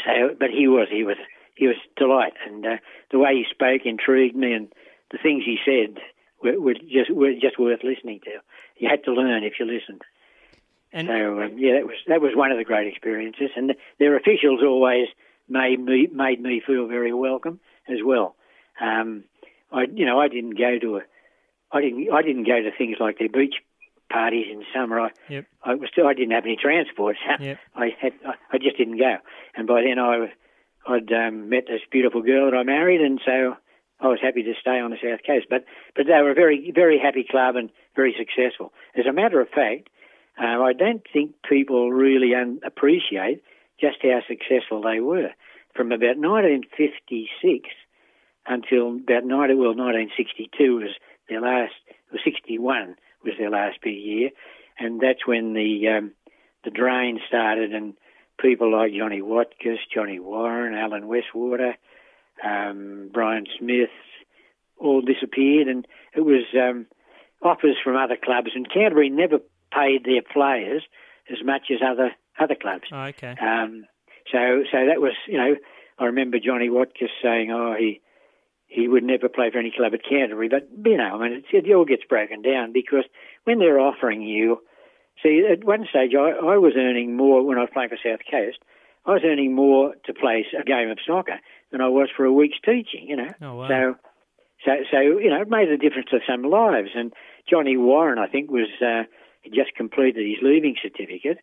so 0.04 0.34
but 0.38 0.50
he 0.50 0.68
was 0.68 0.88
he 0.90 1.04
was 1.04 1.16
he 1.54 1.66
was 1.66 1.76
delight, 1.96 2.34
and 2.46 2.64
uh, 2.64 2.76
the 3.10 3.18
way 3.18 3.34
he 3.34 3.44
spoke 3.50 3.82
intrigued 3.84 4.36
me, 4.36 4.52
and 4.52 4.68
the 5.10 5.18
things 5.22 5.44
he 5.44 5.58
said 5.64 5.98
were, 6.42 6.60
were 6.60 6.74
just 6.74 7.10
were 7.10 7.32
just 7.34 7.58
worth 7.58 7.80
listening 7.82 8.20
to. 8.24 8.30
You 8.76 8.88
had 8.88 9.04
to 9.04 9.12
learn 9.12 9.44
if 9.44 9.54
you 9.58 9.66
listened. 9.66 10.02
And 10.92 11.08
so 11.08 11.42
um, 11.42 11.58
yeah, 11.58 11.74
that 11.74 11.86
was 11.86 11.96
that 12.06 12.20
was 12.20 12.32
one 12.34 12.50
of 12.50 12.58
the 12.58 12.64
great 12.64 12.86
experiences, 12.86 13.50
and 13.56 13.74
their 13.98 14.16
officials 14.16 14.60
always 14.62 15.08
made 15.48 15.80
me 15.80 16.08
made 16.12 16.40
me 16.40 16.62
feel 16.66 16.86
very 16.86 17.12
welcome 17.12 17.60
as 17.88 17.98
well. 18.04 18.36
Um, 18.80 19.24
I, 19.72 19.84
you 19.92 20.06
know, 20.06 20.20
I 20.20 20.28
didn't 20.28 20.58
go 20.58 20.78
to 20.78 20.96
a, 20.96 21.00
I 21.70 21.80
didn't, 21.80 22.08
I 22.12 22.22
didn't 22.22 22.44
go 22.44 22.60
to 22.62 22.70
things 22.76 22.96
like 23.00 23.18
their 23.18 23.28
beach 23.28 23.56
parties 24.10 24.46
in 24.50 24.64
summer. 24.74 25.00
I, 25.00 25.10
yep. 25.28 25.46
I 25.62 25.74
was 25.74 25.90
still, 25.92 26.06
I 26.06 26.14
didn't 26.14 26.32
have 26.32 26.44
any 26.44 26.56
transport. 26.56 27.16
So 27.26 27.44
yep. 27.44 27.58
I 27.74 27.88
had, 28.00 28.12
I, 28.26 28.34
I 28.52 28.58
just 28.58 28.78
didn't 28.78 28.98
go. 28.98 29.16
And 29.54 29.66
by 29.66 29.82
then 29.82 29.98
I, 29.98 30.32
I'd 30.88 31.12
um, 31.12 31.50
met 31.50 31.64
this 31.68 31.82
beautiful 31.90 32.22
girl 32.22 32.50
that 32.50 32.56
I 32.56 32.62
married, 32.62 33.00
and 33.00 33.20
so 33.24 33.56
I 34.00 34.06
was 34.06 34.18
happy 34.22 34.42
to 34.42 34.54
stay 34.60 34.80
on 34.80 34.90
the 34.90 34.96
south 34.96 35.20
coast. 35.26 35.46
But 35.50 35.64
but 35.94 36.06
they 36.06 36.22
were 36.22 36.30
a 36.30 36.34
very 36.34 36.72
very 36.74 36.98
happy 36.98 37.26
club 37.28 37.56
and 37.56 37.70
very 37.94 38.14
successful. 38.16 38.72
As 38.96 39.06
a 39.06 39.12
matter 39.12 39.40
of 39.40 39.48
fact, 39.48 39.88
uh, 40.40 40.62
I 40.62 40.72
don't 40.72 41.02
think 41.12 41.34
people 41.48 41.90
really 41.90 42.34
un- 42.34 42.60
appreciate 42.64 43.42
just 43.80 43.98
how 44.02 44.20
successful 44.26 44.82
they 44.82 45.00
were. 45.00 45.30
From 45.74 45.92
about 45.92 46.16
1956 46.16 47.68
until 48.48 48.96
about 48.96 49.24
90, 49.24 49.54
well 49.54 49.74
1962 49.76 50.76
was 50.76 50.90
their 51.28 51.40
last, 51.40 51.74
or 52.12 52.18
61 52.22 52.96
was 53.24 53.34
their 53.38 53.50
last 53.50 53.78
big 53.82 53.96
year, 53.96 54.30
and 54.78 55.00
that's 55.00 55.26
when 55.26 55.52
the 55.52 55.88
um, 55.88 56.12
the 56.64 56.70
drain 56.70 57.20
started 57.26 57.72
and 57.72 57.94
people 58.40 58.72
like 58.72 58.92
Johnny 58.92 59.22
Watkins, 59.22 59.80
Johnny 59.92 60.18
Warren, 60.18 60.74
Alan 60.74 61.04
Westwater, 61.04 61.74
um, 62.44 63.10
Brian 63.12 63.46
Smith, 63.58 63.90
all 64.78 65.00
disappeared, 65.00 65.68
and 65.68 65.86
it 66.14 66.20
was 66.20 66.44
um, 66.54 66.86
offers 67.42 67.76
from 67.82 67.96
other 67.96 68.16
clubs. 68.22 68.50
And 68.54 68.70
Canterbury 68.70 69.10
never 69.10 69.38
paid 69.72 70.04
their 70.04 70.22
players 70.22 70.82
as 71.30 71.38
much 71.44 71.66
as 71.70 71.80
other 71.84 72.12
other 72.38 72.54
clubs. 72.54 72.84
Oh, 72.92 73.02
okay. 73.04 73.34
Um, 73.40 73.84
so 74.32 74.62
so 74.70 74.86
that 74.86 75.00
was 75.00 75.14
you 75.26 75.38
know 75.38 75.56
I 75.98 76.04
remember 76.04 76.38
Johnny 76.38 76.70
Watkins 76.70 77.10
saying, 77.22 77.50
oh 77.50 77.74
he 77.78 78.00
he 78.68 78.86
would 78.86 79.02
never 79.02 79.28
play 79.28 79.50
for 79.50 79.58
any 79.58 79.72
club 79.74 79.92
at 79.94 80.04
Canterbury, 80.08 80.48
but 80.48 80.68
you 80.84 80.96
know 80.96 81.16
I 81.16 81.28
mean 81.28 81.42
it, 81.52 81.66
it 81.66 81.74
all 81.74 81.84
gets 81.84 82.04
broken 82.08 82.42
down 82.42 82.72
because 82.72 83.04
when 83.44 83.58
they're 83.58 83.80
offering 83.80 84.22
you. 84.22 84.60
See, 85.20 85.42
at 85.50 85.64
one 85.64 85.84
stage, 85.90 86.12
I, 86.14 86.30
I 86.30 86.58
was 86.58 86.74
earning 86.76 87.16
more 87.16 87.42
when 87.42 87.58
I 87.58 87.62
was 87.62 87.70
playing 87.72 87.88
for 87.88 87.96
South 87.96 88.20
Coast. 88.30 88.58
I 89.04 89.14
was 89.14 89.22
earning 89.24 89.52
more 89.52 89.94
to 90.04 90.14
play 90.14 90.46
a 90.56 90.62
game 90.62 90.90
of 90.90 90.98
soccer 91.04 91.40
than 91.72 91.80
I 91.80 91.88
was 91.88 92.08
for 92.16 92.24
a 92.24 92.32
week's 92.32 92.58
teaching, 92.64 93.08
you 93.08 93.16
know. 93.16 93.28
Oh, 93.42 93.54
wow. 93.56 93.68
So, 93.68 93.94
so, 94.64 94.72
so 94.92 95.00
you 95.00 95.30
know, 95.30 95.40
it 95.40 95.48
made 95.48 95.68
a 95.70 95.76
difference 95.76 96.10
to 96.10 96.18
some 96.28 96.42
lives. 96.42 96.90
And 96.94 97.12
Johnny 97.48 97.76
Warren, 97.76 98.18
I 98.18 98.26
think, 98.26 98.50
was 98.50 98.68
uh, 98.80 99.04
just 99.54 99.74
completed 99.76 100.26
his 100.26 100.38
leaving 100.42 100.76
certificate, 100.82 101.38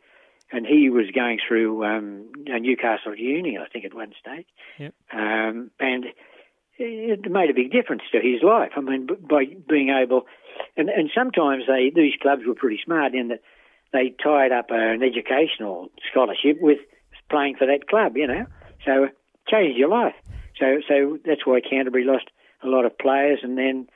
and 0.51 0.65
he 0.65 0.89
was 0.89 1.05
going 1.13 1.39
through 1.45 1.83
um, 1.85 2.31
Newcastle 2.45 3.15
Uni, 3.15 3.57
I 3.57 3.67
think, 3.67 3.85
at 3.85 3.93
one 3.93 4.13
stage. 4.19 4.47
Yep. 4.77 4.93
Um, 5.11 5.71
and 5.79 6.05
it 6.77 7.31
made 7.31 7.49
a 7.49 7.53
big 7.53 7.71
difference 7.71 8.03
to 8.11 8.19
his 8.19 8.43
life. 8.43 8.71
I 8.75 8.81
mean, 8.81 9.07
by 9.29 9.45
being 9.69 9.89
able, 9.89 10.25
and 10.75 10.89
and 10.89 11.09
sometimes 11.15 11.63
they 11.67 11.91
these 11.93 12.13
clubs 12.21 12.43
were 12.45 12.55
pretty 12.55 12.79
smart 12.83 13.13
in 13.13 13.29
that 13.29 13.41
they 13.93 14.13
tied 14.21 14.51
up 14.51 14.67
an 14.69 15.01
educational 15.03 15.89
scholarship 16.11 16.57
with 16.59 16.79
playing 17.29 17.55
for 17.55 17.67
that 17.67 17.87
club, 17.87 18.17
you 18.17 18.27
know. 18.27 18.45
So 18.85 19.07
changed 19.47 19.77
your 19.77 19.89
life. 19.89 20.15
So 20.59 20.81
so 20.87 21.17
that's 21.25 21.45
why 21.45 21.61
Canterbury 21.61 22.03
lost 22.03 22.25
a 22.63 22.67
lot 22.67 22.85
of 22.85 22.97
players, 22.97 23.39
and 23.43 23.57
then 23.57 23.87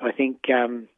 I 0.00 0.12
think 0.12 0.38
um, 0.50 0.88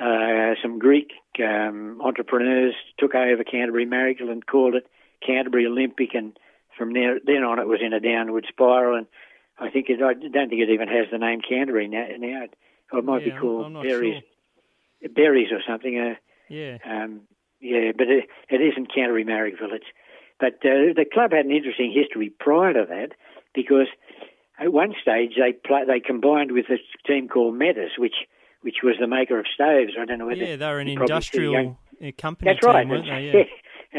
uh, 0.00 0.54
some 0.62 0.78
Greek 0.78 1.12
um, 1.38 2.00
entrepreneurs 2.02 2.74
took 2.98 3.14
over 3.14 3.44
Canterbury 3.44 3.86
Marrickville 3.86 4.30
and 4.30 4.46
called 4.46 4.74
it 4.74 4.86
Canterbury 5.24 5.66
Olympic, 5.66 6.14
and 6.14 6.38
from 6.76 6.92
there 6.92 7.18
then 7.24 7.42
on 7.42 7.58
it 7.58 7.66
was 7.66 7.80
in 7.82 7.92
a 7.92 8.00
downward 8.00 8.46
spiral, 8.48 8.96
and 8.96 9.06
I 9.58 9.70
think 9.70 9.86
it, 9.88 10.02
I 10.02 10.12
don't 10.14 10.48
think 10.48 10.60
it 10.60 10.70
even 10.70 10.88
has 10.88 11.06
the 11.10 11.18
name 11.18 11.40
Canterbury 11.40 11.88
now. 11.88 12.06
now 12.18 12.44
it, 12.44 12.54
or 12.92 12.98
it 13.00 13.04
might 13.04 13.22
Yeah, 13.26 13.34
be 13.34 13.40
called 13.40 13.66
I'm 13.66 13.72
not 13.72 13.82
Berries, 13.84 14.22
Berries 15.14 15.52
or 15.52 15.60
something. 15.66 15.98
Uh, 15.98 16.14
Yeah. 16.48 16.78
um, 16.84 17.22
yeah, 17.60 17.92
but 17.96 18.08
it, 18.08 18.24
it 18.50 18.60
isn't 18.60 18.92
Canterbury 18.94 19.24
Marrickville. 19.24 19.68
Village. 19.68 19.88
but 20.38 20.54
uh, 20.64 20.92
the 20.94 21.06
club 21.10 21.32
had 21.32 21.46
an 21.46 21.52
interesting 21.52 21.92
history 21.92 22.30
prior 22.38 22.74
to 22.74 22.84
that 22.88 23.12
because 23.54 23.86
at 24.58 24.72
one 24.72 24.94
stage 25.00 25.32
they 25.38 25.52
play, 25.52 25.82
they 25.86 26.00
combined 26.00 26.52
with 26.52 26.66
a 26.70 26.76
team 27.06 27.28
called 27.28 27.54
Metters, 27.54 27.98
which 27.98 28.14
which 28.62 28.76
was 28.82 28.96
the 29.00 29.06
maker 29.06 29.38
of 29.38 29.46
stoves. 29.52 29.92
I 30.00 30.04
don't 30.04 30.18
know 30.18 30.26
whether 30.26 30.42
Yeah, 30.44 30.56
they 30.56 30.66
were 30.66 30.80
an 30.80 30.88
industrial 30.88 31.78
company 32.18 32.50
That's 32.52 32.60
team, 32.60 32.68
right. 32.74 32.88
weren't 32.88 33.08
And, 33.08 33.24
they? 33.24 33.32
Yeah. 33.38 33.44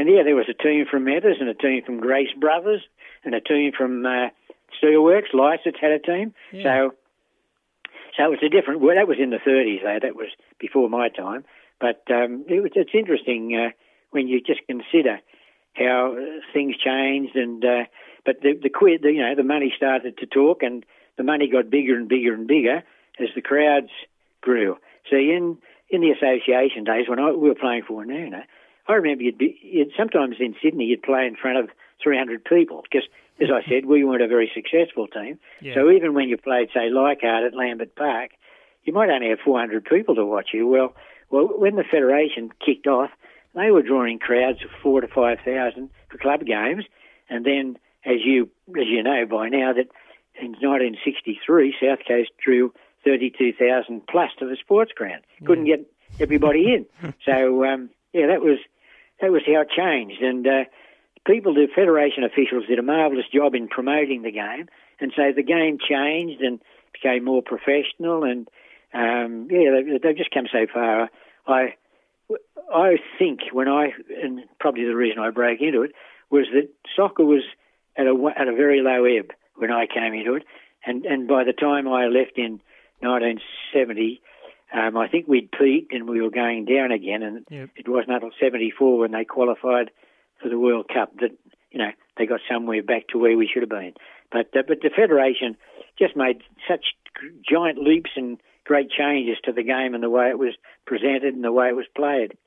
and 0.02 0.10
yeah, 0.10 0.24
there 0.24 0.36
was 0.36 0.50
a 0.50 0.54
team 0.64 0.86
from 0.90 1.06
Metters 1.06 1.40
and 1.40 1.50
a 1.50 1.54
team 1.54 1.82
from 1.86 2.00
Grace 2.00 2.34
Brothers 2.40 2.82
and 3.24 3.34
a 3.34 3.40
team 3.42 3.72
from 3.78 4.06
uh, 4.06 4.28
Steelworks. 4.82 5.34
Lysaght's 5.34 5.80
had 5.80 5.92
a 5.92 6.00
team. 6.00 6.34
Yeah. 6.52 6.64
So 6.64 6.96
so 8.18 8.26
it 8.26 8.30
was 8.30 8.40
a 8.44 8.50
different. 8.50 8.82
Well, 8.82 8.96
that 8.96 9.08
was 9.08 9.18
in 9.20 9.30
the 9.30 9.38
30s, 9.38 9.84
though. 9.84 10.00
That 10.02 10.16
was 10.16 10.30
before 10.60 10.90
my 10.90 11.10
time. 11.10 11.46
But 11.80 12.02
um, 12.10 12.46
it 12.48 12.62
was, 12.62 12.72
it's 12.76 12.90
interesting 12.94 13.56
uh, 13.56 13.70
when 14.10 14.28
you 14.28 14.42
just 14.42 14.62
consider 14.66 15.20
how 15.74 16.16
things 16.52 16.76
changed. 16.78 17.36
And 17.36 17.64
uh, 17.64 17.84
but 18.26 18.42
the 18.42 18.60
the, 18.62 18.70
quid, 18.70 19.04
the 19.04 19.12
you 19.12 19.22
know 19.22 19.36
the 19.36 19.44
money 19.44 19.72
started 19.76 20.18
to 20.18 20.26
talk, 20.26 20.64
and 20.64 20.84
the 21.18 21.24
money 21.24 21.48
got 21.48 21.70
bigger 21.70 21.96
and 21.96 22.10
bigger 22.10 22.34
and 22.34 22.48
bigger 22.48 22.84
as 23.20 23.30
the 23.36 23.42
crowds 23.42 23.92
grew. 24.42 24.78
See, 25.12 25.32
in 25.32 25.60
in 25.90 26.02
the 26.02 26.12
association 26.12 26.84
days 26.84 27.08
when 27.08 27.20
I, 27.20 27.32
we 27.32 27.50
were 27.50 27.56
playing 27.56 27.84
for 27.88 28.04
Woonona, 28.04 28.44
I 28.88 28.94
remember 28.94 29.24
you'd 29.24 29.38
be 29.38 29.60
you'd, 29.62 29.92
sometimes 29.96 30.38
in 30.40 30.56
Sydney 30.64 30.86
you'd 30.86 31.04
play 31.04 31.28
in 31.28 31.36
front 31.36 31.60
of 31.60 31.70
300 32.02 32.44
people 32.44 32.84
because, 32.84 33.08
as 33.42 33.50
I 33.54 33.62
said, 33.70 33.86
we 33.86 34.04
weren't 34.04 34.22
a 34.22 34.28
very 34.28 34.52
successful 34.54 35.08
team. 35.08 35.40
Yeah. 35.62 35.76
So 35.76 35.92
even 35.92 36.14
when 36.14 36.30
you 36.30 36.38
played, 36.38 36.70
say, 36.74 36.90
Leichhardt 36.90 37.46
at 37.46 37.54
Lambert 37.54 37.96
Park, 37.96 38.32
you 38.84 38.94
might 38.94 39.10
only 39.10 39.30
have 39.30 39.40
400 39.44 39.86
people 39.86 40.16
to 40.16 40.26
watch 40.26 40.50
you. 40.54 40.68
Well, 40.68 40.96
well, 41.30 41.48
when 41.48 41.76
the 41.76 41.84
federation 41.84 42.52
kicked 42.66 42.88
off, 42.88 43.10
they 43.54 43.72
were 43.72 43.82
drawing 43.82 44.20
crowds 44.20 44.64
of 44.64 44.70
four 44.82 45.02
to 45.02 45.08
five 45.08 45.40
thousand 45.44 45.90
for 46.10 46.18
club 46.18 46.46
games, 46.46 46.86
and 47.30 47.46
then, 47.46 47.78
as 48.06 48.18
you 48.24 48.50
as 48.70 48.88
you 48.88 49.04
know 49.04 49.26
by 49.26 49.50
now, 49.50 49.74
that 49.74 49.88
in 50.40 50.52
1963 50.52 51.76
South 51.82 52.00
Coast 52.08 52.30
drew 52.44 52.72
32,000 53.04 54.06
plus 54.08 54.30
to 54.40 54.46
the 54.46 54.58
sports 54.58 54.92
ground. 54.92 55.24
Couldn't 55.46 55.66
get 55.66 55.90
everybody 56.20 56.74
in. 56.74 57.14
so 57.26 57.66
um, 57.66 57.90
yeah, 58.14 58.28
that 58.28 58.42
was 58.42 58.60
that 59.22 59.32
was 59.32 59.42
how 59.46 59.62
it 59.62 59.70
changed, 59.76 60.22
and 60.22 60.46
uh, 60.46 60.64
people, 61.28 61.54
the 61.54 61.68
federation 61.76 62.24
officials, 62.24 62.66
did 62.68 62.80
a 62.80 62.84
marvellous 62.84 63.26
job 63.34 63.54
in 63.54 63.68
promoting 63.68 64.22
the 64.24 64.32
game, 64.32 64.68
and 65.00 65.12
so 65.16 65.32
the 65.36 65.44
game 65.44 65.78
changed 65.78 66.42
and 66.42 66.60
became 66.94 67.24
more 67.24 67.42
professional, 67.44 68.24
and 68.24 68.48
um, 68.94 69.48
yeah, 69.52 69.70
they, 69.72 69.98
they've 70.02 70.18
just 70.18 70.32
come 70.32 70.48
so 70.52 70.66
far. 70.74 71.10
I 71.46 71.76
I 72.74 72.98
think 73.20 73.42
when 73.52 73.68
I 73.68 73.92
and 74.24 74.44
probably 74.60 74.86
the 74.86 74.96
reason 74.96 75.20
I 75.20 75.30
broke 75.30 75.62
into 75.62 75.84
it 75.84 75.92
was 76.30 76.46
that 76.54 76.70
soccer 76.96 77.24
was 77.24 77.44
at 77.96 78.08
a 78.08 78.34
at 78.36 78.48
a 78.48 78.56
very 78.56 78.82
low 78.82 79.04
ebb 79.06 79.32
when 79.56 79.72
I 79.72 79.86
came 79.86 80.14
into 80.14 80.36
it, 80.36 80.44
and 80.86 81.06
and 81.06 81.28
by 81.28 81.44
the 81.44 81.54
time 81.54 81.88
I 81.88 82.08
left 82.08 82.38
in 82.38 82.60
1970. 83.02 84.22
Um, 84.74 84.98
I 84.98 85.08
think 85.08 85.30
we'd 85.30 85.50
peaked 85.50 85.94
and 85.94 86.10
we 86.10 86.22
were 86.22 86.30
going 86.30 86.66
down 86.66 86.92
again, 86.92 87.24
and 87.24 87.46
Yep. 87.50 87.70
it 87.78 87.88
wasn't 87.88 88.12
until 88.16 88.32
'74 88.38 88.98
when 88.98 89.12
they 89.12 89.24
qualified 89.24 89.92
for 90.42 90.50
the 90.50 90.60
World 90.60 90.90
Cup 90.94 91.16
that 91.20 91.32
you 91.72 91.80
know 91.80 91.92
they 92.18 92.26
got 92.26 92.40
somewhere 92.52 92.84
back 92.84 93.08
to 93.10 93.18
where 93.18 93.38
we 93.38 93.50
should 93.52 93.64
have 93.64 93.70
been. 93.70 93.94
But 94.32 94.56
uh, 94.58 94.64
but 94.68 94.82
the 94.82 94.90
federation 94.96 95.58
just 95.98 96.16
made 96.16 96.42
such 96.68 96.86
giant 97.48 97.80
leaps 97.80 98.12
and 98.16 98.38
great 98.66 98.90
changes 98.92 99.38
to 99.46 99.52
the 99.52 99.64
game 99.64 99.94
and 99.94 100.04
the 100.04 100.10
way 100.10 100.30
it 100.30 100.38
was 100.38 100.54
presented 100.86 101.34
and 101.34 101.44
the 101.44 101.52
way 101.52 101.70
it 101.70 101.76
was 101.76 101.88
played. 101.96 102.38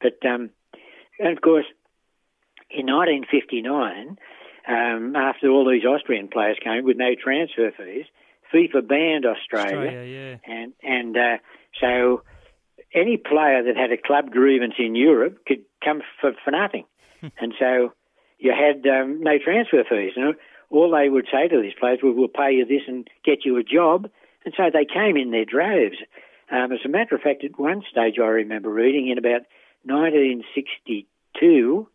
But 0.00 0.18
um, 0.28 0.50
and 1.18 1.36
of 1.36 1.40
course, 1.40 1.66
in 2.70 2.86
1959, 2.86 4.18
um, 4.68 5.16
after 5.16 5.48
all 5.48 5.68
these 5.68 5.84
Austrian 5.84 6.28
players 6.28 6.58
came 6.62 6.84
with 6.84 6.96
no 6.96 7.14
transfer 7.14 7.72
fees, 7.76 8.04
FIFA 8.52 8.86
banned 8.86 9.26
Australia 9.26 9.76
Australia, 9.76 10.38
yeah. 10.46 10.54
and 10.54 10.72
and 10.82 11.16
uh, 11.16 11.36
so 11.80 12.22
any 12.94 13.16
player 13.16 13.62
that 13.64 13.76
had 13.76 13.92
a 13.92 13.96
club 13.96 14.30
grievance 14.30 14.74
in 14.78 14.94
Europe 14.94 15.44
could 15.46 15.64
come 15.84 16.02
for, 16.20 16.32
for 16.44 16.50
nothing, 16.50 16.84
and 17.38 17.54
so 17.58 17.92
you 18.38 18.52
had 18.52 18.86
um, 18.86 19.22
no 19.22 19.38
transfer 19.38 19.84
fees. 19.88 20.12
You 20.16 20.24
know, 20.24 20.34
all 20.70 20.90
they 20.90 21.08
would 21.08 21.26
say 21.32 21.48
to 21.48 21.60
these 21.60 21.74
players 21.78 22.00
was, 22.02 22.14
"We'll 22.16 22.28
pay 22.28 22.52
you 22.52 22.64
this 22.64 22.82
and 22.86 23.08
get 23.24 23.44
you 23.44 23.56
a 23.56 23.62
job," 23.62 24.08
and 24.44 24.54
so 24.56 24.70
they 24.72 24.84
came 24.84 25.16
in 25.16 25.30
their 25.30 25.44
droves. 25.44 25.98
Um, 26.50 26.72
as 26.72 26.80
a 26.84 26.88
matter 26.88 27.14
of 27.14 27.20
fact, 27.20 27.44
at 27.44 27.58
one 27.58 27.82
stage 27.90 28.18
I 28.18 28.26
remember 28.26 28.70
reading 28.70 29.08
in 29.08 29.18
about 29.18 29.42
1962, 29.84 31.86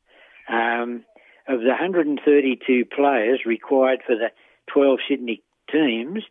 um, 0.48 1.04
of 1.48 1.62
the 1.62 1.70
132 1.70 2.86
players 2.86 3.46
required 3.46 4.02
for 4.06 4.16
the 4.16 4.32
12 4.68 5.00
Sydney 5.10 5.42
teams, 5.72 6.24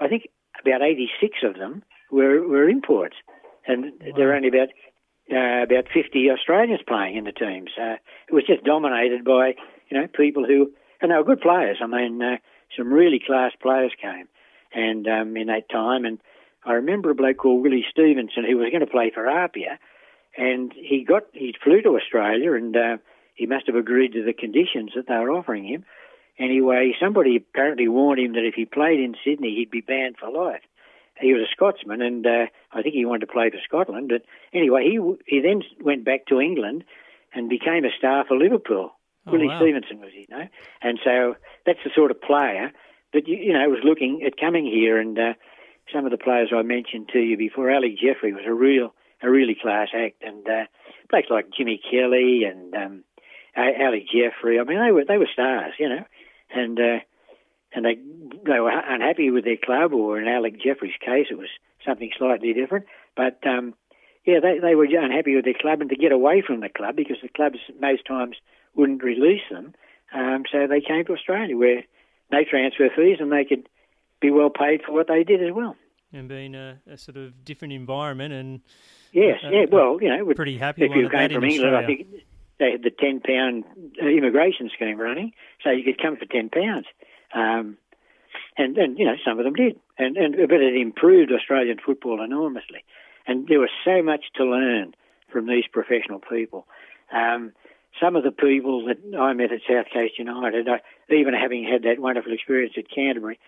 I 0.00 0.08
think 0.08 0.28
about 0.60 0.82
86 0.82 1.38
of 1.42 1.54
them 1.54 1.82
were, 2.10 2.46
were 2.46 2.68
imports, 2.68 3.16
and 3.66 3.92
there 4.16 4.26
were 4.26 4.34
only 4.34 4.48
about 4.48 4.68
uh, 5.32 5.62
about 5.62 5.86
50 5.92 6.30
Australians 6.30 6.80
playing 6.86 7.16
in 7.16 7.24
the 7.24 7.32
teams. 7.32 7.70
Uh, 7.80 7.96
it 8.28 8.32
was 8.32 8.44
just 8.46 8.64
dominated 8.64 9.24
by 9.24 9.54
you 9.90 10.00
know 10.00 10.06
people 10.06 10.44
who 10.44 10.72
and 11.00 11.10
they 11.10 11.16
were 11.16 11.24
good 11.24 11.40
players. 11.40 11.78
I 11.82 11.86
mean, 11.86 12.22
uh, 12.22 12.36
some 12.76 12.92
really 12.92 13.20
class 13.24 13.52
players 13.60 13.92
came, 14.00 14.28
and 14.72 15.06
um, 15.06 15.36
in 15.36 15.48
that 15.48 15.68
time, 15.68 16.04
and 16.04 16.18
I 16.64 16.74
remember 16.74 17.10
a 17.10 17.14
bloke 17.14 17.38
called 17.38 17.62
Willie 17.62 17.84
Stevenson 17.90 18.44
who 18.44 18.56
was 18.56 18.70
going 18.70 18.80
to 18.80 18.90
play 18.90 19.10
for 19.14 19.28
Apia, 19.28 19.78
and 20.36 20.72
he 20.74 21.04
got 21.06 21.24
he 21.32 21.54
flew 21.62 21.82
to 21.82 21.96
Australia, 21.96 22.52
and 22.54 22.76
uh, 22.76 22.96
he 23.34 23.46
must 23.46 23.66
have 23.66 23.76
agreed 23.76 24.12
to 24.12 24.24
the 24.24 24.32
conditions 24.32 24.92
that 24.96 25.06
they 25.08 25.14
were 25.14 25.32
offering 25.32 25.64
him. 25.64 25.84
Anyway, 26.38 26.94
somebody 27.00 27.36
apparently 27.36 27.88
warned 27.88 28.20
him 28.20 28.32
that 28.34 28.46
if 28.46 28.54
he 28.54 28.64
played 28.66 29.00
in 29.00 29.14
Sydney, 29.24 29.54
he'd 29.54 29.70
be 29.70 29.80
banned 29.80 30.16
for 30.18 30.30
life. 30.30 30.60
He 31.20 31.32
was 31.32 31.42
a 31.42 31.52
Scotsman, 31.52 32.02
and 32.02 32.26
uh, 32.26 32.46
I 32.72 32.82
think 32.82 32.94
he 32.94 33.04
wanted 33.04 33.26
to 33.26 33.32
play 33.32 33.50
for 33.50 33.58
Scotland. 33.64 34.10
But 34.10 34.22
anyway, 34.52 34.84
he 34.84 34.98
he 35.26 35.40
then 35.40 35.62
went 35.80 36.04
back 36.04 36.26
to 36.26 36.40
England 36.40 36.84
and 37.34 37.48
became 37.48 37.84
a 37.84 37.96
star 37.96 38.24
for 38.26 38.36
Liverpool. 38.36 38.92
Oh, 39.26 39.32
Willie 39.32 39.48
wow. 39.48 39.58
Stevenson 39.58 40.00
was 40.00 40.12
his 40.14 40.28
name, 40.30 40.48
and 40.82 40.98
so 41.02 41.36
that's 41.64 41.78
the 41.84 41.90
sort 41.94 42.10
of 42.10 42.20
player 42.20 42.72
that 43.12 43.26
you, 43.26 43.36
you 43.36 43.52
know 43.52 43.68
was 43.68 43.84
looking 43.84 44.22
at 44.26 44.38
coming 44.38 44.66
here. 44.66 44.98
And 44.98 45.18
uh, 45.18 45.34
some 45.92 46.04
of 46.04 46.10
the 46.10 46.18
players 46.18 46.50
I 46.54 46.62
mentioned 46.62 47.08
to 47.12 47.18
you 47.18 47.36
before, 47.36 47.70
Ali 47.70 47.98
Jeffrey 48.00 48.32
was 48.32 48.44
a 48.46 48.54
real 48.54 48.94
a 49.22 49.30
really 49.30 49.56
class 49.60 49.88
act, 49.94 50.22
and 50.22 50.46
uh, 50.46 50.64
blokes 51.10 51.28
like 51.30 51.46
Jimmy 51.56 51.80
Kelly 51.90 52.44
and 52.44 52.74
um, 52.74 53.04
Ali 53.56 54.06
Jeffrey. 54.06 54.60
I 54.60 54.64
mean, 54.64 54.78
they 54.84 54.92
were 54.92 55.04
they 55.04 55.18
were 55.18 55.28
stars, 55.32 55.74
you 55.78 55.88
know, 55.88 56.04
and. 56.50 56.78
Uh, 56.78 56.98
and 57.76 57.84
they 57.84 57.96
they 58.44 58.58
were 58.58 58.70
unhappy 58.70 59.30
with 59.30 59.44
their 59.44 59.56
club, 59.56 59.92
or 59.92 60.18
in 60.18 60.26
Alec 60.26 60.54
Jeffrey's 60.60 60.96
case, 61.00 61.26
it 61.30 61.38
was 61.38 61.48
something 61.84 62.10
slightly 62.16 62.52
different. 62.52 62.86
But 63.14 63.38
um, 63.46 63.74
yeah, 64.24 64.40
they 64.40 64.58
they 64.58 64.74
were 64.74 64.86
unhappy 64.86 65.36
with 65.36 65.44
their 65.44 65.54
club, 65.54 65.80
and 65.80 65.90
to 65.90 65.96
get 65.96 66.10
away 66.10 66.42
from 66.44 66.60
the 66.60 66.68
club 66.68 66.96
because 66.96 67.18
the 67.22 67.28
clubs 67.28 67.58
most 67.80 68.06
times 68.06 68.36
wouldn't 68.74 69.04
release 69.04 69.42
them, 69.50 69.74
um, 70.12 70.44
so 70.50 70.66
they 70.66 70.80
came 70.80 71.04
to 71.04 71.12
Australia 71.12 71.56
where 71.56 71.84
no 72.32 72.42
transfer 72.42 72.88
fees 72.94 73.18
and 73.20 73.30
they 73.30 73.44
could 73.44 73.68
be 74.20 74.30
well 74.30 74.50
paid 74.50 74.82
for 74.84 74.92
what 74.92 75.06
they 75.06 75.22
did 75.22 75.42
as 75.42 75.52
well. 75.54 75.76
And 76.12 76.28
being 76.28 76.54
a, 76.54 76.80
a 76.90 76.96
sort 76.96 77.16
of 77.16 77.44
different 77.44 77.72
environment 77.72 78.32
and 78.32 78.60
Yes, 79.12 79.38
Uh, 79.44 79.48
yeah. 79.48 79.64
Well, 79.70 79.98
you 80.00 80.08
know, 80.08 80.34
pretty 80.34 80.58
happy 80.58 80.84
if 80.84 80.94
you 80.94 81.08
came 81.08 81.30
from 81.30 81.44
England, 81.44 81.74
I 81.76 81.86
think 81.86 82.06
they 82.58 82.72
had 82.72 82.82
the 82.82 82.90
ten 82.90 83.20
pound 83.20 83.64
immigration 84.00 84.70
scheme 84.74 84.98
running, 84.98 85.32
so 85.62 85.70
you 85.70 85.84
could 85.84 86.00
come 86.00 86.16
for 86.16 86.26
ten 86.26 86.50
pounds. 86.50 86.86
Um, 87.34 87.78
and 88.56 88.76
and 88.78 88.98
you 88.98 89.04
know 89.04 89.16
some 89.24 89.38
of 89.38 89.44
them 89.44 89.54
did, 89.54 89.78
and 89.98 90.16
and 90.16 90.34
but 90.48 90.60
it 90.60 90.74
improved 90.76 91.32
Australian 91.32 91.78
football 91.84 92.22
enormously, 92.22 92.84
and 93.26 93.46
there 93.48 93.60
was 93.60 93.70
so 93.84 94.02
much 94.02 94.24
to 94.36 94.44
learn 94.44 94.94
from 95.30 95.46
these 95.46 95.64
professional 95.70 96.20
people. 96.20 96.66
Um, 97.12 97.52
some 98.00 98.16
of 98.16 98.24
the 98.24 98.30
people 98.30 98.86
that 98.86 98.98
I 99.18 99.32
met 99.32 99.52
at 99.52 99.60
South 99.68 99.86
Coast 99.92 100.18
United, 100.18 100.68
I, 100.68 100.80
even 101.12 101.34
having 101.34 101.64
had 101.64 101.82
that 101.82 102.00
wonderful 102.00 102.32
experience 102.32 102.74
at 102.76 102.90
Canterbury, 102.90 103.38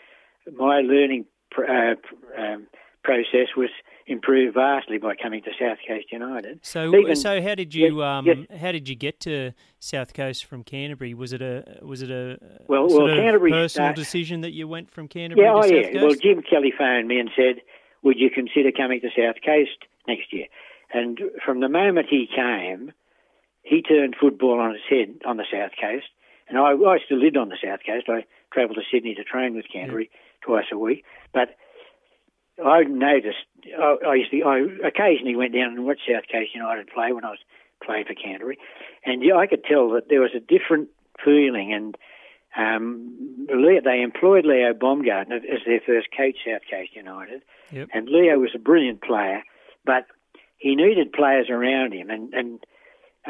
my 0.57 0.81
learning 0.81 1.27
pr- 1.51 1.65
uh, 1.65 1.95
pr- 1.97 2.41
um, 2.41 2.67
process 3.03 3.49
was 3.57 3.71
improved 4.09 4.55
vastly 4.55 4.99
by 4.99 5.15
coming 5.15 5.43
to 5.43 5.51
South 5.61 5.79
Coast 5.87 6.11
United. 6.11 6.59
So, 6.63 6.95
Even- 6.97 7.15
so 7.15 7.41
how 7.43 7.55
did 7.55 7.75
you 7.75 7.99
yes, 7.99 8.05
um, 8.05 8.27
yes. 8.27 8.39
how 8.61 8.73
did 8.73 8.89
you 8.89 8.95
get 8.97 9.21
to 9.21 9.53
South 9.79 10.15
Coast 10.15 10.45
from 10.47 10.65
Canterbury? 10.65 11.15
Was 11.15 11.33
it 11.33 11.43
a 11.43 11.79
was 11.83 12.03
it 12.03 12.11
a 12.11 12.39
Well- 12.67 12.89
well, 12.89 13.07
Canterbury 13.15 13.51
personal 13.53 13.87
start- 13.89 13.97
decision 13.97 14.41
that 14.41 14.53
you 14.53 14.67
went 14.67 14.91
from 14.91 15.09
Canterbury 15.09 15.47
Yeah, 15.47 15.53
to 15.53 15.59
oh 15.59 15.63
South 15.63 15.73
yeah. 15.73 15.93
Coast? 15.93 16.05
Well, 16.05 16.15
Jim 16.15 16.43
Kelly 16.43 16.73
phoned 16.77 17.07
me 17.07 17.19
and 17.21 17.31
said, 17.37 17.61
"Would 18.03 18.19
you 18.19 18.31
consider 18.31 18.73
coming 18.73 19.01
to 19.03 19.11
South 19.17 19.37
Coast 19.45 19.79
next 20.07 20.33
year?" 20.33 20.47
And 20.93 21.21
from 21.45 21.61
the 21.61 21.69
moment 21.69 22.07
he 22.09 22.27
came, 22.35 22.93
he 23.63 23.83
turned 23.83 24.17
football 24.19 24.59
on 24.59 24.75
its 24.75 24.85
head 24.89 25.21
on 25.27 25.37
the 25.37 25.45
South 25.53 25.73
Coast. 25.79 26.07
And 26.49 26.57
I, 26.57 26.73
I 26.73 26.99
still 27.05 27.19
lived 27.19 27.37
on 27.37 27.51
the 27.51 27.59
South 27.63 27.81
Coast. 27.85 28.07
I 28.09 28.25
travelled 28.51 28.77
to 28.79 28.83
Sydney 28.91 29.15
to 29.17 29.23
train 29.23 29.55
with 29.55 29.67
Canterbury 29.71 30.09
twice 30.41 30.65
a 30.73 30.79
week. 30.79 31.05
But 31.35 31.57
I 32.65 32.83
noticed, 32.83 33.45
I, 33.79 33.97
I 34.07 34.15
used 34.15 34.31
to, 34.33 34.43
I 34.43 34.87
occasionally 34.87 35.37
went 35.37 35.55
down 35.55 35.75
and 35.75 35.85
watched 35.85 36.03
South 36.11 36.25
Coast 36.31 36.55
United 36.55 36.89
play 36.89 37.13
when 37.13 37.25
I 37.25 37.31
was 37.31 37.39
playing 37.85 38.05
for 38.07 38.15
Canterbury, 38.15 38.59
and 39.05 39.23
yeah, 39.23 39.37
I 39.37 39.47
could 39.47 39.65
tell 39.65 39.91
that 39.91 40.09
there 40.09 40.21
was 40.21 40.33
a 40.35 40.41
different 40.41 40.89
feeling. 41.25 41.73
And 41.73 41.97
um, 42.57 43.47
Leo, 43.49 43.81
they 43.85 44.03
employed 44.03 44.45
Leo 44.45 44.75
Baumgartner 44.75 45.37
as 45.37 45.61
their 45.67 45.81
first 45.87 46.09
coach, 46.17 46.37
South 46.47 46.63
Coast 46.71 46.91
United, 46.95 47.43
Yep. 47.71 47.89
and 47.93 48.09
Leo 48.09 48.39
was 48.39 48.51
a 48.55 48.59
brilliant 48.59 49.03
player, 49.03 49.43
but 49.85 50.07
he 50.57 50.75
needed 50.75 51.13
players 51.13 51.49
around 51.51 51.93
him, 51.93 52.11
and 52.11 52.33
and 52.35 52.61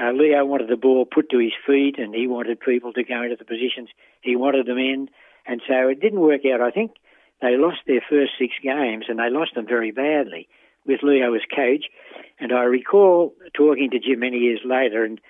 uh, 0.00 0.12
Leo 0.12 0.44
wanted 0.44 0.68
the 0.68 0.76
ball 0.76 1.04
put 1.04 1.28
to 1.30 1.38
his 1.38 1.52
feet, 1.66 1.98
and 1.98 2.14
he 2.14 2.26
wanted 2.26 2.60
people 2.60 2.92
to 2.92 3.02
go 3.02 3.22
into 3.22 3.36
the 3.36 3.44
positions 3.44 3.88
he 4.22 4.36
wanted 4.36 4.66
them 4.66 4.78
in, 4.78 5.10
and 5.46 5.60
so 5.68 5.88
it 5.88 6.00
didn't 6.00 6.20
work 6.20 6.42
out. 6.46 6.60
I 6.60 6.70
think 6.70 6.92
they 7.40 7.56
lost 7.56 7.78
their 7.86 8.02
first 8.08 8.32
six 8.38 8.54
games, 8.62 9.06
and 9.08 9.18
they 9.18 9.30
lost 9.30 9.54
them 9.54 9.66
very 9.66 9.90
badly 9.90 10.48
with 10.86 11.02
Leo 11.02 11.34
as 11.34 11.42
coach. 11.54 11.84
And 12.40 12.52
I 12.52 12.62
recall 12.62 13.34
talking 13.54 13.90
to 13.90 13.98
Jim 13.98 14.20
many 14.20 14.38
years 14.38 14.60
later, 14.64 15.04
and 15.04 15.20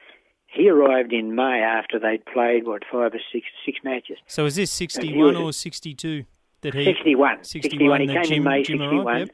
he 0.47 0.68
arrived 0.70 1.12
in 1.12 1.35
May 1.35 1.60
after 1.60 1.98
they'd 1.98 2.24
played 2.24 2.66
what 2.66 2.82
five 2.90 3.12
or 3.14 3.20
six 3.32 3.47
six 3.66 3.78
matches. 3.85 4.18
So 4.26 4.47
is 4.47 4.56
this 4.56 4.70
sixty 4.70 5.14
one 5.14 5.35
was- 5.35 5.36
or 5.36 5.52
sixty 5.52 5.94
two 5.94 6.24
that 6.62 6.74
he 6.74 6.85
61. 6.85 7.44
61 7.44 8.01
He 8.01 8.06
came 8.09 8.22
Jim- 8.24 8.32
in 8.39 8.44
May 8.44 8.62
Jim 8.64 8.78
61. 8.78 9.06
arrived, 9.06 9.30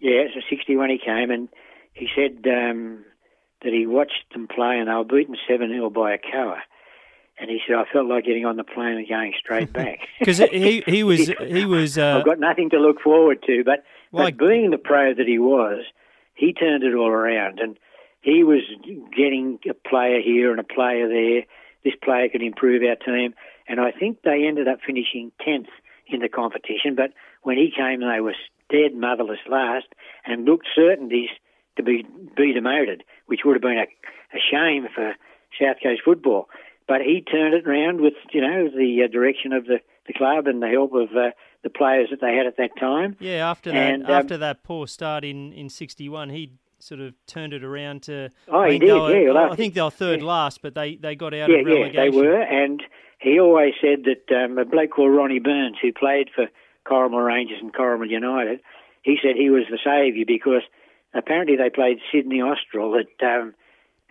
yep. 0.00 0.28
Yeah, 0.28 0.34
so 0.34 0.40
61 0.50 0.90
he 0.90 0.98
came, 0.98 1.30
and 1.30 1.48
he 1.94 2.08
said 2.14 2.46
um, 2.46 3.04
that 3.62 3.72
he 3.72 3.86
watched 3.86 4.24
them 4.32 4.46
play 4.46 4.78
and 4.78 4.88
they 4.88 4.92
were 4.94 5.04
beaten 5.04 5.36
7 5.48 5.68
0 5.70 5.90
by 5.90 6.16
Hakoah. 6.16 6.58
And 7.40 7.48
he 7.48 7.58
said, 7.66 7.76
I 7.76 7.84
felt 7.90 8.06
like 8.06 8.24
getting 8.26 8.44
on 8.44 8.56
the 8.56 8.64
plane 8.64 8.98
and 8.98 9.08
going 9.08 9.32
straight 9.38 9.72
back. 9.72 10.00
because 10.18 10.38
he 10.38 10.82
he 10.86 11.02
was 11.10 11.28
he 11.28 11.64
was 11.64 11.96
uh, 11.96 12.18
I've 12.18 12.24
got 12.26 12.38
nothing 12.38 12.70
to 12.70 12.78
look 12.78 13.00
forward 13.00 13.42
to, 13.46 13.64
but, 13.64 13.82
Like- 14.12 14.36
but 14.36 14.46
being 14.48 14.70
the 14.70 14.78
pro 14.78 15.14
that 15.14 15.26
he 15.26 15.38
was, 15.38 15.84
he 16.34 16.52
turned 16.52 16.82
it 16.84 16.94
all 16.94 17.08
around. 17.08 17.58
And 17.58 17.78
he 18.20 18.44
was 18.44 18.60
getting 19.16 19.58
a 19.68 19.74
player 19.74 20.20
here 20.20 20.50
and 20.50 20.60
a 20.60 20.64
player 20.64 21.08
there. 21.08 21.44
This 21.82 21.94
player 22.04 22.28
could 22.28 22.42
improve 22.42 22.82
our 22.82 22.96
team. 22.96 23.34
And 23.66 23.80
I 23.80 23.90
think 23.92 24.18
they 24.22 24.44
ended 24.46 24.68
up 24.68 24.80
finishing 24.86 25.32
10th 25.46 25.68
in 26.06 26.20
the 26.20 26.28
competition. 26.28 26.94
But 26.94 27.12
when 27.42 27.56
he 27.56 27.72
came, 27.74 28.00
they 28.00 28.20
were 28.20 28.34
dead 28.68 28.94
motherless 28.94 29.38
last 29.48 29.86
and 30.26 30.44
looked 30.44 30.66
certainties 30.74 31.30
to 31.76 31.82
be, 31.82 32.04
be 32.36 32.52
demoted, 32.52 33.02
which 33.26 33.40
would 33.44 33.54
have 33.54 33.62
been 33.62 33.78
a, 33.78 34.36
a 34.36 34.40
shame 34.50 34.86
for 34.94 35.14
South 35.60 35.76
Coast 35.82 36.02
football. 36.04 36.48
But 36.90 37.00
he 37.02 37.22
turned 37.22 37.54
it 37.54 37.66
around 37.68 38.00
with, 38.00 38.14
you 38.32 38.40
know, 38.40 38.68
the 38.68 38.90
uh, 39.04 39.08
direction 39.16 39.52
of 39.52 39.64
the, 39.66 39.78
the 40.08 40.12
club 40.12 40.46
and 40.48 40.60
the 40.60 40.68
help 40.68 40.92
of 40.92 41.08
uh, 41.16 41.30
the 41.62 41.70
players 41.70 42.08
that 42.10 42.20
they 42.20 42.34
had 42.34 42.46
at 42.46 42.56
that 42.56 42.72
time. 42.78 43.16
yeah 43.20 43.48
after 43.52 43.70
that 43.70 43.92
And, 43.94 44.04
um, 44.04 44.10
after 44.10 44.36
that 44.38 44.56
poor 44.64 44.86
start 44.86 45.22
in 45.24 45.52
in 45.52 45.68
sixty 45.68 46.08
one 46.08 46.28
he 46.30 46.42
sort 46.80 47.00
of 47.00 47.12
turned 47.26 47.52
it 47.52 47.62
around 47.62 48.02
to 48.10 48.30
Oh, 48.48 48.60
I 48.60 48.66
he 48.66 48.70
think 48.72 48.82
did, 48.82 48.90
they 48.90 48.94
were- 49.00 49.20
yeah, 49.26 49.32
well, 49.32 49.52
I 49.52 49.56
think 49.56 49.74
they 49.74 49.82
were 49.82 49.90
third 50.04 50.20
yeah. 50.20 50.26
last 50.36 50.62
but 50.62 50.74
they 50.74 50.96
they 50.96 51.14
got 51.24 51.32
out 51.34 51.48
Yeah, 51.50 51.58
of 51.58 51.68
yeah, 51.68 51.92
they 52.02 52.10
were. 52.10 52.40
And 52.42 52.82
he 53.26 53.38
always 53.38 53.74
said 53.84 53.98
that 54.10 54.24
um, 54.44 54.58
a 54.58 54.64
bloke 54.64 54.90
called 54.96 55.14
Ronnie 55.14 55.38
Burns, 55.50 55.76
who 55.82 55.92
played 55.92 56.28
for 56.34 56.46
Corrimal 56.88 57.22
Rangers 57.32 57.58
and 57.60 57.72
Corrimal 57.72 58.08
United, 58.08 58.58
he 59.02 59.14
said 59.22 59.36
he 59.36 59.50
was 59.50 59.64
the 59.70 59.78
saviour 59.84 60.24
because 60.26 60.62
apparently 61.12 61.56
they 61.56 61.68
played 61.70 61.98
Sydney 62.10 62.40
Austral 62.40 62.96
at 63.02 63.12
um, 63.32 63.54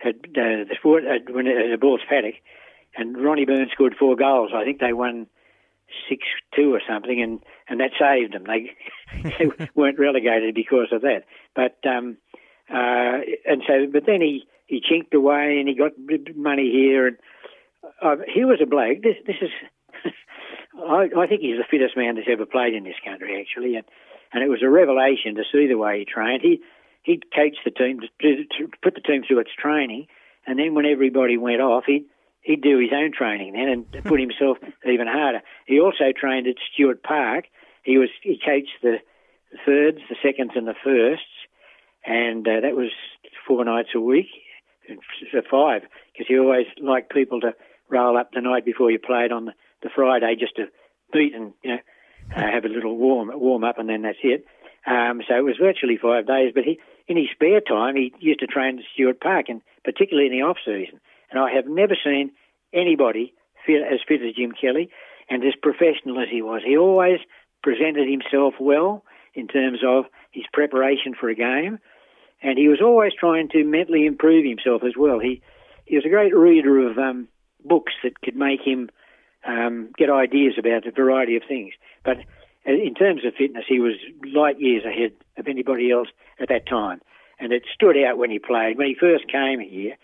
at 0.08 0.14
uh, 0.14 0.64
the 0.70 0.76
sport 0.78 1.02
at, 1.04 1.28
when 1.34 1.46
it, 1.48 1.72
at 1.72 1.80
Balls 1.80 2.00
Paddock, 2.08 2.36
and 2.96 3.16
Ronnie 3.16 3.46
Burns 3.46 3.70
scored 3.72 3.94
four 3.98 4.16
goals. 4.16 4.50
I 4.54 4.64
think 4.64 4.80
they 4.80 4.92
won 4.92 5.26
six 6.08 6.24
two 6.54 6.74
or 6.74 6.80
something, 6.88 7.20
and 7.20 7.40
and 7.68 7.80
that 7.80 7.90
saved 7.98 8.34
them. 8.34 8.44
They, 8.44 8.72
they 9.38 9.68
weren't 9.74 9.98
relegated 9.98 10.54
because 10.54 10.88
of 10.92 11.02
that. 11.02 11.24
But 11.54 11.78
um, 11.88 12.16
uh, 12.72 13.20
and 13.46 13.62
so, 13.66 13.86
but 13.92 14.04
then 14.06 14.20
he 14.20 14.44
he 14.66 14.80
chinked 14.80 15.14
away 15.14 15.58
and 15.58 15.68
he 15.68 15.74
got 15.74 15.92
money 16.36 16.70
here, 16.70 17.08
and 17.08 17.16
uh, 18.02 18.16
he 18.32 18.44
was 18.44 18.60
a 18.62 18.66
bloke. 18.66 19.02
This 19.02 19.16
this 19.26 19.36
is. 19.40 19.50
I, 20.72 21.10
I 21.16 21.26
think 21.26 21.42
he's 21.42 21.58
the 21.58 21.66
fittest 21.68 21.96
man 21.96 22.14
that's 22.14 22.28
ever 22.30 22.46
played 22.46 22.74
in 22.74 22.84
this 22.84 22.94
country, 23.04 23.40
actually, 23.40 23.76
and 23.76 23.84
and 24.32 24.42
it 24.42 24.48
was 24.48 24.62
a 24.62 24.70
revelation 24.70 25.34
to 25.34 25.42
see 25.50 25.66
the 25.66 25.74
way 25.74 25.98
he 25.98 26.04
trained. 26.04 26.42
He 26.42 26.62
he'd 27.02 27.24
coach 27.34 27.56
the 27.64 27.70
team 27.70 28.00
to, 28.00 28.06
to, 28.22 28.44
to 28.44 28.70
put 28.82 28.94
the 28.94 29.00
team 29.00 29.22
through 29.26 29.40
its 29.40 29.50
training, 29.58 30.06
and 30.46 30.58
then 30.58 30.74
when 30.74 30.86
everybody 30.86 31.36
went 31.36 31.60
off, 31.60 31.84
he'd 31.86 32.06
he'd 32.42 32.62
do 32.62 32.78
his 32.78 32.90
own 32.92 33.12
training 33.12 33.52
then 33.52 33.68
and 33.68 34.04
put 34.04 34.20
himself 34.26 34.58
even 34.86 35.06
harder. 35.06 35.42
He 35.66 35.80
also 35.80 36.12
trained 36.18 36.46
at 36.46 36.56
Stuart 36.72 37.02
Park. 37.02 37.46
He 37.82 37.98
was 37.98 38.08
he 38.22 38.38
coached 38.44 38.78
the 38.82 38.96
thirds, 39.66 39.98
the 40.08 40.16
seconds, 40.22 40.52
and 40.54 40.66
the 40.66 40.74
firsts, 40.84 41.24
and 42.04 42.46
uh, 42.46 42.60
that 42.60 42.76
was 42.76 42.90
four 43.46 43.64
nights 43.64 43.90
a 43.94 44.00
week, 44.00 44.28
f- 44.88 45.44
five, 45.50 45.82
because 46.12 46.26
he 46.28 46.38
always 46.38 46.66
liked 46.80 47.12
people 47.12 47.40
to 47.40 47.54
roll 47.88 48.16
up 48.16 48.30
the 48.32 48.40
night 48.40 48.64
before 48.64 48.90
you 48.90 48.98
played 48.98 49.32
on 49.32 49.46
the, 49.46 49.52
the 49.82 49.90
Friday 49.94 50.36
just 50.38 50.56
to 50.56 50.66
beat 51.12 51.34
and 51.34 51.52
you 51.62 51.70
know 51.70 51.80
uh, 52.36 52.40
have 52.40 52.64
a 52.64 52.68
little 52.68 52.96
warm 52.96 53.30
warm 53.34 53.64
up, 53.64 53.78
and 53.78 53.88
then 53.88 54.02
that's 54.02 54.18
it. 54.22 54.44
Um, 54.86 55.20
so 55.28 55.36
it 55.36 55.44
was 55.44 55.56
virtually 55.60 55.98
five 56.00 56.26
days. 56.26 56.52
But 56.54 56.64
he, 56.64 56.78
in 57.08 57.16
his 57.16 57.26
spare 57.32 57.60
time, 57.60 57.96
he 57.96 58.14
used 58.20 58.40
to 58.40 58.46
train 58.46 58.78
at 58.78 58.84
Stuart 58.94 59.20
Park, 59.20 59.46
and 59.48 59.62
particularly 59.84 60.26
in 60.28 60.32
the 60.32 60.44
off 60.44 60.58
season. 60.64 61.00
And 61.30 61.40
I 61.40 61.52
have 61.54 61.66
never 61.66 61.96
seen 62.02 62.32
anybody 62.72 63.34
fit, 63.66 63.82
as 63.82 64.00
fit 64.06 64.22
as 64.22 64.34
Jim 64.34 64.52
Kelly, 64.52 64.90
and 65.28 65.44
as 65.44 65.54
professional 65.62 66.20
as 66.20 66.28
he 66.30 66.42
was. 66.42 66.62
He 66.64 66.76
always 66.76 67.20
presented 67.62 68.08
himself 68.08 68.54
well 68.58 69.04
in 69.34 69.46
terms 69.46 69.78
of 69.86 70.04
his 70.32 70.44
preparation 70.52 71.14
for 71.18 71.28
a 71.28 71.34
game, 71.34 71.78
and 72.42 72.58
he 72.58 72.68
was 72.68 72.80
always 72.82 73.12
trying 73.18 73.48
to 73.50 73.64
mentally 73.64 74.06
improve 74.06 74.44
himself 74.44 74.82
as 74.84 74.94
well. 74.96 75.18
He 75.18 75.42
he 75.84 75.96
was 75.96 76.04
a 76.04 76.08
great 76.08 76.34
reader 76.34 76.88
of 76.88 76.98
um, 76.98 77.28
books 77.64 77.92
that 78.04 78.20
could 78.20 78.36
make 78.36 78.60
him 78.64 78.90
um, 79.44 79.90
get 79.98 80.08
ideas 80.08 80.54
about 80.58 80.86
a 80.86 80.92
variety 80.92 81.36
of 81.36 81.42
things. 81.48 81.72
But 82.04 82.18
in 82.64 82.94
terms 82.94 83.24
of 83.24 83.34
fitness, 83.34 83.64
he 83.68 83.80
was 83.80 83.94
light 84.32 84.60
years 84.60 84.84
ahead 84.84 85.12
of 85.36 85.48
anybody 85.48 85.90
else 85.90 86.08
at 86.40 86.48
that 86.48 86.66
time, 86.66 87.00
and 87.38 87.52
it 87.52 87.64
stood 87.74 87.96
out 87.96 88.18
when 88.18 88.30
he 88.30 88.38
played. 88.38 88.78
When 88.78 88.86
he 88.86 88.94
first 88.94 89.26
came 89.30 89.60
here, 89.60 89.96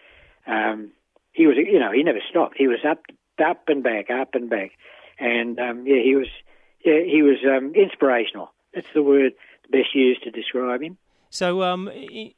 um, 0.46 0.90
he 1.36 1.46
was, 1.46 1.56
you 1.56 1.78
know, 1.78 1.92
he 1.92 2.02
never 2.02 2.20
stopped. 2.28 2.56
He 2.56 2.66
was 2.66 2.78
up, 2.88 3.02
up 3.44 3.68
and 3.68 3.82
back, 3.82 4.10
up 4.10 4.34
and 4.34 4.48
back, 4.48 4.72
and 5.18 5.58
um, 5.60 5.86
yeah, 5.86 6.02
he 6.02 6.16
was, 6.16 6.28
yeah, 6.84 7.00
he 7.04 7.22
was 7.22 7.38
um, 7.46 7.74
inspirational. 7.74 8.52
That's 8.74 8.86
the 8.94 9.02
word 9.02 9.32
best 9.70 9.94
used 9.94 10.22
to 10.24 10.30
describe 10.30 10.82
him. 10.82 10.96
So, 11.28 11.58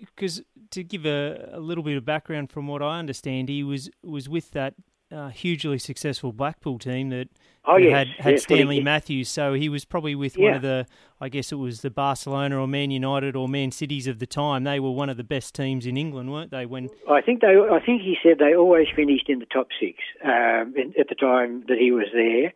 because 0.00 0.38
um, 0.38 0.44
to 0.70 0.82
give 0.82 1.06
a, 1.06 1.50
a, 1.52 1.60
little 1.60 1.84
bit 1.84 1.96
of 1.96 2.04
background 2.04 2.50
from 2.50 2.66
what 2.66 2.82
I 2.82 2.98
understand, 2.98 3.48
he 3.48 3.62
was 3.62 3.88
was 4.02 4.28
with 4.28 4.50
that 4.52 4.74
uh, 5.10 5.28
hugely 5.28 5.78
successful 5.78 6.32
Blackpool 6.32 6.78
team 6.78 7.08
that, 7.10 7.28
oh, 7.64 7.76
yes, 7.76 7.92
had, 7.92 8.08
had 8.18 8.32
yes, 8.34 8.42
Stanley 8.42 8.80
Matthews. 8.80 9.28
So 9.28 9.54
he 9.54 9.68
was 9.68 9.84
probably 9.84 10.14
with 10.14 10.36
yeah. 10.36 10.44
one 10.44 10.54
of 10.54 10.62
the, 10.62 10.86
I 11.20 11.28
guess 11.28 11.50
it 11.50 11.56
was 11.56 11.80
the 11.80 11.90
Barcelona 11.90 12.58
or 12.58 12.68
Man 12.68 12.90
United 12.90 13.34
or 13.34 13.48
Man 13.48 13.70
Cities 13.70 14.06
of 14.06 14.18
the 14.18 14.26
time. 14.26 14.64
They 14.64 14.80
were 14.80 14.90
one 14.90 15.08
of 15.08 15.16
the 15.16 15.24
best 15.24 15.54
teams 15.54 15.86
in 15.86 15.96
England, 15.96 16.30
weren't 16.30 16.50
they? 16.50 16.66
When 16.66 16.90
I 17.08 17.20
think 17.22 17.40
they, 17.40 17.56
I 17.56 17.80
think 17.84 18.02
he 18.02 18.16
said 18.22 18.38
they 18.38 18.54
always 18.54 18.88
finished 18.94 19.28
in 19.28 19.38
the 19.38 19.46
top 19.46 19.68
six 19.80 19.98
um, 20.22 20.74
in, 20.76 20.92
at 20.98 21.08
the 21.08 21.14
time 21.14 21.64
that 21.68 21.78
he 21.78 21.90
was 21.90 22.06
there, 22.12 22.52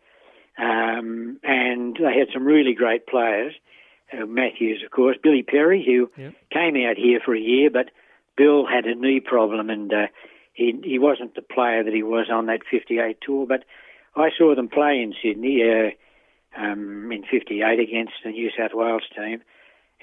um, 0.57 1.39
and 1.43 1.95
they 1.95 2.17
had 2.17 2.27
some 2.33 2.45
really 2.45 2.73
great 2.73 3.07
players. 3.07 3.53
Uh, 4.11 4.27
Matthews, 4.27 4.83
of 4.85 4.91
course, 4.91 5.17
Billy 5.21 5.41
Perry, 5.41 5.83
who 5.83 6.11
yep. 6.21 6.35
came 6.51 6.75
out 6.75 6.97
here 6.97 7.19
for 7.25 7.35
a 7.35 7.39
year, 7.39 7.71
but 7.71 7.89
Bill 8.37 8.67
had 8.67 8.85
a 8.85 8.93
knee 8.93 9.19
problem 9.19 9.69
and. 9.71 9.91
Uh, 9.91 10.07
he 10.53 10.79
he 10.83 10.99
wasn't 10.99 11.35
the 11.35 11.41
player 11.41 11.83
that 11.83 11.93
he 11.93 12.03
was 12.03 12.27
on 12.31 12.45
that 12.45 12.61
58 12.69 13.17
tour, 13.21 13.45
but 13.47 13.65
I 14.15 14.29
saw 14.37 14.55
them 14.55 14.69
play 14.69 15.01
in 15.01 15.13
Sydney 15.21 15.61
uh, 15.63 16.61
um, 16.61 17.11
in 17.11 17.23
58 17.23 17.79
against 17.79 18.13
the 18.23 18.31
New 18.31 18.51
South 18.57 18.71
Wales 18.73 19.03
team, 19.15 19.41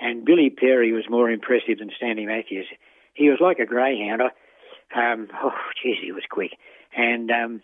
and 0.01 0.25
Billy 0.25 0.51
Perry 0.51 0.93
was 0.93 1.09
more 1.09 1.31
impressive 1.31 1.79
than 1.79 1.91
Stanley 1.97 2.27
Matthews. 2.27 2.67
He 3.15 3.29
was 3.29 3.39
like 3.41 3.59
a 3.59 3.67
greyhound. 3.67 4.23
Um, 4.95 5.29
oh, 5.43 5.53
geez, 5.83 5.99
he 6.03 6.11
was 6.11 6.25
quick, 6.29 6.53
and 6.97 7.31
um, 7.31 7.63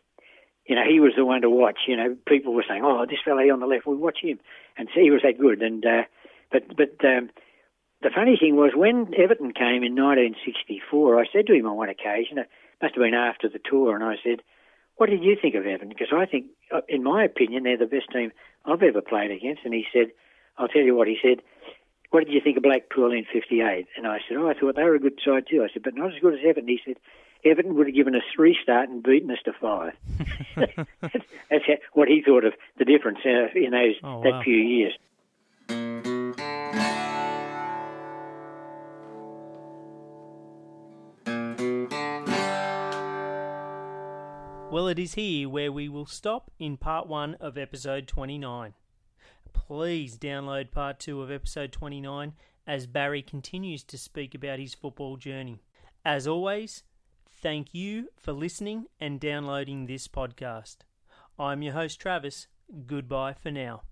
you 0.66 0.76
know 0.76 0.84
he 0.88 1.00
was 1.00 1.12
the 1.16 1.24
one 1.24 1.42
to 1.42 1.50
watch. 1.50 1.78
You 1.88 1.96
know, 1.96 2.16
people 2.26 2.54
were 2.54 2.64
saying, 2.68 2.82
"Oh, 2.84 3.04
this 3.04 3.18
fellow 3.24 3.40
on 3.40 3.60
the 3.60 3.66
left, 3.66 3.86
we'll 3.86 3.96
watch 3.96 4.18
him," 4.22 4.38
and 4.78 4.88
so 4.94 5.00
he 5.00 5.10
was 5.10 5.22
that 5.22 5.40
good. 5.40 5.60
And 5.60 5.84
uh, 5.84 6.02
but 6.52 6.76
but 6.76 7.04
um, 7.04 7.30
the 8.02 8.10
funny 8.14 8.36
thing 8.38 8.54
was 8.54 8.72
when 8.76 9.12
Everton 9.18 9.52
came 9.52 9.82
in 9.82 9.96
1964, 9.96 11.18
I 11.18 11.24
said 11.32 11.48
to 11.48 11.54
him 11.54 11.66
on 11.66 11.76
one 11.76 11.88
occasion 11.88 12.44
must 12.82 12.94
have 12.94 13.02
been 13.02 13.14
after 13.14 13.48
the 13.48 13.58
tour, 13.58 13.94
and 13.94 14.04
I 14.04 14.16
said, 14.22 14.42
"What 14.96 15.10
did 15.10 15.24
you 15.24 15.36
think 15.40 15.54
of 15.54 15.66
Everton?" 15.66 15.88
Because 15.88 16.12
I 16.12 16.26
think, 16.26 16.46
uh, 16.70 16.82
in 16.88 17.02
my 17.02 17.24
opinion, 17.24 17.64
they're 17.64 17.76
the 17.76 17.86
best 17.86 18.10
team 18.12 18.32
I've 18.64 18.82
ever 18.82 19.00
played 19.00 19.30
against. 19.30 19.64
And 19.64 19.74
he 19.74 19.86
said, 19.92 20.12
"I'll 20.58 20.68
tell 20.68 20.82
you 20.82 20.94
what." 20.94 21.08
He 21.08 21.18
said, 21.22 21.42
"What 22.10 22.24
did 22.24 22.32
you 22.32 22.40
think 22.40 22.56
of 22.56 22.62
Blackpool 22.62 23.12
in 23.12 23.24
'58?" 23.24 23.86
And 23.96 24.06
I 24.06 24.20
said, 24.28 24.36
"Oh, 24.36 24.48
I 24.48 24.54
thought 24.54 24.76
they 24.76 24.84
were 24.84 24.94
a 24.94 25.00
good 25.00 25.20
side 25.24 25.46
too." 25.48 25.64
I 25.64 25.72
said, 25.72 25.82
"But 25.82 25.94
not 25.94 26.14
as 26.14 26.20
good 26.20 26.34
as 26.34 26.40
Everton." 26.44 26.68
He 26.68 26.80
said, 26.84 26.96
"Everton 27.44 27.74
would 27.76 27.86
have 27.86 27.96
given 27.96 28.14
us 28.14 28.22
three 28.34 28.56
start 28.62 28.88
and 28.88 29.02
beaten 29.02 29.30
us 29.30 29.42
to 29.44 29.52
five. 29.52 29.94
That's 31.00 31.66
what 31.92 32.08
he 32.08 32.22
thought 32.22 32.44
of 32.44 32.54
the 32.78 32.84
difference 32.84 33.18
uh, 33.24 33.48
in 33.54 33.70
those 33.70 33.96
oh, 34.02 34.18
wow. 34.18 34.22
that 34.22 34.44
few 34.44 34.56
years. 34.56 34.92
Well, 44.86 44.92
it 44.92 45.00
is 45.00 45.14
here 45.14 45.48
where 45.48 45.72
we 45.72 45.88
will 45.88 46.06
stop 46.06 46.52
in 46.60 46.76
part 46.76 47.08
one 47.08 47.34
of 47.40 47.58
episode 47.58 48.06
29. 48.06 48.72
Please 49.52 50.16
download 50.16 50.70
part 50.70 51.00
two 51.00 51.22
of 51.22 51.28
episode 51.28 51.72
29 51.72 52.34
as 52.68 52.86
Barry 52.86 53.20
continues 53.20 53.82
to 53.82 53.98
speak 53.98 54.32
about 54.32 54.60
his 54.60 54.74
football 54.74 55.16
journey. 55.16 55.60
As 56.04 56.28
always, 56.28 56.84
thank 57.28 57.74
you 57.74 58.10
for 58.16 58.32
listening 58.32 58.86
and 59.00 59.18
downloading 59.18 59.86
this 59.86 60.06
podcast. 60.06 60.76
I'm 61.36 61.62
your 61.62 61.72
host, 61.72 61.98
Travis. 61.98 62.46
Goodbye 62.86 63.32
for 63.32 63.50
now. 63.50 63.82